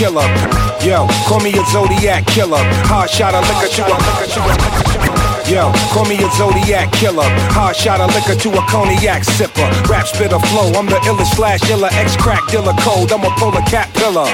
killer. 0.00 0.24
Yo, 0.80 1.04
call 1.28 1.40
me 1.40 1.52
a 1.52 1.62
Zodiac 1.68 2.24
killer. 2.24 2.64
Hard 2.88 3.10
shot 3.10 3.36
of 3.36 3.44
liquor 3.44 3.68
to 3.68 3.84
a 3.84 3.92
a 3.92 4.90
Yo, 5.44 5.68
call 5.92 6.08
me 6.08 6.16
a 6.16 6.30
Zodiac 6.40 6.88
killer. 6.92 7.28
Hard 7.52 7.76
shot 7.76 8.00
of 8.00 8.08
liquor 8.16 8.32
to 8.32 8.48
a 8.56 8.62
cognac 8.64 9.28
sipper. 9.28 9.68
Rap 9.90 10.06
spit 10.06 10.32
a 10.32 10.40
flow. 10.48 10.72
I'm 10.72 10.86
the 10.86 10.96
illest 11.04 11.36
slash 11.36 11.60
iller. 11.68 11.90
Ex 11.92 12.16
crack 12.16 12.40
dealer 12.48 12.72
code. 12.80 13.12
I'm 13.12 13.20
a 13.28 13.30
polar 13.36 13.60
cat 13.68 13.92
pillar. 13.92 14.24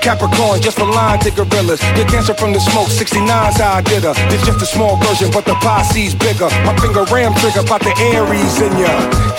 Capricorn, 0.00 0.62
just 0.62 0.78
a 0.78 0.84
line 0.88 1.18
to 1.20 1.30
gorillas. 1.32 1.80
Get 1.92 2.08
cancer 2.08 2.32
from 2.32 2.54
the 2.54 2.60
smoke. 2.60 2.88
69's 2.88 3.60
how 3.60 3.76
I 3.76 3.82
did 3.82 4.04
her. 4.04 4.14
It's 4.32 4.46
just 4.46 4.62
a 4.62 4.66
small 4.66 4.96
version, 5.04 5.28
but 5.30 5.44
the 5.44 5.52
posse's 5.60 6.14
bigger. 6.14 6.48
My 6.64 6.72
finger 6.80 7.04
ram 7.12 7.34
trigger, 7.34 7.60
about 7.60 7.84
the 7.84 7.92
Aries 8.16 8.56
in 8.62 8.72
ya. 8.80 8.88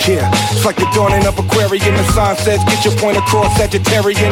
Yeah, 0.06 0.30
it's 0.54 0.64
like 0.64 0.76
the 0.76 0.86
dawning 0.94 1.26
of 1.26 1.38
Aquarian. 1.38 1.94
The 1.96 2.04
sign 2.12 2.36
says, 2.36 2.62
get 2.70 2.84
your 2.84 2.94
point 3.02 3.16
across, 3.16 3.50
Sagittarian. 3.58 4.30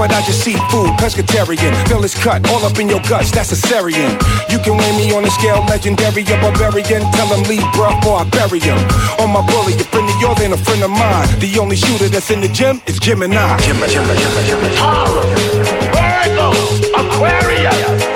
But 0.00 0.12
I 0.12 0.22
just 0.22 0.40
see 0.40 0.56
food, 0.72 0.88
pescatarian. 0.96 1.76
Feel 1.86 2.02
it's 2.02 2.16
cut 2.16 2.48
all 2.48 2.64
up 2.64 2.78
in 2.78 2.88
your 2.88 3.02
guts, 3.02 3.30
that's 3.30 3.52
a 3.52 3.54
Syrian. 3.54 4.16
You 4.48 4.58
can 4.58 4.78
weigh 4.78 4.96
me 4.96 5.12
on 5.12 5.26
a 5.26 5.30
scale, 5.30 5.62
legendary 5.68 6.22
or 6.22 6.40
barbarian. 6.40 7.04
Tell 7.12 7.28
him 7.28 7.42
leave, 7.44 7.68
bruh, 7.76 7.92
or 8.08 8.20
I 8.20 8.24
bury 8.32 8.60
him. 8.60 8.78
On 9.20 9.28
my 9.28 9.44
bully, 9.44 9.74
a 9.74 9.84
friend 9.92 10.08
of 10.08 10.16
yours 10.18 10.40
ain't 10.40 10.54
a 10.54 10.56
friend 10.56 10.82
of 10.82 10.90
mine. 10.90 11.28
The 11.38 11.58
only 11.60 11.76
shooter 11.76 12.08
that's 12.08 12.30
in 12.30 12.40
the 12.40 12.48
gym 12.48 12.80
is 12.86 12.98
Gemini. 12.98 13.60
Gemini, 13.60 13.88
Gemini, 13.92 14.16
Gemini, 14.16 14.46
Gemini. 14.48 15.60
Virgo, 15.92 16.48
Aquarius, 16.96 18.09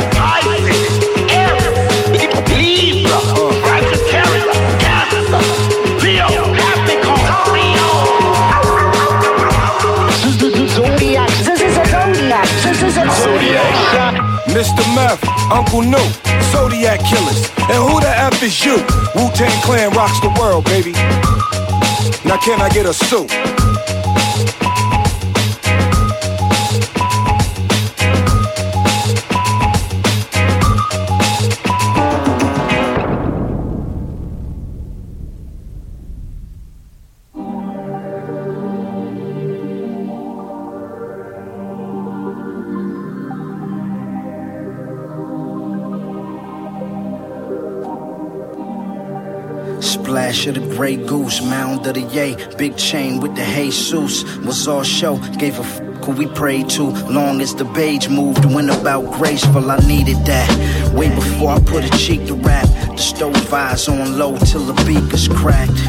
Mr. 14.64 14.94
Meth, 14.94 15.22
Uncle 15.52 15.82
New, 15.82 16.08
Zodiac 16.50 16.98
Killers. 17.04 17.50
And 17.68 17.84
who 17.84 18.00
the 18.00 18.08
F 18.08 18.42
is 18.42 18.64
you? 18.64 18.76
Wu 19.14 19.30
Tang 19.36 19.52
Clan 19.62 19.92
rocks 19.92 20.18
the 20.20 20.34
world, 20.40 20.64
baby. 20.64 20.92
Now, 22.24 22.38
can 22.38 22.62
I 22.62 22.70
get 22.70 22.86
a 22.86 22.94
suit? 22.94 23.30
Grey 50.77 50.97
Goose, 50.97 51.41
mound 51.41 51.87
of 51.87 51.95
the 51.95 52.01
yay. 52.01 52.35
Big 52.57 52.77
chain 52.77 53.20
with 53.20 53.37
the 53.37 53.45
Jesus. 53.45 54.25
Was 54.39 54.66
all 54.66 54.83
show, 54.83 55.18
gave 55.39 55.57
a 55.59 55.62
f- 55.62 55.79
who 56.05 56.11
we 56.12 56.27
prayed 56.27 56.68
to. 56.70 56.83
Long 57.09 57.41
as 57.41 57.55
the 57.55 57.64
beige 57.64 58.09
moved, 58.09 58.45
went 58.45 58.70
about 58.70 59.12
graceful. 59.12 59.70
I 59.70 59.79
needed 59.87 60.16
that. 60.27 60.93
Way 60.93 61.14
before 61.14 61.51
I 61.51 61.61
put 61.61 61.85
a 61.85 61.91
cheek 61.97 62.27
to 62.27 62.35
rap. 62.35 62.66
The 62.89 62.97
stove 62.99 63.55
eyes 63.55 63.89
on 63.89 64.18
low 64.18 64.37
till 64.39 64.64
the 64.64 64.75
beaker's 64.85 65.29
cracked. 65.29 65.81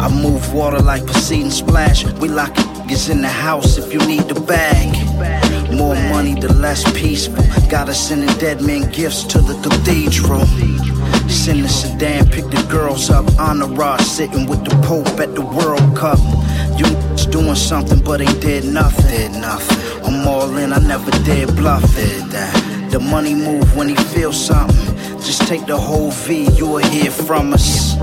I 0.00 0.08
move 0.08 0.52
water 0.52 0.80
like 0.80 1.06
Poseidon 1.06 1.52
splash. 1.52 2.04
We 2.20 2.28
lock 2.28 2.52
niggas 2.54 3.10
in 3.10 3.22
the 3.22 3.28
house 3.28 3.78
if 3.78 3.92
you 3.92 4.00
need 4.06 4.28
the 4.28 4.40
bag. 4.40 4.90
More 5.72 5.94
money, 6.10 6.34
the 6.34 6.52
less 6.52 6.82
peaceful. 6.92 7.44
Gotta 7.68 7.94
send 7.94 8.26
dead 8.40 8.60
men 8.60 8.90
gifts 8.90 9.22
to 9.24 9.38
the 9.40 9.54
cathedral. 9.62 10.42
Send 11.36 11.62
the 11.62 11.68
sedan, 11.68 12.28
pick 12.28 12.46
the 12.46 12.66
girls 12.68 13.10
up. 13.10 13.26
On 13.38 13.60
the 13.60 13.66
rod, 13.68 14.00
sitting 14.00 14.46
with 14.46 14.64
the 14.64 14.74
Pope 14.86 15.20
at 15.20 15.34
the 15.34 15.42
World 15.42 15.96
Cup. 15.96 16.18
You 16.78 16.86
doing 17.30 17.54
something, 17.54 18.02
but 18.02 18.20
ain't 18.20 18.40
did 18.40 18.64
nothing. 18.64 19.10
Did 19.10 19.40
nothing. 19.40 20.04
I'm 20.04 20.26
all 20.26 20.56
in, 20.56 20.72
I 20.72 20.78
never 20.78 21.10
did 21.24 21.54
bluff 21.54 21.84
it. 21.96 22.30
That. 22.30 22.88
The 22.90 22.98
money 22.98 23.34
move 23.34 23.76
when 23.76 23.88
he 23.90 23.94
feels 23.94 24.44
something. 24.44 24.96
Just 25.18 25.42
take 25.46 25.66
the 25.66 25.76
whole 25.76 26.10
V, 26.10 26.48
you'll 26.56 26.78
hear 26.78 27.10
from 27.10 27.52
us. 27.52 27.96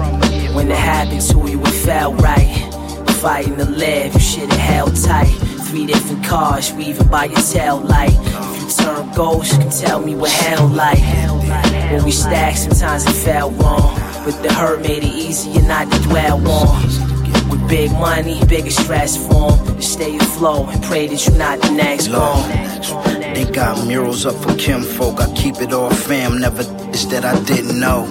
When 0.54 0.72
it 0.72 0.78
happened 0.78 1.22
to 1.32 1.40
you, 1.50 1.60
it 1.62 1.76
felt 1.86 2.22
right. 2.22 2.48
Fighting 3.20 3.58
to 3.58 3.66
live, 3.66 4.14
you 4.14 4.44
it 4.44 4.54
held 4.54 4.96
tight. 5.04 5.34
Three 5.68 5.86
different 5.88 6.24
cars, 6.24 6.72
weaving 6.74 7.08
by 7.08 7.26
your 7.26 7.42
tail 7.42 7.80
light. 7.82 8.14
If 8.14 8.62
you 8.62 8.86
turn 8.86 9.12
ghost, 9.16 9.54
you 9.54 9.60
can 9.60 9.70
tell 9.70 10.00
me 10.02 10.16
what 10.16 10.32
hell 10.32 10.68
like. 10.68 11.00
When 11.94 12.06
we 12.06 12.12
stacked, 12.12 12.58
sometimes 12.58 13.06
it 13.06 13.14
felt 13.14 13.54
wrong. 13.62 13.94
But 14.26 14.41
the 14.41 14.52
hurt 14.52 14.82
made 14.82 15.04
it 15.04 15.14
easier 15.14 15.62
not 15.62 15.91
to 15.91 16.00
dwell 16.02 16.39
on. 16.50 16.82
With 17.52 17.70
big 17.70 17.91
money, 17.91 18.44
bigger 18.46 18.72
stress 18.72 19.16
form. 19.28 19.80
Stay 19.80 20.18
afloat 20.18 20.70
and 20.74 20.84
pray 20.84 21.06
that 21.06 21.24
you're 21.24 21.38
not 21.38 21.62
the 21.62 21.70
next 21.70 22.08
one. 22.08 22.50
They 23.36 23.46
got 23.46 23.86
murals 23.86 24.26
up 24.26 24.34
for 24.41 24.56
kinfolk. 24.56 25.22
I 25.22 25.32
keep 25.36 25.62
it 25.62 25.72
all 25.72 25.91
fam, 25.91 26.39
never 26.39 26.64
is 26.89 27.08
that 27.10 27.26
I 27.26 27.39
didn't 27.44 27.80
know. 27.80 28.06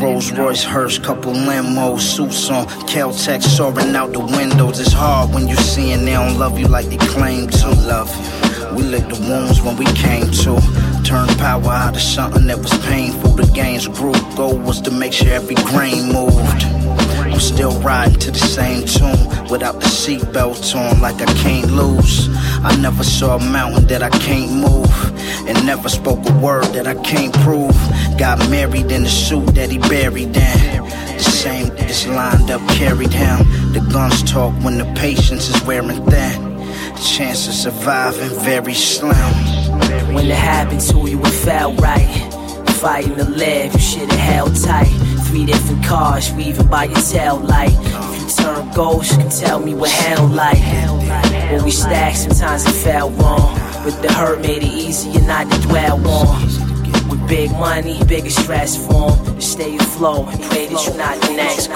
Rolls 0.00 0.32
Royce, 0.32 0.64
Hearse, 0.64 0.98
couple 0.98 1.34
limos, 1.34 2.00
suits 2.00 2.48
on. 2.48 2.66
Caltech 2.88 3.42
soaring 3.42 3.94
out 3.94 4.14
the 4.14 4.20
windows. 4.20 4.80
It's 4.80 4.94
hard 4.94 5.34
when 5.34 5.46
you're 5.46 5.58
seeing 5.58 6.06
they 6.06 6.12
don't 6.12 6.38
love 6.38 6.58
you 6.58 6.68
like 6.68 6.86
they 6.86 6.96
claim 6.96 7.48
to 7.50 7.68
love 7.68 8.08
you. 8.16 8.76
We 8.76 8.82
licked 8.82 9.10
the 9.10 9.20
wounds 9.28 9.60
when 9.60 9.76
we 9.76 9.84
came 9.92 10.30
to. 10.30 10.83
Turn 11.04 11.28
power 11.36 11.68
out 11.68 11.94
of 11.94 12.00
something 12.00 12.46
that 12.46 12.58
was 12.58 12.72
painful. 12.86 13.32
The 13.32 13.46
game's 13.52 13.86
grew. 13.86 14.14
Goal 14.36 14.56
was 14.56 14.80
to 14.80 14.90
make 14.90 15.12
sure 15.12 15.28
every 15.28 15.54
grain 15.56 16.12
moved. 16.12 16.64
I'm 17.20 17.40
still 17.40 17.78
riding 17.80 18.18
to 18.20 18.30
the 18.30 18.38
same 18.38 18.86
tune 18.86 19.48
without 19.50 19.80
the 19.80 19.86
seatbelt 19.86 20.74
on, 20.74 21.00
like 21.02 21.20
I 21.20 21.26
can't 21.34 21.70
lose. 21.70 22.28
I 22.64 22.74
never 22.80 23.04
saw 23.04 23.36
a 23.36 23.38
mountain 23.38 23.86
that 23.88 24.02
I 24.02 24.08
can't 24.10 24.52
move, 24.52 24.90
and 25.46 25.66
never 25.66 25.90
spoke 25.90 26.26
a 26.26 26.32
word 26.38 26.64
that 26.72 26.86
I 26.86 26.94
can't 27.02 27.34
prove. 27.40 27.76
Got 28.18 28.38
married 28.48 28.90
in 28.90 29.02
the 29.02 29.10
suit 29.10 29.54
that 29.54 29.70
he 29.70 29.78
buried 29.78 30.34
in. 30.34 30.84
The 31.18 31.18
same 31.22 31.70
is 31.76 32.06
lined 32.06 32.50
up, 32.50 32.66
carried 32.70 33.12
him. 33.12 33.38
The 33.72 33.86
guns 33.92 34.22
talk 34.22 34.54
when 34.64 34.78
the 34.78 34.90
patience 34.94 35.48
is 35.54 35.62
wearing 35.64 36.04
thin. 36.06 36.56
The 36.94 37.12
chance 37.16 37.46
of 37.46 37.54
surviving 37.54 38.38
very 38.40 38.74
slim. 38.74 39.63
When 40.14 40.26
it 40.26 40.36
happened 40.36 40.80
to 40.82 41.08
you, 41.08 41.20
it 41.20 41.34
felt 41.44 41.80
right. 41.80 42.08
Fighting 42.80 43.16
to 43.16 43.24
live, 43.24 43.72
you 43.72 43.78
should 43.78 44.10
have 44.10 44.20
held 44.20 44.62
tight. 44.62 44.92
Three 45.26 45.46
different 45.46 45.84
cars, 45.84 46.32
weaving 46.32 46.68
by 46.68 46.84
your 46.84 47.00
tail 47.00 47.38
light. 47.38 47.72
If 47.72 48.22
you 48.22 48.44
turn 48.44 48.70
ghost, 48.74 49.12
you 49.12 49.18
can 49.18 49.30
tell 49.30 49.60
me 49.60 49.74
what 49.74 49.90
hell 49.90 50.26
like. 50.28 50.58
When 51.50 51.64
we 51.64 51.70
stacked, 51.70 52.18
sometimes 52.18 52.66
it 52.66 52.72
felt 52.72 53.12
wrong. 53.20 53.58
But 53.84 54.00
the 54.02 54.12
hurt 54.12 54.40
made 54.40 54.62
it 54.62 54.72
easier 54.72 55.20
not 55.22 55.50
to 55.50 55.60
dwell 55.68 56.06
on. 56.08 56.42
With 57.08 57.26
big 57.28 57.50
money, 57.52 58.02
bigger 58.04 58.30
stress 58.30 58.76
form. 58.86 59.40
Stay 59.40 59.76
afloat 59.76 60.26
pray 60.48 60.66
that 60.66 60.86
you're 60.86 60.96
not 60.96 61.20
the 61.20 61.32
next 61.34 61.68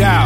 Yeah. 0.00 0.24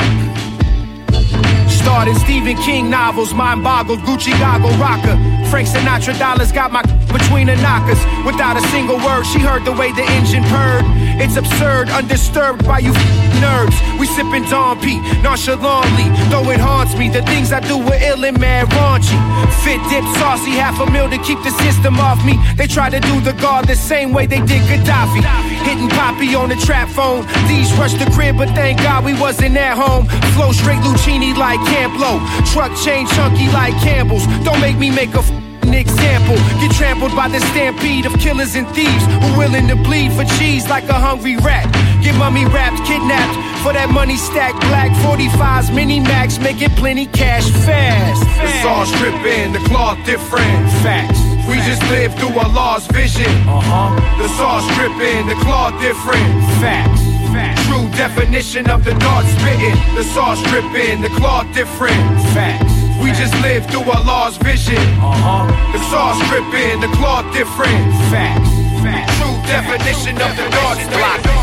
Started 1.67 2.15
Stephen 2.19 2.57
King 2.59 2.91
novels, 2.91 3.35
mind 3.35 3.65
boggled, 3.65 3.99
Gucci 4.07 4.31
goggle 4.39 4.71
rocker. 4.79 5.17
Frank 5.51 5.67
Sinatra 5.67 6.17
dollars 6.17 6.53
got 6.53 6.71
my 6.71 6.83
between 7.15 7.47
the 7.47 7.57
knockers. 7.63 8.03
Without 8.27 8.59
a 8.59 8.65
single 8.75 8.99
word, 8.99 9.23
she 9.25 9.39
heard 9.39 9.65
the 9.65 9.73
way 9.73 9.93
the 9.93 10.03
engine 10.19 10.43
purred. 10.51 10.85
It's 11.23 11.37
absurd, 11.37 11.89
undisturbed 11.89 12.67
by 12.67 12.81
you 12.81 12.93
nerds. 13.39 13.77
We 13.99 14.07
sipping 14.07 14.45
Don 14.51 14.81
P, 14.81 14.99
nonchalantly, 15.23 16.11
though 16.29 16.51
it 16.51 16.59
haunts 16.59 16.97
me. 16.99 17.09
The 17.09 17.23
things 17.23 17.53
I 17.53 17.61
do 17.61 17.79
were 17.79 18.01
ill 18.03 18.25
and 18.25 18.39
mad 18.39 18.67
raunchy. 18.75 19.17
Fit 19.63 19.81
dip 19.91 20.05
saucy, 20.19 20.53
half 20.59 20.81
a 20.81 20.91
mil 20.91 21.09
to 21.09 21.19
keep 21.19 21.41
the 21.43 21.55
system 21.63 22.01
off 22.01 22.19
me. 22.25 22.35
They 22.57 22.67
try 22.67 22.91
to 22.91 23.01
do 23.01 23.21
the 23.21 23.33
guard 23.35 23.69
the 23.69 23.77
same 23.77 24.13
way 24.13 24.27
they 24.27 24.41
did 24.41 24.63
Gaddafi. 24.69 25.23
Hitting 25.63 25.89
Poppy 25.91 26.35
on 26.35 26.49
the 26.49 26.57
trap 26.57 26.89
phone. 26.89 27.23
These 27.49 27.73
rushed 27.79 27.99
the 27.99 28.11
crib, 28.11 28.37
but 28.37 28.49
thank 28.51 28.79
God 28.79 29.05
we 29.05 29.15
wasn't 29.15 29.57
at 29.57 29.77
home. 29.77 30.07
Flow 30.35 30.53
straight 30.53 30.81
Luchini 30.81 31.37
like 31.37 31.61
Camp 31.73 31.95
Lo. 31.99 32.19
Truck 32.53 32.73
chain 32.85 33.07
chunky 33.15 33.49
like 33.53 33.75
Campbell's. 33.83 34.27
Don't 34.45 34.61
make 34.61 34.77
me 34.77 34.91
make 34.91 35.15
a 35.15 35.19
f- 35.19 35.44
an 35.67 35.75
example. 35.75 36.37
Get 36.61 36.73
trampled 36.73 37.15
by 37.17 37.29
the 37.29 37.41
stampede 37.53 38.07
of 38.07 38.13
killers 38.19 38.55
and 38.55 38.69
thieves 38.77 39.05
who 39.07 39.39
willing 39.39 39.69
to 39.69 39.77
bleed 39.77 40.13
for 40.13 40.25
cheese 40.39 40.69
like 40.69 40.85
a 40.89 40.95
hungry 40.95 41.37
rat. 41.37 41.67
Get 42.03 42.15
mummy 42.17 42.45
wrapped, 42.45 42.85
kidnapped 42.87 43.35
for 43.65 43.73
that 43.73 43.89
money 43.89 44.17
stacked 44.17 44.61
black 44.69 44.93
45s, 45.01 45.75
mini 45.75 46.01
max, 46.01 46.39
making 46.39 46.71
plenty 46.77 47.07
cash 47.07 47.49
fast. 47.65 48.21
The 48.45 48.53
sauce 48.63 48.93
dripping, 49.01 49.53
the 49.53 49.65
cloth 49.71 49.99
different. 50.05 50.69
Facts. 50.85 51.21
We 51.49 51.57
just 51.65 51.83
live 51.89 52.15
through 52.19 52.37
a 52.37 52.49
lost 52.53 52.93
vision. 52.93 53.33
Uh 53.49 53.61
huh. 53.61 53.89
The 54.21 54.29
sauce 54.37 54.67
dripping, 54.77 55.27
the 55.27 55.39
cloth 55.45 55.75
different. 55.81 56.29
Facts. 56.61 57.01
True 57.67 57.89
definition 57.97 58.71
of 58.71 58.85
the 58.85 58.95
dart 58.95 59.27
spitting. 59.27 59.75
The 59.97 60.05
sauce 60.15 60.41
dripping, 60.51 61.01
the 61.01 61.11
cloth 61.17 61.49
different. 61.55 61.99
Facts. 62.37 62.74
We 63.05 63.13
just 63.13 63.37
live 63.45 63.69
through 63.69 63.85
a 63.85 64.01
lost 64.09 64.41
vision. 64.41 64.81
Uh-huh. 64.97 65.45
The 65.77 65.81
sauce 65.93 66.17
dripping, 66.33 66.81
the 66.81 66.89
cloth 66.97 67.29
different. 67.37 67.93
Facts. 68.09 68.49
Facts. 68.81 69.13
True 69.21 69.37
definition 69.45 70.17
of 70.25 70.33
the 70.33 70.49
dart 70.49 70.81
spitting. 70.81 71.37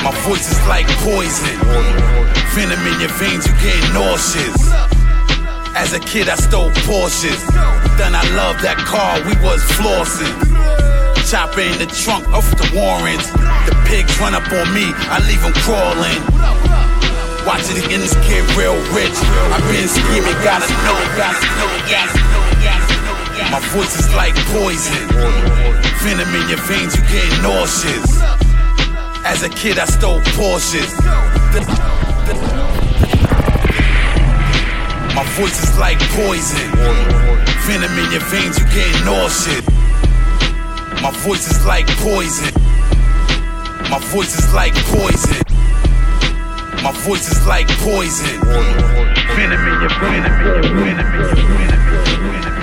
My 0.00 0.08
voice 0.24 0.48
is 0.48 0.56
like 0.64 0.88
poison. 1.04 1.52
Venom 2.56 2.80
in 2.80 2.96
your 2.96 3.12
veins, 3.20 3.44
you 3.44 3.52
get 3.60 3.76
nauseous. 3.92 4.56
As 5.76 5.92
a 5.92 6.00
kid, 6.00 6.32
I 6.32 6.36
stole 6.36 6.72
Porsches. 6.88 7.44
Then 8.00 8.16
I 8.16 8.24
loved 8.32 8.64
that 8.64 8.80
car, 8.88 9.20
we 9.28 9.36
was 9.44 9.60
flossing. 9.76 10.32
Chopper 11.28 11.60
in 11.60 11.76
the 11.76 11.92
trunk 11.92 12.24
of 12.32 12.48
the 12.56 12.64
Warrens. 12.72 13.28
The 13.68 13.76
pigs 13.84 14.16
run 14.16 14.32
up 14.32 14.48
on 14.48 14.72
me, 14.72 14.96
I 15.12 15.20
leave 15.28 15.44
them 15.44 15.52
crawling. 15.60 16.97
Watch 17.46 17.70
it 17.70 17.84
again, 17.84 18.00
this 18.00 18.14
kid 18.26 18.44
real 18.56 18.76
rich. 18.92 19.16
I've 19.52 19.64
been 19.70 19.88
scheming, 19.88 20.38
gotta 20.44 20.68
know, 20.84 20.98
gotta 21.16 21.46
know, 21.58 21.70
gotta 21.88 22.18
know, 22.32 22.44
gotta 22.64 22.96
know. 23.02 23.18
My 23.50 23.60
voice 23.72 23.98
is 23.98 24.14
like 24.14 24.34
poison. 24.52 25.08
Venom 26.02 26.28
in 26.34 26.48
your 26.48 26.62
veins, 26.68 26.94
you 26.96 27.02
get 27.08 27.42
nauseous. 27.42 28.20
As 29.24 29.42
a 29.42 29.48
kid, 29.48 29.78
I 29.78 29.84
stole 29.86 30.20
Porsches. 30.36 30.92
My 35.14 35.24
voice 35.34 35.62
is 35.62 35.78
like 35.78 35.98
poison. 36.14 36.70
Venom 37.66 37.98
in 37.98 38.12
your 38.12 38.24
veins, 38.28 38.58
you 38.58 38.66
get 38.66 39.04
nauseous. 39.04 39.66
My 41.02 41.10
voice 41.24 41.50
is 41.50 41.64
like 41.66 41.86
poison. 41.98 42.52
My 43.90 43.98
voice 44.12 44.38
is 44.38 44.52
like 44.52 44.74
poison. 44.74 45.47
My 46.88 46.96
voice 47.04 47.30
is 47.30 47.46
like 47.46 47.68
poison. 47.84 48.40
Venom 49.36 49.60
in 49.60 49.76
your 49.76 49.92
venom. 50.00 50.32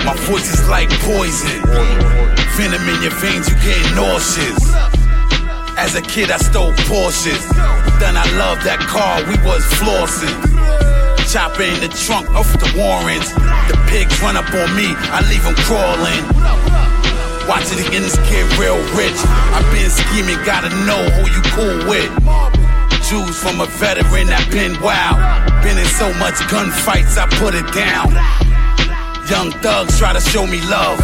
My 0.04 0.16
voice 0.26 0.52
is 0.52 0.68
like 0.68 0.90
poison. 1.06 1.62
Venom 2.58 2.82
in 2.90 3.02
your 3.06 3.14
veins, 3.22 3.48
you 3.48 3.54
get 3.62 3.78
nauseous. 3.94 4.74
As 5.78 5.94
a 5.94 6.02
kid, 6.02 6.32
I 6.32 6.38
stole 6.38 6.72
Porsches. 6.90 7.38
Then 8.00 8.16
I 8.16 8.26
loved 8.34 8.66
that 8.66 8.80
car, 8.90 9.22
we 9.30 9.38
was 9.46 9.62
flossing. 9.78 10.34
Chopper 11.30 11.62
in 11.62 11.78
the 11.78 11.94
trunk 11.94 12.26
of 12.34 12.50
the 12.58 12.66
Warrens. 12.74 13.30
The 13.30 13.78
pigs 13.86 14.20
run 14.22 14.36
up 14.36 14.50
on 14.50 14.74
me, 14.74 14.90
I 15.14 15.22
leave 15.30 15.44
them 15.44 15.54
crawling. 15.70 16.66
Watching 17.46 17.78
the 17.78 17.86
this 18.02 18.18
kid 18.26 18.42
real 18.58 18.74
rich. 18.98 19.14
I've 19.54 19.70
been 19.70 19.88
scheming, 19.88 20.44
gotta 20.44 20.70
know 20.82 20.98
who 21.14 21.30
you 21.30 21.42
cool 21.54 21.88
with. 21.88 22.55
Jews 23.06 23.38
from 23.38 23.62
a 23.62 23.70
veteran 23.78 24.26
that 24.34 24.42
been 24.50 24.74
wild. 24.82 25.14
Been 25.62 25.78
in 25.78 25.86
so 25.94 26.10
much 26.18 26.42
gunfights, 26.50 27.14
I 27.14 27.30
put 27.38 27.54
it 27.54 27.62
down. 27.70 28.10
Young 29.30 29.54
thugs 29.62 29.94
try 29.94 30.10
to 30.10 30.18
show 30.18 30.42
me 30.42 30.58
love. 30.66 30.98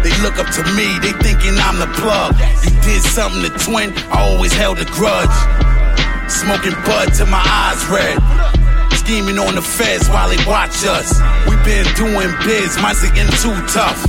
They 0.00 0.08
look 0.24 0.40
up 0.40 0.48
to 0.56 0.64
me, 0.72 0.88
they 1.04 1.12
thinking 1.20 1.52
I'm 1.60 1.76
the 1.76 1.90
plug. 2.00 2.32
You 2.64 2.72
did 2.80 3.04
something 3.04 3.44
to 3.44 3.52
twin, 3.60 3.92
I 4.08 4.24
always 4.24 4.56
held 4.56 4.80
a 4.80 4.88
grudge. 4.96 5.36
Smoking 6.32 6.72
bud 6.88 7.12
till 7.12 7.28
my 7.28 7.44
eyes 7.44 7.84
red. 7.92 8.16
Scheming 8.96 9.36
on 9.36 9.52
the 9.52 9.64
feds 9.64 10.08
while 10.08 10.32
they 10.32 10.40
watch 10.48 10.80
us. 10.88 11.12
We 11.44 11.60
been 11.60 11.84
doing 11.92 12.32
biz, 12.48 12.80
mine's 12.80 13.04
getting 13.12 13.28
too 13.44 13.52
tough. 13.68 14.00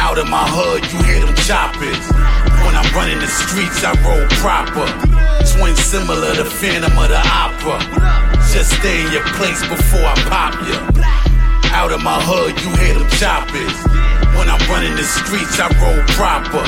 Out 0.00 0.16
of 0.16 0.24
my 0.32 0.48
hood, 0.48 0.88
you 0.88 1.04
hear 1.04 1.20
them 1.20 1.36
choppers. 1.44 2.00
When 2.64 2.72
I'm 2.72 2.88
running 2.96 3.20
the 3.20 3.28
streets, 3.28 3.84
I 3.84 3.92
roll 4.00 4.24
proper. 4.40 5.35
Twin 5.52 5.76
similar 5.76 6.34
to 6.34 6.44
Phantom 6.44 6.96
of 6.98 7.08
the 7.08 7.22
Opera. 7.22 7.78
Just 8.52 8.72
stay 8.78 9.04
in 9.04 9.12
your 9.12 9.24
place 9.38 9.60
before 9.68 10.04
I 10.04 10.14
pop 10.28 10.54
ya. 10.66 10.78
Out 11.72 11.92
of 11.92 12.02
my 12.02 12.18
hood, 12.20 12.56
you 12.60 12.70
hear 12.80 12.94
them 12.94 13.08
choppers. 13.20 13.76
When 14.36 14.48
I'm 14.48 14.60
running 14.68 14.96
the 14.96 15.04
streets, 15.04 15.58
I 15.60 15.68
roll 15.80 16.02
proper. 16.16 16.64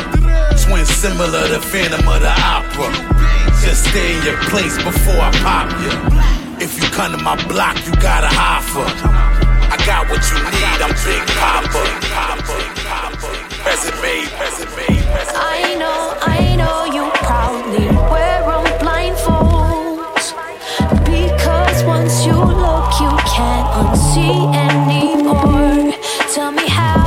Twin 0.62 0.84
similar 0.86 1.48
to 1.48 1.60
Phantom 1.60 2.06
of 2.06 2.20
the 2.20 2.32
Opera. 2.32 2.90
Just 3.64 3.88
stay 3.90 4.16
in 4.16 4.24
your 4.24 4.38
place 4.48 4.76
before 4.82 5.20
I 5.20 5.30
pop 5.42 5.68
ya. 5.82 5.92
If 6.60 6.76
you 6.80 6.88
come 6.90 7.12
to 7.12 7.18
my 7.22 7.36
block, 7.46 7.76
you 7.86 7.92
got 8.00 8.24
a 8.24 8.32
offer. 8.36 8.86
I 9.70 9.76
got 9.86 10.08
what 10.08 10.22
you 10.30 10.38
need, 10.38 10.78
I'm 10.80 10.94
Big 11.04 11.24
Papa. 11.36 11.82
Resume, 13.66 14.26
resume, 14.40 14.86
resume. 15.12 15.36
I 15.36 15.76
know, 15.78 16.16
I 16.22 16.56
know 16.56 16.84
you 16.86 17.17
can't 24.18 24.90
anymore. 24.90 25.92
Tell 26.34 26.52
me, 26.52 26.66
how 26.68 26.97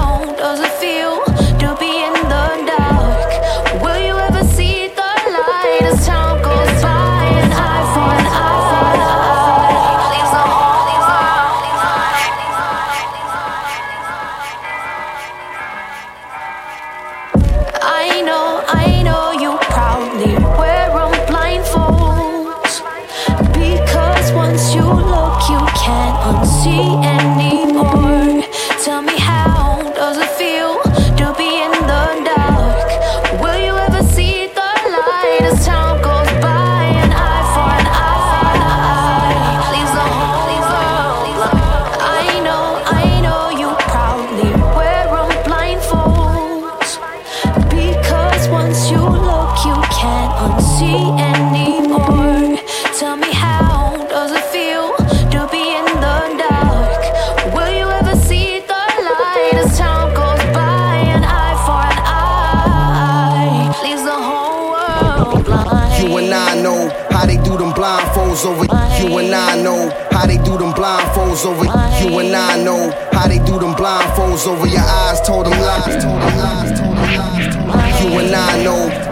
do 73.51 73.59
them 73.59 73.75
blindfolds 73.75 74.47
over 74.47 74.67
your 74.67 74.79
eyes. 74.79 75.19
Told 75.21 75.45
them 75.45 75.59
lies. 75.59 76.03
Told 76.03 76.21
them 76.21 76.37
lies. 76.37 76.79
Told 76.79 76.97
them 76.97 77.67
lies. 77.67 78.03
You 78.03 78.19
and 78.19 78.35
I 78.35 78.63
know 78.63 79.10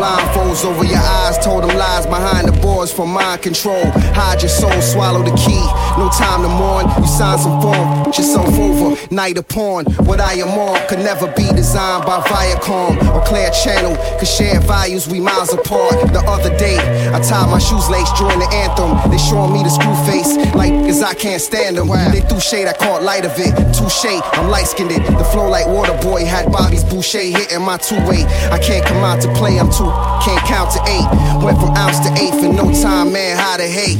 blindfolds 0.00 0.64
over 0.64 0.84
your 0.84 0.98
eyes. 0.98 1.36
Told 1.44 1.62
them 1.64 1.76
lies 1.76 2.06
behind 2.06 2.48
the 2.48 2.56
boards 2.60 2.90
for 2.90 3.06
mind 3.06 3.42
control. 3.42 3.84
Hide 4.16 4.40
your 4.40 4.48
soul, 4.48 4.80
swallow 4.80 5.22
the 5.22 5.36
key. 5.36 5.64
No 6.00 6.08
time 6.16 6.42
to 6.42 6.48
mourn. 6.48 6.88
You 6.98 7.06
sign 7.06 7.38
some 7.38 7.60
form, 7.60 8.04
put 8.04 8.16
yourself 8.16 8.48
over. 8.58 8.96
Night 9.14 9.36
upon 9.36 9.84
what 10.08 10.20
I 10.20 10.34
am 10.34 10.48
on 10.48 10.80
could 10.88 11.00
never 11.00 11.26
be 11.36 11.46
designed 11.52 12.06
by 12.06 12.20
Viacom 12.20 12.96
or 13.14 13.22
Clear 13.26 13.50
Channel. 13.50 13.94
Cause 14.18 14.34
shared 14.34 14.62
values 14.64 15.06
we 15.06 15.20
miles 15.20 15.52
apart. 15.52 15.92
The 16.12 16.22
other 16.26 16.56
day, 16.56 16.78
I 17.12 17.20
tied 17.20 17.50
my 17.50 17.58
shoes 17.58 17.88
lace 17.90 18.10
during 18.18 18.38
the 18.38 18.48
anthem. 18.64 19.10
They 19.10 19.18
showing 19.18 19.52
me 19.52 19.62
the 19.62 19.68
screw 19.68 19.94
face, 20.08 20.32
like, 20.54 20.72
cause 20.88 21.02
I 21.02 21.14
can't 21.14 21.42
stand 21.42 21.76
them. 21.76 21.88
They 21.88 22.20
threw 22.22 22.40
shade, 22.40 22.68
I 22.68 22.72
caught 22.72 23.02
light 23.02 23.24
of 23.24 23.32
it. 23.36 23.52
Touche, 23.76 24.16
I'm 24.32 24.48
light 24.48 24.66
skinned 24.66 24.92
it. 24.92 25.02
The 25.18 25.24
flow 25.24 25.48
like 25.48 25.66
water 25.66 25.96
boy 26.00 26.24
had 26.24 26.50
Bobby's 26.50 26.84
Boucher 26.84 27.20
hitting 27.20 27.62
my 27.62 27.76
two 27.76 28.00
way. 28.08 28.24
I 28.50 28.58
can't 28.58 28.84
come 28.86 29.04
out 29.04 29.20
to 29.22 29.32
play, 29.34 29.58
I'm 29.58 29.70
too, 29.70 29.89
can't 30.22 30.44
count 30.46 30.70
to 30.72 30.80
eight. 30.88 31.06
Went 31.42 31.58
from 31.58 31.74
ounce 31.76 31.98
to 32.00 32.12
eighth 32.14 32.42
in 32.42 32.56
no 32.56 32.72
time, 32.72 33.12
man, 33.12 33.36
how 33.36 33.56
to 33.56 33.66
hate. 33.66 33.98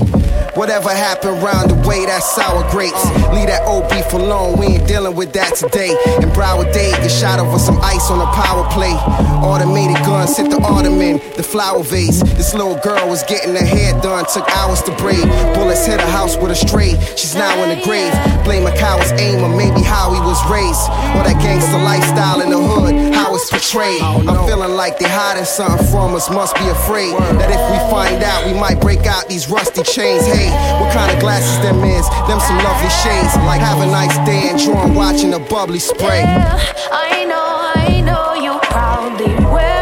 Whatever 0.60 0.90
happened 0.90 1.42
round 1.42 1.70
the 1.70 1.88
way, 1.88 2.04
that's 2.04 2.36
sour 2.36 2.68
grapes. 2.70 3.02
Leave 3.32 3.48
that 3.48 3.64
old 3.64 3.88
beef 3.88 4.12
alone, 4.12 4.60
we 4.60 4.76
ain't 4.76 4.86
dealing 4.86 5.16
with 5.16 5.32
that 5.32 5.56
today. 5.56 5.96
In 6.20 6.28
Broward 6.36 6.70
Day, 6.74 6.92
get 7.00 7.08
shot 7.08 7.40
over 7.40 7.58
some 7.58 7.80
ice 7.80 8.10
on 8.10 8.20
a 8.20 8.28
power 8.36 8.68
play. 8.68 8.92
Automated 9.40 9.96
guns 10.04 10.36
hit 10.36 10.50
the 10.50 10.60
ottoman, 10.60 11.16
the 11.40 11.42
flower 11.42 11.82
vase. 11.82 12.20
This 12.36 12.52
little 12.52 12.76
girl 12.84 13.08
was 13.08 13.22
getting 13.24 13.56
her 13.56 13.64
hair 13.64 13.98
done, 14.02 14.26
took 14.28 14.44
hours 14.52 14.82
to 14.82 14.92
braid. 15.00 15.24
Bullets 15.56 15.86
hit 15.86 15.98
her 15.98 16.12
house 16.12 16.36
with 16.36 16.52
a 16.52 16.54
stray, 16.54 16.92
she's 17.16 17.34
now 17.34 17.56
in 17.64 17.72
the 17.72 17.80
grave. 17.82 18.12
Blame 18.44 18.66
a 18.66 18.74
coward's 18.76 19.16
aim 19.16 19.40
or 19.40 19.48
maybe 19.48 19.80
how 19.80 20.12
he 20.12 20.20
was 20.20 20.36
raised. 20.52 20.84
Or 21.16 21.24
that 21.24 21.40
gangster 21.40 21.80
lifestyle 21.80 22.44
in 22.44 22.52
the 22.52 22.60
hood, 22.60 23.14
how 23.16 23.32
it's 23.34 23.48
portrayed. 23.48 24.02
I'm 24.28 24.44
feeling 24.44 24.76
like 24.76 24.98
they 24.98 25.08
hiding 25.08 25.48
something 25.48 25.88
from 25.88 26.14
us, 26.14 26.28
must 26.28 26.52
be 26.60 26.68
afraid 26.68 27.16
that 27.40 27.48
if 27.48 27.62
we 27.72 27.78
find 27.88 28.20
out, 28.22 28.44
we 28.44 28.52
might 28.52 28.76
break 28.78 29.08
out 29.08 29.26
these 29.26 29.48
rusty 29.48 29.82
chains. 29.82 30.26
Hey, 30.28 30.49
what 30.80 30.92
kind 30.92 31.10
of 31.12 31.18
glasses 31.20 31.58
them 31.62 31.82
is? 31.84 32.08
Them 32.28 32.40
some 32.40 32.58
lovely 32.58 32.90
shades. 33.02 33.34
Like 33.48 33.60
have 33.60 33.80
a 33.80 33.86
nice 33.86 34.16
day 34.26 34.50
enjoying 34.50 34.94
watching 34.94 35.34
a 35.34 35.38
bubbly 35.38 35.78
spray. 35.78 36.24
I 36.24 37.24
know, 37.24 37.48
I 37.74 38.00
know 38.00 38.34
you 38.34 38.58
proudly 38.68 39.34
wear 39.52 39.79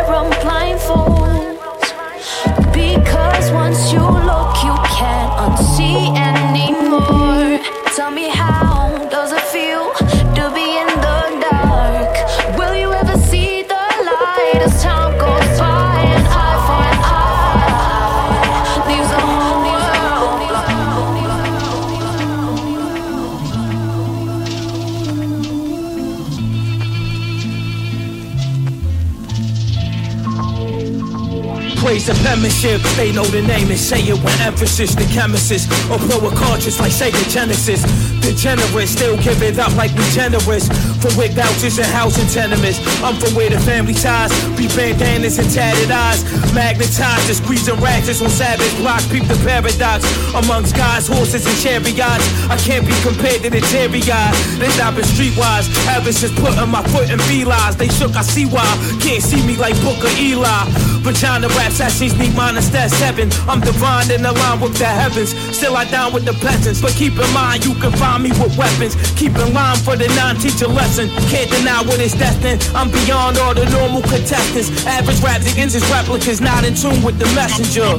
The 32.08 32.14
penmanship, 32.24 32.80
they 32.96 33.12
know 33.12 33.24
the 33.24 33.42
name 33.42 33.68
and 33.68 33.78
say 33.78 34.00
it 34.00 34.14
with 34.14 34.40
emphasis. 34.40 34.94
The 34.94 35.04
chemist 35.12 35.52
or 35.90 35.98
pro 35.98 36.26
a 36.26 36.34
cartridge 36.34 36.80
like 36.80 36.90
Sega 36.90 37.30
Genesis. 37.30 38.17
The 38.28 38.34
generous, 38.34 38.92
still 38.92 39.16
give 39.16 39.40
it 39.40 39.58
up 39.58 39.72
like 39.80 39.88
we 39.96 40.04
generous. 40.12 40.68
For 41.00 41.08
wig 41.16 41.32
vouchers 41.32 41.78
and 41.78 41.88
housing 41.88 42.28
tenements. 42.28 42.76
I'm 43.00 43.16
from 43.16 43.32
where 43.32 43.48
the 43.48 43.58
family 43.60 43.94
ties 43.94 44.28
be 44.52 44.68
bandanas 44.68 45.38
and 45.38 45.48
tatted 45.48 45.90
eyes. 45.90 46.20
Magnetized, 46.52 47.24
just 47.24 47.42
squeezing 47.42 47.80
rags 47.80 48.20
on 48.20 48.28
savage 48.28 48.76
blocks. 48.76 49.08
Peep 49.08 49.24
the 49.24 49.38
paradox 49.48 50.04
amongst 50.36 50.76
guys, 50.76 51.08
horses, 51.08 51.46
and 51.48 51.56
chariots. 51.56 52.20
I 52.52 52.60
can't 52.68 52.84
be 52.84 52.92
compared 53.00 53.40
to 53.44 53.48
the 53.48 53.64
Terry 53.72 54.04
guy. 54.04 54.28
They 54.60 54.68
stopping 54.76 55.08
streetwise. 55.08 55.72
Ever 55.88 56.12
since 56.12 56.36
putting 56.36 56.68
my 56.68 56.84
foot 56.92 57.08
in 57.08 57.16
felines, 57.24 57.76
they 57.76 57.88
shook. 57.88 58.12
I 58.12 58.20
see 58.20 58.44
why. 58.44 58.68
Can't 59.00 59.24
see 59.24 59.40
me 59.46 59.56
like 59.56 59.72
Book 59.80 60.04
of 60.04 60.12
Eli. 60.20 60.68
Vagina 61.00 61.48
rap 61.56 61.72
sessions 61.72 62.12
need 62.18 62.34
minus 62.36 62.68
that 62.76 62.90
seven. 62.90 63.32
I'm 63.48 63.60
divine 63.60 64.10
in 64.10 64.20
the 64.20 64.32
line 64.32 64.60
with 64.60 64.76
the 64.76 64.84
heavens. 64.84 65.32
Still 65.56 65.76
I 65.76 65.88
down 65.88 66.12
with 66.12 66.26
the 66.26 66.34
peasants. 66.44 66.82
But 66.82 66.92
keep 66.92 67.16
in 67.16 67.32
mind, 67.32 67.64
you 67.64 67.72
can 67.80 67.92
find 67.92 68.17
me 68.18 68.30
with 68.36 68.56
weapons. 68.58 68.94
Keep 69.14 69.36
in 69.38 69.52
line 69.54 69.78
for 69.78 69.96
the 69.96 70.08
non-teacher 70.18 70.68
lesson. 70.68 71.08
Can't 71.30 71.50
deny 71.50 71.82
what 71.82 72.00
is 72.00 72.12
destined. 72.14 72.62
I'm 72.74 72.90
beyond 72.90 73.38
all 73.38 73.54
the 73.54 73.64
normal 73.70 74.02
contestants. 74.02 74.70
Average 74.86 75.22
rap 75.22 75.40
against 75.42 75.74
his 75.74 75.86
replicas, 75.90 76.40
not 76.40 76.64
in 76.64 76.74
tune 76.74 77.02
with 77.02 77.18
the 77.18 77.26
messenger. 77.34 77.98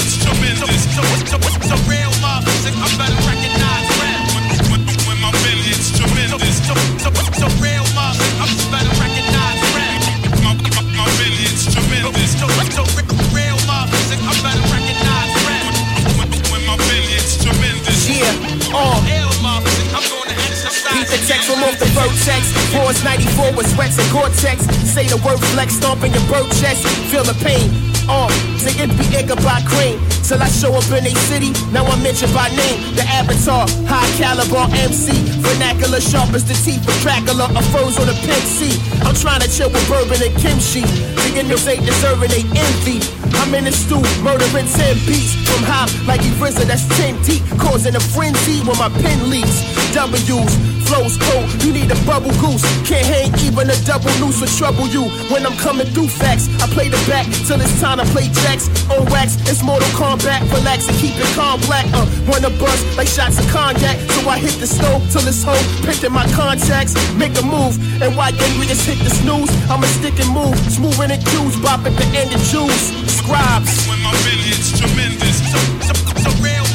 It's 0.00 0.16
tremendous. 0.22 0.82
So, 0.94 1.02
so, 1.26 1.36
so, 1.38 1.74
so 1.74 1.76
real 1.90 2.10
love 2.22 2.44
I 2.46 2.88
better 2.96 3.20
recognize 3.28 3.86
rap. 4.00 4.22
When, 4.32 4.44
when, 4.72 4.82
when 5.04 5.18
my 5.20 5.30
it's 5.68 5.92
tremendous. 5.96 6.56
So, 6.66 6.74
so, 6.96 7.10
so 7.36 7.46
real 7.60 7.84
mother, 7.92 8.24
I'm 8.40 8.48
just 8.48 8.70
better 8.70 8.94
recognize 8.96 9.60
rap. 9.76 10.00
My, 10.42 10.54
my, 10.54 10.82
my 10.96 11.06
millions 11.20 11.68
tremendous. 11.68 12.32
So, 12.40 12.46
so 12.72 12.84
real 12.96 13.19
the 21.10 21.18
text, 21.26 21.50
remove 21.50 21.74
the 21.82 21.90
vertex. 21.90 22.54
Wars 22.72 23.02
94 23.02 23.52
with 23.58 23.66
sweats 23.74 23.98
and 23.98 24.06
cortex. 24.14 24.62
Say 24.86 25.10
the 25.10 25.18
word 25.26 25.42
flex, 25.52 25.74
stomp 25.74 26.02
in 26.06 26.14
your 26.14 26.24
bird 26.30 26.46
chest. 26.62 26.86
Feel 27.10 27.26
the 27.26 27.34
pain. 27.42 27.66
Uh, 28.06 28.30
say 28.58 28.74
it 28.78 28.90
be 28.94 29.06
Ichabod 29.18 29.66
Crane. 29.66 29.98
Till 30.22 30.42
I 30.42 30.46
show 30.46 30.70
up 30.74 30.86
in 30.94 31.06
a 31.06 31.14
city, 31.26 31.50
now 31.74 31.84
I'm 31.86 32.02
mentioned 32.02 32.32
by 32.32 32.48
name. 32.54 32.94
The 32.94 33.02
avatar, 33.06 33.66
high 33.90 34.06
caliber 34.18 34.70
MC. 34.70 35.10
Vernacular 35.42 36.00
sharp 36.00 36.30
as 36.34 36.46
the 36.46 36.54
teeth 36.54 36.86
of 36.86 36.94
Dracula. 37.02 37.50
A 37.50 37.62
furs 37.74 37.98
on 37.98 38.06
a 38.08 38.16
pimp 38.22 38.46
I'm 39.02 39.14
trying 39.18 39.42
to 39.42 39.50
chill 39.50 39.70
with 39.70 39.82
bourbon 39.90 40.22
and 40.22 40.34
kimchi. 40.38 40.86
The 40.86 41.42
enemies 41.42 41.66
ain't 41.66 41.86
deserving 41.86 42.30
they 42.30 42.46
envy. 42.54 43.02
I'm 43.42 43.54
in 43.54 43.64
the 43.64 43.72
stew, 43.72 44.02
murdering 44.22 44.70
10 44.70 44.94
beats. 45.06 45.34
From 45.50 45.66
high 45.66 45.90
like 46.06 46.22
he 46.22 46.30
that's 46.66 46.86
10 46.98 47.22
deep. 47.22 47.42
Causing 47.58 47.96
a 47.96 48.00
frenzy 48.00 48.62
when 48.62 48.78
my 48.78 48.88
pen 49.02 49.30
leaks. 49.30 49.79
W's, 49.92 50.54
flows 50.86 51.16
cold, 51.18 51.46
you 51.62 51.72
need 51.72 51.90
a 51.90 51.98
bubble 52.06 52.34
goose. 52.42 52.62
Can't 52.86 53.06
hang 53.06 53.30
even 53.46 53.70
a 53.70 53.76
double 53.86 54.10
noose 54.18 54.40
will 54.40 54.50
trouble 54.58 54.86
you. 54.90 55.06
When 55.30 55.46
I'm 55.46 55.56
coming 55.58 55.86
through 55.86 56.08
facts, 56.08 56.50
I 56.62 56.66
play 56.70 56.88
the 56.88 57.00
back 57.10 57.26
till 57.46 57.60
it's 57.60 57.74
time 57.80 57.98
to 57.98 58.06
play 58.14 58.26
jacks. 58.42 58.66
On 58.90 59.06
wax, 59.10 59.38
it's 59.50 59.62
Mortal 59.62 59.88
Kombat. 59.94 60.42
Relax 60.50 60.88
and 60.88 60.96
keep 60.98 61.14
it 61.14 61.30
calm 61.34 61.60
black. 61.66 61.86
Uh, 61.94 62.06
wanna 62.26 62.50
bust 62.58 62.82
like 62.96 63.08
shots 63.08 63.38
of 63.38 63.46
cognac. 63.50 63.96
So 64.14 64.28
I 64.28 64.38
hit 64.38 64.58
the 64.58 64.66
stove 64.66 65.02
till 65.10 65.26
it's 65.26 65.42
home. 65.42 65.64
Printing 65.82 66.12
my 66.12 66.26
contacts, 66.32 66.94
make 67.14 67.34
a 67.38 67.42
move. 67.42 67.74
And 68.02 68.16
why 68.16 68.30
we 68.58 68.66
just 68.66 68.86
hit 68.86 68.98
the 69.02 69.10
snooze? 69.10 69.50
I'ma 69.70 69.86
stick 69.98 70.18
and 70.18 70.30
move. 70.30 70.56
Smoothing 70.70 71.10
the 71.10 71.18
cues, 71.30 71.54
bop 71.62 71.86
at 71.86 71.94
the 71.98 72.06
end 72.14 72.30
of 72.34 72.42
juice. 72.50 72.94
Scribes. 73.06 73.86
When 73.86 74.00
my 74.02 74.14
millions 74.26 74.78
tremendous. 74.78 75.38
So, 75.50 75.58
so, 75.86 75.94
so 76.22 76.30
real 76.42 76.69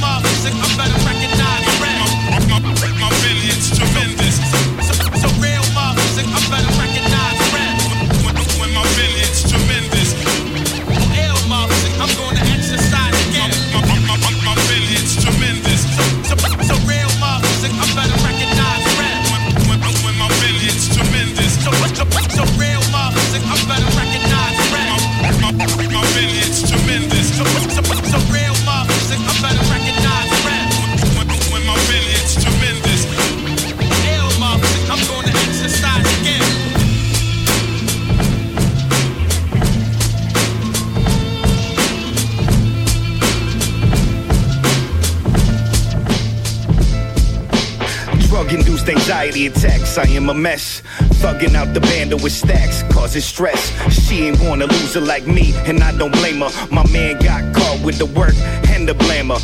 I 49.97 50.07
am 50.09 50.29
a 50.29 50.33
mess. 50.33 50.81
Thugging 51.21 51.55
out 51.55 51.73
the 51.73 51.79
bando 51.79 52.17
with 52.17 52.31
stacks, 52.33 52.83
causing 52.93 53.21
stress. 53.21 53.71
She 53.93 54.27
ain't 54.27 54.39
wanna 54.41 54.65
lose 54.65 54.93
her 54.95 55.01
like 55.01 55.25
me, 55.25 55.53
and 55.65 55.81
I 55.81 55.95
don't 55.97 56.11
blame 56.11 56.41
her. 56.41 56.49
My 56.69 56.85
man 56.91 57.19
got 57.19 57.55
caught 57.55 57.81
with 57.83 57.97
the 57.97 58.05
work 58.05 58.35
and 58.69 58.87
the 58.87 58.93
blamer. 58.93 59.39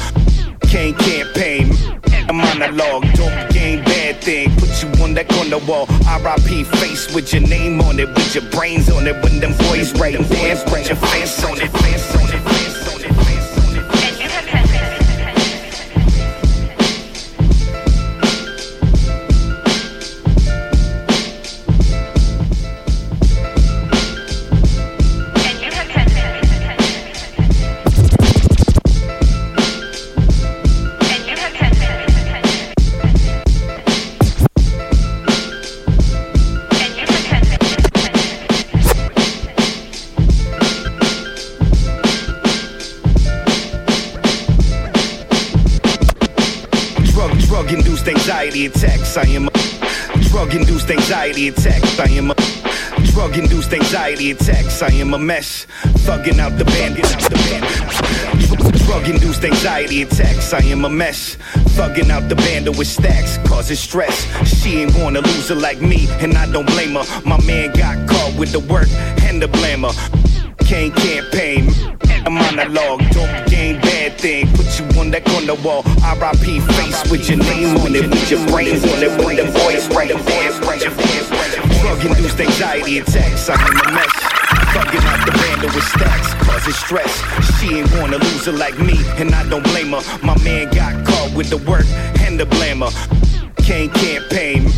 Can't 0.69 0.97
campaign, 0.97 1.71
a 2.27 2.33
monologue, 2.33 3.03
don't 3.13 3.53
game 3.53 3.83
bad 3.83 4.21
thing. 4.21 4.51
Put 4.55 4.71
you 4.81 5.03
on 5.03 5.13
that 5.15 5.29
corner 5.29 5.59
wall, 5.67 5.85
RIP 6.23 6.65
face 6.79 7.13
with 7.13 7.33
your 7.33 7.43
name 7.43 7.81
on 7.81 7.99
it, 7.99 8.09
with 8.09 8.35
your 8.35 8.45
brains 8.51 8.89
on 8.89 9.07
it. 9.07 9.15
When 9.23 9.39
them 9.39 9.53
boys 9.69 9.93
right 9.99 10.17
there, 10.17 10.55
put 10.65 10.87
your 10.87 10.97
face 10.97 11.43
on 11.43 11.61
it, 11.61 11.71
face 11.71 12.15
on 12.15 12.20
it, 12.20 12.20
face 12.20 12.20
attacks. 49.11 49.17
I 49.17 49.33
am 49.33 49.47
a 49.47 50.23
drug 50.29 50.53
induced 50.55 50.89
anxiety 50.89 51.47
attacks. 51.49 51.99
I 51.99 52.07
am 52.09 52.31
a 52.31 52.35
drug 53.11 53.37
induced 53.37 53.73
anxiety 53.73 54.31
attacks. 54.31 54.81
I 54.81 54.91
am 54.93 55.13
a 55.13 55.19
mess. 55.19 55.67
Thugging 56.05 56.39
out 56.39 56.57
the 56.57 56.65
bandit 56.65 57.05
out 57.05 57.29
the. 57.29 58.85
Drug 58.85 59.07
induced 59.07 59.43
anxiety 59.43 60.01
attacks. 60.01 60.53
I 60.53 60.63
am 60.65 60.85
a 60.85 60.89
mess. 60.89 61.37
Thugging 61.77 62.09
out 62.09 62.27
the 62.29 62.35
bando 62.35 62.71
with 62.71 62.87
stacks, 62.87 63.37
causing 63.47 63.77
stress. 63.77 64.27
She 64.45 64.81
ain't 64.81 64.95
wanna 64.97 65.21
lose 65.21 65.49
her 65.49 65.55
like 65.55 65.81
me, 65.81 66.07
and 66.19 66.37
I 66.37 66.51
don't 66.51 66.67
blame 66.67 66.95
her. 66.95 67.05
My 67.25 67.39
man 67.45 67.71
got 67.73 68.07
caught 68.09 68.37
with 68.37 68.51
the 68.51 68.59
work 68.59 68.89
and 69.23 69.41
the 69.41 69.47
blamer. 69.47 69.93
Can't 70.67 70.95
campaign, 70.95 71.69
a 72.25 72.29
monologue, 72.29 73.01
don't 73.11 73.49
game 73.49 73.81
bad 73.81 74.10
thing. 74.21 74.45
Put 74.53 74.69
you 74.77 74.85
on 75.01 75.09
that 75.11 75.25
corner 75.25 75.57
wall, 75.65 75.81
RIP 76.05 76.61
face 76.77 77.01
with 77.09 77.27
your 77.27 77.39
name 77.41 77.75
on 77.81 77.95
it, 77.95 78.05
with 78.05 78.29
your 78.29 78.39
brains 78.47 78.85
on 78.85 79.01
it, 79.01 79.09
with 79.17 79.41
the 79.41 79.49
voice 79.49 79.89
right 79.97 80.13
there. 80.13 80.53
Drug 81.81 82.05
induced 82.05 82.39
anxiety 82.39 82.99
attacks, 82.99 83.49
I'm 83.49 83.59
in 83.65 83.77
a 83.81 83.91
mess. 83.91 84.13
Fucking 84.77 85.01
out 85.09 85.25
the 85.25 85.33
bando 85.33 85.67
with 85.73 85.83
stacks, 85.83 86.33
causing 86.45 86.73
stress. 86.73 87.11
She 87.57 87.81
ain't 87.81 87.91
wanna 87.97 88.17
lose 88.17 88.45
her 88.45 88.51
like 88.51 88.77
me, 88.77 88.95
and 89.17 89.33
I 89.33 89.43
don't 89.49 89.63
blame 89.63 89.91
her. 89.91 90.03
My 90.23 90.37
man 90.43 90.69
got 90.69 90.93
caught 91.05 91.33
with 91.35 91.49
the 91.49 91.57
work 91.69 91.87
and 92.21 92.39
the 92.39 92.45
blamer. 92.45 92.93
Can't 93.65 93.91
campaign, 93.93 94.69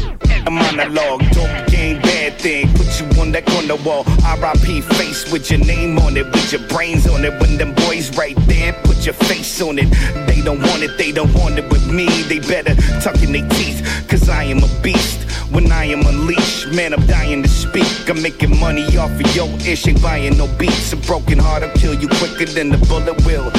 a 0.45 0.51
monologue, 0.51 1.21
don't 1.31 1.67
game 1.69 2.01
bad 2.01 2.39
thing. 2.39 2.67
Put 2.73 2.99
you 2.99 3.21
on 3.21 3.31
that 3.31 3.45
corner 3.45 3.75
wall, 3.83 4.03
RIP 4.03 4.83
face 4.95 5.31
with 5.31 5.49
your 5.49 5.59
name 5.59 5.97
on 5.99 6.17
it, 6.17 6.25
with 6.25 6.51
your 6.51 6.61
brains 6.67 7.07
on 7.07 7.23
it. 7.23 7.39
When 7.39 7.57
them 7.57 7.73
boys 7.75 8.15
right 8.17 8.35
there, 8.47 8.73
put 8.83 9.05
your 9.05 9.13
face 9.13 9.61
on 9.61 9.79
it. 9.79 9.89
They 10.27 10.41
don't 10.41 10.59
want 10.59 10.83
it, 10.83 10.97
they 10.97 11.11
don't 11.11 11.33
want 11.33 11.57
it 11.57 11.69
with 11.69 11.91
me. 11.91 12.07
They 12.23 12.39
better 12.39 12.75
tuck 13.01 13.21
in 13.21 13.31
their 13.31 13.47
teeth, 13.49 14.05
cause 14.09 14.29
I 14.29 14.43
am 14.43 14.63
a 14.63 14.81
beast. 14.81 15.29
When 15.51 15.71
I 15.71 15.85
am 15.85 16.05
unleashed, 16.05 16.69
man, 16.69 16.93
I'm 16.93 17.05
dying 17.05 17.43
to 17.43 17.49
speak. 17.49 18.09
I'm 18.09 18.21
making 18.21 18.59
money 18.59 18.85
off 18.97 19.11
of 19.11 19.35
your 19.35 19.49
ish, 19.67 19.87
ain't 19.87 20.01
buying 20.01 20.37
no 20.37 20.47
beats. 20.57 20.93
A 20.93 20.97
broken 20.97 21.37
heart 21.37 21.63
will 21.63 21.69
kill 21.71 21.93
you 21.93 22.07
quicker 22.07 22.45
than 22.45 22.69
the 22.69 22.77
bullet 22.89 23.23
will. 23.25 23.51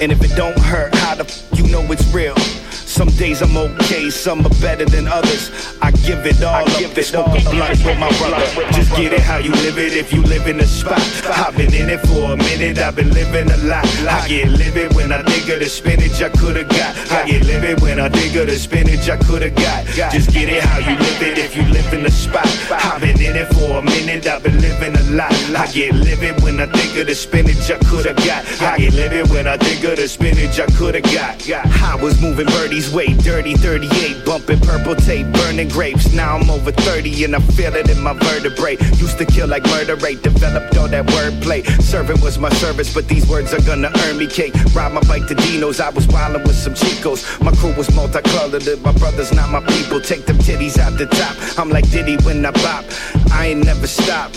And 0.00 0.12
if 0.12 0.22
it 0.22 0.36
don't 0.36 0.58
hurt, 0.58 0.94
how 0.94 1.14
the 1.14 1.24
f 1.24 1.42
you 1.54 1.66
know 1.68 1.82
it's 1.90 2.06
real? 2.12 2.36
Some 2.88 3.08
days 3.10 3.42
I'm 3.42 3.54
okay, 3.54 4.08
some 4.08 4.46
are 4.46 4.60
better 4.62 4.86
than 4.86 5.08
others. 5.08 5.50
I 5.82 5.90
give 5.90 6.24
it 6.24 6.42
all 6.42 6.64
up, 6.64 6.94
they 6.94 7.02
smoke 7.02 7.28
a 7.28 7.50
blunt 7.50 7.84
with 7.84 7.98
my 7.98 8.08
brother. 8.16 8.72
Just 8.72 8.96
get 8.96 9.12
it 9.12 9.20
how 9.20 9.36
you 9.36 9.52
live 9.52 9.76
it 9.76 9.92
if 9.92 10.10
you 10.10 10.22
live 10.22 10.48
in 10.48 10.56
the 10.56 10.66
spot. 10.66 10.98
I've 11.26 11.54
been 11.54 11.72
in 11.74 11.90
it 11.90 12.00
for 12.00 12.32
a 12.32 12.36
minute, 12.36 12.78
I've 12.78 12.96
been 12.96 13.10
living 13.10 13.50
a 13.50 13.56
lot. 13.68 13.84
I 14.08 14.26
get 14.26 14.48
livid 14.48 14.94
when 14.96 15.12
I 15.12 15.22
think 15.22 15.50
of 15.50 15.60
the 15.60 15.66
spinach 15.66 16.22
I 16.22 16.30
could've 16.30 16.66
got. 16.70 16.96
I 17.12 17.26
get 17.28 17.44
livid 17.44 17.82
when 17.82 18.00
I 18.00 18.08
think 18.08 18.34
of 18.36 18.46
the 18.46 18.56
spinach 18.56 19.06
I 19.08 19.18
could've 19.18 19.54
got. 19.54 19.84
Just 20.10 20.32
get 20.32 20.48
it 20.48 20.62
how 20.62 20.78
you 20.78 20.96
live 20.98 21.22
it 21.22 21.38
if 21.38 21.54
you 21.54 21.64
live 21.64 21.92
in 21.92 22.04
the 22.04 22.10
spot. 22.10 22.48
I've 22.72 23.02
been 23.02 23.20
in 23.20 23.36
it 23.36 23.52
for 23.52 23.78
a 23.78 23.82
minute, 23.82 24.26
I've 24.26 24.42
been 24.42 24.60
living 24.62 24.96
a 24.96 25.02
lot. 25.12 25.32
I 25.54 25.70
get 25.70 25.92
livid 25.92 26.42
when 26.42 26.58
I 26.58 26.66
think 26.72 26.96
of 26.96 27.06
the 27.06 27.14
spinach 27.14 27.70
I 27.70 27.76
could've 27.84 28.16
got. 28.16 28.48
I 28.62 28.78
get 28.78 28.94
livid 28.94 29.28
when 29.28 29.46
I 29.46 29.58
think 29.58 29.84
of 29.84 29.96
the 29.96 30.08
spinach 30.08 30.58
I 30.58 30.66
could've 30.72 31.04
got. 31.04 31.36
I 31.84 31.94
was 32.00 32.18
moving 32.20 32.46
birdies 32.78 32.94
way 32.94 33.14
dirty 33.24 33.54
38, 33.54 34.24
bumping 34.24 34.60
purple 34.60 34.94
tape, 34.94 35.26
burning 35.32 35.68
grapes. 35.68 36.12
Now 36.12 36.36
I'm 36.36 36.48
over 36.50 36.70
30 36.70 37.24
and 37.24 37.34
I 37.36 37.40
feel 37.40 37.74
it 37.74 37.90
in 37.90 38.00
my 38.00 38.12
vertebrae. 38.12 38.76
Used 38.96 39.18
to 39.18 39.24
kill 39.24 39.48
like 39.48 39.64
murder 39.64 39.96
rate, 39.96 40.22
developed 40.22 40.76
all 40.76 40.88
that 40.88 41.06
wordplay. 41.06 41.64
Serving 41.82 42.20
was 42.20 42.38
my 42.38 42.50
service, 42.50 42.92
but 42.92 43.08
these 43.08 43.28
words 43.28 43.52
are 43.52 43.62
gonna 43.62 43.90
earn 44.04 44.18
me 44.18 44.26
cake. 44.26 44.54
Ride 44.74 44.92
my 44.92 45.00
bike 45.02 45.26
to 45.26 45.34
Dino's, 45.34 45.80
I 45.80 45.90
was 45.90 46.06
wildin' 46.06 46.44
with 46.44 46.56
some 46.56 46.74
chicos. 46.74 47.20
My 47.42 47.52
crew 47.52 47.74
was 47.74 47.92
multicolored, 47.94 48.64
my 48.82 48.92
brothers 48.92 49.32
not 49.32 49.50
my 49.50 49.60
people. 49.72 50.00
Take 50.00 50.26
them 50.26 50.38
titties 50.38 50.78
out 50.78 50.96
the 50.98 51.06
top. 51.06 51.58
I'm 51.58 51.70
like 51.70 51.90
Diddy 51.90 52.16
when 52.24 52.44
I 52.44 52.52
bop. 52.52 52.84
I 53.32 53.48
ain't 53.48 53.64
never 53.64 53.86
stop. 53.86 54.32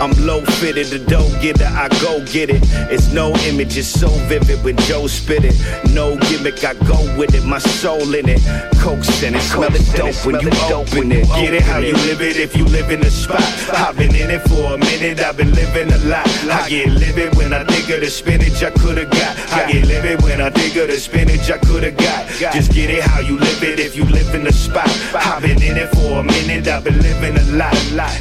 I'm 0.00 0.12
low 0.26 0.40
fitted, 0.60 0.88
the 0.88 0.98
dough 0.98 1.30
getter, 1.40 1.64
I 1.64 1.88
go 2.02 2.24
get 2.26 2.50
it. 2.50 2.62
It's 2.90 3.12
no 3.12 3.34
image, 3.46 3.76
it's 3.76 3.88
so 3.88 4.08
vivid 4.28 4.62
when 4.64 4.76
Joe 4.88 5.06
spit 5.06 5.44
it. 5.44 5.54
No 5.92 6.16
gimmick, 6.28 6.64
I 6.64 6.74
go 6.74 6.98
with 7.16 7.34
it, 7.34 7.44
my 7.44 7.58
soul 7.58 8.14
in 8.14 8.28
it. 8.28 8.40
Coke 8.80 9.06
in 9.22 9.34
it, 9.34 9.42
smell 9.42 9.74
it 9.74 9.86
dope 9.94 10.18
when 10.26 10.40
you 10.40 10.50
open 10.72 11.12
it. 11.12 11.26
Get 11.28 11.54
it 11.54 11.62
how 11.62 11.78
you 11.78 11.94
live 12.08 12.20
it 12.20 12.36
if 12.36 12.56
you 12.56 12.64
live 12.64 12.90
in 12.90 13.00
the 13.00 13.10
spot. 13.10 13.42
I've 13.72 13.96
been 13.96 14.14
in 14.14 14.30
it 14.30 14.42
for 14.48 14.74
a 14.74 14.78
minute, 14.78 15.20
I've 15.20 15.36
been 15.36 15.52
living 15.54 15.92
a 15.92 15.98
lot. 16.08 16.26
I 16.50 16.68
get 16.68 16.88
livid 16.88 17.36
when 17.36 17.52
I 17.52 17.64
think 17.64 17.88
of 17.90 18.00
the 18.00 18.10
spinach 18.10 18.62
I 18.62 18.70
could've 18.70 19.10
got. 19.10 19.38
I 19.52 19.70
get 19.70 19.86
livid 19.86 20.22
when 20.22 20.40
I 20.40 20.50
think 20.50 20.76
of 20.76 20.88
the 20.88 20.98
spinach 20.98 21.50
I 21.50 21.58
could've 21.58 21.96
got. 21.96 22.28
Just 22.52 22.72
get 22.72 22.90
it 22.90 23.02
how 23.02 23.20
you 23.20 23.38
live 23.38 23.62
it 23.62 23.78
if 23.78 23.96
you 23.96 24.04
live 24.04 24.34
in 24.34 24.44
the 24.44 24.52
spot. 24.52 24.88
I've 25.14 25.42
been 25.42 25.62
in 25.62 25.76
it 25.76 25.88
for 25.94 26.18
a 26.18 26.22
minute, 26.22 26.66
I've 26.66 26.84
been 26.84 27.00
living 27.00 27.36
a 27.38 27.44
lot. 27.52 27.74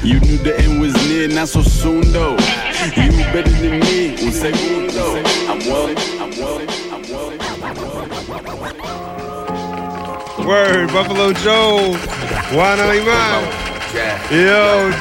You 0.03 0.19
knew 0.19 0.37
the 0.37 0.57
end 0.59 0.79
was 0.79 0.93
near, 1.09 1.27
not 1.27 1.47
so 1.47 1.62
soon 1.63 2.11
though. 2.11 2.37
You 2.95 3.23
better 3.31 3.49
than 3.49 3.79
me, 3.79 4.15
un 4.15 4.31
segundo. 4.31 5.17
I'm 5.47 5.59
well, 5.59 5.87
I'm 6.21 6.31
well, 6.37 6.61
I'm 6.91 7.01
well. 7.09 7.33
Word, 10.47 10.87
Buffalo 10.91 11.31
Joe. 11.33 11.95
Juana 12.51 12.83
Iman. 12.83 13.43
Yo, 14.31 14.91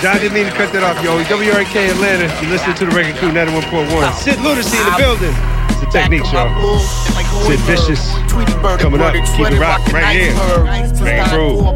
John 0.00 0.16
didn't 0.18 0.32
mean 0.32 0.46
to 0.46 0.52
cut 0.52 0.72
that 0.72 0.82
off, 0.82 1.02
yo. 1.04 1.22
WREK 1.22 1.90
Atlanta. 1.90 2.24
You 2.42 2.48
listening 2.48 2.76
to 2.76 2.86
the 2.86 2.96
Record 2.96 3.16
Crew 3.16 3.30
91.1. 3.30 4.14
Sid 4.14 4.40
Lunacy 4.40 4.76
in 4.78 4.84
the 4.84 4.96
building. 4.96 5.57
It's 5.80 5.86
the 5.86 5.92
technique 5.92 6.24
show. 6.24 6.48
Sid 7.46 7.60
Vicious 7.60 8.12
coming 8.82 9.00
up. 9.00 9.12
Keep 9.14 9.52
it 9.52 9.60
rock 9.60 9.80
right 9.92 10.16
here. 10.16 10.34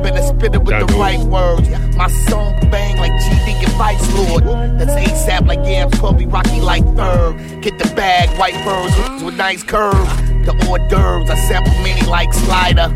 Bang 0.03 0.17
a 0.17 0.23
spitter 0.27 0.59
with 0.59 0.77
the 0.81 0.87
right 0.99 1.21
words. 1.21 1.69
My 1.97 2.09
song 2.09 2.59
bang 2.71 2.97
like 2.97 3.13
GD 3.13 3.63
and 3.63 3.73
Vice 3.75 4.13
Lord. 4.15 4.43
That's 4.79 4.93
ASAP 4.93 5.47
like 5.47 5.65
yams, 5.65 5.95
Kobe 6.01 6.27
Rocky 6.27 6.61
like 6.61 6.85
third. 6.97 7.63
Get 7.63 7.79
the 7.79 7.87
bag, 7.95 8.29
white 8.39 8.59
birds 8.65 9.23
with, 9.23 9.37
nice 9.37 9.63
curves. 9.63 10.11
The 10.47 10.53
hors 10.67 10.81
d'oeuvres, 10.89 11.31
I 11.31 11.37
sample 11.37 11.73
many 11.85 12.05
like 12.09 12.35
slider. 12.35 12.91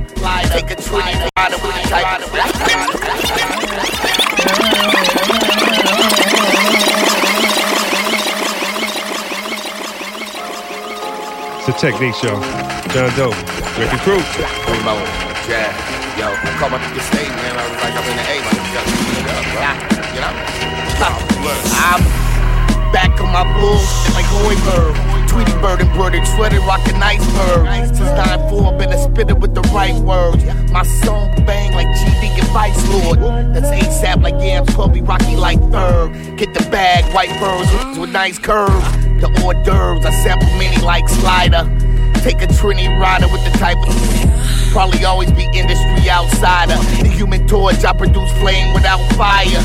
Take 0.51 0.73
a 0.73 0.75
tree, 0.75 0.99
rider 1.37 1.57
with 1.63 1.75
the 5.41 5.46
It's 11.69 11.83
a 11.83 11.91
technique 11.91 12.15
show. 12.15 12.39
John 12.95 13.11
Doe, 13.19 13.35
Ricky 13.75 13.99
Crew. 14.07 14.23
Primo, 14.63 14.95
yeah, 15.51 15.75
yo, 16.15 16.31
I 16.31 16.55
called 16.63 16.71
my 16.71 16.79
nigga 16.79 17.03
state, 17.11 17.27
man. 17.27 17.59
I 17.59 17.67
was 17.67 17.83
like, 17.83 17.91
I'm 17.91 18.07
in 18.07 18.15
the 18.15 18.23
A, 18.23 18.39
like, 18.47 18.55
you 18.55 18.71
gotta 18.71 18.87
speed 18.95 19.19
it 19.19 19.27
up, 19.27 19.43
bro. 19.51 19.67
You 20.15 20.23
know? 20.23 20.31
I'm 21.75 22.07
back 22.93 23.21
on 23.21 23.33
my 23.33 23.43
bullshit 23.59 24.15
like 24.15 24.27
Hoiberg. 24.27 25.16
Tweety 25.37 25.53
Bird 25.61 25.83
and 25.83 25.93
Birdie 25.93 26.25
Shredded 26.25 26.61
rockin' 26.61 26.97
iceberg. 26.97 27.67
Since 27.95 28.09
9-4, 28.09 28.79
been 28.79 28.91
a 28.91 28.97
spitter 28.97 29.35
with 29.35 29.55
the 29.55 29.61
right 29.75 29.95
words. 29.97 30.43
My 30.73 30.83
song 30.83 31.29
bang 31.45 31.75
like 31.75 31.89
GD 31.89 32.41
and 32.41 32.49
Vice 32.57 32.89
Lord. 32.89 33.19
That's 33.55 33.69
ASAP 33.69 34.23
like 34.23 34.41
yams, 34.43 34.75
Kobe 34.75 35.03
Rocky 35.03 35.37
like 35.37 35.61
third. 35.71 36.39
Get 36.39 36.55
the 36.55 36.67
bag, 36.71 37.05
white 37.15 37.39
birds 37.39 37.99
with, 37.99 38.09
nice 38.09 38.39
curve. 38.39 38.83
The 39.21 39.29
hors 39.43 39.63
d'oeuvres, 39.63 40.07
I 40.07 40.11
sample 40.25 40.49
many 40.57 40.81
like 40.83 41.07
slider. 41.07 41.65
Take 42.25 42.41
a 42.41 42.47
Trini 42.47 42.89
rider 42.99 43.29
with 43.29 43.45
the 43.45 43.59
type 43.59 43.77
of. 43.87 44.73
Probably 44.73 45.05
always 45.05 45.31
be 45.33 45.45
industry 45.53 46.09
outsider. 46.09 46.77
The 47.03 47.11
human 47.11 47.47
torch, 47.47 47.85
I 47.85 47.93
produce 47.93 48.33
flame 48.39 48.73
without 48.73 49.01
fire. 49.13 49.61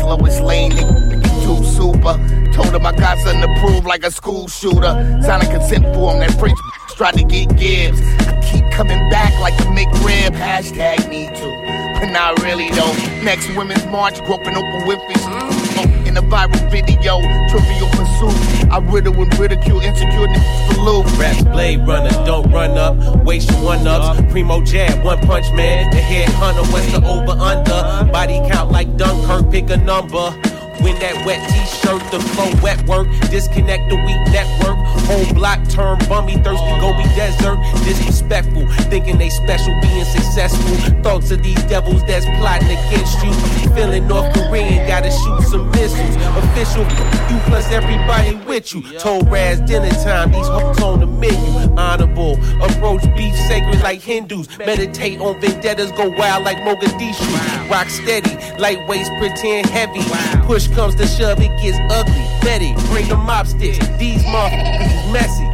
Slowest 0.00 0.40
lane, 0.40 0.72
nigga 0.72 1.28
too 1.44 1.62
super. 1.62 2.41
Told 2.52 2.74
him 2.74 2.84
I 2.84 2.92
got 2.92 3.18
something 3.18 3.40
to 3.40 3.60
prove 3.60 3.86
like 3.86 4.04
a 4.04 4.10
school 4.10 4.46
shooter. 4.46 4.92
Signed 5.22 5.42
a 5.42 5.50
consent 5.50 5.84
form 5.94 6.20
that 6.20 6.38
French 6.38 6.58
tried 6.96 7.14
to 7.14 7.24
get 7.24 7.56
gives. 7.56 8.00
I 8.28 8.38
keep 8.42 8.70
coming 8.72 8.98
back 9.08 9.32
like 9.40 9.54
a 9.60 9.64
McRib. 9.72 10.36
Hashtag 10.36 11.08
me 11.08 11.28
too. 11.28 11.52
But 11.98 12.12
not 12.12 12.42
really 12.42 12.70
though. 12.70 12.92
Next 13.22 13.48
Women's 13.56 13.86
March, 13.86 14.22
groping 14.24 14.52
Oprah 14.54 14.84
Winfrey's 14.84 15.22
mm. 15.22 16.06
in 16.06 16.16
a 16.16 16.22
viral 16.22 16.70
video, 16.70 17.20
trivial 17.48 17.88
pursuit. 17.90 18.70
I 18.70 18.78
riddle 18.78 19.14
and 19.14 19.38
ridicule 19.38 19.80
insecure 19.80 20.26
niggas 20.26 20.74
for 20.74 20.80
loot. 20.82 21.06
Raps 21.18 21.42
blade 21.44 21.86
runner, 21.86 22.10
don't 22.26 22.50
run 22.50 22.76
up, 22.76 23.24
waste 23.24 23.50
your 23.50 23.62
one 23.62 23.86
ups. 23.86 24.20
Primo 24.30 24.60
jab, 24.62 25.02
one 25.04 25.20
punch 25.20 25.50
man, 25.52 25.90
the 25.90 25.96
head 25.96 26.28
hunter, 26.34 26.70
what's 26.70 26.90
the 26.92 27.02
over 27.06 27.32
under? 27.32 28.12
Body 28.12 28.40
count 28.50 28.70
like 28.70 28.94
Dunkirk, 28.96 29.50
pick 29.50 29.70
a 29.70 29.76
number. 29.76 30.34
When 30.82 30.98
that 30.98 31.24
wet 31.24 31.40
t-shirt, 31.50 32.02
the 32.10 32.20
flow 32.20 32.50
wet 32.62 32.84
work, 32.86 33.08
disconnect 33.30 33.88
the 33.88 33.96
weak 33.96 34.20
network. 34.32 34.76
Whole 35.06 35.34
block 35.34 35.66
turn 35.68 35.98
bummy, 36.08 36.34
thirsty, 36.42 36.74
go 36.80 36.92
be 36.96 37.04
desert. 37.14 37.58
Disrespectful, 37.84 38.66
thinking 38.90 39.18
they 39.18 39.30
special, 39.30 39.78
being 39.80 40.04
successful. 40.04 40.74
Thoughts 41.02 41.30
of 41.30 41.42
these 41.42 41.62
devils 41.64 42.02
that's 42.06 42.26
plotting 42.38 42.68
against 42.68 43.22
you. 43.22 43.32
Feeling 43.74 44.06
North 44.08 44.32
Korean, 44.34 44.86
gotta 44.86 45.10
shoot 45.10 45.42
some 45.48 45.70
missiles. 45.70 46.16
Official, 46.42 46.84
you 47.30 47.38
plus 47.46 47.70
everybody 47.70 48.34
with 48.46 48.74
you. 48.74 48.82
Told 48.98 49.30
Raz 49.30 49.60
dinner 49.60 49.90
time, 50.02 50.32
these 50.32 50.46
hooks 50.48 50.82
on 50.82 51.00
the 51.00 51.06
menu. 51.06 51.38
Honorable, 51.76 52.34
approach 52.62 53.02
beef 53.16 53.34
sacred 53.48 53.80
like 53.82 54.00
Hindus. 54.00 54.58
Meditate 54.58 55.20
on 55.20 55.40
vendettas, 55.40 55.92
go 55.92 56.10
wild 56.10 56.44
like 56.44 56.58
Mogadishu. 56.58 57.70
Rock 57.70 57.88
steady, 57.88 58.30
lightweights 58.58 59.08
pretend 59.18 59.66
heavy. 59.68 60.02
Push 60.46 60.68
comes 60.74 60.94
to 60.96 61.06
shove, 61.06 61.40
it 61.40 61.50
gets 61.60 61.78
ugly. 61.92 62.26
Betty, 62.40 62.74
bring 62.90 63.08
the 63.08 63.16
mop 63.16 63.46
sticks. 63.46 63.78
These 63.98 64.22
motherfuckers 64.24 65.06
is 65.06 65.12
messy. 65.12 65.52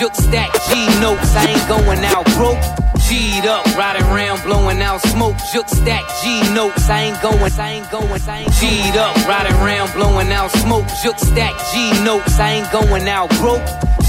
Juke 0.00 0.14
stack 0.14 0.50
G 0.70 0.86
notes, 0.98 1.36
I 1.36 1.44
ain't 1.44 1.68
going 1.68 2.02
out 2.06 2.24
broke. 2.32 2.56
G'd 3.04 3.44
up, 3.44 3.66
riding 3.76 4.02
around, 4.04 4.42
blowing 4.44 4.80
out 4.80 5.02
smoke. 5.02 5.36
Juke 5.52 5.68
stack 5.68 6.04
G 6.22 6.40
notes, 6.54 6.88
I 6.88 7.12
ain't 7.12 7.20
going, 7.20 7.52
I 7.60 7.72
ain't 7.72 7.90
going, 7.90 8.08
I 8.08 8.38
ain't 8.40 8.52
G'd 8.54 8.96
up, 8.96 9.14
riding 9.28 9.52
around, 9.60 9.92
blowing 9.92 10.32
out 10.32 10.52
smoke. 10.52 10.86
Juke 11.02 11.18
stack 11.18 11.52
G 11.74 12.02
notes, 12.02 12.40
I 12.40 12.64
ain't 12.64 12.72
going 12.72 13.06
out 13.08 13.28
broke. 13.44 13.60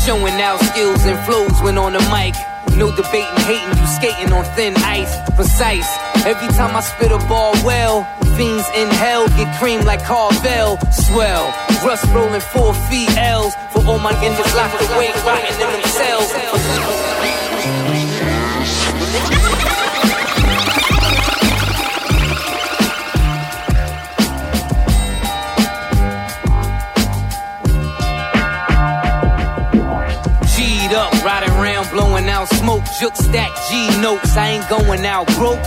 Showing 0.06 0.40
out 0.40 0.62
skills 0.62 1.04
and 1.04 1.20
flows 1.26 1.62
when 1.62 1.78
on 1.78 1.92
the 1.92 2.00
mic. 2.08 2.36
No 2.78 2.96
debating, 2.96 3.44
hating, 3.44 3.78
you 3.78 3.88
skating 3.88 4.32
on 4.32 4.46
thin 4.56 4.74
ice. 4.78 5.14
Precise. 5.36 5.92
Every 6.26 6.48
time 6.56 6.74
I 6.74 6.80
spit 6.80 7.12
a 7.12 7.18
ball 7.28 7.52
well, 7.66 8.08
fiends 8.38 8.66
in 8.78 8.88
hell 8.92 9.28
get 9.36 9.60
creamed 9.60 9.84
like 9.84 10.02
Carvel. 10.06 10.78
Swell. 10.90 11.52
Rust 11.84 12.06
rolling 12.14 12.40
four 12.40 12.74
feet 12.88 13.12
L's 13.18 13.54
but 13.82 13.90
all 13.94 14.00
my 14.00 14.14
niggas 14.14 14.56
locked 14.56 14.80
away, 14.94 15.10
rotting 15.26 15.60
in 15.60 15.72
themselves. 15.72 16.32
G'd 30.56 30.94
up, 30.94 31.12
riding 31.24 31.50
around, 31.50 31.90
blowing 31.90 32.30
out 32.30 32.48
smoke. 32.50 32.84
Jook 33.00 33.16
stack 33.16 33.50
G 33.68 34.00
notes, 34.00 34.38
I 34.38 34.50
ain't 34.50 34.70
going 34.70 35.06
out 35.06 35.26
broke. 35.38 35.60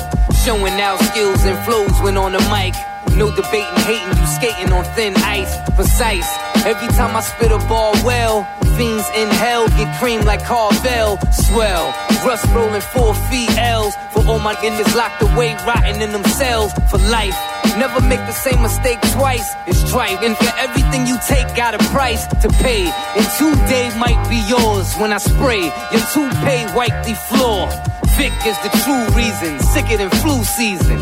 Showing 0.44 0.80
out 0.80 1.00
skills 1.00 1.44
and 1.44 1.58
flows 1.64 2.00
when 2.00 2.16
on 2.16 2.32
the 2.32 2.40
mic. 2.48 2.74
No 3.16 3.30
debating, 3.30 3.78
hating, 3.86 4.18
you 4.18 4.26
skating 4.26 4.72
on 4.72 4.84
thin 4.96 5.14
ice. 5.16 5.54
Precise. 5.76 6.28
Every 6.66 6.88
time 6.88 7.14
I 7.14 7.20
spit 7.20 7.52
a 7.52 7.58
ball 7.68 7.92
well, 8.04 8.42
fiends 8.76 9.08
in 9.14 9.28
hell 9.30 9.68
get 9.68 10.00
creamed 10.00 10.24
like 10.24 10.42
Carvel. 10.42 11.18
Swell. 11.30 11.94
Rust 12.26 12.44
rolling 12.52 12.80
four 12.80 13.14
feet 13.30 13.50
L's. 13.56 13.94
For 14.12 14.26
all 14.26 14.40
my 14.40 14.54
niggas 14.56 14.96
locked 14.96 15.22
away, 15.22 15.54
rotting 15.64 16.00
in 16.02 16.10
them 16.10 16.24
cells. 16.24 16.72
For 16.90 16.98
life. 16.98 17.38
Never 17.78 18.00
make 18.00 18.20
the 18.26 18.32
same 18.32 18.62
mistake 18.62 19.00
twice. 19.12 19.54
It's 19.68 19.88
tripe. 19.90 20.22
And 20.22 20.36
for 20.36 20.52
everything 20.58 21.06
you 21.06 21.16
take, 21.28 21.54
got 21.54 21.74
a 21.74 21.78
price 21.94 22.26
to 22.42 22.48
pay. 22.48 22.90
And 23.14 23.26
two 23.38 23.54
days 23.70 23.94
might 23.96 24.18
be 24.28 24.42
yours 24.48 24.92
when 24.96 25.12
I 25.12 25.18
spray 25.18 25.62
your 25.92 26.04
toupee 26.10 26.66
wipe 26.74 27.06
the 27.06 27.14
floor. 27.14 27.70
Vic 28.16 28.32
is 28.46 28.58
the 28.62 28.70
true 28.82 29.06
reason, 29.14 29.60
sicker 29.60 29.98
than 29.98 30.10
flu 30.10 30.42
season. 30.42 30.98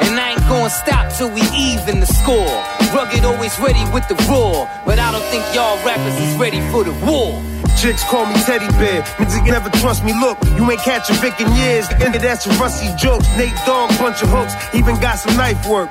And 0.00 0.18
I 0.18 0.32
ain't 0.32 0.40
gonna 0.48 0.70
stop 0.70 1.12
till 1.16 1.30
we 1.30 1.42
even 1.56 2.00
the 2.00 2.06
score. 2.06 2.56
Rugged 2.94 3.24
always 3.24 3.58
ready 3.58 3.84
with 3.92 4.06
the 4.08 4.16
roar, 4.30 4.68
but 4.84 4.98
I 4.98 5.12
don't 5.12 5.24
think 5.30 5.44
y'all 5.54 5.76
rappers 5.84 6.18
is 6.20 6.36
ready 6.36 6.60
for 6.70 6.84
the 6.84 6.92
war. 7.04 7.42
Chicks 7.80 8.02
call 8.04 8.24
me 8.24 8.34
teddy 8.44 8.68
bear. 8.78 9.02
Niggas 9.20 9.44
never 9.44 9.68
trust 9.68 10.02
me. 10.02 10.12
Look, 10.18 10.38
you 10.56 10.64
ain't 10.70 10.80
catching 10.80 11.16
Vic 11.16 11.38
in 11.40 11.52
years. 11.56 11.86
Of 11.90 12.22
that's 12.22 12.44
some 12.44 12.56
rusty 12.58 12.88
jokes. 12.96 13.28
Nate 13.36 13.52
Dogg, 13.66 13.90
bunch 13.98 14.22
of 14.22 14.30
hooks. 14.30 14.54
Even 14.74 14.98
got 14.98 15.18
some 15.18 15.36
knife 15.36 15.60
work. 15.68 15.90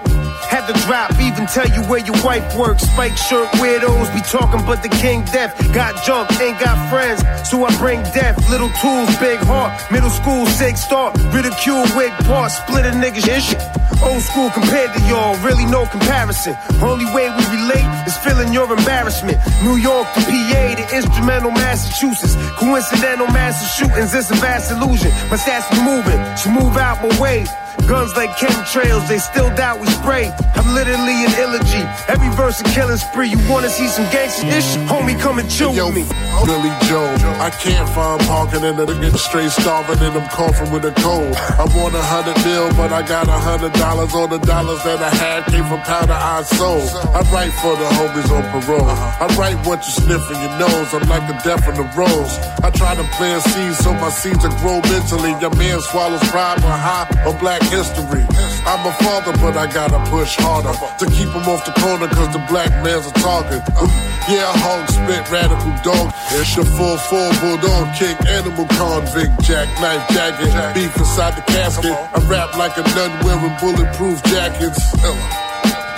Had 0.49 0.65
to 0.65 0.73
drop, 0.85 1.13
even 1.21 1.45
tell 1.45 1.67
you 1.69 1.81
where 1.89 1.99
your 1.99 2.17
wife 2.23 2.55
works. 2.57 2.83
Spike 2.83 3.15
shirt 3.17 3.47
weirdos 3.61 4.13
be 4.15 4.21
talking, 4.21 4.65
but 4.65 4.81
the 4.81 4.89
king 4.89 5.25
deaf. 5.25 5.53
Got 5.73 6.03
junk, 6.03 6.31
ain't 6.41 6.59
got 6.59 6.77
friends, 6.89 7.21
so 7.47 7.63
I 7.63 7.75
bring 7.77 8.01
death. 8.17 8.37
Little 8.49 8.69
tools, 8.81 9.15
big 9.17 9.39
heart. 9.45 9.73
Middle 9.91 10.09
school, 10.09 10.45
sig 10.47 10.77
start. 10.77 11.15
Ridicule, 11.33 11.85
wig 11.95 12.11
part. 12.25 12.51
Split 12.51 12.85
a 12.85 12.91
nigga's 12.91 13.25
shit. 13.45 13.61
Old 14.03 14.21
school 14.21 14.49
compared 14.51 14.93
to 14.93 15.01
y'all, 15.07 15.35
really 15.43 15.65
no 15.65 15.85
comparison. 15.85 16.55
Only 16.81 17.05
way 17.13 17.29
we 17.29 17.43
relate 17.55 17.87
is 18.07 18.17
feeling 18.17 18.53
your 18.53 18.71
embarrassment. 18.71 19.37
New 19.63 19.77
York 19.77 20.07
to 20.13 20.21
PA, 20.21 20.75
to 20.75 20.95
instrumental 20.95 21.51
Massachusetts. 21.51 22.35
Coincidental 22.57 23.27
massive 23.27 23.69
shootings, 23.69 24.13
it's 24.13 24.29
a 24.31 24.35
vast 24.35 24.71
illusion. 24.71 25.11
My 25.29 25.37
stats 25.37 25.69
be 25.71 25.81
moving, 25.83 26.19
so 26.37 26.51
move 26.51 26.77
out 26.77 27.01
my 27.01 27.19
way. 27.19 27.45
Guns 27.87 28.15
like 28.15 28.31
chemtrails, 28.31 29.07
they 29.07 29.19
still 29.19 29.53
doubt 29.55 29.79
we 29.79 29.87
spray. 29.87 30.31
I'm 30.55 30.73
literally 30.73 31.25
an 31.25 31.33
elegy. 31.37 31.83
Every 32.07 32.29
verse 32.35 32.59
a 32.61 32.63
killing 32.63 32.97
spree. 32.97 33.29
You 33.29 33.37
wanna 33.47 33.69
see 33.69 33.87
some 33.87 34.05
gangster 34.11 34.47
ish? 34.47 34.75
Homie, 34.89 35.19
come 35.19 35.37
and 35.37 35.49
chill 35.49 35.73
Yo, 35.73 35.87
with 35.87 35.95
me. 35.95 36.03
Billy 36.45 36.73
Joe, 36.89 37.05
I 37.39 37.49
can't 37.49 37.87
find 37.89 38.19
parking 38.25 38.63
and 38.63 38.77
they 38.77 38.85
get 38.99 39.13
straight 39.19 39.51
starving 39.51 39.99
and 39.99 40.17
I'm 40.17 40.27
coughing 40.29 40.71
with 40.71 40.85
a 40.85 40.93
cold. 41.01 41.35
I 41.35 41.65
want 41.77 41.93
a 41.93 42.01
hundred 42.01 42.41
bill, 42.43 42.69
but 42.73 42.91
I 42.91 43.01
got 43.05 43.27
a 43.27 43.37
hundred 43.37 43.73
dollars. 43.73 44.13
All 44.15 44.27
the 44.27 44.39
dollars 44.39 44.81
that 44.83 45.01
I 45.01 45.09
had 45.09 45.45
came 45.45 45.65
from 45.65 45.81
powder 45.81 46.13
I 46.13 46.41
sold. 46.43 46.89
I 47.13 47.21
write 47.31 47.53
for 47.61 47.75
the 47.77 47.87
homies 47.97 48.29
on 48.33 48.43
parole. 48.49 48.89
I 48.89 49.27
write 49.37 49.57
what 49.65 49.85
you 49.85 49.91
sniff 49.91 50.25
in 50.31 50.37
your 50.41 50.57
nose. 50.57 50.93
I'm 50.93 51.07
like 51.07 51.27
the 51.27 51.37
death 51.45 51.67
in 51.69 51.75
the 51.75 51.87
rose. 51.95 52.33
I 52.65 52.69
try 52.71 52.95
to 52.95 53.03
plant 53.17 53.43
seeds 53.43 53.77
so 53.79 53.93
my 53.93 54.09
seeds 54.09 54.43
will 54.43 54.57
grow 54.57 54.81
mentally. 54.89 55.37
Your 55.39 55.53
man 55.55 55.79
swallows 55.81 56.23
pride 56.29 56.57
or 56.63 56.73
high 56.73 57.05
on 57.25 57.37
black 57.37 57.61
history. 57.69 58.25
I'm 58.65 58.81
a 58.85 58.93
father, 59.03 59.31
but 59.37 59.57
I 59.57 59.71
gotta 59.71 60.01
push 60.09 60.35
harder 60.37 60.73
to 60.73 61.05
keep 61.11 61.29
him 61.29 61.45
off 61.47 61.65
the 61.65 61.73
corner 61.79 62.07
cause 62.07 62.33
the 62.33 62.43
black 62.49 62.71
man's 62.83 63.05
a 63.05 63.13
target. 63.21 63.61
Ooh, 63.77 63.89
yeah, 64.25 64.49
hog 64.57 64.89
spit, 64.89 65.29
radical 65.29 65.73
dog. 65.85 66.13
It's 66.33 66.55
your 66.55 66.65
full 66.65 66.97
four 66.97 67.29
bulldog 67.41 67.93
kick, 67.95 68.17
animal 68.25 68.65
convict, 68.73 69.37
jackknife 69.45 70.09
jacket, 70.09 70.49
beef 70.73 70.97
inside 70.97 71.37
the 71.37 71.45
casket. 71.45 71.93
I 71.93 72.19
rap 72.25 72.57
like 72.57 72.75
a 72.77 72.83
nun 72.97 73.11
wearing 73.23 73.55
bulletproof 73.61 74.23
jackets. 74.23 74.81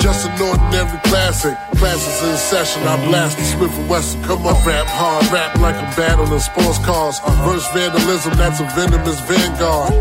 Just 0.08 0.24
an 0.24 0.40
ordinary 0.40 1.00
classic. 1.04 1.58
Classes 1.76 2.24
in 2.24 2.38
session, 2.38 2.82
I 2.88 2.96
blast 3.12 3.36
the 3.36 3.44
Smith 3.44 3.76
and 3.78 3.90
Wesson. 3.90 4.24
Come 4.24 4.48
on, 4.48 4.56
rap 4.64 4.88
hard, 4.88 5.28
rap 5.36 5.60
like 5.60 5.76
a 5.76 5.84
battle 6.00 6.32
in 6.32 6.40
sports 6.40 6.80
cars. 6.80 7.20
Verse 7.44 7.68
vandalism, 7.76 8.32
that's 8.40 8.64
a 8.64 8.68
venomous 8.72 9.20
vanguard. 9.28 9.92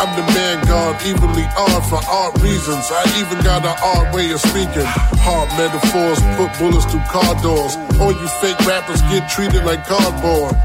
I'm 0.00 0.08
the 0.16 0.24
man 0.32 0.64
god, 0.64 0.96
evenly 1.04 1.44
odd 1.60 1.84
for 1.92 2.00
art 2.08 2.40
reasons. 2.40 2.88
I 2.88 3.04
even 3.20 3.36
got 3.44 3.60
an 3.60 3.76
odd 3.84 4.14
way 4.16 4.32
of 4.32 4.40
speaking. 4.40 4.88
Hard 5.20 5.52
metaphors, 5.60 6.24
put 6.40 6.48
bullets 6.56 6.88
through 6.88 7.04
car 7.12 7.36
doors. 7.44 7.76
All 8.00 8.16
you 8.16 8.28
fake 8.40 8.56
rappers 8.64 9.04
get 9.12 9.28
treated 9.28 9.68
like 9.68 9.84
cardboard. 9.84 10.56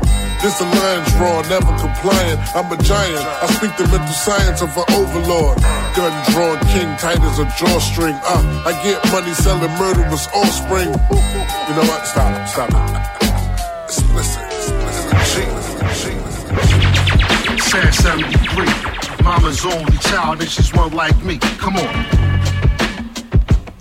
This 0.45 0.61
a 0.61 0.63
lion's 0.63 1.11
raw, 1.15 1.41
never 1.49 1.73
compliant. 1.81 2.39
I'm 2.55 2.71
a 2.71 2.77
giant. 2.83 3.25
I 3.41 3.47
speak 3.57 3.75
the 3.77 3.87
mental 3.87 4.13
science 4.13 4.61
of 4.61 4.77
an 4.77 4.85
overlord. 4.93 5.57
Gun 5.97 6.13
drawn, 6.29 6.59
king 6.69 6.85
tight 7.01 7.19
as 7.19 7.39
a 7.39 7.51
drawstring. 7.57 8.13
Uh, 8.13 8.63
I 8.63 8.73
get 8.85 9.01
money 9.11 9.33
selling 9.33 9.71
murderous 9.79 10.27
offspring. 10.35 10.85
You 10.85 11.73
know 11.73 11.87
what? 11.89 12.05
Stop, 12.05 12.47
stop. 12.47 12.69
Listen, 14.13 14.45
Sad 17.65 17.91
73. 17.95 19.23
Mama's 19.23 19.65
only 19.65 19.97
child 19.97 20.41
and 20.41 20.49
she's 20.51 20.71
one 20.75 20.93
like 20.93 21.17
me. 21.23 21.39
Come 21.57 21.77
on. 21.77 21.93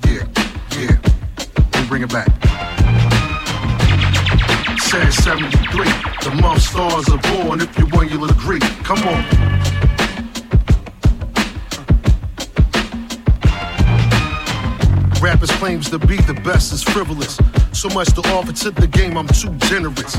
Yeah, 0.08 0.24
yeah. 0.80 0.96
Me 1.78 1.88
bring 1.88 2.04
it 2.04 2.10
back. 2.10 2.32
Sad 4.80 5.12
73. 5.12 6.13
The 6.24 6.30
month 6.40 6.62
stars 6.62 7.06
are 7.10 7.18
born 7.34 7.60
if 7.60 7.78
you 7.78 7.84
want, 7.88 8.10
you'll 8.10 8.24
agree. 8.24 8.58
Come 8.58 8.96
on. 9.06 9.22
Rappers 15.20 15.50
claims 15.50 15.90
to 15.90 15.98
be 15.98 16.16
the 16.16 16.32
best 16.42 16.72
is 16.72 16.82
frivolous. 16.82 17.38
So 17.74 17.90
much 17.90 18.14
to 18.14 18.22
offer 18.32 18.52
to 18.52 18.70
the 18.70 18.86
game, 18.86 19.18
I'm 19.18 19.28
too 19.28 19.52
generous. 19.68 20.16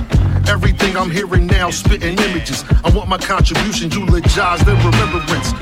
Everything 0.48 0.96
I'm 0.96 1.10
hearing 1.10 1.48
now, 1.48 1.72
spitting 1.72 2.20
images. 2.20 2.64
I 2.84 2.92
want 2.92 3.10
my 3.10 3.18
contribution 3.18 3.90
eulogized 3.90 4.68
in 4.68 4.78
remembrance. 4.78 5.54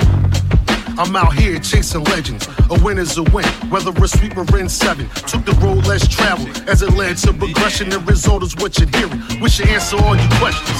I'm 0.95 1.15
out 1.15 1.33
here 1.33 1.57
chasing 1.59 2.03
legends. 2.03 2.47
A 2.69 2.79
win 2.83 2.99
is 2.99 3.17
a 3.17 3.23
win, 3.23 3.45
whether 3.69 3.91
a 3.91 4.07
sweep 4.07 4.37
or 4.37 4.45
in 4.57 4.69
seven. 4.69 5.09
Took 5.25 5.43
the 5.43 5.57
road 5.61 5.87
less 5.87 6.07
traveled 6.07 6.69
as 6.69 6.83
it 6.83 6.93
led 6.93 7.17
to 7.17 7.33
progression. 7.33 7.89
The 7.89 7.99
result 7.99 8.43
is 8.43 8.55
what 8.57 8.77
you're 8.77 8.89
hearing. 8.89 9.21
We 9.41 9.49
should 9.49 9.69
answer 9.69 9.97
all 9.97 10.15
your 10.15 10.29
questions. 10.37 10.79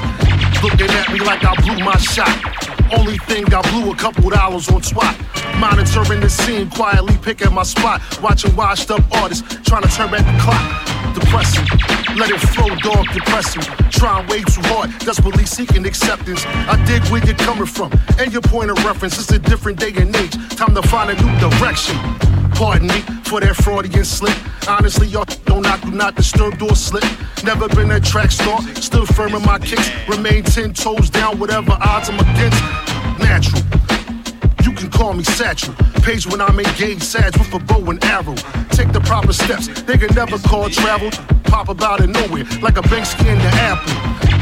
Looking 0.62 0.90
at 0.92 1.12
me 1.12 1.20
like 1.20 1.44
I 1.44 1.56
blew 1.62 1.84
my 1.84 1.98
shot. 1.98 2.30
Only 2.98 3.18
thing 3.26 3.52
I 3.54 3.62
blew 3.72 3.92
a 3.92 3.96
couple 3.96 4.30
dollars 4.30 4.70
on 4.70 4.82
twat. 4.82 5.18
Monitoring 5.60 6.22
the 6.22 6.30
scene, 6.30 6.70
quietly 6.70 7.18
picking 7.22 7.52
my 7.54 7.64
spot. 7.64 8.02
Watching 8.22 8.56
washed 8.56 8.92
up 8.92 9.02
artists 9.12 9.44
trying 9.68 9.82
to 9.84 9.90
turn 9.90 10.12
back 10.12 10.26
the 10.26 10.42
clock. 10.42 10.94
Depressing, 11.14 11.66
let 12.18 12.32
it 12.32 12.40
flow, 12.40 12.70
dog, 12.78 13.06
depressing. 13.14 13.62
Trying 13.92 14.28
way 14.28 14.42
too 14.42 14.62
hard, 14.66 14.90
desperately 15.00 15.46
seeking 15.46 15.86
acceptance. 15.86 16.44
I 16.46 16.84
dig 16.86 17.04
where 17.12 17.24
you're 17.24 17.36
coming 17.36 17.68
from, 17.68 17.92
and 18.18 18.32
your 18.34 18.42
point 18.42 18.72
of 18.72 18.84
reference. 18.84 19.20
It's 19.20 19.32
a 19.32 19.38
different 19.38 19.80
day 19.80 19.92
Time 20.12 20.76
to 20.76 20.82
find 20.84 21.10
a 21.10 21.16
new 21.16 21.50
direction. 21.50 21.96
Pardon 22.56 22.88
me 22.88 23.00
for 23.24 23.40
that 23.40 23.56
Freudian 23.56 24.06
slip. 24.06 24.38
Honestly, 24.68 25.08
y'all 25.08 25.26
don't 25.46 25.62
knock, 25.62 25.82
do 25.82 25.92
not 25.92 26.16
disturb 26.16 26.62
or 26.62 26.76
slip. 26.76 27.04
Never 27.44 27.68
been 27.70 27.92
a 27.92 28.00
track 28.00 28.32
star, 28.32 28.62
still 28.76 29.06
firm 29.06 29.34
in 29.34 29.42
my 29.44 29.60
kicks. 29.60 29.90
Remain 30.08 30.44
ten 30.44 30.74
toes 30.74 31.10
down, 31.10 31.40
whatever 31.40 31.78
odds 31.80 32.10
I'm 32.10 32.20
against. 32.20 32.62
Natural. 33.20 33.83
Can 34.84 34.92
call 34.92 35.14
me 35.14 35.24
Satchel. 35.24 35.74
Page 36.04 36.28
when 36.28 36.42
I'm 36.42 36.60
engaged, 36.60 37.04
Sag 37.04 37.38
with 37.38 37.54
a 37.54 37.60
bow 37.60 37.90
and 37.90 38.04
arrow. 38.04 38.36
Take 38.76 38.92
the 38.92 39.00
proper 39.00 39.32
steps, 39.32 39.70
they 39.84 39.98
can 39.98 40.14
never 40.14 40.38
call 40.38 40.68
travel. 40.68 41.10
Pop 41.46 41.70
about 41.70 42.02
it 42.02 42.10
nowhere, 42.10 42.44
like 42.62 42.76
a 42.76 42.82
bank 42.92 43.06
skin 43.06 43.38
the 43.38 43.52
apple. 43.64 43.94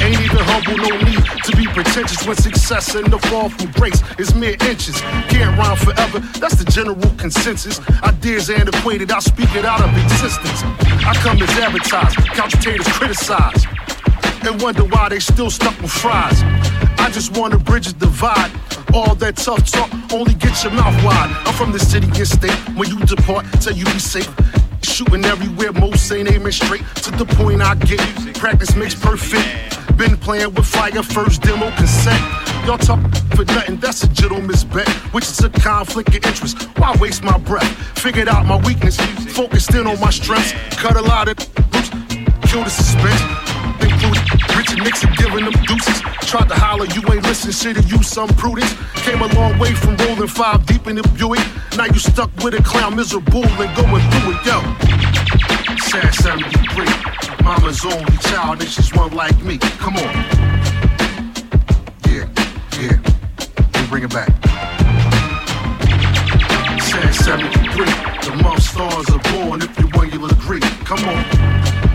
Ain't 0.01 0.19
even 0.19 0.41
humble, 0.41 0.77
no 0.81 0.97
need 1.05 1.21
to 1.45 1.55
be 1.55 1.67
pretentious 1.67 2.25
when 2.25 2.35
success 2.37 2.95
and 2.95 3.13
the 3.13 3.19
fall 3.29 3.49
from 3.49 3.69
grace 3.73 4.01
is 4.17 4.33
mere 4.33 4.57
inches. 4.65 4.99
Can't 5.29 5.55
rhyme 5.59 5.77
forever, 5.77 6.17
that's 6.39 6.55
the 6.55 6.65
general 6.65 6.97
consensus. 7.19 7.79
Ideas 8.01 8.49
antiquated, 8.49 9.11
I 9.11 9.19
speak 9.19 9.53
it 9.53 9.63
out 9.63 9.81
of 9.81 9.95
existence. 9.95 10.63
I 11.05 11.13
come 11.21 11.39
as 11.39 11.51
advertised, 11.51 12.17
couch 12.33 12.53
potatoes 12.53 12.87
criticized, 12.87 13.67
and 14.45 14.61
wonder 14.61 14.83
why 14.83 15.09
they 15.09 15.19
still 15.19 15.49
stuck 15.49 15.79
with 15.81 15.91
fries. 15.91 16.41
I 16.99 17.09
just 17.11 17.37
wanna 17.37 17.57
bridge 17.57 17.87
the 17.87 18.05
divide. 18.05 18.51
All 18.93 19.15
that 19.15 19.37
tough 19.37 19.65
talk 19.71 19.89
only 20.11 20.33
gets 20.33 20.63
your 20.63 20.73
mouth 20.73 20.95
wide. 21.03 21.31
I'm 21.45 21.53
from 21.53 21.71
the 21.71 21.79
city 21.79 22.07
and 22.07 22.27
state. 22.27 22.57
When 22.75 22.89
you 22.89 22.99
depart, 23.05 23.45
tell 23.61 23.73
you 23.73 23.85
be 23.85 23.99
safe. 23.99 24.29
Shooting 24.83 25.25
everywhere, 25.25 25.71
most 25.71 26.11
ain't 26.11 26.31
aiming 26.31 26.51
straight 26.51 26.83
to 27.03 27.11
the 27.11 27.25
point 27.25 27.61
I 27.61 27.75
get. 27.75 28.01
Practice 28.35 28.75
makes 28.75 28.95
perfect. 28.95 29.97
Been 29.97 30.17
playing 30.17 30.53
with 30.53 30.65
fire, 30.65 31.03
first 31.03 31.41
demo 31.41 31.71
cassette. 31.71 32.21
Y'all 32.65 32.77
talk 32.77 32.99
for 33.35 33.45
nothing, 33.45 33.77
that's 33.77 34.03
a 34.03 34.07
gentleman's 34.09 34.63
bet, 34.63 34.87
which 35.13 35.25
is 35.25 35.43
a 35.43 35.49
conflict 35.49 36.09
of 36.09 36.25
interest. 36.25 36.63
Why 36.77 36.95
waste 36.99 37.23
my 37.23 37.37
breath? 37.37 37.71
Figured 37.97 38.27
out 38.27 38.45
my 38.45 38.57
weakness, 38.67 38.97
focused 39.35 39.73
in 39.73 39.87
on 39.87 39.99
my 39.99 40.11
strengths, 40.11 40.53
cut 40.75 40.95
a 40.95 41.01
lot 41.01 41.27
of 41.27 41.37
kill 42.51 42.63
the 42.65 42.69
suspense, 42.69 43.21
including 43.79 44.23
Richard 44.57 44.83
Nixon 44.83 45.09
giving 45.15 45.45
them 45.45 45.55
deuces. 45.63 46.01
Tried 46.27 46.49
to 46.49 46.55
holler, 46.55 46.85
you 46.91 47.01
ain't 47.07 47.23
listen, 47.23 47.51
should've 47.51 47.89
used 47.89 48.11
some 48.11 48.27
prudence. 48.35 48.75
Came 49.07 49.21
a 49.21 49.27
long 49.39 49.57
way 49.57 49.73
from 49.73 49.95
rolling 50.03 50.27
five 50.27 50.65
deep 50.65 50.85
in 50.87 50.95
the 50.97 51.03
Buick. 51.15 51.39
Now 51.77 51.85
you 51.85 51.99
stuck 51.99 52.29
with 52.43 52.53
a 52.53 52.61
clown, 52.61 52.97
miserable 52.97 53.45
and 53.45 53.71
going 53.79 54.03
through 54.11 54.35
it, 54.35 54.39
yo. 54.43 54.59
Sad 55.87 56.13
73. 56.13 56.91
Mama's 57.41 57.85
only 57.85 58.17
child, 58.17 58.59
and 58.59 58.69
she's 58.69 58.93
one 58.93 59.13
like 59.15 59.39
me. 59.43 59.57
Come 59.79 59.95
on. 59.95 60.13
Yeah, 62.11 62.27
yeah. 62.75 62.99
We 63.75 63.87
bring 63.87 64.03
it 64.03 64.11
back. 64.11 64.27
Sad 66.83 67.15
73. 67.15 67.85
The 68.27 68.43
month 68.43 68.61
stars 68.61 69.09
are 69.09 69.23
born, 69.31 69.61
if 69.61 69.71
you 69.79 69.87
want, 69.95 70.11
you'll 70.11 70.25
agree. 70.25 70.59
Come 70.83 70.99
on. 71.07 71.90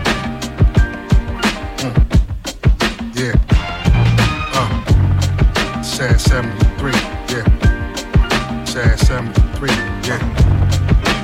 73. 6.27 6.91
Yeah. 7.31 8.65
Sad 8.65 8.99
73. 8.99 9.69
Yeah. 10.03 10.19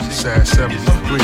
Sad 0.09 0.47
73. 0.47 1.19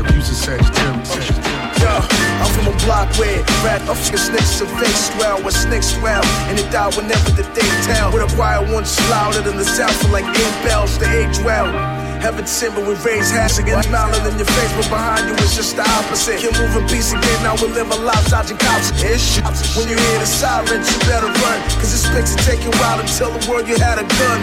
If 0.00 0.14
you's 0.14 0.28
a 0.30 0.34
Sagittarius. 0.34 1.30
Yeah, 1.78 2.06
I'm 2.42 2.50
from 2.52 2.74
a 2.74 2.76
block 2.84 3.08
where 3.18 3.42
rat 3.62 3.82
of 3.88 3.96
snakes 3.96 4.60
and 4.60 4.70
fake 4.78 4.88
swell, 4.88 5.40
where 5.42 5.52
snakes 5.52 5.94
swell, 5.94 6.24
and 6.50 6.58
it 6.58 6.70
die 6.72 6.90
whenever 6.96 7.30
the 7.30 7.44
day 7.54 7.70
tell. 7.86 8.12
With 8.12 8.32
a 8.32 8.36
wire 8.36 8.62
once 8.72 8.98
louder 9.08 9.40
than 9.40 9.56
the 9.56 9.64
sound 9.64 9.92
for 9.92 10.08
like 10.08 10.26
eight 10.26 10.64
bells, 10.64 10.98
the 10.98 11.06
age 11.06 11.38
well. 11.44 12.01
Heaven 12.22 12.46
sent, 12.46 12.78
but 12.78 12.86
we 12.86 12.94
raise 13.02 13.34
hands 13.34 13.58
again, 13.58 13.82
smiling 13.82 14.22
in 14.30 14.38
your 14.38 14.46
face, 14.46 14.72
but 14.78 14.86
behind 14.86 15.26
you 15.26 15.34
it's 15.42 15.56
just 15.58 15.74
the 15.74 15.82
opposite. 15.82 16.38
Can 16.38 16.54
move 16.54 16.70
in 16.78 16.86
peace 16.86 17.10
again, 17.10 17.42
now 17.42 17.58
we 17.58 17.66
live 17.74 17.90
a 17.90 17.98
life 17.98 18.30
dodging 18.30 18.58
cops. 18.58 18.94
Ish. 19.02 19.42
When 19.74 19.90
you 19.90 19.98
hear 19.98 20.18
the 20.22 20.30
sirens, 20.30 20.86
you 20.86 20.98
better 21.10 21.26
run, 21.26 21.58
cause 21.82 21.90
this 21.90 22.06
picks 22.14 22.30
will 22.30 22.46
take 22.46 22.62
you 22.62 22.70
out 22.86 23.02
and 23.02 23.08
tell 23.10 23.34
the 23.34 23.42
world 23.50 23.66
you 23.66 23.74
had 23.74 23.98
a 23.98 24.06
gun. 24.06 24.38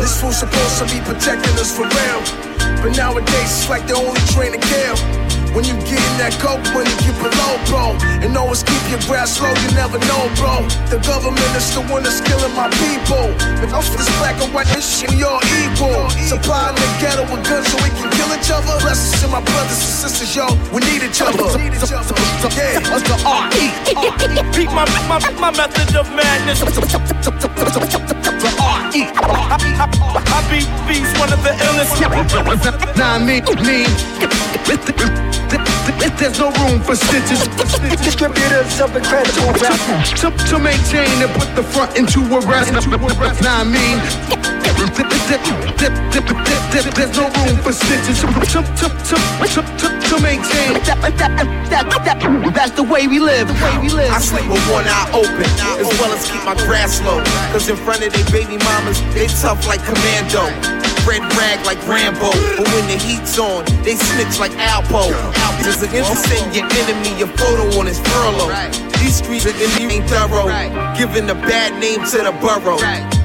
This 0.00 0.18
fool's 0.18 0.40
supposed 0.40 0.80
to 0.80 0.88
be 0.88 1.04
protecting 1.04 1.52
us 1.60 1.68
for 1.76 1.84
real, 1.84 2.20
but 2.80 2.96
nowadays 2.96 3.28
it's 3.52 3.68
like 3.68 3.86
the 3.86 3.92
only 3.92 4.24
train 4.32 4.56
to 4.56 4.60
kill. 4.64 4.96
When 5.58 5.66
you 5.66 5.74
get 5.90 5.98
in 5.98 6.14
that 6.22 6.38
coke 6.38 6.62
money, 6.70 6.86
get 7.02 7.18
below, 7.18 7.58
bro. 7.66 7.98
And 8.22 8.30
always 8.38 8.62
keep 8.62 8.78
your 8.94 9.02
grass 9.10 9.42
low, 9.42 9.50
you 9.50 9.74
never 9.74 9.98
know, 10.06 10.30
bro. 10.38 10.62
The 10.86 11.02
government 11.02 11.50
is 11.58 11.74
the 11.74 11.82
one 11.90 12.06
that's 12.06 12.22
killing 12.22 12.54
my 12.54 12.70
people. 12.78 13.34
If 13.58 13.74
I'm 13.74 13.82
for 13.82 13.98
this 13.98 14.06
black 14.22 14.38
and 14.38 14.54
white, 14.54 14.70
this 14.70 14.86
shit, 14.86 15.10
we 15.10 15.26
all 15.26 15.42
equal. 15.58 16.06
Supplying 16.30 16.78
the 16.78 16.86
ghetto 17.02 17.26
with 17.26 17.42
guns 17.42 17.66
so 17.66 17.74
we 17.82 17.90
can 17.90 18.06
kill 18.06 18.30
each 18.38 18.54
other. 18.54 18.70
Blessings 18.78 19.18
to 19.18 19.26
my 19.34 19.42
brothers 19.42 19.82
and 19.82 19.94
sisters, 19.98 20.30
yo. 20.30 20.46
We 20.70 20.78
need 20.86 21.02
each 21.02 21.18
other. 21.18 21.50
Need 21.58 21.74
each 21.74 21.90
other. 21.90 22.14
Yeah. 22.54 22.78
What's 22.94 23.02
the 23.10 23.18
R-E? 23.18 23.66
Beat 24.54 24.70
my, 24.70 24.86
my, 25.10 25.18
my 25.42 25.50
method 25.50 25.90
of 25.98 26.06
madness. 26.14 26.62
Uh, 28.60 28.67
The. 28.88 29.04
I 29.04 30.40
beat 30.48 30.64
beats, 30.88 31.12
one 31.20 31.30
of 31.30 31.42
the 31.42 31.50
illest. 31.50 32.00
Nah, 32.96 33.18
me, 33.18 33.42
me. 33.60 33.84
There's 36.16 36.38
no 36.38 36.50
room 36.52 36.80
for 36.80 36.96
stitches. 36.96 37.46
Distributors 38.02 38.80
of 38.80 38.96
incredible 38.96 39.52
rap. 39.60 39.78
To, 40.16 40.30
to 40.30 40.58
maintain 40.58 41.22
and 41.22 41.30
put 41.34 41.54
the 41.54 41.62
front 41.62 41.98
into 41.98 42.20
a 42.20 42.40
rest. 42.46 42.72
Nah, 42.72 43.60
I 43.60 43.64
mean. 43.64 44.57
There's 46.98 47.16
no 47.16 47.30
room 47.30 47.56
for 47.62 47.72
stitches. 47.72 48.20
To, 48.20 48.26
to, 48.26 48.62
to, 48.62 48.86
to, 49.46 49.62
to, 49.62 49.86
to 50.08 50.20
maintain. 50.22 50.74
That's 52.52 52.72
the 52.72 52.82
way 52.82 53.06
we 53.06 53.18
live. 53.18 53.48
The 53.48 53.54
way 53.54 53.78
we 53.82 53.88
live. 53.90 54.10
I 54.10 54.18
sleep 54.18 54.48
with 54.48 54.62
one 54.70 54.84
eye 54.86 55.10
open, 55.14 55.46
as 55.78 55.88
well 56.00 56.12
as 56.12 56.30
keep 56.30 56.44
my 56.44 56.54
grass 56.66 57.00
low. 57.02 57.22
Cause 57.52 57.68
in 57.68 57.76
front 57.76 58.04
of 58.04 58.12
they 58.12 58.22
baby 58.30 58.58
mamas, 58.64 59.00
they 59.14 59.26
tough 59.26 59.66
like 59.66 59.84
commando. 59.84 60.77
Red 61.06 61.22
rag 61.36 61.64
like 61.66 61.80
Rambo, 61.86 62.30
but 62.56 62.66
when 62.72 62.86
the 62.88 62.98
heat's 62.98 63.38
on, 63.38 63.64
they 63.82 63.94
snitch 63.96 64.38
like 64.38 64.52
Alpo. 64.52 65.10
Alpo's 65.44 65.82
against 65.82 66.10
send 66.28 66.54
your 66.54 66.64
enemy 66.64 67.22
a 67.22 67.26
photo 67.26 67.78
on 67.78 67.86
his 67.86 68.00
furlough. 68.00 68.50
These 68.98 69.16
streets 69.22 69.46
are 69.46 69.54
in 69.54 69.90
ain't 69.90 70.08
thorough, 70.10 70.48
giving 70.98 71.30
a 71.30 71.34
bad 71.34 71.78
name 71.80 72.04
to 72.10 72.18
the 72.18 72.32
borough. 72.40 72.80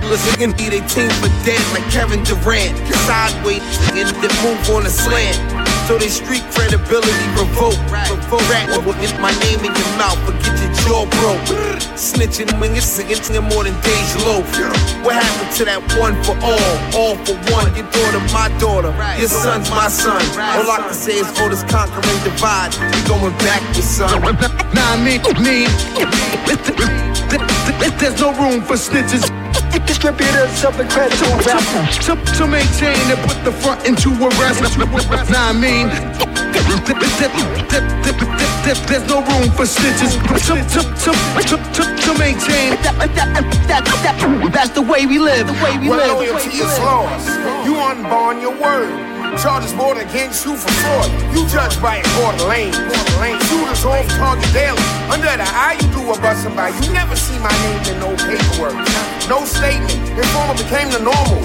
Listen, 0.10 0.52
they 0.70 0.82
team 0.92 1.10
for 1.22 1.32
dead 1.46 1.64
like 1.74 1.84
Kevin 1.92 2.24
Durant. 2.24 2.78
Sideways 3.08 3.64
and 3.90 3.98
they 3.98 4.32
move 4.44 4.70
on 4.70 4.86
a 4.86 4.90
slant. 4.90 5.53
So 5.88 5.98
they 5.98 6.08
street 6.08 6.44
credibility 6.56 7.12
revoke. 7.36 7.76
Revoke 7.92 8.50
rat 8.50 8.72
with 8.88 9.20
my 9.20 9.32
name 9.44 9.60
in 9.60 9.76
your 9.76 9.92
mouth, 10.00 10.18
but 10.26 10.40
get 10.40 10.56
your 10.64 10.72
jaw 10.88 11.04
broke. 11.20 11.44
Snitching 12.00 12.48
when 12.60 12.72
you're 12.72 12.82
singing 12.82 13.44
more 13.52 13.66
than 13.66 13.76
Dej 13.84 14.26
Loaf. 14.26 14.48
What 15.04 15.16
happened 15.16 15.52
to 15.58 15.66
that 15.66 15.84
one 16.00 16.16
for 16.24 16.40
all, 16.40 16.72
all 16.96 17.16
for 17.28 17.36
one? 17.52 17.68
Your 17.76 17.84
daughter, 17.92 18.24
my 18.32 18.48
daughter, 18.64 18.96
your 19.20 19.28
son's 19.28 19.70
my 19.70 19.90
son. 19.90 20.24
All 20.40 20.72
I 20.72 20.88
can 20.88 20.94
say 20.94 21.20
is, 21.20 21.28
oh, 21.36 21.50
this 21.50 21.64
conquering 21.64 22.24
divide. 22.24 22.72
We 22.80 23.00
going 23.04 23.36
back 23.44 23.62
with 23.76 23.84
son. 23.84 24.24
Nah, 24.72 24.96
me, 25.04 25.20
me. 25.44 25.68
There's 28.00 28.20
no 28.22 28.32
room 28.40 28.62
for 28.62 28.76
snitches. 28.80 29.43
Distributors 29.82 30.64
of 30.64 30.80
incredible 30.80 31.34
rap. 31.46 31.64
To, 32.06 32.16
to 32.38 32.48
maintain 32.48 33.00
and 33.10 33.20
put 33.26 33.44
the 33.44 33.52
front 33.52 33.88
into 33.88 34.10
a 34.10 34.30
rest. 34.38 34.62
Nah, 35.32 35.50
I 35.50 35.54
mean. 35.54 35.90
There's 38.88 39.08
no 39.08 39.22
room 39.26 39.50
for 39.52 39.66
stitches. 39.66 40.16
To, 40.16 40.54
to, 40.54 40.82
to, 41.04 41.12
to, 41.42 41.58
to, 41.58 41.84
to 42.02 42.20
maintain. 42.20 42.78
That's 44.52 44.70
the 44.70 44.82
way 44.82 45.06
we 45.06 45.18
live. 45.20 45.48
The 45.48 45.54
way 45.54 45.78
we 45.80 45.90
live. 45.90 46.18
loyalty 46.18 46.50
is 46.50 46.80
lost. 46.80 47.28
You 47.66 47.76
unborn 47.76 48.42
your 48.42 48.56
word. 48.62 49.13
Charges 49.42 49.74
brought 49.74 49.98
against 49.98 50.46
you 50.46 50.56
for 50.56 50.72
fraud. 50.72 51.10
You 51.36 51.48
judged 51.48 51.82
by 51.82 51.98
a 51.98 52.04
quarter 52.16 52.46
lane. 52.46 52.74
Quarter 52.74 53.20
lane. 53.20 53.40
Shooters 53.50 53.86
off 53.86 54.08
target 54.10 54.52
daily. 54.54 54.82
Under 55.10 55.32
the 55.36 55.48
eye, 55.48 55.78
you 55.82 55.88
do 55.92 56.12
a 56.12 56.20
bustin' 56.20 56.56
by. 56.56 56.70
You 56.70 56.92
never 56.94 57.16
see 57.16 57.38
my 57.40 57.52
name 57.66 57.82
in 57.92 58.00
no 58.00 58.16
paperwork. 58.16 58.78
No 59.28 59.44
statement. 59.46 59.98
Informer 60.18 60.56
became 60.56 60.90
the 60.92 61.00
normal. 61.00 61.40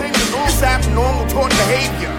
It's 0.47 0.63
abnormal 0.63 1.27
toward 1.29 1.51
behavior. 1.51 2.18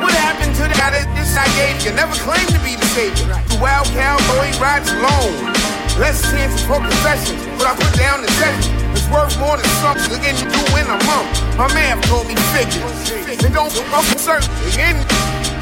What 0.00 0.16
happened 0.16 0.56
to 0.56 0.64
that 0.64 0.96
this 1.12 1.36
I 1.36 1.44
gave 1.60 1.76
you? 1.84 1.92
Never 1.92 2.16
claimed 2.24 2.48
to 2.56 2.60
be 2.64 2.72
the 2.72 2.88
savior. 2.96 3.28
The 3.52 3.60
wild 3.60 3.84
cowboy 3.92 4.48
rides 4.56 4.88
alone. 4.88 5.52
Less 6.00 6.24
chances 6.32 6.64
for 6.64 6.80
confessions, 6.80 7.44
but 7.60 7.68
I 7.68 7.76
put 7.76 7.92
down 8.00 8.24
the 8.24 8.32
session. 8.40 8.72
It's 8.96 9.04
worth 9.12 9.36
more 9.36 9.60
than 9.60 9.68
something 9.84 10.08
again 10.16 10.40
you 10.40 10.48
do 10.48 10.64
in 10.80 10.88
a 10.88 10.96
month. 11.04 11.28
My 11.60 11.68
man 11.76 12.00
told 12.08 12.24
me 12.24 12.34
figures. 12.56 13.12
And 13.44 13.52
don't 13.52 13.68
fuck 13.92 14.08
with 14.08 14.24
certain. 14.24 14.48
In, 14.80 14.96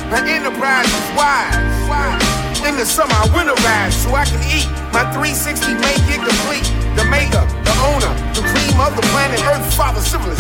my 0.07 0.23
enterprise 0.23 0.87
is 0.87 1.09
wise. 1.19 1.59
In 2.63 2.79
the 2.79 2.87
summer, 2.87 3.19
I 3.19 3.27
winterize 3.35 3.99
so 3.99 4.15
I 4.15 4.23
can 4.23 4.39
eat. 4.47 4.71
My 4.95 5.03
360 5.19 5.75
make 5.83 5.99
it 6.15 6.23
complete. 6.23 6.67
The 6.95 7.03
maker, 7.11 7.43
the 7.67 7.75
owner, 7.91 8.15
the 8.39 8.47
cream 8.47 8.79
of 8.79 8.95
the 8.95 9.03
planet 9.11 9.43
Earth, 9.51 9.67
father 9.75 10.01
civilization. 10.01 10.39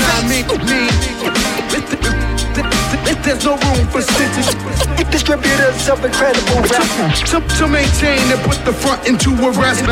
There's 3.24 3.44
no 3.44 3.56
room 3.56 3.86
for 3.88 4.02
stitches. 4.02 4.54
Distributors 5.10 5.88
of 5.88 6.04
incredible 6.04 6.60
rap. 6.68 7.16
To, 7.32 7.40
to 7.56 7.66
maintain 7.66 8.20
and 8.32 8.40
put 8.42 8.62
the 8.64 8.72
front 8.72 9.08
into 9.08 9.30
a 9.30 9.50
rest. 9.52 9.84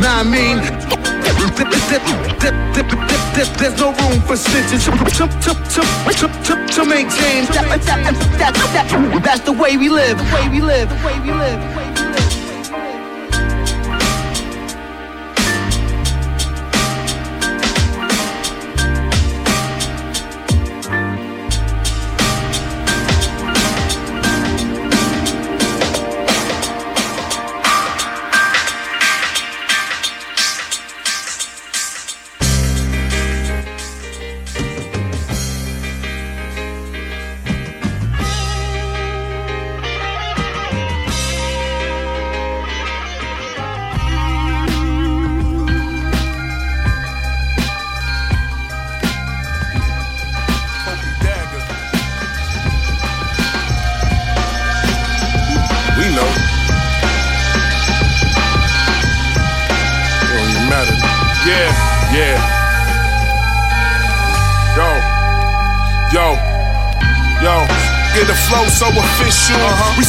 Nah, 0.00 0.20
I 0.20 0.22
mean. 0.22 0.58
There's 3.58 3.78
no 3.80 3.90
room 3.92 4.20
for 4.22 4.36
stitches. 4.36 4.84
To, 4.84 4.92
to, 4.92 5.26
to, 5.26 5.52
to, 6.14 6.28
to, 6.44 6.54
to 6.74 6.84
maintain. 6.84 7.46
That's 9.22 9.40
the 9.40 9.52
way 9.52 9.76
we 9.76 9.88
live. 9.88 10.18
The 10.18 10.24
way 10.32 10.48
we 10.48 10.60
live. 10.60 10.88
The 10.88 10.94
way 11.06 11.18
we 11.20 11.32
live. 11.32 11.58
The 11.58 11.76
way 11.76 11.80
we 11.80 11.80
live. 11.80 11.83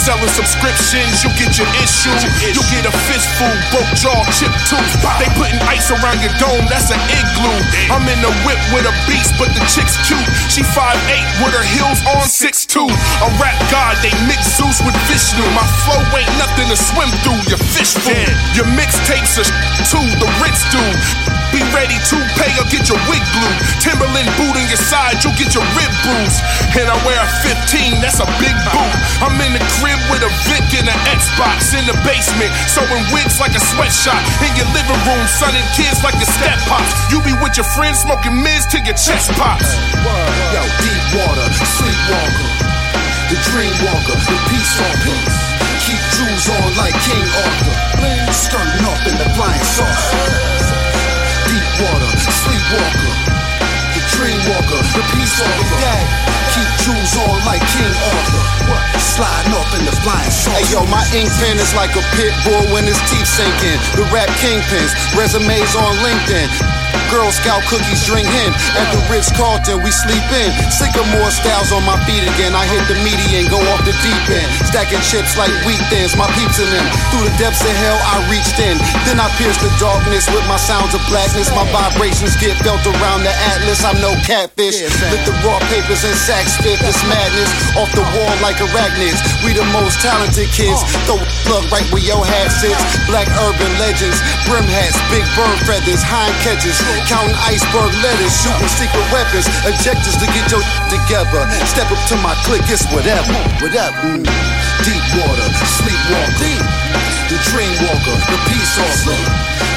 Selling 0.05 0.29
subscriptions, 0.29 1.25
you 1.25 1.33
get 1.33 1.57
your 1.57 1.65
issue. 1.81 2.13
You 2.45 2.61
get 2.69 2.85
a 2.85 2.93
fistful, 3.09 3.49
broke 3.73 3.89
jaw, 3.97 4.21
chip 4.29 4.53
tooth. 4.69 4.93
They 5.17 5.25
putting 5.33 5.57
ice 5.65 5.89
around 5.89 6.21
your 6.21 6.29
dome, 6.37 6.61
that's 6.69 6.93
an 6.93 7.01
igloo. 7.09 7.57
I'm 7.89 8.05
in 8.05 8.21
the 8.21 8.29
whip 8.45 8.61
with 8.69 8.85
a 8.85 8.93
beast, 9.09 9.33
but 9.41 9.49
the 9.57 9.65
chick's 9.65 9.97
cute. 10.05 10.21
She 10.53 10.61
5'8 10.61 11.41
with 11.41 11.57
her 11.57 11.65
heels 11.73 12.05
on 12.05 12.21
6'2. 12.21 12.85
A 12.85 13.29
rap 13.41 13.57
god, 13.73 13.97
they 14.05 14.13
mix 14.29 14.45
Zeus 14.61 14.77
with 14.85 14.93
Vishnu. 15.09 15.41
My 15.57 15.65
flow 15.89 15.97
ain't 16.13 16.29
nothing 16.37 16.69
to 16.69 16.77
swim 16.77 17.09
through, 17.25 17.41
your 17.49 17.61
fish 17.73 17.97
food. 17.97 18.29
Your 18.53 18.69
mixtapes 18.77 19.41
are 19.41 19.49
too, 19.89 20.05
the 20.21 20.29
Ritz 20.37 20.69
do. 20.69 20.85
Be 21.55 21.63
ready 21.71 21.95
to 21.95 22.17
pay 22.35 22.51
or 22.59 22.67
get 22.67 22.83
your 22.91 22.99
wig 23.07 23.23
glued. 23.31 23.59
Timberland 23.79 24.27
boot 24.35 24.59
in 24.59 24.67
your 24.67 24.81
side, 24.91 25.23
you'll 25.23 25.39
get 25.39 25.55
your 25.55 25.63
rib 25.71 25.87
bruised. 26.03 26.43
And 26.75 26.83
I 26.83 26.99
wear 27.07 27.15
a 27.15 27.29
15, 27.47 28.03
that's 28.03 28.19
a 28.19 28.27
big 28.43 28.51
boot. 28.75 28.95
I'm 29.23 29.39
in 29.39 29.55
the 29.55 29.63
crib 29.79 29.95
with 30.11 30.19
a 30.27 30.31
Vic 30.51 30.67
and 30.75 30.91
an 30.91 30.99
Xbox 31.15 31.71
in 31.71 31.87
the 31.87 31.95
basement, 32.03 32.51
sewing 32.67 33.07
wigs 33.15 33.39
like 33.39 33.55
a 33.55 33.63
sweatshop. 33.71 34.19
In 34.43 34.51
your 34.59 34.67
living 34.75 34.99
room, 35.07 35.23
sunning 35.31 35.63
kids 35.71 36.03
like 36.03 36.19
your 36.19 36.27
step 36.27 36.59
pops. 36.67 36.91
You 37.07 37.23
be 37.23 37.31
with 37.39 37.55
your 37.55 37.67
friends 37.71 38.03
smoking 38.03 38.35
mids 38.35 38.67
till 38.67 38.83
your 38.83 38.99
chest 38.99 39.31
pops. 39.39 39.79
Yo, 40.51 40.59
deep 40.83 41.03
water, 41.15 41.47
sleepwalker, 41.79 42.51
the 43.31 43.39
dream 43.47 43.71
walker, 43.79 44.19
the 44.27 44.37
peace 44.51 44.75
peace. 45.07 45.39
Keep 45.87 46.03
jewels 46.19 46.51
on 46.51 46.69
like 46.75 46.99
King 47.07 47.23
Arthur, 47.47 47.75
skirting 48.35 48.83
off 48.91 48.99
in 49.07 49.15
the 49.15 49.27
flying 49.39 49.63
saucer. 49.63 50.54
Deep 51.75 51.91
water, 51.91 52.07
sleepwalker, 52.31 53.13
the 53.91 54.01
dream 54.15 54.39
walker, 54.47 54.79
the 54.95 55.03
peace 55.11 55.41
walker. 55.43 55.75
Keep 56.55 56.69
jewels 56.79 57.17
on 57.27 57.43
like 57.43 57.59
King 57.67 57.91
Arthur, 58.15 58.43
sliding 58.97 59.51
off 59.51 59.67
in 59.77 59.83
the 59.83 59.91
flying 59.99 60.31
saucer. 60.31 60.55
Hey 60.55 60.71
yo, 60.71 60.85
my 60.87 61.03
ink 61.11 61.27
pen 61.35 61.59
is 61.59 61.75
like 61.75 61.91
a 61.99 62.03
pit 62.15 62.31
bull 62.47 62.63
when 62.71 62.85
his 62.85 62.95
teeth 63.11 63.27
sink 63.27 63.51
in. 63.67 63.75
The 63.99 64.07
rap 64.13 64.29
kingpins, 64.39 64.95
resumes 65.19 65.75
on 65.75 65.91
LinkedIn. 65.99 66.84
Girl 67.11 67.31
Scout 67.31 67.63
cookies 67.67 68.05
drink 68.05 68.27
in. 68.27 68.51
At 68.77 68.87
the 68.93 68.99
Ritz 69.11 69.31
Carlton, 69.33 69.81
we 69.81 69.91
sleep 69.91 70.25
in. 70.31 70.49
Sycamore 70.71 71.31
styles 71.31 71.71
on 71.71 71.83
my 71.83 71.97
feet 72.05 72.23
again. 72.23 72.53
I 72.55 72.65
hit 72.67 72.83
the 72.87 72.97
median, 73.03 73.49
go 73.51 73.59
off 73.73 73.81
the 73.83 73.95
deep 74.03 74.25
end. 74.31 74.49
Stacking 74.69 75.01
chips 75.03 75.35
like 75.35 75.51
wheat 75.67 75.81
thins, 75.91 76.15
my 76.15 76.27
peeps 76.37 76.59
in 76.61 76.69
them. 76.71 76.85
Through 77.11 77.27
the 77.27 77.35
depths 77.35 77.63
of 77.63 77.75
hell, 77.75 77.99
I 78.13 78.23
reached 78.31 78.57
in. 78.61 78.77
Then 79.07 79.19
I 79.19 79.27
pierced 79.35 79.61
the 79.61 79.71
darkness 79.81 80.27
with 80.31 80.45
my 80.47 80.57
sounds 80.57 80.93
of 80.93 81.01
blackness. 81.09 81.51
My 81.51 81.65
vibrations 81.73 82.37
get 82.37 82.55
felt 82.63 82.83
around 82.85 83.25
the 83.27 83.33
atlas. 83.55 83.83
I'm 83.83 83.97
no 83.99 84.13
catfish. 84.23 84.83
Lit 85.11 85.21
the 85.27 85.35
raw 85.43 85.59
papers 85.71 86.03
and 86.03 86.15
sacks 86.15 86.57
fit 86.61 86.79
this 86.79 86.99
madness. 87.09 87.51
Off 87.79 87.91
the 87.95 88.05
wall 88.15 88.33
like 88.45 88.57
arachnids. 88.61 89.19
We 89.43 89.55
the 89.55 89.65
most 89.71 89.99
talented 90.01 90.49
kids. 90.53 90.79
Throw 91.09 91.17
a 91.17 91.27
plug 91.47 91.65
right 91.71 91.87
where 91.89 92.03
your 92.03 92.23
hat 92.23 92.51
sits. 92.51 92.81
Black 93.07 93.27
urban 93.47 93.71
legends, 93.79 94.19
brim 94.45 94.65
hats, 94.67 94.97
big 95.09 95.25
bird 95.37 95.59
feathers, 95.65 96.03
hind 96.03 96.35
catches. 96.43 96.77
Counting 97.09 97.37
iceberg 97.45 97.93
letters, 98.01 98.33
shooting 98.33 98.69
secret 98.69 99.05
weapons, 99.13 99.45
objectives 99.65 100.17
to 100.17 100.27
get 100.33 100.45
your 100.49 100.61
together. 100.93 101.45
Step 101.65 101.89
up 101.89 102.01
to 102.09 102.15
my 102.21 102.33
clique, 102.45 102.65
it's 102.69 102.85
whatever, 102.93 103.33
whatever. 103.61 103.93
Mm. 104.05 104.25
Deep 104.85 105.05
water, 105.17 105.47
sleepwalker, 105.81 106.57
the 107.29 107.37
dream 107.49 107.73
walker, 107.85 108.17
the 108.29 108.39
peace 108.49 108.75
officer. 108.81 109.17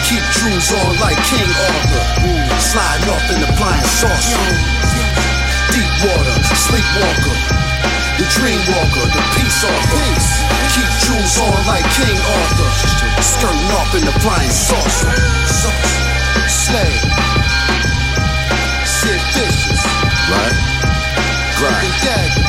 Keep 0.09 0.25
jewels 0.37 0.69
on 0.73 0.93
like 1.05 1.21
King 1.29 1.49
Arthur, 1.49 2.05
mm. 2.25 2.49
sliding 2.61 3.09
off 3.13 3.25
in 3.29 3.39
the 3.45 3.51
flying 3.61 3.89
saucer. 4.01 4.41
Deep 5.73 5.93
water, 6.09 6.37
sleepwalker, 6.57 7.37
the 8.17 8.27
dream 8.37 8.61
walker, 8.73 9.05
the 9.05 9.23
peace 9.37 9.65
officer. 9.69 10.49
Keep 10.73 10.91
jewels 11.05 11.37
on 11.45 11.57
like 11.69 11.85
King 11.93 12.17
Arthur, 12.17 12.71
skirting 13.21 13.71
off 13.77 13.93
in 13.97 14.05
the 14.05 14.17
flying 14.21 14.53
saucer. 14.53 16.08
Slave. 16.69 17.01
Sid 18.85 19.21
Vicious. 19.33 19.83
Right. 20.29 20.57
Right. 21.65 21.73
Cloak 21.73 21.81
and 21.83 21.97
dagger. 22.05 22.45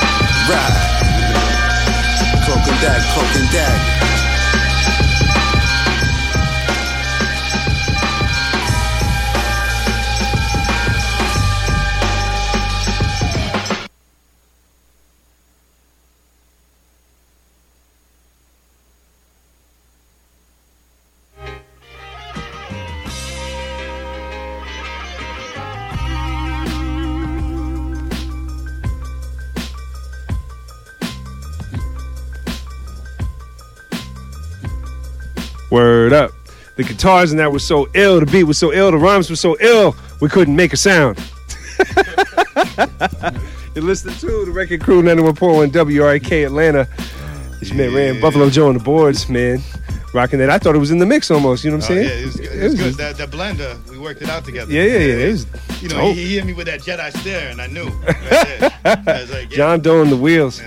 Right. 0.52 0.76
Cloak 2.44 2.68
and 2.68 2.80
dagger, 2.82 3.08
cloak 3.14 3.36
and 3.38 3.50
dagger. 3.50 4.19
The 36.80 36.86
guitars 36.86 37.32
and 37.32 37.40
that 37.42 37.52
was 37.52 37.68
so 37.68 37.90
ill. 37.94 38.22
The 38.22 38.26
beat 38.26 38.46
was 38.46 38.58
so 38.58 38.72
ill. 38.72 38.90
The 38.90 38.98
rhymes 38.98 39.30
were 39.30 39.36
so 39.36 39.58
ill. 39.60 39.98
We 40.22 40.30
couldn't 40.30 40.56
make 40.56 40.72
a 40.72 40.78
sound. 40.78 41.18
You're 43.76 43.84
listening 43.84 44.16
to 44.16 44.46
the 44.46 44.52
Record 44.54 44.80
Crew 44.80 45.02
91.1 45.04 45.72
WREK 45.74 46.46
Atlanta. 46.46 46.88
This 47.60 47.74
man 47.74 47.94
ran 47.94 48.22
Buffalo 48.22 48.50
Joe 48.50 48.70
on 48.70 48.76
the 48.78 48.80
boards, 48.80 49.28
man. 49.28 49.60
Rocking 50.14 50.40
that. 50.40 50.50
I 50.50 50.58
thought 50.58 50.74
it 50.74 50.78
was 50.80 50.92
in 50.92 51.00
the 51.00 51.06
mix 51.06 51.30
almost. 51.30 51.66
You 51.66 51.72
know 51.72 51.78
what 51.80 51.90
I'm 51.90 51.98
Oh, 51.98 52.02
saying? 52.02 52.08
yeah, 52.10 52.16
it 52.16 52.26
was, 52.26 52.36
good. 52.38 52.52
It 52.54 52.64
was 52.64 52.76
good. 52.76 52.94
That, 52.96 53.18
that 53.18 53.30
blender, 53.30 53.90
we 53.90 54.00
worked 54.00 54.22
it 54.22 54.30
out 54.30 54.46
together. 54.46 54.72
Yeah, 54.72 54.84
yeah, 54.84 54.98
yeah. 55.00 55.26
It 55.26 55.32
was 55.32 55.46
you 55.84 55.90
know, 55.90 55.96
dope. 55.98 56.16
he, 56.16 56.26
he 56.28 56.36
hit 56.36 56.46
me 56.46 56.54
with 56.54 56.68
that 56.68 56.80
Jedi 56.80 57.12
stare, 57.20 57.50
and 57.50 57.62
I 57.62 57.68
knew. 57.68 57.90
Right. 58.08 58.72
I 58.86 59.22
was 59.22 59.32
like, 59.32 59.52
yeah. 59.52 59.58
John 59.58 59.82
Doe 59.82 60.00
on 60.00 60.10
the 60.10 60.16
wheels. 60.16 60.62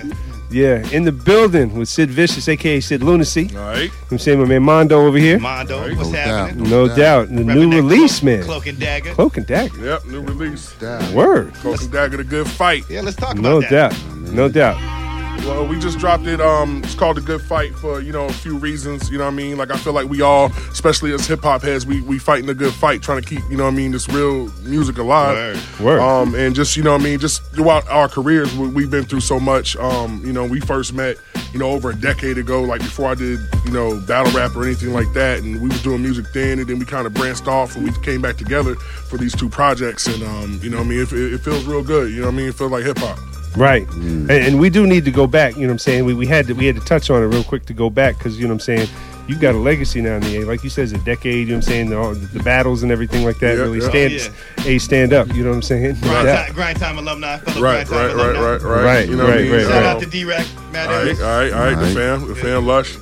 Yeah, 0.53 0.87
in 0.91 1.03
the 1.03 1.11
building 1.11 1.73
with 1.75 1.89
Sid 1.89 2.11
Vicious, 2.11 2.47
aka 2.47 2.79
Syd 2.79 3.01
Lunacy. 3.01 3.49
All 3.55 3.63
right. 3.63 3.89
I'm 4.11 4.19
saying 4.19 4.37
my 4.39 4.45
man 4.45 4.61
Mondo 4.61 5.03
over 5.03 5.17
here. 5.17 5.39
Mondo, 5.39 5.95
what's 5.95 6.11
happening? 6.11 6.69
No 6.69 6.87
doubt. 6.87 7.29
The 7.29 7.43
new 7.43 7.43
Repping 7.43 7.71
that 7.71 7.75
release, 7.77 8.19
cloak, 8.19 8.23
man. 8.23 8.43
Cloak 8.43 8.67
and 8.67 8.79
dagger. 8.79 9.13
Cloak 9.13 9.37
and 9.37 9.47
Dagger. 9.47 9.83
Yep, 9.83 10.05
new 10.05 10.21
release. 10.21 10.79
Word. 11.11 11.55
Cloak 11.55 11.81
and 11.81 11.91
Dagger, 11.91 12.17
the 12.17 12.23
good 12.23 12.47
fight. 12.47 12.83
Yeah, 12.87 13.01
let's 13.01 13.15
talk 13.17 13.35
no 13.35 13.57
about 13.57 13.71
that. 13.71 13.91
No 13.93 14.27
doubt. 14.27 14.33
No 14.33 14.49
doubt. 14.49 15.02
Well, 15.39 15.67
we 15.67 15.77
just 15.77 15.99
dropped 15.99 16.25
it. 16.25 16.39
Um, 16.39 16.81
it's 16.83 16.95
called 16.95 17.17
a 17.17 17.21
good 17.21 17.41
fight 17.41 17.75
for 17.75 17.99
you 17.99 18.13
know 18.13 18.25
a 18.25 18.33
few 18.33 18.57
reasons. 18.57 19.09
You 19.09 19.17
know 19.17 19.25
what 19.25 19.33
I 19.33 19.35
mean? 19.35 19.57
Like 19.57 19.71
I 19.71 19.77
feel 19.77 19.93
like 19.93 20.07
we 20.07 20.21
all, 20.21 20.47
especially 20.71 21.13
as 21.13 21.27
hip 21.27 21.41
hop 21.41 21.63
heads, 21.63 21.85
we 21.85 22.01
we 22.01 22.17
fighting 22.17 22.49
a 22.49 22.53
good 22.53 22.73
fight, 22.73 23.01
trying 23.01 23.21
to 23.21 23.27
keep 23.27 23.41
you 23.49 23.57
know 23.57 23.65
what 23.65 23.73
I 23.73 23.75
mean 23.75 23.91
this 23.91 24.07
real 24.07 24.49
music 24.63 24.97
alive. 24.97 25.79
Word. 25.81 25.99
Um, 25.99 26.33
and 26.35 26.55
just 26.55 26.77
you 26.77 26.83
know 26.83 26.93
what 26.93 27.01
I 27.01 27.03
mean, 27.03 27.19
just 27.19 27.43
throughout 27.53 27.87
our 27.89 28.07
careers, 28.07 28.55
we, 28.55 28.67
we've 28.69 28.91
been 28.91 29.03
through 29.03 29.19
so 29.21 29.39
much. 29.39 29.75
Um, 29.75 30.21
you 30.25 30.31
know, 30.31 30.45
we 30.45 30.61
first 30.61 30.93
met 30.93 31.17
you 31.51 31.59
know 31.59 31.71
over 31.71 31.89
a 31.89 31.95
decade 31.95 32.37
ago, 32.37 32.61
like 32.61 32.81
before 32.81 33.07
I 33.09 33.15
did 33.15 33.39
you 33.65 33.71
know 33.71 33.99
battle 34.01 34.31
rap 34.31 34.55
or 34.55 34.63
anything 34.63 34.93
like 34.93 35.11
that, 35.13 35.39
and 35.39 35.61
we 35.61 35.67
was 35.67 35.83
doing 35.83 36.01
music 36.01 36.25
then, 36.33 36.59
and 36.59 36.69
then 36.69 36.79
we 36.79 36.85
kind 36.85 37.05
of 37.05 37.13
branched 37.13 37.47
off 37.47 37.75
and 37.75 37.83
we 37.83 37.91
came 38.01 38.21
back 38.21 38.37
together 38.37 38.75
for 38.75 39.17
these 39.17 39.35
two 39.35 39.49
projects, 39.49 40.07
and 40.07 40.23
um, 40.23 40.59
you 40.63 40.69
know 40.69 40.77
what 40.77 40.85
I 40.85 40.89
mean, 40.89 40.99
it, 41.01 41.11
it, 41.11 41.33
it 41.33 41.41
feels 41.41 41.65
real 41.65 41.83
good. 41.83 42.11
You 42.11 42.21
know 42.21 42.27
what 42.27 42.33
I 42.33 42.37
mean? 42.37 42.47
It 42.47 42.55
feels 42.55 42.71
like 42.71 42.85
hip 42.85 42.97
hop. 42.99 43.19
Right. 43.55 43.87
And, 43.89 44.29
and 44.31 44.59
we 44.59 44.69
do 44.69 44.87
need 44.87 45.05
to 45.05 45.11
go 45.11 45.27
back, 45.27 45.55
you 45.55 45.61
know 45.61 45.67
what 45.67 45.73
I'm 45.73 45.79
saying? 45.79 46.05
We, 46.05 46.13
we 46.13 46.25
had 46.27 46.47
to 46.47 46.53
we 46.53 46.65
had 46.65 46.75
to 46.75 46.81
touch 46.81 47.09
on 47.09 47.21
it 47.21 47.27
real 47.27 47.43
quick 47.43 47.65
to 47.67 47.73
go 47.73 47.89
back 47.89 48.17
because 48.17 48.37
you 48.37 48.43
know 48.47 48.53
what 48.53 48.67
I'm 48.67 48.77
saying, 48.77 48.87
you've 49.27 49.39
got 49.39 49.53
a 49.55 49.57
legacy 49.57 50.01
now 50.01 50.15
in 50.15 50.21
the 50.21 50.37
A. 50.41 50.45
Like 50.45 50.63
you 50.63 50.69
said, 50.69 50.85
it's 50.85 50.93
a 50.93 50.97
decade, 51.05 51.47
you 51.47 51.53
know 51.53 51.59
what 51.59 51.67
I'm 51.67 51.87
saying? 51.87 51.89
The, 51.89 52.27
the 52.37 52.43
battles 52.43 52.83
and 52.83 52.91
everything 52.91 53.23
like 53.23 53.37
that 53.39 53.55
Yeah, 53.57 53.63
really 53.63 53.79
yeah. 53.79 54.19
stand 54.19 54.67
A 54.67 54.77
stand 54.79 55.13
up, 55.13 55.27
you 55.33 55.43
know 55.43 55.49
what 55.49 55.55
I'm 55.57 55.61
saying? 55.61 55.95
Grind, 56.01 56.27
Yeah. 56.27 56.45
time, 56.45 56.53
grind 56.55 56.79
time 56.79 56.97
alumni, 56.97 57.37
fellow 57.37 57.61
Right, 57.61 57.85
grind 57.87 58.09
time 58.11 58.17
right, 58.17 58.25
right, 58.25 58.35
alumni. 58.35 58.49
right, 58.51 58.61
right. 58.61 58.83
Right, 58.85 59.09
You 59.09 59.15
know 59.17 59.25
what 59.25 59.33
I 59.33 59.41
mean? 59.43 59.51
right, 59.51 59.61
Shout 59.61 59.71
right. 59.71 59.85
out 59.85 60.01
to 60.01 60.05
Drect, 60.09 60.49
Matt 60.71 60.87
All 60.89 60.93
right, 60.95 61.01
Ellis. 61.07 61.21
all 61.21 61.27
right, 61.27 61.53
all 61.53 61.59
right. 61.59 61.75
The 61.87 61.93
fam, 61.93 62.27
the 62.27 62.35
fam, 62.35 62.65
lush. 62.65 62.97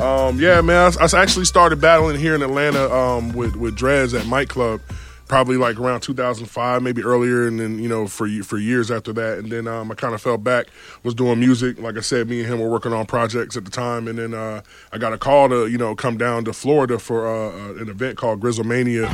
Um, 0.00 0.38
yeah, 0.38 0.60
man. 0.60 0.92
I, 1.00 1.04
I 1.04 1.20
actually 1.22 1.44
started 1.46 1.80
battling 1.80 2.16
here 2.18 2.34
in 2.34 2.42
Atlanta 2.42 2.88
um, 2.94 3.32
with 3.32 3.56
with 3.56 3.76
Drez 3.76 4.18
at 4.18 4.26
Mike 4.26 4.48
Club, 4.48 4.80
probably 5.28 5.56
like 5.56 5.78
around 5.78 6.00
2005, 6.00 6.82
maybe 6.82 7.02
earlier, 7.02 7.46
and 7.46 7.58
then 7.60 7.78
you 7.78 7.88
know 7.88 8.06
for 8.06 8.28
for 8.42 8.58
years 8.58 8.90
after 8.90 9.12
that, 9.14 9.38
and 9.38 9.50
then 9.50 9.66
um, 9.66 9.90
I 9.90 9.94
kind 9.94 10.14
of 10.14 10.22
fell 10.22 10.38
back, 10.38 10.66
was 11.02 11.14
doing 11.14 11.38
music. 11.40 11.78
Like 11.78 11.96
I 11.96 12.00
said, 12.00 12.28
me 12.28 12.40
and 12.40 12.48
him 12.52 12.60
were 12.60 12.68
working 12.70 12.92
on 12.92 13.06
projects 13.06 13.56
at 13.56 13.64
the 13.64 13.70
time, 13.70 14.08
and 14.08 14.18
then 14.18 14.34
uh, 14.34 14.62
I 14.92 14.98
got 14.98 15.12
a 15.12 15.18
call 15.18 15.48
to 15.48 15.66
you 15.66 15.78
know 15.78 15.94
come 15.94 16.16
down 16.16 16.44
to 16.44 16.52
Florida 16.52 16.98
for 16.98 17.26
uh, 17.26 17.50
uh, 17.50 17.74
an 17.74 17.88
event 17.88 18.16
called 18.16 18.40
Grizzlemania, 18.40 19.08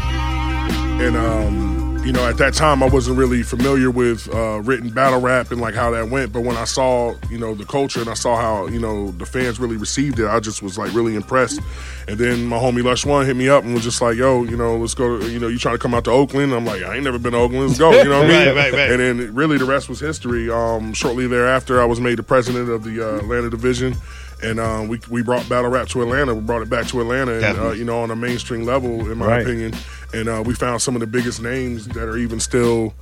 and 1.01 1.17
um, 1.17 1.82
you 2.05 2.13
know, 2.13 2.27
at 2.27 2.37
that 2.39 2.53
time 2.55 2.83
I 2.83 2.87
wasn't 2.87 3.17
really 3.17 3.45
familiar 3.45 3.91
with 3.91 4.29
uh, 4.35 4.61
written 4.61 4.91
battle 4.91 5.21
rap 5.21 5.53
and 5.53 5.61
like 5.61 5.75
how 5.75 5.91
that 5.93 6.09
went. 6.09 6.33
But 6.33 6.41
when 6.41 6.57
I 6.57 6.65
saw, 6.65 7.15
you 7.31 7.39
know, 7.39 7.55
the 7.55 7.65
culture 7.65 8.01
and 8.01 8.09
I 8.09 8.15
saw 8.15 8.37
how, 8.37 8.67
you 8.67 8.81
know, 8.81 9.13
the 9.13 9.27
fans 9.27 9.61
really 9.61 9.77
received 9.77 10.19
it, 10.19 10.27
I 10.27 10.41
just 10.41 10.63
was 10.63 10.77
like 10.77 10.93
really 10.95 11.15
impressed. 11.15 11.61
And 12.09 12.19
then 12.19 12.47
my 12.47 12.59
homie 12.59 12.83
Lush 12.83 13.07
One 13.07 13.25
hit 13.25 13.37
me 13.37 13.49
up 13.49 13.63
and 13.63 13.73
was 13.73 13.85
just 13.85 14.03
like, 14.03 14.17
yo, 14.17 14.43
you 14.43 14.57
know, 14.57 14.77
let's 14.77 14.95
go 14.95 15.21
to, 15.21 15.31
you 15.31 15.39
know, 15.39 15.47
you 15.47 15.59
trying 15.59 15.77
to 15.77 15.79
come 15.79 15.95
out 15.95 16.05
to 16.05 16.11
Oakland? 16.11 16.53
I'm 16.53 16.67
like, 16.67 16.83
I 16.83 16.97
ain't 16.97 17.05
never 17.05 17.21
been 17.21 17.33
to 17.33 17.39
Oakland. 17.39 17.69
Let's 17.69 17.79
go. 17.79 17.93
You 17.93 18.09
know 18.09 18.21
what 18.23 18.31
I 18.31 18.45
mean? 18.47 18.57
Right, 18.57 18.57
right, 18.57 18.73
right. 18.73 18.91
And 18.91 19.01
then 19.01 19.35
really 19.35 19.59
the 19.59 19.65
rest 19.65 19.89
was 19.89 20.01
history. 20.01 20.51
Um, 20.51 20.93
shortly 20.95 21.29
thereafter, 21.29 21.81
I 21.81 21.85
was 21.85 22.01
made 22.01 22.19
the 22.19 22.25
president 22.25 22.69
of 22.69 22.83
the 22.83 23.01
uh, 23.01 23.19
Atlanta 23.19 23.51
division. 23.51 23.95
And 24.43 24.59
um, 24.59 24.89
we, 24.89 25.01
we 25.09 25.23
brought 25.23 25.49
battle 25.49 25.71
rap 25.71 25.89
to 25.89 26.03
Atlanta. 26.03 26.35
We 26.35 26.41
brought 26.41 26.63
it 26.63 26.69
back 26.71 26.87
to 26.89 27.01
Atlanta, 27.01 27.35
and, 27.47 27.59
uh, 27.59 27.71
you 27.71 27.85
know, 27.85 28.03
on 28.03 28.11
a 28.11 28.17
mainstream 28.17 28.65
level, 28.65 29.11
in 29.11 29.19
my 29.19 29.27
Right. 29.27 29.43
opinion. 29.43 29.73
And 30.13 30.29
uh, 30.29 30.43
we 30.45 30.55
found 30.55 30.83
some 30.83 30.95
of 30.97 31.01
the 31.01 31.07
biggest 31.07 31.41
names 31.41 31.87
that 31.89 32.09
are 32.09 32.17
even 32.17 32.41
still 32.41 32.93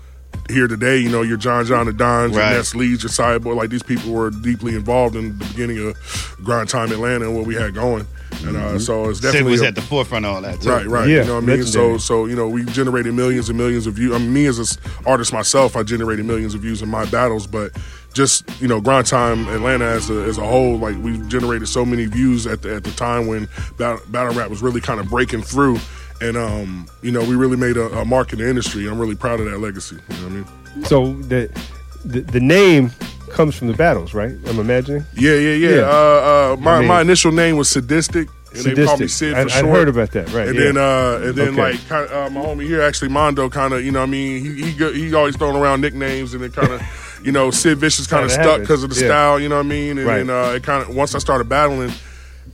here 0.48 0.68
today. 0.68 0.98
You 0.98 1.08
know, 1.08 1.22
your 1.22 1.38
John 1.38 1.64
John 1.64 1.86
Da 1.86 1.92
Dons, 1.92 2.34
your 2.34 2.42
Right. 2.42 2.52
Ness 2.52 2.74
Leeds, 2.74 3.02
your 3.02 3.10
Cyborg. 3.10 3.56
Like 3.56 3.70
these 3.70 3.82
people 3.82 4.12
were 4.12 4.30
deeply 4.30 4.74
involved 4.74 5.16
in 5.16 5.38
the 5.38 5.44
beginning 5.46 5.78
of 5.88 6.36
Grind 6.44 6.68
Time 6.68 6.92
Atlanta 6.92 7.24
and 7.26 7.34
what 7.36 7.46
we 7.46 7.54
had 7.54 7.74
going. 7.74 8.06
And 8.44 8.56
uh, 8.56 8.78
so 8.78 9.08
it's 9.08 9.18
Sid 9.20 9.32
definitely 9.32 9.52
was 9.52 9.62
a- 9.62 9.66
at 9.68 9.74
the 9.74 9.82
forefront 9.82 10.24
of 10.26 10.34
all 10.34 10.40
that. 10.42 10.60
Too. 10.60 10.68
Right, 10.68 10.86
right. 10.86 11.08
you 11.08 11.24
know 11.24 11.34
what 11.36 11.42
I 11.44 11.46
mean? 11.46 11.64
So, 11.64 11.96
so 11.98 12.26
you 12.26 12.36
know, 12.36 12.48
we 12.48 12.64
generated 12.66 13.12
millions 13.14 13.48
and 13.48 13.58
millions 13.58 13.86
of 13.88 13.94
views. 13.94 14.14
I 14.14 14.18
mean, 14.18 14.32
me 14.32 14.46
as 14.46 14.58
an 14.58 14.66
artist 15.06 15.32
myself, 15.32 15.74
I 15.74 15.82
generated 15.82 16.24
millions 16.26 16.54
of 16.54 16.60
views 16.60 16.80
in 16.80 16.88
my 16.88 17.06
battles, 17.06 17.46
but 17.48 17.72
just 18.14 18.44
you 18.60 18.66
know, 18.68 18.80
Grind 18.80 19.06
Time 19.06 19.46
Atlanta 19.48 19.84
as 19.84 20.10
a, 20.10 20.22
as 20.24 20.36
a 20.38 20.44
whole, 20.46 20.76
like 20.78 20.96
we 20.98 21.18
generated 21.28 21.68
so 21.68 21.84
many 21.84 22.06
views 22.06 22.46
at 22.46 22.62
the 22.62 22.74
at 22.76 22.84
the 22.84 22.90
time 22.92 23.26
when 23.26 23.48
battle, 23.78 24.00
battle 24.08 24.34
rap 24.34 24.50
was 24.50 24.62
really 24.62 24.80
kind 24.80 24.98
of 25.00 25.08
breaking 25.08 25.42
through, 25.42 25.78
and 26.20 26.36
um, 26.36 26.86
you 27.02 27.10
know, 27.12 27.20
we 27.20 27.34
really 27.36 27.56
made 27.56 27.76
a, 27.76 27.86
a 27.98 28.04
mark 28.04 28.32
in 28.32 28.38
the 28.40 28.48
industry. 28.48 28.86
I'm 28.88 28.98
really 28.98 29.16
proud 29.16 29.40
of 29.40 29.46
that 29.50 29.58
legacy. 29.58 29.96
You 30.08 30.16
know 30.16 30.22
what 30.22 30.32
I 30.32 30.34
mean? 30.74 30.84
So 30.84 31.12
the, 31.14 31.62
the 32.04 32.20
the 32.20 32.40
name 32.40 32.90
comes 33.30 33.54
from 33.54 33.68
the 33.68 33.74
battles, 33.74 34.12
right? 34.12 34.32
I'm 34.46 34.58
imagining. 34.58 35.04
Yeah, 35.14 35.34
yeah, 35.34 35.54
yeah. 35.54 35.68
Yeah. 35.76 35.80
Uh, 35.82 36.54
uh, 36.54 36.56
my 36.60 36.74
I 36.74 36.78
mean- 36.80 36.88
my 36.88 37.00
initial 37.00 37.32
name 37.32 37.56
was 37.56 37.68
Sadistic. 37.68 38.28
And 38.52 38.64
they 38.64 38.84
called 38.84 38.98
me 38.98 39.06
Sid 39.06 39.32
for 39.34 39.38
I- 39.38 39.58
I'd 39.60 39.64
heard 39.64 39.88
about 39.88 40.10
that, 40.10 40.28
right, 40.32 40.48
And 40.48 40.58
yeah. 40.58 40.64
then, 40.64 40.76
uh, 40.76 41.20
and 41.28 41.34
then 41.36 41.48
Okay. 41.50 41.78
like 41.78 42.10
uh, 42.10 42.28
my 42.30 42.40
homie 42.40 42.64
here, 42.66 42.82
actually 42.82 43.10
Mondo, 43.10 43.48
kind 43.48 43.72
of, 43.72 43.84
you 43.84 43.92
know, 43.92 44.00
what 44.00 44.08
I 44.08 44.10
mean, 44.10 44.44
he 44.44 44.72
he, 44.72 44.92
he 45.06 45.14
always 45.14 45.36
throwing 45.36 45.54
around 45.56 45.82
nicknames, 45.82 46.34
and 46.34 46.42
it 46.42 46.52
kind 46.52 46.72
of, 46.72 46.80
you 47.24 47.32
know, 47.32 47.50
Sid 47.50 47.78
Vicious 47.78 48.06
kind 48.06 48.24
of 48.24 48.30
Kinda 48.30 48.44
stuck 48.44 48.60
because 48.60 48.82
of 48.82 48.90
the 48.94 49.00
yeah. 49.00 49.06
style, 49.08 49.40
you 49.40 49.48
know 49.48 49.56
what 49.56 49.66
I 49.66 49.68
mean, 49.68 49.98
and 49.98 50.06
Right. 50.06 50.26
then 50.26 50.30
uh, 50.30 50.52
it 50.52 50.62
kind 50.62 50.82
of 50.88 50.94
once 50.94 51.14
I 51.14 51.18
started 51.18 51.48
battling. 51.48 51.92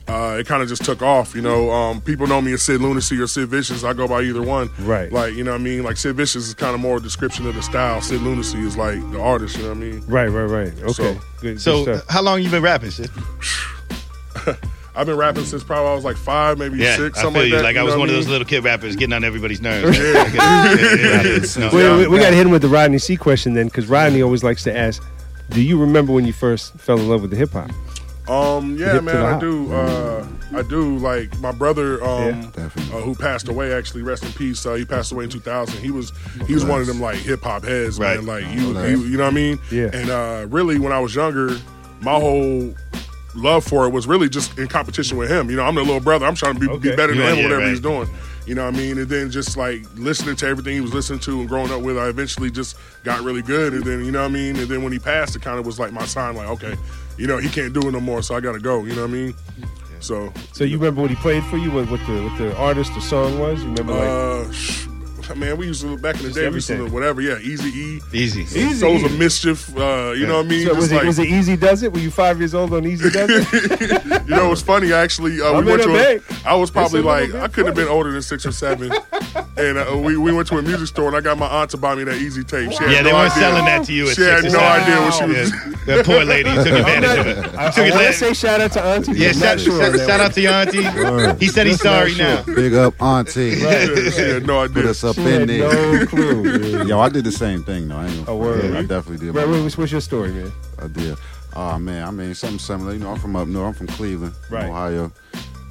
Uh, 0.07 0.37
it 0.39 0.47
kind 0.47 0.63
of 0.63 0.69
just 0.69 0.85
took 0.85 1.01
off, 1.01 1.35
you 1.35 1.41
know. 1.41 1.69
Um, 1.69 1.99
people 1.99 2.27
know 2.27 2.39
me 2.39 2.53
as 2.53 2.61
Syd 2.61 2.79
Lunacy 2.79 3.17
or 3.19 3.27
Sid 3.27 3.49
Vicious. 3.49 3.83
I 3.83 3.91
go 3.91 4.07
by 4.07 4.21
either 4.21 4.41
one. 4.41 4.69
Right. 4.79 5.11
Like, 5.11 5.33
you 5.33 5.43
know 5.43 5.51
what 5.51 5.59
I 5.59 5.63
mean? 5.63 5.83
Like, 5.83 5.97
Sid 5.97 6.15
Vicious 6.15 6.47
is 6.47 6.53
kind 6.53 6.73
of 6.73 6.79
more 6.79 6.95
a 6.95 7.01
description 7.01 7.45
of 7.45 7.55
the 7.55 7.61
style. 7.61 7.99
Sid 8.01 8.21
Lunacy 8.21 8.59
is 8.59 8.77
like 8.77 8.99
the 9.11 9.19
artist, 9.19 9.57
you 9.57 9.63
know 9.63 9.69
what 9.69 9.77
I 9.79 9.81
mean? 9.81 10.03
Right, 10.07 10.27
right, 10.27 10.45
right. 10.45 10.73
Okay. 10.81 10.93
So- 10.93 11.17
good, 11.41 11.59
So, 11.61 11.83
good 11.85 12.01
how 12.07 12.21
long 12.21 12.41
you 12.41 12.49
been 12.49 12.63
rapping, 12.63 12.91
Sid? 12.91 13.09
I've 14.97 15.05
been 15.05 15.15
rapping 15.17 15.45
since 15.45 15.63
probably 15.63 15.91
I 15.91 15.93
was 15.95 16.03
like 16.03 16.17
five, 16.17 16.57
maybe 16.57 16.77
Yeah, 16.79 16.95
six, 16.97 17.19
I 17.19 17.21
something 17.21 17.41
feel 17.43 17.43
like 17.43 17.49
you. 17.51 17.57
that. 17.57 17.63
Like 17.63 17.77
I 17.77 17.83
was 17.83 17.93
know 17.93 17.99
one 17.99 18.07
what 18.07 18.09
of 18.09 18.15
those 18.15 18.27
little 18.27 18.45
kid 18.47 18.63
rappers 18.63 18.95
getting 18.95 19.13
on 19.13 19.23
everybody's 19.23 19.61
nerves. 19.61 19.97
Yeah. 19.97 20.23
Yeah. 21.57 21.71
We, 21.71 21.97
we, 21.97 22.07
we 22.07 22.17
got 22.19 22.31
to 22.31 22.35
hit 22.35 22.45
him 22.45 22.51
with 22.51 22.61
the 22.63 22.67
Rodney 22.67 22.97
C 22.97 23.15
question 23.15 23.53
then, 23.53 23.67
because 23.67 23.87
Rodney 23.87 24.21
always 24.21 24.43
likes 24.43 24.63
to 24.63 24.75
ask, 24.75 25.03
"Do 25.51 25.61
you 25.61 25.79
remember 25.79 26.13
when 26.13 26.25
you 26.25 26.33
first 26.33 26.73
fell 26.75 26.97
in 26.99 27.07
love 27.07 27.21
with 27.21 27.31
the 27.31 27.37
hip 27.37 27.51
hop?" 27.51 27.69
Um, 28.29 28.75
yeah, 28.77 28.93
Hip 28.93 29.03
man, 29.03 29.15
I 29.25 29.39
do. 29.39 29.71
Uh, 29.73 30.27
I 30.53 30.61
do. 30.63 30.97
Like 30.97 31.37
my 31.39 31.51
brother, 31.53 32.03
um, 32.03 32.51
Yeah, 32.57 32.65
uh, 32.65 33.01
who 33.01 33.15
passed 33.15 33.47
away. 33.47 33.71
Actually, 33.73 34.01
rest 34.01 34.23
in 34.25 34.31
peace. 34.33 34.65
Uh, 34.65 34.73
he 34.73 34.83
passed 34.83 35.11
away 35.13 35.23
in 35.25 35.29
2000. 35.29 35.79
He 35.81 35.91
was 35.91 36.11
he 36.47 36.53
was 36.53 36.65
one 36.65 36.81
of 36.81 36.87
them 36.87 36.99
like 36.99 37.17
hip 37.19 37.41
hop 37.43 37.63
heads, 37.63 37.99
man. 37.99 38.25
Right. 38.25 38.43
Like 38.43 38.53
you, 38.59 38.77
Okay. 38.77 38.91
you, 38.91 38.97
you 39.03 39.17
know 39.17 39.23
what 39.25 39.31
I 39.33 39.35
mean? 39.35 39.59
Yeah. 39.71 39.89
And 39.93 40.09
uh, 40.09 40.45
really, 40.49 40.77
when 40.79 40.91
I 40.91 40.99
was 40.99 41.15
younger, 41.15 41.55
my 42.01 42.15
whole 42.19 42.73
love 43.37 43.63
for 43.63 43.85
it 43.85 43.89
was 43.91 44.07
really 44.07 44.27
just 44.29 44.57
in 44.57 44.67
competition 44.67 45.17
with 45.17 45.29
him. 45.29 45.49
You 45.49 45.55
know, 45.57 45.63
I'm 45.63 45.75
the 45.75 45.81
little 45.83 45.99
brother. 45.99 46.25
I'm 46.25 46.35
trying 46.35 46.55
to 46.55 46.59
be, 46.59 46.67
be 46.89 46.95
better 46.95 47.13
than 47.13 47.17
Yeah, 47.23 47.31
him, 47.31 47.37
yeah, 47.37 47.43
whatever 47.43 47.61
right. 47.61 47.69
he's 47.69 47.79
doing. 47.79 48.09
You 48.45 48.55
know 48.55 48.65
what 48.65 48.75
I 48.75 48.77
mean? 48.77 48.97
And 48.97 49.09
then 49.09 49.29
just 49.29 49.57
like 49.57 49.83
listening 49.95 50.35
to 50.37 50.47
everything 50.47 50.73
he 50.73 50.81
was 50.81 50.93
listening 50.93 51.19
to 51.19 51.39
and 51.41 51.49
growing 51.49 51.71
up 51.71 51.81
with, 51.81 51.97
I 51.97 52.07
eventually 52.07 52.49
just 52.49 52.77
got 53.03 53.21
really 53.21 53.41
good. 53.41 53.73
And 53.73 53.83
then, 53.83 54.05
you 54.05 54.11
know 54.11 54.21
what 54.21 54.29
I 54.31 54.33
mean? 54.33 54.55
And 54.55 54.67
then 54.69 54.83
when 54.83 54.93
he 54.93 54.99
passed, 54.99 55.35
it 55.35 55.41
kind 55.41 55.59
of 55.59 55.65
was 55.65 55.79
like 55.79 55.91
my 55.91 56.05
sign, 56.05 56.35
like, 56.35 56.47
okay, 56.49 56.75
you 57.17 57.27
know, 57.27 57.37
he 57.37 57.49
can't 57.49 57.73
do 57.73 57.81
it 57.87 57.91
no 57.91 57.99
more, 57.99 58.21
so 58.21 58.35
I 58.35 58.39
got 58.39 58.53
to 58.53 58.59
go. 58.59 58.85
You 58.85 58.95
know 58.95 59.01
what 59.01 59.09
I 59.09 59.13
mean? 59.13 59.33
So, 59.99 60.31
So 60.53 60.63
you 60.63 60.77
remember 60.77 61.01
what 61.01 61.09
he 61.09 61.15
played 61.17 61.43
for 61.45 61.57
you? 61.57 61.71
What, 61.71 61.89
what 61.89 61.99
the 62.07 62.23
what 62.23 62.37
the 62.37 62.55
artist, 62.57 62.93
the 62.93 63.01
song 63.01 63.39
was? 63.39 63.61
You 63.63 63.69
remember 63.69 63.93
like 63.93 64.07
uh, 64.47 64.51
sh- 64.51 64.86
man, 65.35 65.57
we 65.57 65.67
used 65.67 65.81
to 65.81 65.97
back 65.97 66.15
in 66.15 66.21
the 66.23 66.27
Just 66.29 66.35
day, 66.39 66.47
we 66.49 66.55
used 66.55 66.67
to 66.67 66.73
everything. 66.73 66.93
whatever, 66.93 67.21
yeah, 67.21 67.37
Easy 67.39 67.69
E, 67.69 68.01
Easy. 68.13 68.41
Easy 68.41 68.73
Souls 68.73 69.03
of 69.03 69.17
Mischief. 69.17 69.75
Uh, 69.77 70.11
you 70.15 70.25
know 70.27 70.37
what 70.37 70.45
I 70.45 70.49
mean? 70.49 70.61
So 70.65 70.69
Just 70.69 70.77
was 70.81 70.91
it, 70.91 70.95
like- 70.95 71.05
was 71.05 71.19
it 71.19 71.27
Eazy-Duz-It? 71.29 71.93
Were 71.93 71.99
you 71.99 72.11
five 72.11 72.39
years 72.39 72.53
old 72.53 72.73
on 72.73 72.85
Easy 72.85 73.09
Does 73.09 73.29
It? 73.29 74.03
You 74.27 74.35
know, 74.35 74.51
it's 74.51 74.61
funny. 74.61 74.91
Actually, 74.91 75.39
uh, 75.41 75.53
I'm 75.53 75.63
we 75.63 75.71
went 75.71 75.83
in 75.83 75.87
to. 75.89 75.95
a 75.95 76.15
A, 76.15 76.19
bag. 76.19 76.37
I 76.45 76.53
was 76.55 76.69
probably 76.69 76.99
It's 76.99 77.05
a 77.05 77.07
little 77.07 77.11
like 77.11 77.31
bit 77.31 77.41
I 77.41 77.47
couldn't 77.47 77.67
have 77.67 77.75
been 77.75 77.87
older 77.87 78.11
than 78.11 78.21
six 78.21 78.45
or 78.45 78.51
seven, 78.51 78.91
and 79.55 79.77
uh, 79.77 79.97
we 79.97 80.17
we 80.17 80.33
went 80.33 80.49
to 80.49 80.57
a 80.57 80.61
music 80.61 80.87
store 80.87 81.07
and 81.07 81.15
I 81.15 81.21
got 81.21 81.37
my 81.37 81.47
aunt 81.47 81.71
to 81.71 81.77
buy 81.77 81.95
me 81.95 82.03
that 82.03 82.15
Easy 82.17 82.43
tape. 82.43 82.71
She 82.73 82.77
had 82.77 82.91
Yeah, 82.91 83.03
they 83.03 83.11
no 83.11 83.15
weren't 83.17 83.31
idea. 83.31 83.43
selling 83.43 83.65
that 83.65 83.85
to 83.85 83.93
you 83.93 84.09
at 84.09 84.15
She 84.17 84.21
had 84.23 84.41
six 84.41 84.53
or 84.53 84.57
no 84.57 84.63
seven. 84.63 84.83
idea 84.83 85.01
what 85.01 85.13
she 85.13 85.25
was. 85.25 85.51
Yeah. 85.51 85.73
That 85.87 86.05
poor 86.05 86.25
lady 86.25 86.49
took 86.53 86.67
advantage 86.67 87.17
of 87.19 87.27
it. 87.27 87.37
I, 87.37 87.41
Took 87.41 87.55
I 87.55 87.63
want 87.63 87.75
to 87.75 87.83
advantage. 87.87 88.15
say 88.15 88.33
shout 88.33 88.59
out 88.59 88.71
to 88.73 88.83
Auntie. 88.83 89.11
but 89.13 89.17
Yeah, 89.21 89.27
I'm 89.29 89.33
shout, 89.35 89.41
not 89.41 89.59
sure 89.61 89.81
shout, 89.81 89.91
that 89.93 89.99
shout 89.99 90.09
one. 90.09 90.19
out 90.19 90.33
to 90.33 90.41
your 90.41 90.51
auntie. 91.31 91.45
He 91.45 91.47
said 91.49 91.65
he's 91.67 91.75
Just 91.75 91.85
not 91.85 91.91
sorry 91.91 92.11
sure. 92.11 92.25
now. 92.25 92.43
Big 92.55 92.73
up, 92.73 93.01
Auntie. 93.01 93.55
She 93.55 93.61
had 94.19 94.45
no 94.45 94.67
Put 94.67 94.77
idea. 94.79 94.89
us 94.91 95.03
up 95.05 95.16
She 95.17 95.33
in 95.33 95.39
had 95.41 95.49
there. 95.49 95.99
no 95.99 96.05
clue. 96.07 96.83
Yo, 96.85 96.99
I 96.99 97.09
did 97.09 97.23
the 97.25 97.31
same 97.31 97.63
thing 97.63 97.87
though. 97.87 97.97
I 97.97 98.07
ain't 98.07 98.21
A 98.23 98.25
gonna 98.25 98.37
word. 98.37 98.63
Yeah, 98.73 98.79
I 98.79 98.81
definitely 98.83 99.25
did. 99.25 99.35
Right, 99.35 99.47
what's, 99.47 99.77
what's 99.77 99.91
your 99.91 100.01
story, 100.01 100.31
man? 100.31 100.51
I 100.81 100.87
did. 100.87 101.17
Oh 101.55 101.77
man, 101.79 102.07
I 102.07 102.11
mean 102.11 102.33
something 102.35 102.59
similar. 102.59 102.93
You 102.93 102.99
know, 102.99 103.11
I'm 103.11 103.19
from 103.19 103.35
up 103.35 103.47
north. 103.47 103.67
I'm 103.67 103.73
from 103.73 103.87
Cleveland, 103.87 104.33
Right. 104.49 104.65
Ohio, 104.65 105.11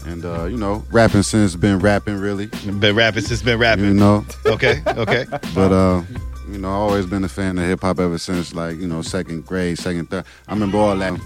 and 0.06 0.24
uh, 0.24 0.44
you 0.44 0.56
know, 0.56 0.85
rapping 0.90 1.23
since 1.23 1.55
been 1.56 1.78
rapping 1.78 2.16
really. 2.18 2.47
Been 2.47 2.97
rapping 2.97 3.23
since 3.23 3.43
been 3.43 3.59
rapping. 3.59 3.85
You 3.85 3.94
know, 3.94 4.24
Okay, 4.47 4.82
okay. 4.86 5.27
but 5.55 5.73
uh, 5.73 6.02
you 6.51 6.59
know, 6.59 6.68
I 6.68 6.73
always 6.74 7.06
been 7.06 7.23
a 7.24 7.28
fan 7.28 7.59
of 7.59 7.64
hip 7.64 7.81
hop 7.82 8.01
ever 8.01 8.18
since 8.18 8.52
like 8.55 8.78
you 8.78 8.86
know 8.89 9.02
second 9.02 9.47
grade, 9.47 9.78
second 9.78 10.10
third. 10.10 10.24
I 10.48 10.55
remember 10.55 10.78
all 10.78 10.97
that. 10.97 11.20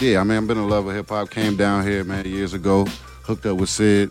Yeah, 0.00 0.18
I 0.20 0.24
mean, 0.24 0.38
I've 0.38 0.46
been 0.48 0.58
in 0.58 0.68
love 0.68 0.86
with 0.86 0.96
hip 0.96 1.08
hop. 1.08 1.30
Came 1.30 1.56
down 1.56 1.86
here, 1.86 2.02
man, 2.02 2.24
years 2.24 2.52
ago. 2.52 2.86
Hooked 3.22 3.46
up 3.46 3.58
with 3.58 3.68
Sid. 3.68 4.10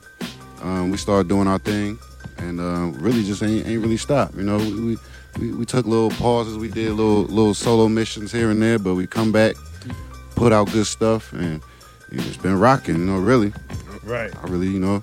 Um, 0.61 0.91
we 0.91 0.97
started 0.97 1.27
doing 1.27 1.45
our 1.47 1.59
thing, 1.59 1.99
and 2.43 2.59
uh, 2.59 2.97
really 2.99 3.23
just 3.23 3.41
ain't, 3.43 3.65
ain't 3.65 3.81
really 3.81 3.97
stopped. 3.97 4.35
You 4.35 4.43
know, 4.43 4.57
we, 4.57 4.97
we 5.39 5.51
we 5.51 5.65
took 5.65 5.85
little 5.85 6.11
pauses. 6.11 6.57
We 6.57 6.69
did 6.69 6.91
little 6.91 7.23
little 7.23 7.53
solo 7.53 7.87
missions 7.87 8.31
here 8.31 8.49
and 8.49 8.61
there, 8.61 8.79
but 8.79 8.95
we 8.95 9.07
come 9.07 9.31
back, 9.31 9.55
put 10.35 10.51
out 10.51 10.71
good 10.71 10.87
stuff, 10.87 11.33
and 11.33 11.61
it's 12.11 12.37
been 12.37 12.59
rocking. 12.59 12.95
You 12.95 13.05
know, 13.05 13.17
really. 13.17 13.53
Right. 14.03 14.33
I 14.35 14.47
really, 14.47 14.67
you 14.67 14.79
know, 14.79 15.01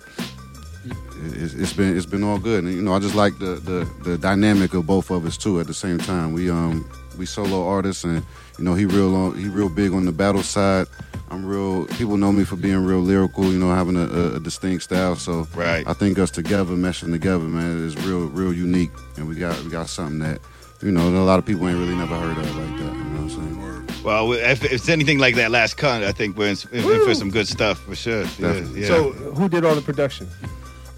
it's, 1.23 1.55
it's 1.55 1.73
been 1.73 1.97
it's 1.97 2.07
been 2.07 2.23
all 2.23 2.39
good, 2.39 2.65
and 2.65 2.73
you 2.73 2.83
know, 2.83 2.95
I 2.95 2.99
just 2.99 3.15
like 3.15 3.39
the, 3.39 3.57
the 3.57 3.89
the 4.05 4.19
dynamic 4.19 4.75
of 4.75 4.87
both 4.87 5.11
of 5.11 5.25
us 5.25 5.37
too. 5.37 5.61
At 5.61 5.67
the 5.67 5.75
same 5.75 5.99
time, 5.99 6.33
we 6.33 6.51
um 6.51 6.89
we 7.19 7.27
solo 7.27 7.67
artists, 7.67 8.05
and 8.05 8.23
you 8.59 8.65
know, 8.65 8.75
he 8.75 8.85
real 8.85 9.15
on, 9.17 9.37
he 9.37 9.49
real 9.49 9.69
big 9.69 9.93
on 9.93 10.05
the 10.05 10.12
battle 10.12 10.43
side. 10.43 10.87
I'm 11.31 11.47
real. 11.47 11.86
People 11.86 12.16
know 12.16 12.32
me 12.32 12.44
for 12.44 12.57
being 12.57 12.85
real 12.85 12.98
lyrical, 13.01 13.44
you 13.52 13.59
know, 13.59 13.73
having 13.73 13.97
a, 13.97 14.05
a, 14.07 14.35
a 14.36 14.40
distinct 14.40 14.82
style. 14.85 15.15
So 15.16 15.47
Right. 15.55 15.86
I 15.86 15.93
think 15.93 16.19
us 16.19 16.31
together, 16.31 16.74
meshing 16.74 17.12
together, 17.12 17.44
man, 17.44 17.85
is 17.85 17.97
real 18.07 18.27
real 18.27 18.52
unique, 18.52 18.90
and 19.16 19.28
we 19.28 19.36
got 19.36 19.62
we 19.62 19.70
got 19.70 19.89
something 19.89 20.19
that 20.20 20.40
you 20.82 20.90
know 20.90 21.09
a 21.09 21.24
lot 21.24 21.39
of 21.39 21.47
people 21.47 21.69
ain't 21.69 21.78
really 21.78 21.94
never 21.94 22.16
heard 22.16 22.36
of 22.36 22.57
like 22.57 22.78
that. 22.78 22.94
You 22.97 23.05
know 23.05 23.23
what 23.23 23.23
I'm 23.23 23.31
saying? 23.31 24.02
Well, 24.02 24.32
if 24.32 24.65
if 24.65 24.73
it's 24.73 24.89
anything 24.89 25.19
like 25.19 25.36
that 25.36 25.51
last 25.51 25.77
cut, 25.77 26.02
I 26.02 26.11
think 26.12 26.36
we're 26.36 26.48
in, 26.48 26.57
in 26.73 26.82
for 27.05 27.15
some 27.15 27.31
good 27.31 27.47
stuff 27.47 27.78
for 27.81 27.94
sure. 27.94 28.24
Yeah, 28.39 28.55
yeah. 28.74 28.86
So 28.89 29.12
who 29.12 29.48
did 29.48 29.65
all 29.65 29.74
the 29.74 29.82
production? 29.82 30.27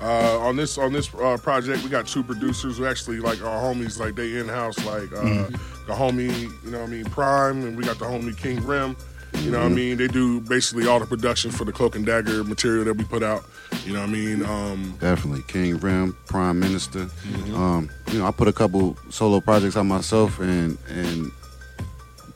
Uh, 0.00 0.38
on 0.40 0.56
this 0.56 0.78
on 0.78 0.92
this 0.92 1.12
uh, 1.14 1.36
project, 1.42 1.82
we 1.84 1.90
got 1.90 2.06
two 2.06 2.24
producers 2.24 2.78
who 2.78 2.86
actually 2.86 3.18
like 3.20 3.42
our 3.44 3.60
homies, 3.62 4.00
like 4.00 4.14
they 4.16 4.38
in 4.38 4.48
house, 4.48 4.78
like 4.86 5.12
uh, 5.12 5.22
Mm-hmm. 5.22 5.86
the 5.86 5.92
homie, 5.92 6.64
you 6.64 6.70
know 6.70 6.80
what 6.80 6.88
I 6.88 6.90
mean, 6.90 7.04
Prime, 7.04 7.62
and 7.64 7.76
we 7.76 7.84
got 7.84 7.98
the 7.98 8.06
homie 8.06 8.36
King 8.36 8.64
Rim. 8.64 8.96
You 9.34 9.50
know 9.50 9.58
what 9.58 9.64
Mm-hmm. 9.66 9.72
I 9.72 9.76
mean? 9.76 9.96
They 9.98 10.08
do 10.08 10.40
basically 10.40 10.86
all 10.86 11.00
the 11.00 11.06
production 11.06 11.50
for 11.50 11.64
the 11.64 11.72
Cloak 11.72 11.96
and 11.96 12.04
Dagger 12.06 12.44
material 12.44 12.84
that 12.84 12.94
we 12.94 13.04
put 13.04 13.22
out. 13.22 13.44
You 13.84 13.92
know 13.94 14.00
what 14.00 14.08
I 14.10 14.12
mean? 14.12 14.44
Um, 14.44 14.94
Definitely, 15.00 15.42
King 15.48 15.78
Rim, 15.78 16.16
Prime 16.26 16.60
Minister. 16.60 17.06
Mm-hmm. 17.06 17.54
Um, 17.54 17.90
you 18.12 18.18
know, 18.18 18.26
I 18.26 18.30
put 18.30 18.46
a 18.48 18.52
couple 18.52 18.96
solo 19.10 19.40
projects 19.40 19.76
on 19.76 19.88
myself, 19.88 20.38
and 20.38 20.76
and 20.88 21.32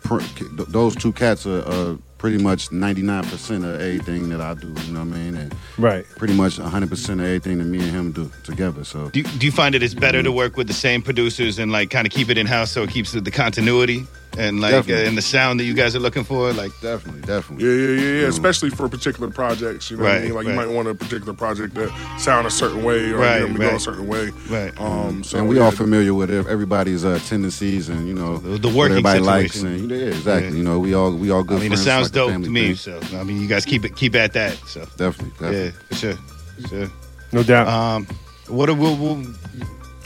pr- 0.03 0.21
those 0.69 0.97
two 0.97 1.13
cats 1.13 1.47
are, 1.47 1.63
are 1.69 1.99
pretty 2.19 2.39
much 2.43 2.73
ninety 2.73 3.03
nine 3.03 3.25
percent 3.25 3.65
of 3.65 3.75
everything 3.81 4.29
that 4.31 4.41
I 4.41 4.55
do. 4.55 4.69
You 4.69 4.93
know 4.95 5.01
what 5.01 5.15
I 5.15 5.19
mean? 5.19 5.37
And 5.37 5.55
Right. 5.79 6.05
pretty 6.17 6.35
much 6.35 6.57
hundred 6.57 6.89
percent 6.89 7.21
of 7.21 7.27
everything 7.27 7.59
that 7.59 7.65
me 7.65 7.79
and 7.79 7.91
him 7.91 8.13
do 8.13 8.31
together. 8.43 8.85
So 8.85 9.11
do, 9.11 9.21
you- 9.21 9.27
do 9.39 9.47
you 9.47 9.53
find 9.53 9.75
that 9.75 9.83
it's 9.83 9.95
better 9.95 10.23
to 10.23 10.33
work 10.33 10.57
with 10.57 10.67
the 10.67 10.75
same 10.75 11.03
producers 11.03 11.59
and 11.59 11.71
like 11.71 11.91
kind 11.91 12.07
of 12.07 12.13
keep 12.13 12.31
it 12.31 12.39
in 12.39 12.47
house 12.47 12.71
so 12.73 12.83
it 12.83 12.91
keeps 12.91 13.13
the 13.13 13.31
continuity? 13.31 14.07
And 14.39 14.61
like 14.61 14.73
Definitely. 14.73 15.05
uh, 15.05 15.09
and 15.09 15.17
the 15.19 15.23
sound 15.23 15.61
that 15.61 15.65
you 15.65 15.75
guys 15.75 15.95
are 15.97 16.01
looking 16.01 16.25
for. 16.25 16.53
Like 16.53 16.73
definitely, 16.81 17.23
definitely. 17.23 17.65
Yeah, 17.67 17.73
yeah, 17.73 17.87
yeah, 18.01 18.21
yeah. 18.21 18.27
Mm. 18.27 18.29
Especially 18.29 18.71
for 18.71 18.89
particular 18.89 19.31
projects, 19.31 19.91
you 19.91 19.97
know 19.97 20.05
what 20.05 20.13
I 20.13 20.21
mean? 20.21 20.35
Like 20.35 20.47
you 20.47 20.53
might 20.55 20.69
want 20.69 20.89
a 20.89 20.95
particular 20.95 21.33
project 21.33 21.75
that 21.75 21.91
sound 22.19 22.47
a 22.47 22.51
certain 22.51 22.83
way 22.85 23.11
or 23.11 23.19
Right, 23.19 23.41
you 23.41 23.49
know, 23.49 23.53
to 23.55 23.59
go 23.59 23.77
a 23.77 23.81
certain 23.81 24.07
way. 24.07 24.31
Right. 24.49 24.79
Um, 24.81 25.25
so 25.25 25.39
and 25.39 25.49
we 25.49 25.57
yeah, 25.57 25.65
all 25.65 25.71
familiar 25.71 26.13
with 26.15 26.31
ev- 26.31 26.47
everybody's 26.49 27.05
uh, 27.05 27.19
tendencies 27.27 27.89
and 27.89 28.07
you 28.07 28.15
know 28.15 28.39
the 28.39 28.69
what 28.69 28.75
working 28.77 28.93
everybody 28.99 29.21
likes 29.21 29.55
situation. 29.55 29.91
and 29.91 29.91
yeah, 29.91 30.07
exactly. 30.09 30.51
Yeah. 30.51 30.57
You 30.57 30.63
know, 30.65 30.79
we 30.79 30.95
all 30.95 31.15
we 31.15 31.31
all 31.31 31.43
good. 31.43 31.59
I 31.59 31.63
mean, 31.63 31.73
it 31.73 31.79
sounds 31.79 32.07
like 32.07 32.13
dope 32.13 32.33
to 32.33 32.39
me. 32.51 32.75
thing. 32.75 32.77
So 32.77 33.19
I 33.19 33.23
mean, 33.25 33.41
you 33.41 33.49
guys 33.49 33.65
keep 33.65 33.85
it 33.85 33.97
keep 33.97 34.15
at 34.15 34.33
that. 34.35 34.55
So 34.67 34.81
Definitely, 34.97 35.31
definitely. 35.33 35.65
yeah, 35.65 35.71
for 35.89 35.95
sure, 35.95 36.17
for 36.63 36.69
sure. 36.69 36.89
No 37.33 37.43
doubt. 37.43 37.67
Um, 37.69 38.07
what 38.49 38.69
are 38.69 38.75
we? 38.75 38.81
We'll, 38.95 39.25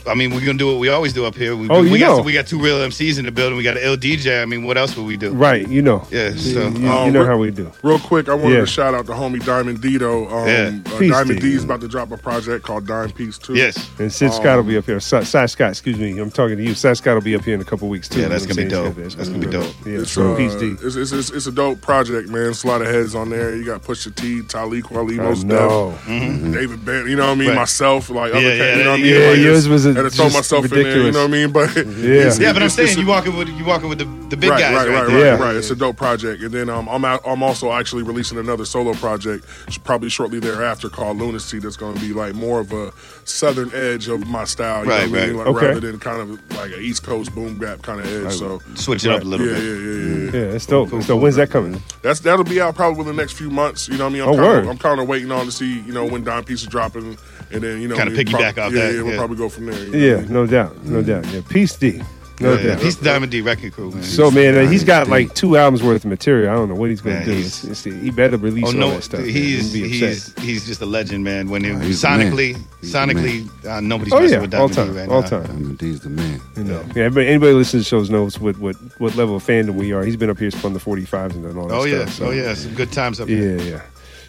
I 0.07 0.15
mean, 0.15 0.33
we're 0.33 0.39
gonna 0.45 0.57
do 0.57 0.67
what 0.67 0.79
we 0.79 0.89
always 0.89 1.13
do 1.13 1.25
up 1.25 1.35
here. 1.35 1.55
We, 1.55 1.69
Oh, 1.69 1.81
we 1.83 1.91
you 1.91 1.99
got 1.99 2.17
know. 2.17 2.23
we 2.23 2.33
got 2.33 2.47
two 2.47 2.59
real 2.59 2.77
MCs 2.79 3.19
in 3.19 3.25
the 3.25 3.31
building. 3.31 3.57
We 3.57 3.63
got 3.63 3.77
an 3.77 3.83
L 3.83 3.95
DJ. 3.95 4.41
I 4.41 4.45
mean, 4.45 4.63
what 4.63 4.77
else 4.77 4.95
would 4.97 5.05
we 5.05 5.17
do? 5.17 5.31
Right, 5.31 5.67
you 5.67 5.81
know. 5.81 6.05
Yeah, 6.11 6.31
so 6.35 6.67
you, 6.69 6.79
you 6.79 6.87
Um, 6.89 7.13
know 7.13 7.25
how 7.25 7.37
we 7.37 7.51
do. 7.51 7.71
Real 7.83 7.99
quick, 7.99 8.27
I 8.29 8.33
wanted 8.33 8.55
Yeah. 8.55 8.59
to 8.61 8.65
shout 8.67 8.93
out 8.93 9.05
the 9.05 9.13
homie 9.13 9.43
Diamond 9.45 9.79
Dito. 9.81 10.31
Um, 10.31 10.47
Yeah. 10.47 10.93
uh, 10.95 10.99
Diamond 10.99 11.41
D. 11.41 11.49
D 11.51 11.55
is 11.55 11.63
about 11.63 11.81
to 11.81 11.87
drop 11.87 12.11
a 12.11 12.17
project 12.17 12.65
called 12.65 12.85
Diam 12.87 13.13
Piece 13.13 13.37
too. 13.37 13.53
Yes. 13.53 13.77
And 13.99 14.11
Sid 14.11 14.29
Um, 14.29 14.33
Scott 14.35 14.57
will 14.57 14.63
be 14.63 14.77
up 14.77 14.85
here. 14.85 14.99
Si, 14.99 15.23
Si 15.23 15.47
Scott, 15.47 15.69
excuse 15.71 15.97
me. 15.97 16.17
I'm 16.19 16.31
talking 16.31 16.57
to 16.57 16.63
you. 16.63 16.73
Si 16.73 16.93
Scott 16.95 17.13
will 17.15 17.21
be 17.21 17.35
up 17.35 17.43
here 17.45 17.53
in 17.55 17.61
a 17.61 17.65
couple 17.65 17.87
weeks 17.89 18.07
too. 18.09 18.21
Yeah, 18.21 18.27
that's 18.27 18.45
gonna 18.45 18.63
be 18.63 18.67
dope. 18.69 18.95
saying? 18.95 19.05
It's 19.05 19.15
That's 19.15 19.29
gonna 19.29 19.45
be 19.45 19.51
dope. 19.51 19.73
Yeah, 19.85 19.99
It's, 19.99 20.11
so 20.11 20.33
uh, 20.33 20.37
Peace 20.37 20.55
D. 20.55 20.75
It's, 20.83 20.95
it's, 20.95 21.11
it's, 21.11 21.29
it's 21.31 21.47
a 21.47 21.51
dope 21.51 21.81
project, 21.81 22.29
man. 22.29 22.49
It's 22.49 22.63
a 22.63 22.67
lot 22.67 22.81
of 22.81 22.87
heads 22.87 23.13
on 23.15 23.29
there. 23.29 23.55
You 23.55 23.65
got 23.65 23.83
Pusha 23.83 24.13
T, 24.15 24.41
Talib 24.41 24.83
Kweli, 24.85 25.19
I 25.19 25.23
Mos 25.23 25.43
know. 25.43 25.93
Def, 26.07 26.53
David 26.53 26.85
Ben. 26.85 27.07
You 27.07 27.15
know 27.17 27.25
what 27.27 27.31
I 27.31 27.35
mean? 27.35 27.47
Right. 27.49 27.57
Myself, 27.57 28.09
like 28.09 28.31
other 28.33 28.41
Yeah, 28.41 28.49
cats, 28.57 28.59
yeah, 28.59 28.77
you 28.77 28.83
know 28.83 28.91
what 28.91 28.99
I 28.99 29.03
yeah, 29.03 29.13
mean? 29.13 29.21
yeah, 29.21 29.33
yours 29.45 29.65
it's- 29.65 29.67
was 29.67 29.90
a- 29.97 30.03
had 30.03 30.09
to 30.09 30.15
throw 30.15 30.25
just 30.25 30.35
myself 30.37 30.65
in 30.65 30.71
there. 30.71 30.97
You 31.05 31.11
know 31.11 31.19
what 31.21 31.29
I 31.29 31.31
mean? 31.31 31.51
But 31.51 31.75
Yeah. 31.75 31.83
it's- 31.83 32.39
Yeah, 32.39 32.53
but 32.53 32.63
I'm 32.63 32.69
saying 32.69 32.97
you 32.97 33.05
walking 33.07 33.35
with 33.37 33.49
you 33.49 33.65
walking 33.65 33.89
with 33.89 33.99
the, 33.99 34.05
the 34.29 34.37
big 34.37 34.49
right, 34.49 34.59
guys, 34.59 34.75
right, 34.75 34.87
right? 34.87 35.01
right, 35.03 35.07
right, 35.07 35.19
Yeah. 35.19 35.37
right. 35.39 35.55
It's 35.55 35.69
a 35.71 35.75
dope 35.75 35.97
project, 35.97 36.41
and 36.43 36.51
then 36.51 36.69
um, 36.69 36.87
I'm 36.89 37.03
out, 37.05 37.21
I'm 37.25 37.43
also 37.43 37.71
actually 37.71 38.03
releasing 38.03 38.37
another 38.37 38.65
solo 38.65 38.93
project, 38.93 39.45
probably 39.83 40.09
shortly 40.09 40.39
thereafter, 40.39 40.89
called 40.89 41.17
Lunacy. 41.17 41.59
That's 41.59 41.77
going 41.77 41.95
to 41.95 42.01
be 42.01 42.13
like 42.13 42.33
more 42.33 42.59
of 42.59 42.71
a 42.73 42.91
southern 43.25 43.71
edge 43.73 44.07
of 44.07 44.27
my 44.27 44.43
style, 44.45 44.83
you 44.85 44.89
Right, 44.91 45.05
know 45.05 45.11
what 45.11 45.21
I 45.23 45.27
mean? 45.27 45.35
right. 45.37 45.45
Like, 45.47 45.55
Okay. 45.55 45.67
rather 45.67 45.79
than 45.79 45.99
kind 45.99 46.21
of 46.21 46.57
like 46.57 46.71
an 46.71 46.79
East 46.81 47.03
Coast 47.03 47.33
boom 47.35 47.57
bap 47.57 47.81
kind 47.81 47.99
of 47.99 48.05
edge. 48.25 48.33
So 48.33 48.61
Switch 48.75 49.05
it 49.05 49.11
up 49.11 49.21
a 49.21 49.25
little 49.25 49.45
yeah, 49.47 49.53
bit. 49.53 49.63
yeah, 49.63 49.71
yeah, 49.71 50.31
yeah. 50.41 50.47
Yeah, 50.49 50.55
it's 50.55 50.65
dope. 50.65 50.93
It's 50.93 51.07
dope. 51.07 51.21
When's 51.21 51.35
that 51.35 51.49
coming? 51.49 51.81
That's 52.01 52.19
that'll 52.21 52.45
be 52.45 52.59
out 52.61 52.75
probably 52.75 52.97
within 52.97 53.15
the 53.15 53.21
next 53.21 53.33
few 53.33 53.49
months. 53.49 53.87
You 53.87 53.97
know 53.97 54.05
what 54.05 54.11
I 54.11 54.13
mean? 54.13 54.21
I'm 54.23 54.29
Oh, 54.29 54.33
kinda. 54.55 54.69
I'm 54.69 54.77
kind 54.77 54.99
of 54.99 55.07
waiting 55.07 55.31
on 55.31 55.45
to 55.45 55.51
see 55.51 55.79
you 55.81 55.93
know 55.93 56.05
when 56.05 56.23
Diam 56.23 56.45
Piece 56.45 56.61
is 56.61 56.67
dropping, 56.67 57.17
and 57.53 57.61
then 57.61 57.81
you 57.81 57.87
know 57.87 57.95
Kinda 57.95 58.13
piggyback 58.23 58.55
prob- 58.55 58.67
off 58.67 58.73
yeah, 58.73 58.87
that, 58.87 58.95
Yeah, 58.95 59.01
we'll 59.03 59.17
probably 59.17 59.37
go 59.37 59.49
from 59.49 59.65
there. 59.67 59.83
you 59.83 59.91
know 59.91 59.97
Yeah, 59.97 60.15
what 60.17 60.25
I 60.25 60.33
no 60.33 60.45
doubt. 60.47 60.85
No 60.85 61.01
doubt. 61.01 61.25
Yeah, 61.33 61.41
Peace 61.49 61.75
D. 61.75 62.01
No 62.39 62.55
Yeah, 62.55 62.69
doubt. 62.73 62.81
He's 62.81 62.97
the 62.97 63.05
Diamond 63.05 63.31
D 63.31 63.41
record 63.41 63.71
crew, 63.73 63.91
man. 63.91 64.01
So 64.01 64.31
man, 64.31 64.57
uh, 64.57 64.65
he's 64.67 64.83
got 64.83 65.03
D. 65.05 65.11
like 65.11 65.35
two 65.35 65.57
albums 65.57 65.83
worth 65.83 66.03
of 66.05 66.09
material. 66.09 66.49
I 66.49 66.55
don't 66.55 66.69
know 66.69 66.73
what 66.75 66.89
he's 66.89 66.99
gonna 66.99 67.17
Man, 67.17 67.25
do. 67.27 67.33
he's- 67.33 67.63
It's- 67.65 67.85
it's- 67.85 68.03
he 68.03 68.09
better 68.09 68.35
release 68.37 68.65
Oh 68.67 68.81
all 68.81 68.89
that 68.95 69.03
stuff. 69.03 69.23
he's 69.25 69.71
he's 69.71 70.33
he's 70.39 70.65
just 70.65 70.81
a 70.81 70.87
legend, 70.87 71.23
man. 71.23 71.49
When 71.51 71.63
it, 71.63 71.73
Nah, 71.73 71.79
he's 71.81 72.01
the 72.01 72.07
sonically, 72.07 72.57
He's 72.81 72.91
the 72.93 72.97
sonically, 72.97 73.47
uh, 73.67 73.79
nobody's 73.81 74.11
Oh 74.13 74.21
messing 74.21 74.33
yeah, 74.33 74.41
with 74.41 74.55
all 74.55 74.67
Diamond 74.69 74.75
D 74.75 74.75
time, 74.75 75.07
right 75.07 75.09
all 75.15 75.21
now. 75.21 75.27
time. 75.27 75.43
Diamond 75.45 75.77
D's 75.77 75.99
the 75.99 76.09
man. 76.09 76.41
You 76.57 76.63
know, 76.63 76.83
yeah. 76.95 77.09
But 77.09 77.27
anybody 77.27 77.53
listening 77.53 77.83
to 77.83 77.87
shows 77.89 78.09
knows 78.09 78.39
what 78.39 78.57
what 78.57 78.75
what 78.97 79.15
level 79.15 79.35
of 79.35 79.45
fandom 79.45 79.75
we 79.75 79.91
are. 79.93 80.03
He's 80.03 80.17
been 80.17 80.31
up 80.31 80.39
here 80.39 80.49
spun 80.49 80.73
the 80.73 80.79
45s 80.79 81.35
and 81.35 81.43
done 81.43 81.55
all 81.59 81.67
that 81.67 81.75
Oh 81.75 81.83
yeah, 81.83 82.05
so- 82.07 82.25
oh 82.27 82.31
yeah, 82.31 82.55
some 82.55 82.73
good 82.73 82.91
times 82.91 83.19
up 83.19 83.27
here. 83.27 83.57
Yeah, 83.57 83.63
yeah. 83.63 83.81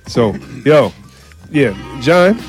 So, 0.06 0.36
yo, 0.66 0.92
yeah, 1.50 1.72
John, 2.02 2.36
you 2.36 2.42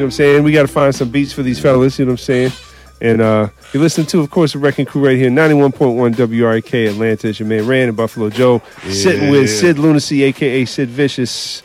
know 0.00 0.04
what 0.04 0.04
I'm 0.04 0.10
saying? 0.12 0.42
We 0.42 0.52
got 0.52 0.62
to 0.62 0.68
find 0.68 0.94
some 0.94 1.10
beats 1.10 1.32
for 1.32 1.42
these 1.42 1.58
fellas, 1.58 1.98
you 1.98 2.04
know 2.04 2.12
what 2.12 2.20
I'm 2.20 2.24
saying? 2.24 2.52
And 3.00 3.20
uh, 3.20 3.48
you're 3.72 3.82
listening 3.82 4.06
to, 4.08 4.20
of 4.20 4.30
course, 4.30 4.54
the 4.54 4.58
Wrecking 4.58 4.86
Crew 4.86 5.04
right 5.04 5.16
here, 5.16 5.30
91.1 5.30 6.14
WREK 6.14 6.88
Atlanta. 6.88 7.28
It's 7.28 7.40
your 7.40 7.48
man 7.48 7.66
Rand 7.66 7.88
and 7.88 7.96
Buffalo 7.96 8.30
Joe 8.30 8.62
sitting 8.88 9.30
with 9.30 9.50
Syd 9.50 9.78
Lunacy, 9.78 10.22
aka 10.22 10.64
Sid 10.64 10.88
Vicious, 10.88 11.62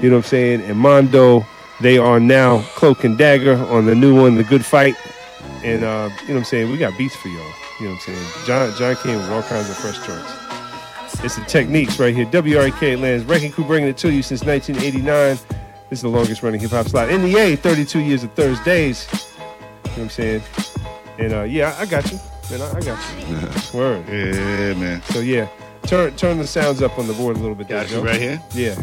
you 0.00 0.10
know 0.10 0.16
what 0.16 0.24
I'm 0.24 0.28
saying? 0.28 0.60
And 0.62 0.78
Mondo. 0.78 1.44
They 1.80 1.98
are 1.98 2.20
now 2.20 2.62
Cloak 2.76 3.02
and 3.04 3.18
Dagger 3.18 3.56
on 3.66 3.86
the 3.86 3.94
new 3.94 4.18
one, 4.18 4.36
The 4.36 4.44
Good 4.44 4.64
Fight. 4.64 4.94
And, 5.64 5.82
uh, 5.82 6.08
you 6.22 6.28
know 6.28 6.34
what 6.34 6.38
I'm 6.38 6.44
saying? 6.44 6.70
We 6.70 6.78
got 6.78 6.96
beats 6.96 7.16
for 7.16 7.28
y'all. 7.28 7.36
You 7.80 7.86
know 7.86 7.94
what 7.94 8.08
I'm 8.08 8.14
saying? 8.14 8.46
John, 8.46 8.72
John 8.78 8.96
came 9.02 9.16
with 9.16 9.30
all 9.30 9.42
kinds 9.42 9.68
of 9.68 9.76
fresh 9.76 9.98
joints. 10.06 11.24
It's 11.24 11.36
the 11.36 11.44
techniques 11.44 11.98
right 11.98 12.14
here. 12.14 12.26
WREK 12.26 12.94
Atlanta's 12.94 13.24
Wrecking 13.24 13.50
Crew 13.50 13.64
bringing 13.64 13.88
it 13.88 13.96
to 13.98 14.12
you 14.12 14.22
since 14.22 14.44
1989. 14.44 15.63
This 15.90 15.98
is 15.98 16.02
the 16.02 16.08
longest 16.08 16.42
running 16.42 16.60
hip 16.60 16.70
hop 16.70 16.86
slot 16.88 17.10
in 17.10 17.22
the 17.22 17.36
A. 17.36 17.56
32 17.56 18.00
years 18.00 18.24
of 18.24 18.32
Thursdays. 18.32 19.06
You 19.12 19.18
know 19.18 19.46
what 19.84 19.98
I'm 19.98 20.10
saying? 20.10 20.42
And 21.18 21.32
uh, 21.32 21.42
yeah, 21.42 21.74
I 21.78 21.82
I 21.82 21.86
got 21.86 22.10
you. 22.10 22.18
Man, 22.50 22.60
I, 22.62 22.76
I 22.76 22.80
got 22.80 22.98
you. 23.72 23.78
Word. 23.78 24.04
Yeah, 24.08 24.74
man. 24.74 25.02
So 25.02 25.20
yeah, 25.20 25.48
turn 25.86 26.14
turn 26.16 26.38
the 26.38 26.46
sounds 26.46 26.82
up 26.82 26.98
on 26.98 27.06
the 27.06 27.12
board 27.14 27.36
a 27.36 27.38
little 27.38 27.54
bit. 27.54 27.68
Got 27.68 27.86
there, 27.86 27.98
you 28.00 28.04
Joe. 28.04 28.10
right 28.10 28.20
here. 28.20 28.42
Yeah. 28.52 28.74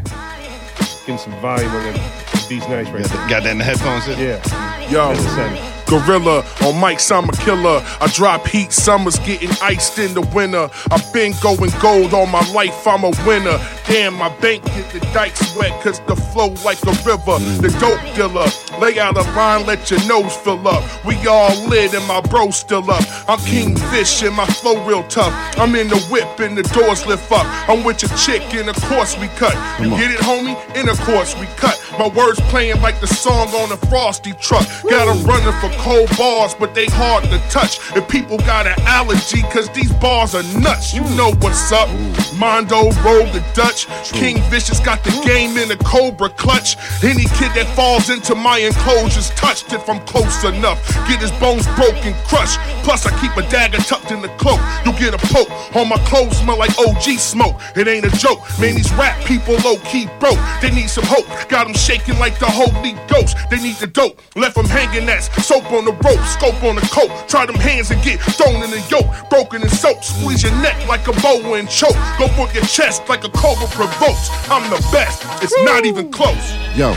Give 1.05 1.15
him 1.15 1.17
some 1.17 1.33
volume 1.41 1.69
on 1.71 1.83
that. 1.93 2.45
Beats 2.47 2.67
nice 2.67 2.87
right 2.89 3.01
Got 3.01 3.09
there. 3.09 3.17
that, 3.17 3.29
got 3.29 3.43
that 3.43 3.51
in 3.51 3.57
the 3.57 3.63
headphones. 3.63 4.05
too? 4.05 4.11
Yeah. 4.21 4.89
Yo, 4.89 5.13
That's 5.13 5.23
the 5.23 5.29
center. 5.29 5.80
Gorilla 5.91 6.37
on 6.63 6.79
mics 6.79 7.11
I'm 7.11 7.27
a 7.27 7.33
Killer. 7.33 7.83
I 7.99 8.07
drop 8.13 8.47
heat, 8.47 8.71
summer's 8.71 9.19
getting 9.19 9.51
iced 9.61 9.99
in 9.99 10.13
the 10.13 10.21
winter. 10.33 10.69
I've 10.89 11.11
been 11.11 11.33
going 11.41 11.71
gold 11.81 12.13
all 12.13 12.27
my 12.27 12.49
life, 12.53 12.87
I'm 12.87 13.03
a 13.03 13.11
winner. 13.27 13.59
Damn, 13.87 14.13
my 14.13 14.29
bank 14.39 14.63
get 14.63 14.89
the 14.93 15.01
dikes 15.13 15.53
wet, 15.57 15.71
cause 15.83 15.99
the 16.07 16.15
flow 16.15 16.55
like 16.63 16.81
a 16.83 16.95
river. 17.03 17.39
The 17.59 17.75
dope 17.81 17.99
dealer, 18.15 18.47
lay 18.79 18.99
out 18.99 19.17
a 19.17 19.23
line, 19.35 19.65
let 19.65 19.91
your 19.91 19.99
nose 20.07 20.33
fill 20.33 20.65
up. 20.65 20.81
We 21.03 21.15
all 21.27 21.53
lit 21.67 21.93
and 21.93 22.07
my 22.07 22.21
bro 22.21 22.51
still 22.51 22.89
up. 22.89 23.03
I'm 23.27 23.39
Kingfish 23.39 24.23
and 24.25 24.33
my 24.33 24.45
flow 24.45 24.81
real 24.85 25.03
tough. 25.09 25.33
I'm 25.57 25.75
in 25.75 25.89
the 25.89 25.99
whip 26.09 26.39
and 26.39 26.57
the 26.57 26.63
doors 26.71 27.05
lift 27.05 27.29
up. 27.33 27.45
I'm 27.67 27.83
with 27.83 28.01
your 28.01 28.15
chick 28.15 28.43
and 28.53 28.69
of 28.69 28.77
course 28.83 29.17
we 29.19 29.27
cut. 29.35 29.55
You 29.81 29.89
get 29.89 30.11
it, 30.11 30.21
homie? 30.21 30.55
And 30.77 30.87
of 30.87 30.97
course 31.01 31.37
we 31.37 31.47
cut. 31.57 31.80
My 31.99 32.07
words 32.07 32.39
playing 32.49 32.81
like 32.81 32.99
the 32.99 33.07
song 33.07 33.49
on 33.49 33.71
a 33.71 33.77
frosty 33.87 34.33
truck. 34.33 34.65
Got 34.83 35.01
Got 35.01 35.07
'em 35.15 35.23
running 35.23 35.53
for 35.59 35.69
cold 35.81 36.15
bars, 36.17 36.53
but 36.53 36.75
they 36.75 36.85
hard 36.85 37.23
to 37.25 37.39
touch. 37.49 37.79
If 37.95 38.07
people 38.07 38.37
got 38.37 38.67
an 38.67 38.79
allergy, 38.85 39.41
cause 39.53 39.67
these 39.69 39.91
bars 39.93 40.35
are 40.35 40.43
nuts. 40.59 40.93
You 40.93 41.01
know 41.15 41.31
what's 41.41 41.71
up. 41.71 41.89
Mondo 42.37 42.91
roll 43.03 43.25
the 43.33 43.43
Dutch. 43.53 43.87
King 44.11 44.41
Vicious 44.49 44.79
got 44.79 45.03
the 45.03 45.11
game 45.25 45.57
in 45.57 45.71
a 45.71 45.75
cobra 45.77 46.29
clutch. 46.29 46.77
Any 47.03 47.25
kid 47.37 47.51
that 47.55 47.67
falls 47.75 48.09
into 48.09 48.35
my 48.35 48.57
enclosures 48.59 49.29
touched 49.31 49.73
if 49.73 49.89
I'm 49.89 49.99
close 50.05 50.43
enough. 50.43 50.79
Get 51.07 51.19
his 51.19 51.31
bones 51.33 51.67
broken, 51.75 52.13
crushed. 52.27 52.59
Plus, 52.83 53.05
I 53.05 53.11
keep 53.19 53.35
a 53.37 53.43
dagger 53.49 53.77
tucked 53.79 54.11
in 54.11 54.21
the 54.21 54.29
cloak. 54.37 54.59
You'll 54.85 54.97
get 54.97 55.13
a 55.13 55.17
poke. 55.33 55.49
All 55.75 55.85
my 55.85 55.97
clothes 56.09 56.37
smell 56.37 56.57
like 56.57 56.77
OG 56.79 57.17
smoke. 57.17 57.55
It 57.75 57.87
ain't 57.87 58.05
a 58.05 58.11
joke. 58.17 58.39
Man, 58.59 58.75
these 58.75 58.91
rap 58.93 59.23
people 59.25 59.55
low 59.63 59.77
key 59.85 60.07
broke. 60.19 60.39
They 60.61 60.71
need 60.71 60.89
some 60.89 61.05
hope. 61.05 61.27
Got 61.49 61.65
them 61.67 61.75
shaking 61.81 62.17
like 62.19 62.37
the 62.37 62.45
Holy 62.45 62.93
Ghost. 63.09 63.37
They 63.49 63.57
need 63.57 63.75
the 63.77 63.87
dope. 63.87 64.21
Left 64.35 64.55
them 64.55 64.65
hanging 64.65 65.05
that's 65.05 65.27
soap 65.43 65.71
on 65.71 65.85
the 65.85 65.91
rope, 65.91 66.23
scope 66.29 66.61
on 66.63 66.75
the 66.75 66.87
coat. 66.93 67.09
Try 67.27 67.45
them 67.45 67.55
hands 67.55 67.89
and 67.89 68.01
get 68.03 68.19
thrown 68.37 68.61
in 68.61 68.69
the 68.69 68.81
yoke. 68.89 69.09
Broken 69.29 69.63
in 69.63 69.69
soap. 69.69 70.03
Squeeze 70.03 70.43
your 70.43 70.53
neck 70.61 70.77
like 70.87 71.07
a 71.07 71.13
boa 71.21 71.57
and 71.57 71.69
choke. 71.69 71.97
Go 72.19 72.27
for 72.37 72.47
your 72.53 72.63
chest 72.65 73.09
like 73.09 73.23
a 73.23 73.29
cobra 73.29 73.67
provokes. 73.67 74.29
I'm 74.49 74.69
the 74.69 74.79
best. 74.91 75.25
It's 75.41 75.57
not 75.63 75.85
even 75.85 76.11
close. 76.11 76.45
Yo, 76.77 76.93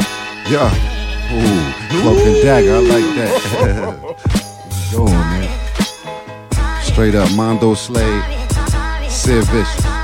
yo. 0.53 0.69
Ooh, 1.33 1.73
cloak 2.03 2.21
and 2.21 2.43
dagger. 2.45 2.77
I 2.77 2.81
like 2.81 3.11
that. 3.17 4.45
Going, 4.93 5.11
man. 5.11 6.83
Straight 6.83 7.15
up, 7.15 7.33
Mondo 7.33 7.75
Slade, 7.75 8.23
Sid 9.11 9.43
Vicious. 9.45 9.95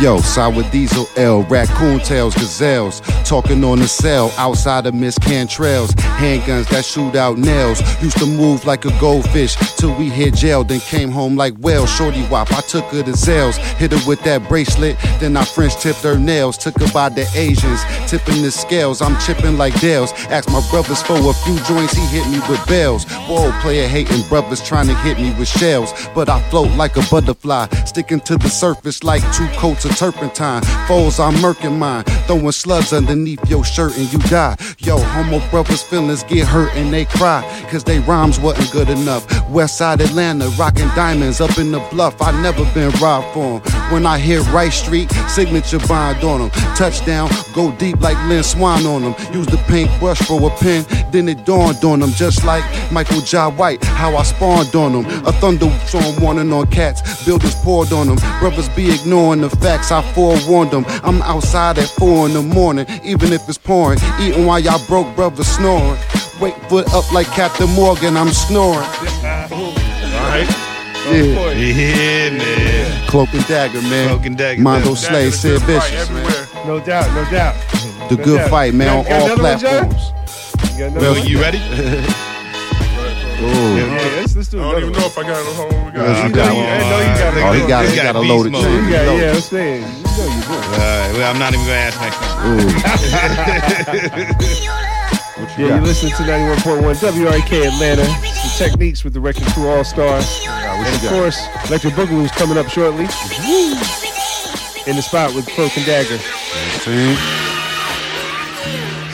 Yo, 0.00 0.18
sour 0.22 0.62
diesel 0.70 1.06
L, 1.16 1.42
raccoon 1.44 2.00
tails, 2.00 2.34
gazelles, 2.34 3.00
talking 3.24 3.64
on 3.64 3.78
the 3.78 3.88
cell 3.88 4.32
outside 4.36 4.86
of 4.86 4.94
Miss 4.94 5.18
Cantrell's. 5.18 5.92
Handguns 6.20 6.68
that 6.68 6.84
shoot 6.84 7.16
out 7.16 7.38
nails. 7.38 7.80
Used 8.02 8.18
to 8.18 8.26
move 8.26 8.64
like 8.64 8.84
a 8.84 9.00
goldfish 9.00 9.56
till 9.76 9.94
we 9.96 10.08
hit 10.08 10.34
jail, 10.34 10.62
then 10.64 10.80
came 10.80 11.10
home 11.10 11.36
like 11.36 11.54
whale. 11.58 11.86
Shorty 11.86 12.26
wop, 12.28 12.52
I 12.52 12.60
took 12.60 12.84
her 12.86 13.02
to 13.02 13.12
Zales, 13.12 13.56
hit 13.76 13.92
her 13.92 14.08
with 14.08 14.22
that 14.24 14.48
bracelet, 14.48 14.96
then 15.20 15.36
I 15.36 15.44
French 15.44 15.76
tipped 15.76 16.02
her 16.02 16.18
nails. 16.18 16.58
Took 16.58 16.78
her 16.80 16.92
by 16.92 17.08
the 17.08 17.26
Asians, 17.34 17.80
tipping 18.08 18.42
the 18.42 18.50
scales. 18.50 19.00
I'm 19.00 19.18
chipping 19.20 19.56
like 19.58 19.78
Dales. 19.80 20.12
Asked 20.28 20.50
my 20.50 20.62
brothers 20.70 21.02
for 21.02 21.16
a 21.16 21.34
few 21.44 21.56
joints, 21.64 21.94
he 21.94 22.04
hit 22.06 22.28
me 22.30 22.40
with 22.48 22.64
bells. 22.66 23.04
Whoa, 23.26 23.50
player 23.60 23.88
hating 23.88 24.22
brothers 24.28 24.62
trying 24.62 24.86
to 24.88 24.94
hit 24.96 25.18
me 25.18 25.34
with 25.38 25.48
shells, 25.48 25.92
but 26.14 26.28
I 26.28 26.40
float 26.50 26.70
like 26.76 26.96
a 26.96 27.02
butterfly, 27.10 27.66
sticking 27.84 28.20
to 28.20 28.36
the 28.36 28.48
surface 28.48 29.02
like 29.02 29.22
two 29.32 29.46
coats 29.58 29.84
of 29.84 29.96
turpentine. 29.96 30.62
Foes, 30.86 31.18
I'm 31.20 31.34
murking 31.34 31.78
mine, 31.78 32.04
throwing 32.26 32.52
slugs 32.52 32.92
underneath 33.14 33.48
your 33.48 33.64
shirt 33.64 33.96
and 33.96 34.12
you 34.12 34.18
die. 34.30 34.56
Yo, 34.78 34.98
homo 34.98 35.38
brothers' 35.50 35.82
feelings 35.82 36.24
get 36.24 36.46
hurt 36.46 36.74
and 36.74 36.92
they 36.92 37.04
cry, 37.04 37.42
cause 37.70 37.84
they 37.84 38.00
rhymes 38.00 38.40
wasn't 38.40 38.70
good 38.72 38.88
enough. 38.88 39.24
West 39.50 39.78
side 39.78 40.00
Atlanta, 40.00 40.48
rocking 40.58 40.88
diamonds 40.96 41.40
up 41.40 41.56
in 41.58 41.70
the 41.70 41.78
bluff. 41.92 42.20
I 42.20 42.32
never 42.42 42.64
been 42.74 42.90
robbed 43.00 43.32
for 43.32 43.56
'em. 43.56 43.60
when 43.92 44.06
I 44.06 44.18
hit 44.18 44.40
Right 44.52 44.72
Street, 44.72 45.08
signature 45.28 45.78
bind 45.86 46.24
on 46.24 46.40
them. 46.40 46.50
Touchdown, 46.74 47.28
go 47.54 47.70
deep 47.72 48.00
like 48.00 48.18
Lynn 48.28 48.42
Swann 48.42 48.84
on 48.86 49.02
them. 49.02 49.14
Use 49.32 49.46
the 49.46 49.58
paintbrush 49.68 50.18
for 50.26 50.38
a 50.48 50.50
pen, 50.56 50.84
then 51.12 51.28
it 51.28 51.44
dawned 51.44 51.84
on 51.84 52.00
them. 52.00 52.10
Just 52.12 52.44
like 52.44 52.64
Michael 52.90 53.20
Jai 53.20 53.46
White, 53.48 53.84
how 53.84 54.16
I 54.16 54.22
spawned 54.24 54.74
on 54.74 54.92
them. 54.92 55.04
A 55.26 55.32
thunderstorm 55.32 56.20
warning 56.20 56.52
on 56.52 56.66
cats, 56.66 57.24
builders 57.24 57.54
poured 57.62 57.92
on 57.92 58.06
them. 58.08 58.18
Brothers 58.40 58.68
be 58.70 58.90
ignoring 58.92 59.42
the 59.42 59.50
facts, 59.50 59.92
I 59.92 60.02
forewarned 60.14 60.72
them. 60.72 60.84
I'm 61.04 61.22
outside 61.22 61.78
at 61.78 61.88
four 61.90 62.26
in 62.26 62.32
the 62.32 62.42
morning, 62.42 62.86
even 63.04 63.32
if 63.32 63.48
it's 63.48 63.58
pouring. 63.58 63.98
Eating 64.20 64.46
while 64.46 64.58
y'all 64.60 64.84
broke 64.86 65.14
brothers 65.14 65.46
snoring. 65.46 65.98
Wait 66.40 66.54
foot 66.68 66.92
up 66.92 67.10
like 67.12 67.26
Captain 67.28 67.68
Morgan, 67.70 68.16
I'm 68.16 68.30
snoring. 68.30 68.86
Alright. 69.52 70.48
Yeah. 71.06 71.50
Yeah, 71.52 72.30
man. 72.30 73.06
Cloak 73.08 73.32
and 73.34 73.46
dagger, 73.46 73.82
man. 73.82 74.08
Cloak 74.08 74.26
and 74.26 74.36
dagger. 74.38 74.62
Mondo 74.62 74.94
Dagger, 74.94 74.96
Slay, 74.96 75.24
the 75.26 75.32
Sid 75.32 75.50
good 75.66 75.80
fight 75.82 75.90
Vicious, 75.90 76.10
man. 76.10 76.66
No 76.66 76.80
doubt, 76.80 77.08
no 77.14 77.24
doubt. 77.30 77.54
The 78.08 78.16
No 78.16 78.24
good 78.24 78.38
doubt. 78.38 78.50
fight, 78.50 78.74
man, 78.74 78.88
on 78.88 79.04
Got- 79.04 79.08
got 79.10 79.20
all 79.20 79.26
another 79.26 79.42
one, 79.42 79.58
platforms. 79.60 80.12
You 80.72 80.78
got 80.90 81.00
Well, 81.00 81.14
one? 81.14 81.26
you 81.26 81.40
ready? 81.40 81.58
Ooh. 83.44 83.76
Yeah, 83.76 84.03
let's, 84.44 84.52
let's 84.52 84.52
do 84.52 84.60
I 84.60 84.72
don't 84.72 84.80
even 84.82 84.92
know 84.92 85.06
if 85.06 85.18
I 85.18 85.22
got 85.22 85.40
it 85.40 85.56
home. 85.56 85.84
We 85.86 85.90
got 85.92 86.04
Yes, 86.04 86.18
you 86.22 86.28
You 86.28 86.34
got 86.34 86.54
one. 86.54 86.64
I 86.64 86.68
know 86.78 87.00
you 87.00 87.06
got 87.18 87.34
Oh, 87.34 87.52
he 87.52 87.60
got 87.68 87.84
it. 87.84 87.88
He 87.88 87.94
This 87.94 88.02
got 88.02 88.10
a 88.10 88.18
guy 88.20 88.28
loaded 88.28 88.52
beast 88.52 88.64
mode. 88.64 88.72
You 88.74 88.90
got, 88.90 89.04
yeah, 89.16 89.30
I'm 89.32 89.40
saying. 89.40 89.82
You 89.82 90.02
know 90.04 90.24
you 90.24 90.40
do. 90.44 90.52
All 90.54 90.60
right, 90.60 91.10
well, 91.14 91.28
I'm 91.32 91.38
not 91.38 91.52
even 91.54 91.64
gonna 91.66 91.84
ask 91.88 91.96
next 92.00 92.18
time. 92.20 92.36
Ooh. 92.44 92.68
Yeah, 94.04 94.84
What 95.34 95.58
you 95.58 95.66
you're 95.66 95.80
listening 95.80 96.12
to 96.14 96.22
91.1 96.22 96.94
WREK 96.94 97.66
Atlanta. 97.66 98.02
The 98.06 98.54
Techniques 98.56 99.02
with 99.02 99.14
the 99.14 99.20
Wrecking 99.20 99.46
Crew 99.46 99.68
All 99.68 99.82
Stars. 99.82 100.24
what 100.46 100.86
and 100.86 100.94
of 100.96 101.02
got? 101.02 101.10
course, 101.10 101.38
Electric 101.68 101.94
Boogaloo's 101.94 102.30
coming 102.32 102.56
up 102.56 102.68
shortly. 102.68 103.04
In 104.86 104.96
the 104.96 105.02
spot 105.02 105.34
with 105.34 105.46
Cloak 105.48 105.76
and 105.76 105.86
Dagger. 105.86 106.18
Team, 106.84 107.16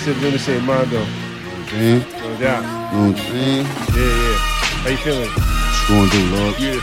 Syd 0.04 0.16
Lunacy 0.18 0.52
and 0.56 0.66
Mondo. 0.66 1.04
team, 1.68 2.00
No 2.20 2.36
doubt. 2.38 2.64
Mm, 2.92 3.12
no 3.12 3.14
team. 3.16 3.64
Yeah, 3.96 4.30
yeah. 4.30 4.49
How 4.80 4.88
you 4.88 4.96
feeling? 4.96 5.28
What 5.28 5.90
you 5.90 5.94
gonna 5.96 6.10
do, 6.10 6.36
Lord? 6.36 6.58
Yeah. 6.58 6.80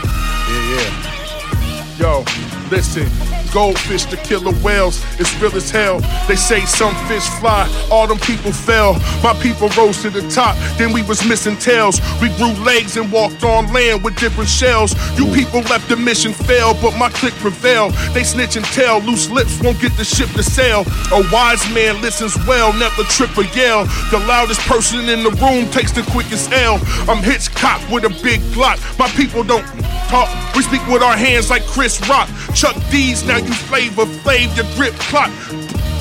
Yeah, 0.48 0.64
yeah. 0.70 1.98
Yo, 1.98 2.22
listen. 2.70 3.08
Goldfish 3.52 4.04
to 4.06 4.16
killer 4.18 4.52
whales, 4.62 5.02
it's 5.18 5.34
real 5.40 5.54
as 5.56 5.70
hell. 5.70 6.00
They 6.28 6.36
say 6.36 6.60
some 6.66 6.94
fish 7.06 7.26
fly, 7.40 7.66
all 7.90 8.06
them 8.06 8.18
people 8.18 8.52
fell. 8.52 8.94
My 9.22 9.32
people 9.40 9.68
rose 9.70 10.02
to 10.02 10.10
the 10.10 10.28
top, 10.28 10.56
then 10.76 10.92
we 10.92 11.02
was 11.02 11.26
missing 11.26 11.56
tails. 11.56 12.00
We 12.20 12.28
grew 12.36 12.52
legs 12.64 12.96
and 12.96 13.10
walked 13.10 13.44
on 13.44 13.72
land 13.72 14.04
with 14.04 14.16
different 14.16 14.50
shells. 14.50 14.94
You 15.18 15.32
people 15.32 15.60
left 15.62 15.88
the 15.88 15.96
mission 15.96 16.32
fail, 16.32 16.74
but 16.82 16.96
my 16.98 17.08
clique 17.08 17.34
prevail. 17.34 17.90
They 18.12 18.22
snitch 18.22 18.56
and 18.56 18.66
tell, 18.66 19.00
loose 19.00 19.30
lips 19.30 19.60
won't 19.62 19.80
get 19.80 19.96
the 19.96 20.04
ship 20.04 20.28
to 20.32 20.42
sail. 20.42 20.84
A 21.12 21.24
wise 21.32 21.64
man 21.72 22.00
listens 22.02 22.36
well, 22.46 22.72
never 22.74 23.02
trip 23.04 23.36
or 23.38 23.44
yell. 23.56 23.84
The 24.10 24.22
loudest 24.28 24.60
person 24.62 25.08
in 25.08 25.22
the 25.22 25.30
room 25.30 25.70
takes 25.70 25.92
the 25.92 26.02
quickest 26.10 26.52
L. 26.52 26.80
I'm 27.08 27.22
Hitchcock 27.22 27.80
with 27.90 28.04
a 28.04 28.10
big 28.22 28.40
Glock. 28.52 28.78
My 28.98 29.08
people 29.08 29.42
don't 29.42 29.64
talk. 30.08 30.28
We 30.54 30.62
speak 30.62 30.86
with 30.86 31.02
our 31.02 31.16
hands 31.16 31.50
like 31.50 31.64
Chris 31.66 32.00
Rock. 32.08 32.28
Chuck 32.58 32.74
D's, 32.90 33.24
now 33.24 33.36
you 33.36 33.52
Flavor 33.52 34.04
Flav 34.04 34.56
your 34.56 34.66
grip 34.74 34.92
clock. 34.94 35.30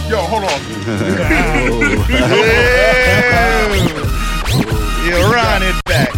Yo, 0.09 0.17
hold 0.17 0.43
on. 0.43 0.49
Yeah, 5.07 5.31
run 5.31 5.63
it 5.63 5.75
back. 5.85 6.09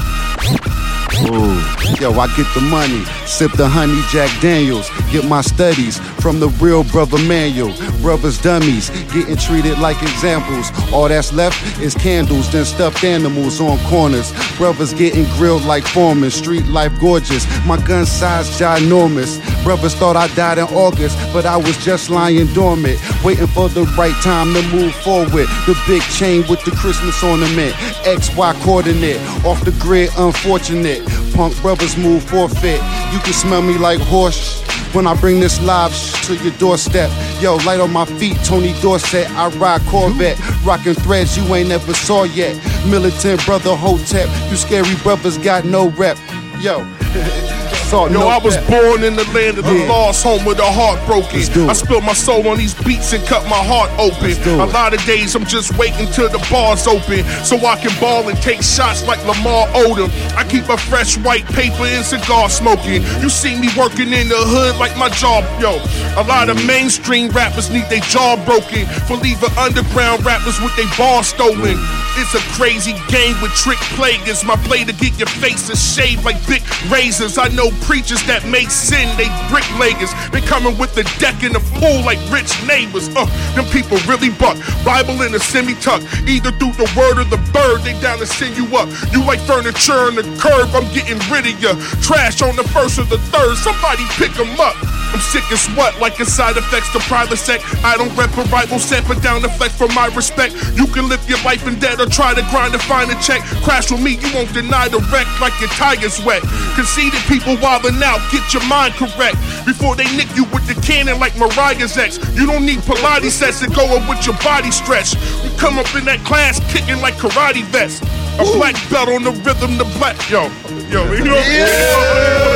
Ooh. 1.27 1.59
Yo, 1.99 2.11
I 2.13 2.27
get 2.37 2.47
the 2.53 2.61
money, 2.61 3.03
sip 3.25 3.51
the 3.53 3.67
honey 3.67 4.01
Jack 4.09 4.29
Daniels, 4.39 4.89
get 5.11 5.27
my 5.27 5.41
studies 5.41 5.99
from 6.21 6.39
the 6.39 6.47
real 6.61 6.83
brother 6.85 7.17
manual. 7.27 7.73
Brothers 8.01 8.37
dummies, 8.41 8.89
getting 9.11 9.35
treated 9.35 9.79
like 9.79 10.01
examples. 10.01 10.71
All 10.93 11.09
that's 11.09 11.33
left 11.33 11.59
is 11.81 11.93
candles, 11.95 12.49
then 12.51 12.63
stuffed 12.63 13.03
animals 13.03 13.59
on 13.59 13.77
corners. 13.89 14.31
Brothers 14.57 14.93
getting 14.93 15.25
grilled 15.35 15.65
like 15.65 15.83
foremen, 15.83 16.31
street 16.31 16.65
life 16.67 16.97
gorgeous. 17.01 17.45
My 17.65 17.75
gun 17.85 18.05
size 18.05 18.49
ginormous. 18.57 19.41
Brothers 19.63 19.95
thought 19.95 20.15
I 20.15 20.33
died 20.35 20.57
in 20.57 20.65
August, 20.65 21.17
but 21.33 21.45
I 21.45 21.57
was 21.57 21.77
just 21.83 22.09
lying 22.09 22.47
dormant, 22.53 22.97
waiting 23.25 23.47
for 23.47 23.67
the 23.67 23.83
right 23.97 24.15
time 24.23 24.53
to 24.53 24.61
move 24.69 24.95
forward. 24.95 25.47
The 25.65 25.77
big 25.85 26.01
chain 26.03 26.45
with 26.47 26.63
the 26.63 26.71
Christmas 26.71 27.21
ornament, 27.21 27.73
XY 28.05 28.53
coordinate, 28.63 29.19
off 29.43 29.65
the 29.65 29.71
grid, 29.79 30.11
unfortunate. 30.17 31.08
Punk 31.33 31.59
brothers 31.61 31.97
move 31.97 32.23
forfeit. 32.23 32.81
You 33.13 33.19
can 33.19 33.33
smell 33.33 33.61
me 33.61 33.77
like 33.77 33.99
horse. 33.99 34.61
When 34.93 35.05
I 35.05 35.13
bring 35.19 35.39
this 35.39 35.61
live 35.61 35.93
sh- 35.93 36.25
to 36.25 36.35
your 36.37 36.53
doorstep, 36.53 37.11
yo, 37.39 37.57
light 37.57 37.79
on 37.79 37.93
my 37.93 38.05
feet, 38.05 38.37
Tony 38.43 38.73
Dorsett. 38.81 39.29
I 39.31 39.49
ride 39.57 39.81
Corvette, 39.81 40.39
rocking 40.65 40.95
threads 40.95 41.37
you 41.37 41.43
ain't 41.53 41.69
never 41.69 41.93
saw 41.93 42.23
yet. 42.23 42.55
Militant 42.87 43.45
brother 43.45 43.75
Hotep, 43.75 44.27
you 44.49 44.57
scary 44.57 44.95
brothers 45.03 45.37
got 45.37 45.63
no 45.65 45.89
rep. 45.91 46.17
Yo, 46.59 46.79
Yo, 47.91 48.07
no 48.07 48.27
I 48.27 48.37
was 48.37 48.55
born 48.69 49.03
in 49.03 49.15
the 49.15 49.25
land 49.33 49.57
of 49.57 49.65
the 49.65 49.73
Yeah. 49.73 49.89
lost, 49.89 50.23
home 50.23 50.45
with 50.45 50.57
the 50.57 50.65
heart 50.79 50.99
broken. 51.07 51.41
do 51.53 51.65
it. 51.65 51.69
I 51.69 51.73
spilled 51.73 52.03
my 52.03 52.13
soul 52.13 52.47
on 52.47 52.57
these 52.57 52.73
beats 52.75 53.13
and 53.13 53.25
cut 53.25 53.43
my 53.49 53.57
heart 53.71 53.89
open. 53.97 54.31
A 54.59 54.65
lot 54.65 54.93
of 54.93 55.03
days 55.05 55.33
I'm 55.35 55.45
just 55.45 55.75
waiting 55.77 56.07
till 56.11 56.29
the 56.29 56.37
bars 56.51 56.85
open 56.87 57.25
so 57.43 57.57
I 57.65 57.75
can 57.77 57.91
ball 57.99 58.29
and 58.29 58.37
take 58.41 58.61
shots 58.61 59.03
like 59.07 59.19
Lamar 59.25 59.67
Odom. 59.73 60.09
I 60.37 60.43
keep 60.43 60.69
a 60.69 60.77
fresh 60.77 61.17
white 61.17 61.45
paper 61.53 61.85
and 61.85 62.05
cigar 62.05 62.49
smoking. 62.49 63.01
You 63.21 63.29
see 63.29 63.55
me 63.59 63.69
working 63.77 64.13
in 64.13 64.29
the 64.29 64.37
hood 64.37 64.75
like 64.77 64.95
my 64.97 65.09
job, 65.09 65.43
yo. 65.59 65.81
A 66.17 66.23
lot 66.23 66.49
of 66.49 66.63
mainstream 66.67 67.29
rappers 67.29 67.69
need 67.71 67.85
their 67.89 68.01
jaw 68.01 68.35
broken 68.45 68.85
for 69.07 69.15
leaving 69.15 69.49
underground 69.57 70.23
rappers 70.25 70.59
with 70.61 70.75
their 70.75 70.89
bars 70.97 71.27
stolen. 71.27 71.77
It's 72.17 72.35
a 72.35 72.43
crazy 72.57 72.93
game 73.07 73.39
with 73.41 73.51
trick 73.55 73.79
players. 73.95 74.43
My 74.43 74.57
play 74.67 74.83
to 74.83 74.93
get 74.93 75.17
your 75.17 75.27
faces 75.27 75.79
shaved 75.81 76.25
like 76.25 76.37
big 76.47 76.61
razors. 76.91 77.37
I 77.37 77.47
know 77.49 77.71
preachers 77.85 78.21
that 78.27 78.45
make 78.47 78.69
sin, 78.69 79.07
they 79.17 79.29
bricklayers. 79.49 80.11
They 80.31 80.41
coming 80.41 80.77
with 80.77 80.95
the 80.95 81.03
deck 81.19 81.43
in 81.43 81.53
the 81.53 81.63
pool 81.77 82.03
like 82.03 82.19
rich 82.31 82.51
neighbors. 82.65 83.09
Uh, 83.15 83.25
them 83.55 83.65
people 83.71 83.97
really 84.09 84.29
buck. 84.29 84.57
Bible 84.85 85.21
in 85.21 85.33
a 85.35 85.39
semi 85.39 85.75
tuck. 85.75 86.01
Either 86.27 86.51
through 86.57 86.75
the 86.79 86.89
word 86.95 87.19
or 87.19 87.27
the 87.27 87.41
bird, 87.51 87.81
they 87.81 87.93
down 88.01 88.19
to 88.19 88.27
send 88.27 88.55
you 88.57 88.65
up. 88.77 88.89
You 89.11 89.23
like 89.25 89.39
furniture 89.43 90.09
on 90.09 90.15
the 90.15 90.23
curb, 90.39 90.69
I'm 90.73 90.87
getting 90.93 91.19
rid 91.31 91.47
of 91.47 91.55
ya. 91.61 91.73
Trash 92.01 92.41
on 92.41 92.55
the 92.55 92.67
first 92.69 92.99
or 92.99 93.05
the 93.05 93.19
third, 93.33 93.55
somebody 93.57 94.03
pick 94.17 94.37
'em 94.39 94.59
up. 94.59 94.75
I'm 95.11 95.19
sick 95.19 95.43
as 95.51 95.65
what, 95.73 95.99
like 95.99 96.19
it's 96.19 96.31
side 96.31 96.55
effects 96.57 96.91
to 96.93 96.99
private 97.09 97.37
sec. 97.37 97.61
I 97.83 97.97
don't 97.97 98.13
rep 98.15 98.29
a 98.37 98.43
rival 98.53 98.77
set, 98.77 99.07
but 99.07 99.21
down 99.23 99.41
the 99.41 99.49
flex 99.49 99.73
for 99.73 99.87
my 99.89 100.07
respect. 100.13 100.53
You 100.75 100.85
can 100.85 101.09
live 101.09 101.27
your 101.27 101.41
life 101.41 101.65
in 101.65 101.79
debt 101.79 101.99
or 101.99 102.05
try 102.05 102.33
to 102.33 102.41
grind 102.53 102.73
to 102.73 102.79
find 102.79 103.09
a 103.09 103.17
check. 103.21 103.41
Crash 103.65 103.89
with 103.89 104.01
me, 104.01 104.21
you 104.21 104.29
won't 104.35 104.53
deny 104.53 104.87
the 104.87 104.99
wreck 105.11 105.27
like 105.41 105.57
your 105.59 105.69
tires 105.69 106.21
wet. 106.23 106.41
Conceited 106.75 107.19
people 107.25 107.57
wildin' 107.69 108.01
out, 108.01 108.19
get 108.31 108.53
your 108.53 108.65
mind 108.67 108.93
correct. 108.95 109.37
Before 109.65 109.95
they 109.95 110.05
nick 110.17 110.33
you 110.35 110.45
with 110.45 110.65
the 110.65 110.73
cannon 110.81 111.19
like 111.19 111.37
Mariah's 111.37 111.97
ex. 111.97 112.17
You 112.33 112.45
don't 112.47 112.65
need 112.65 112.79
Pilates 112.79 113.31
sets 113.37 113.59
to 113.61 113.67
go 113.69 113.85
up 113.95 114.09
with 114.09 114.25
your 114.25 114.35
body 114.41 114.71
stretch. 114.71 115.13
We 115.43 115.49
come 115.57 115.77
up 115.77 115.93
in 115.95 116.05
that 116.05 116.19
class 116.25 116.59
kicking 116.73 116.99
like 117.01 117.15
karate 117.15 117.63
vest. 117.65 118.03
A 118.39 118.43
black 118.57 118.75
belt 118.89 119.09
on 119.09 119.23
the 119.23 119.31
rhythm, 119.45 119.77
the 119.77 119.85
black. 119.99 120.17
Yo, 120.29 120.49
yo, 120.89 121.05
you 121.13 121.23
know. 121.25 122.49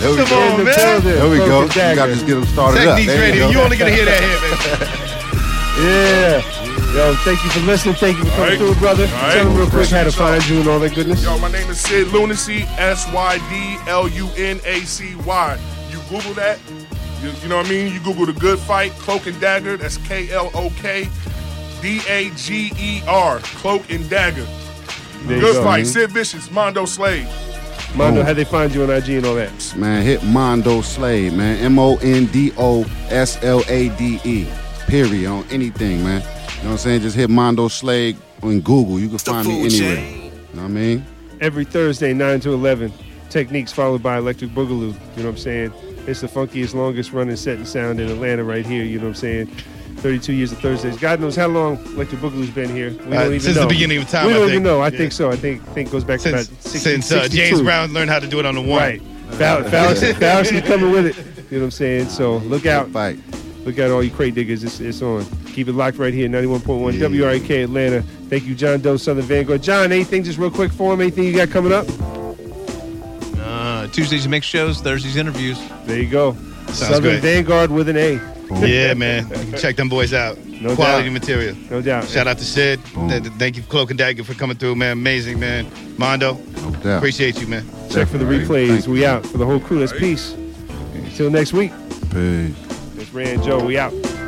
There 0.00 0.10
we 0.10 0.16
Come 0.16 0.28
go. 0.28 0.38
on, 0.40 0.64
man. 0.64 1.00
There 1.02 1.30
we 1.30 1.36
go. 1.38 1.60
Broken 1.68 1.90
You 1.90 1.96
gotta 1.96 2.12
just 2.14 2.26
get 2.26 2.34
them 2.34 2.44
started 2.46 2.86
up. 2.88 2.96
Techniques 2.96 3.12
There 3.12 3.20
radio. 3.20 3.46
go. 3.46 3.50
You 3.52 3.60
only 3.60 3.76
gonna 3.76 3.90
hear 3.92 4.04
that 4.04 4.20
here, 4.20 4.40
man. 4.40 5.06
Yeah. 5.80 6.59
Yo, 6.94 7.14
thank 7.24 7.42
you 7.44 7.50
for 7.50 7.60
listening. 7.60 7.94
Thank 7.94 8.18
you 8.18 8.24
for 8.24 8.30
coming 8.30 8.42
Alright. 8.42 8.58
through, 8.58 8.74
brother. 8.74 9.04
Alright. 9.04 9.32
Tell 9.34 9.44
them 9.44 9.56
real 9.56 9.70
quick 9.70 9.88
how 9.88 10.02
to 10.02 10.10
find 10.10 10.46
you 10.48 10.58
and 10.60 10.68
all 10.68 10.80
that 10.80 10.94
goodness. 10.94 11.22
Yo, 11.22 11.38
my 11.38 11.50
name 11.50 11.70
is 11.70 11.78
Syd 11.80 12.08
Lunacy, 12.08 12.62
S 12.78 13.06
Y 13.12 13.38
D 13.48 13.88
L 13.88 14.08
U 14.08 14.28
N 14.36 14.60
A 14.64 14.80
C 14.80 15.14
Y. 15.14 15.58
You 15.90 15.98
Google 16.10 16.34
that. 16.34 16.58
You, 17.22 17.30
you 17.42 17.48
know 17.48 17.58
what 17.58 17.66
I 17.66 17.70
mean? 17.70 17.92
You 17.92 18.00
Google 18.00 18.26
the 18.26 18.32
good 18.32 18.58
fight, 18.58 18.90
Cloak 18.92 19.26
and 19.26 19.40
Dagger. 19.40 19.76
That's 19.76 19.98
K 19.98 20.30
L 20.32 20.50
O 20.52 20.70
K 20.76 21.08
D 21.80 22.00
A 22.08 22.30
G 22.30 22.72
E 22.76 23.02
R. 23.06 23.38
Cloak 23.38 23.88
and 23.90 24.08
Dagger. 24.10 24.46
There 25.24 25.38
Good 25.38 25.54
go, 25.54 25.62
fight. 25.62 25.84
man. 25.84 25.86
Sid 25.86 26.10
Vicious, 26.10 26.50
Mondo 26.50 26.86
Slade. 26.86 27.28
Mondo, 27.94 28.22
how 28.24 28.32
they 28.32 28.44
find 28.44 28.74
you 28.74 28.82
on 28.82 28.90
IG 28.90 29.10
and 29.10 29.26
all 29.26 29.34
that? 29.36 29.76
Man, 29.76 30.02
hit 30.02 30.24
Mondo 30.24 30.80
Slade, 30.80 31.34
man. 31.34 31.58
M 31.58 31.78
O 31.78 31.96
N 31.98 32.26
D 32.26 32.52
O 32.58 32.82
S 33.10 33.42
L 33.44 33.62
A 33.68 33.90
D 33.90 34.18
E. 34.24 34.48
Period. 34.88 35.30
On 35.30 35.44
anything, 35.50 36.02
man. 36.02 36.22
You 36.60 36.64
know 36.64 36.72
what 36.72 36.72
I'm 36.72 36.78
saying? 36.78 37.00
Just 37.00 37.16
hit 37.16 37.30
Mondo 37.30 37.68
Slade 37.68 38.16
on 38.42 38.60
Google. 38.60 38.98
You 39.00 39.08
can 39.08 39.18
find 39.18 39.48
me 39.48 39.64
anywhere. 39.64 39.98
You 39.98 40.30
know 40.54 40.62
what 40.62 40.64
I 40.64 40.68
mean? 40.68 41.06
Every 41.40 41.64
Thursday, 41.64 42.12
9 42.12 42.40
to 42.40 42.52
11. 42.52 42.92
Techniques 43.30 43.72
followed 43.72 44.02
by 44.02 44.18
Electric 44.18 44.50
Boogaloo. 44.50 44.70
You 44.70 44.88
know 44.88 44.94
what 45.16 45.24
I'm 45.26 45.36
saying? 45.38 45.72
It's 46.06 46.20
the 46.20 46.26
funkiest, 46.26 46.74
longest 46.74 47.12
running 47.12 47.36
set 47.36 47.56
and 47.56 47.66
sound 47.66 47.98
in 48.00 48.10
Atlanta 48.10 48.44
right 48.44 48.66
here. 48.66 48.84
You 48.84 48.98
know 48.98 49.04
what 49.04 49.10
I'm 49.10 49.14
saying? 49.14 49.46
32 49.98 50.32
years 50.34 50.52
of 50.52 50.58
Thursdays. 50.58 50.98
God 50.98 51.20
knows 51.20 51.34
how 51.36 51.46
long 51.46 51.76
Electric 51.94 52.20
Boogaloo's 52.20 52.50
been 52.50 52.68
here. 52.74 52.90
We 52.90 53.16
Uh, 53.16 53.20
don't 53.20 53.26
even 53.28 53.40
since 53.40 53.56
know. 53.56 53.62
the 53.62 53.68
beginning 53.68 53.98
of 53.98 54.08
time, 54.08 54.26
We 54.26 54.32
I 54.32 54.34
don't 54.34 54.42
think. 54.48 54.52
even 54.52 54.62
know. 54.64 54.80
I 54.80 54.88
Yeah. 54.88 54.98
think 54.98 55.12
so. 55.12 55.30
I 55.30 55.36
think 55.36 55.62
think 55.74 55.90
goes 55.90 56.04
back 56.04 56.20
to 56.20 56.28
Since, 56.30 56.48
about 56.48 56.62
60, 56.62 56.78
since 56.78 57.12
uh, 57.12 57.28
James 57.28 57.62
Brown 57.62 57.92
learned 57.94 58.10
how 58.10 58.18
to 58.18 58.26
do 58.26 58.38
it 58.40 58.44
on 58.46 58.54
the 58.56 58.60
one. 58.60 58.78
Right. 58.80 59.02
Fall- 59.32 59.62
Fallacy, 59.64 60.12
Fallacy 60.18 60.60
coming 60.62 60.90
with 60.90 61.06
it. 61.06 61.16
You 61.50 61.58
know 61.58 61.64
what 61.64 61.64
I'm 61.66 61.70
saying? 61.70 62.08
So 62.10 62.38
look 62.38 62.66
out. 62.66 62.90
Fight. 62.90 63.18
Look 63.64 63.78
out, 63.78 63.90
all 63.90 64.02
you 64.02 64.10
crate 64.10 64.34
diggers. 64.34 64.64
It's, 64.64 64.80
it's 64.80 65.02
on. 65.02 65.24
Keep 65.46 65.68
it 65.68 65.72
locked 65.72 65.98
right 65.98 66.14
here, 66.14 66.28
91.1 66.28 66.94
WREK 66.98 67.64
Atlanta. 67.64 68.02
Thank 68.02 68.44
you, 68.46 68.54
John 68.54 68.80
Doe, 68.80 68.96
Southern 68.96 69.24
Vanguard. 69.24 69.62
John, 69.62 69.92
anything 69.92 70.22
just 70.24 70.38
real 70.38 70.50
quick 70.50 70.72
for 70.72 70.94
him? 70.94 71.00
Anything 71.00 71.24
you 71.24 71.34
got 71.36 71.50
coming 71.50 71.72
up? 71.72 71.86
Uh, 73.38 73.86
Tuesdays 73.88 74.26
mix 74.28 74.46
shows, 74.46 74.80
Thursdays 74.80 75.16
interviews. 75.16 75.58
There 75.84 76.00
you 76.00 76.08
go. 76.08 76.32
Sounds 76.66 76.78
Southern 76.78 77.02
great. 77.02 77.20
Vanguard 77.20 77.70
with 77.70 77.88
an 77.88 77.96
A. 77.96 78.12
Yeah, 78.66 78.94
man. 78.94 79.28
You 79.28 79.34
can 79.50 79.58
check 79.58 79.76
them 79.76 79.88
boys 79.88 80.12
out. 80.14 80.38
No 80.38 80.74
Quality 80.74 81.08
doubt. 81.08 81.12
material. 81.12 81.56
No 81.70 81.80
doubt. 81.82 82.06
Shout 82.08 82.26
out 82.26 82.38
to 82.38 82.44
Sid. 82.44 82.80
Th- 82.84 83.22
th- 83.22 83.34
Thank 83.34 83.56
you, 83.56 83.62
Cloak 83.64 83.90
and 83.90 83.98
Dagger, 83.98 84.24
for 84.24 84.34
coming 84.34 84.56
through, 84.56 84.74
man. 84.76 84.92
Amazing, 84.92 85.40
man. 85.40 85.66
Mondo, 85.98 86.34
no 86.34 86.70
doubt. 86.82 86.98
appreciate 86.98 87.40
you, 87.40 87.46
man. 87.46 87.64
Check 87.90 88.08
for 88.08 88.18
the 88.18 88.24
replays. 88.24 88.86
We 88.86 89.04
out. 89.06 89.24
For 89.26 89.38
the 89.38 89.46
whole 89.46 89.60
crew, 89.60 89.78
that's 89.80 89.92
peace. 89.92 90.34
Until 90.94 91.30
next 91.30 91.52
week. 91.52 91.72
Peace. 92.10 92.54
It's 93.10 93.16
Ray 93.16 93.34
and 93.34 93.42
Joe. 93.42 93.64
We 93.64 93.76
out. 93.76 94.19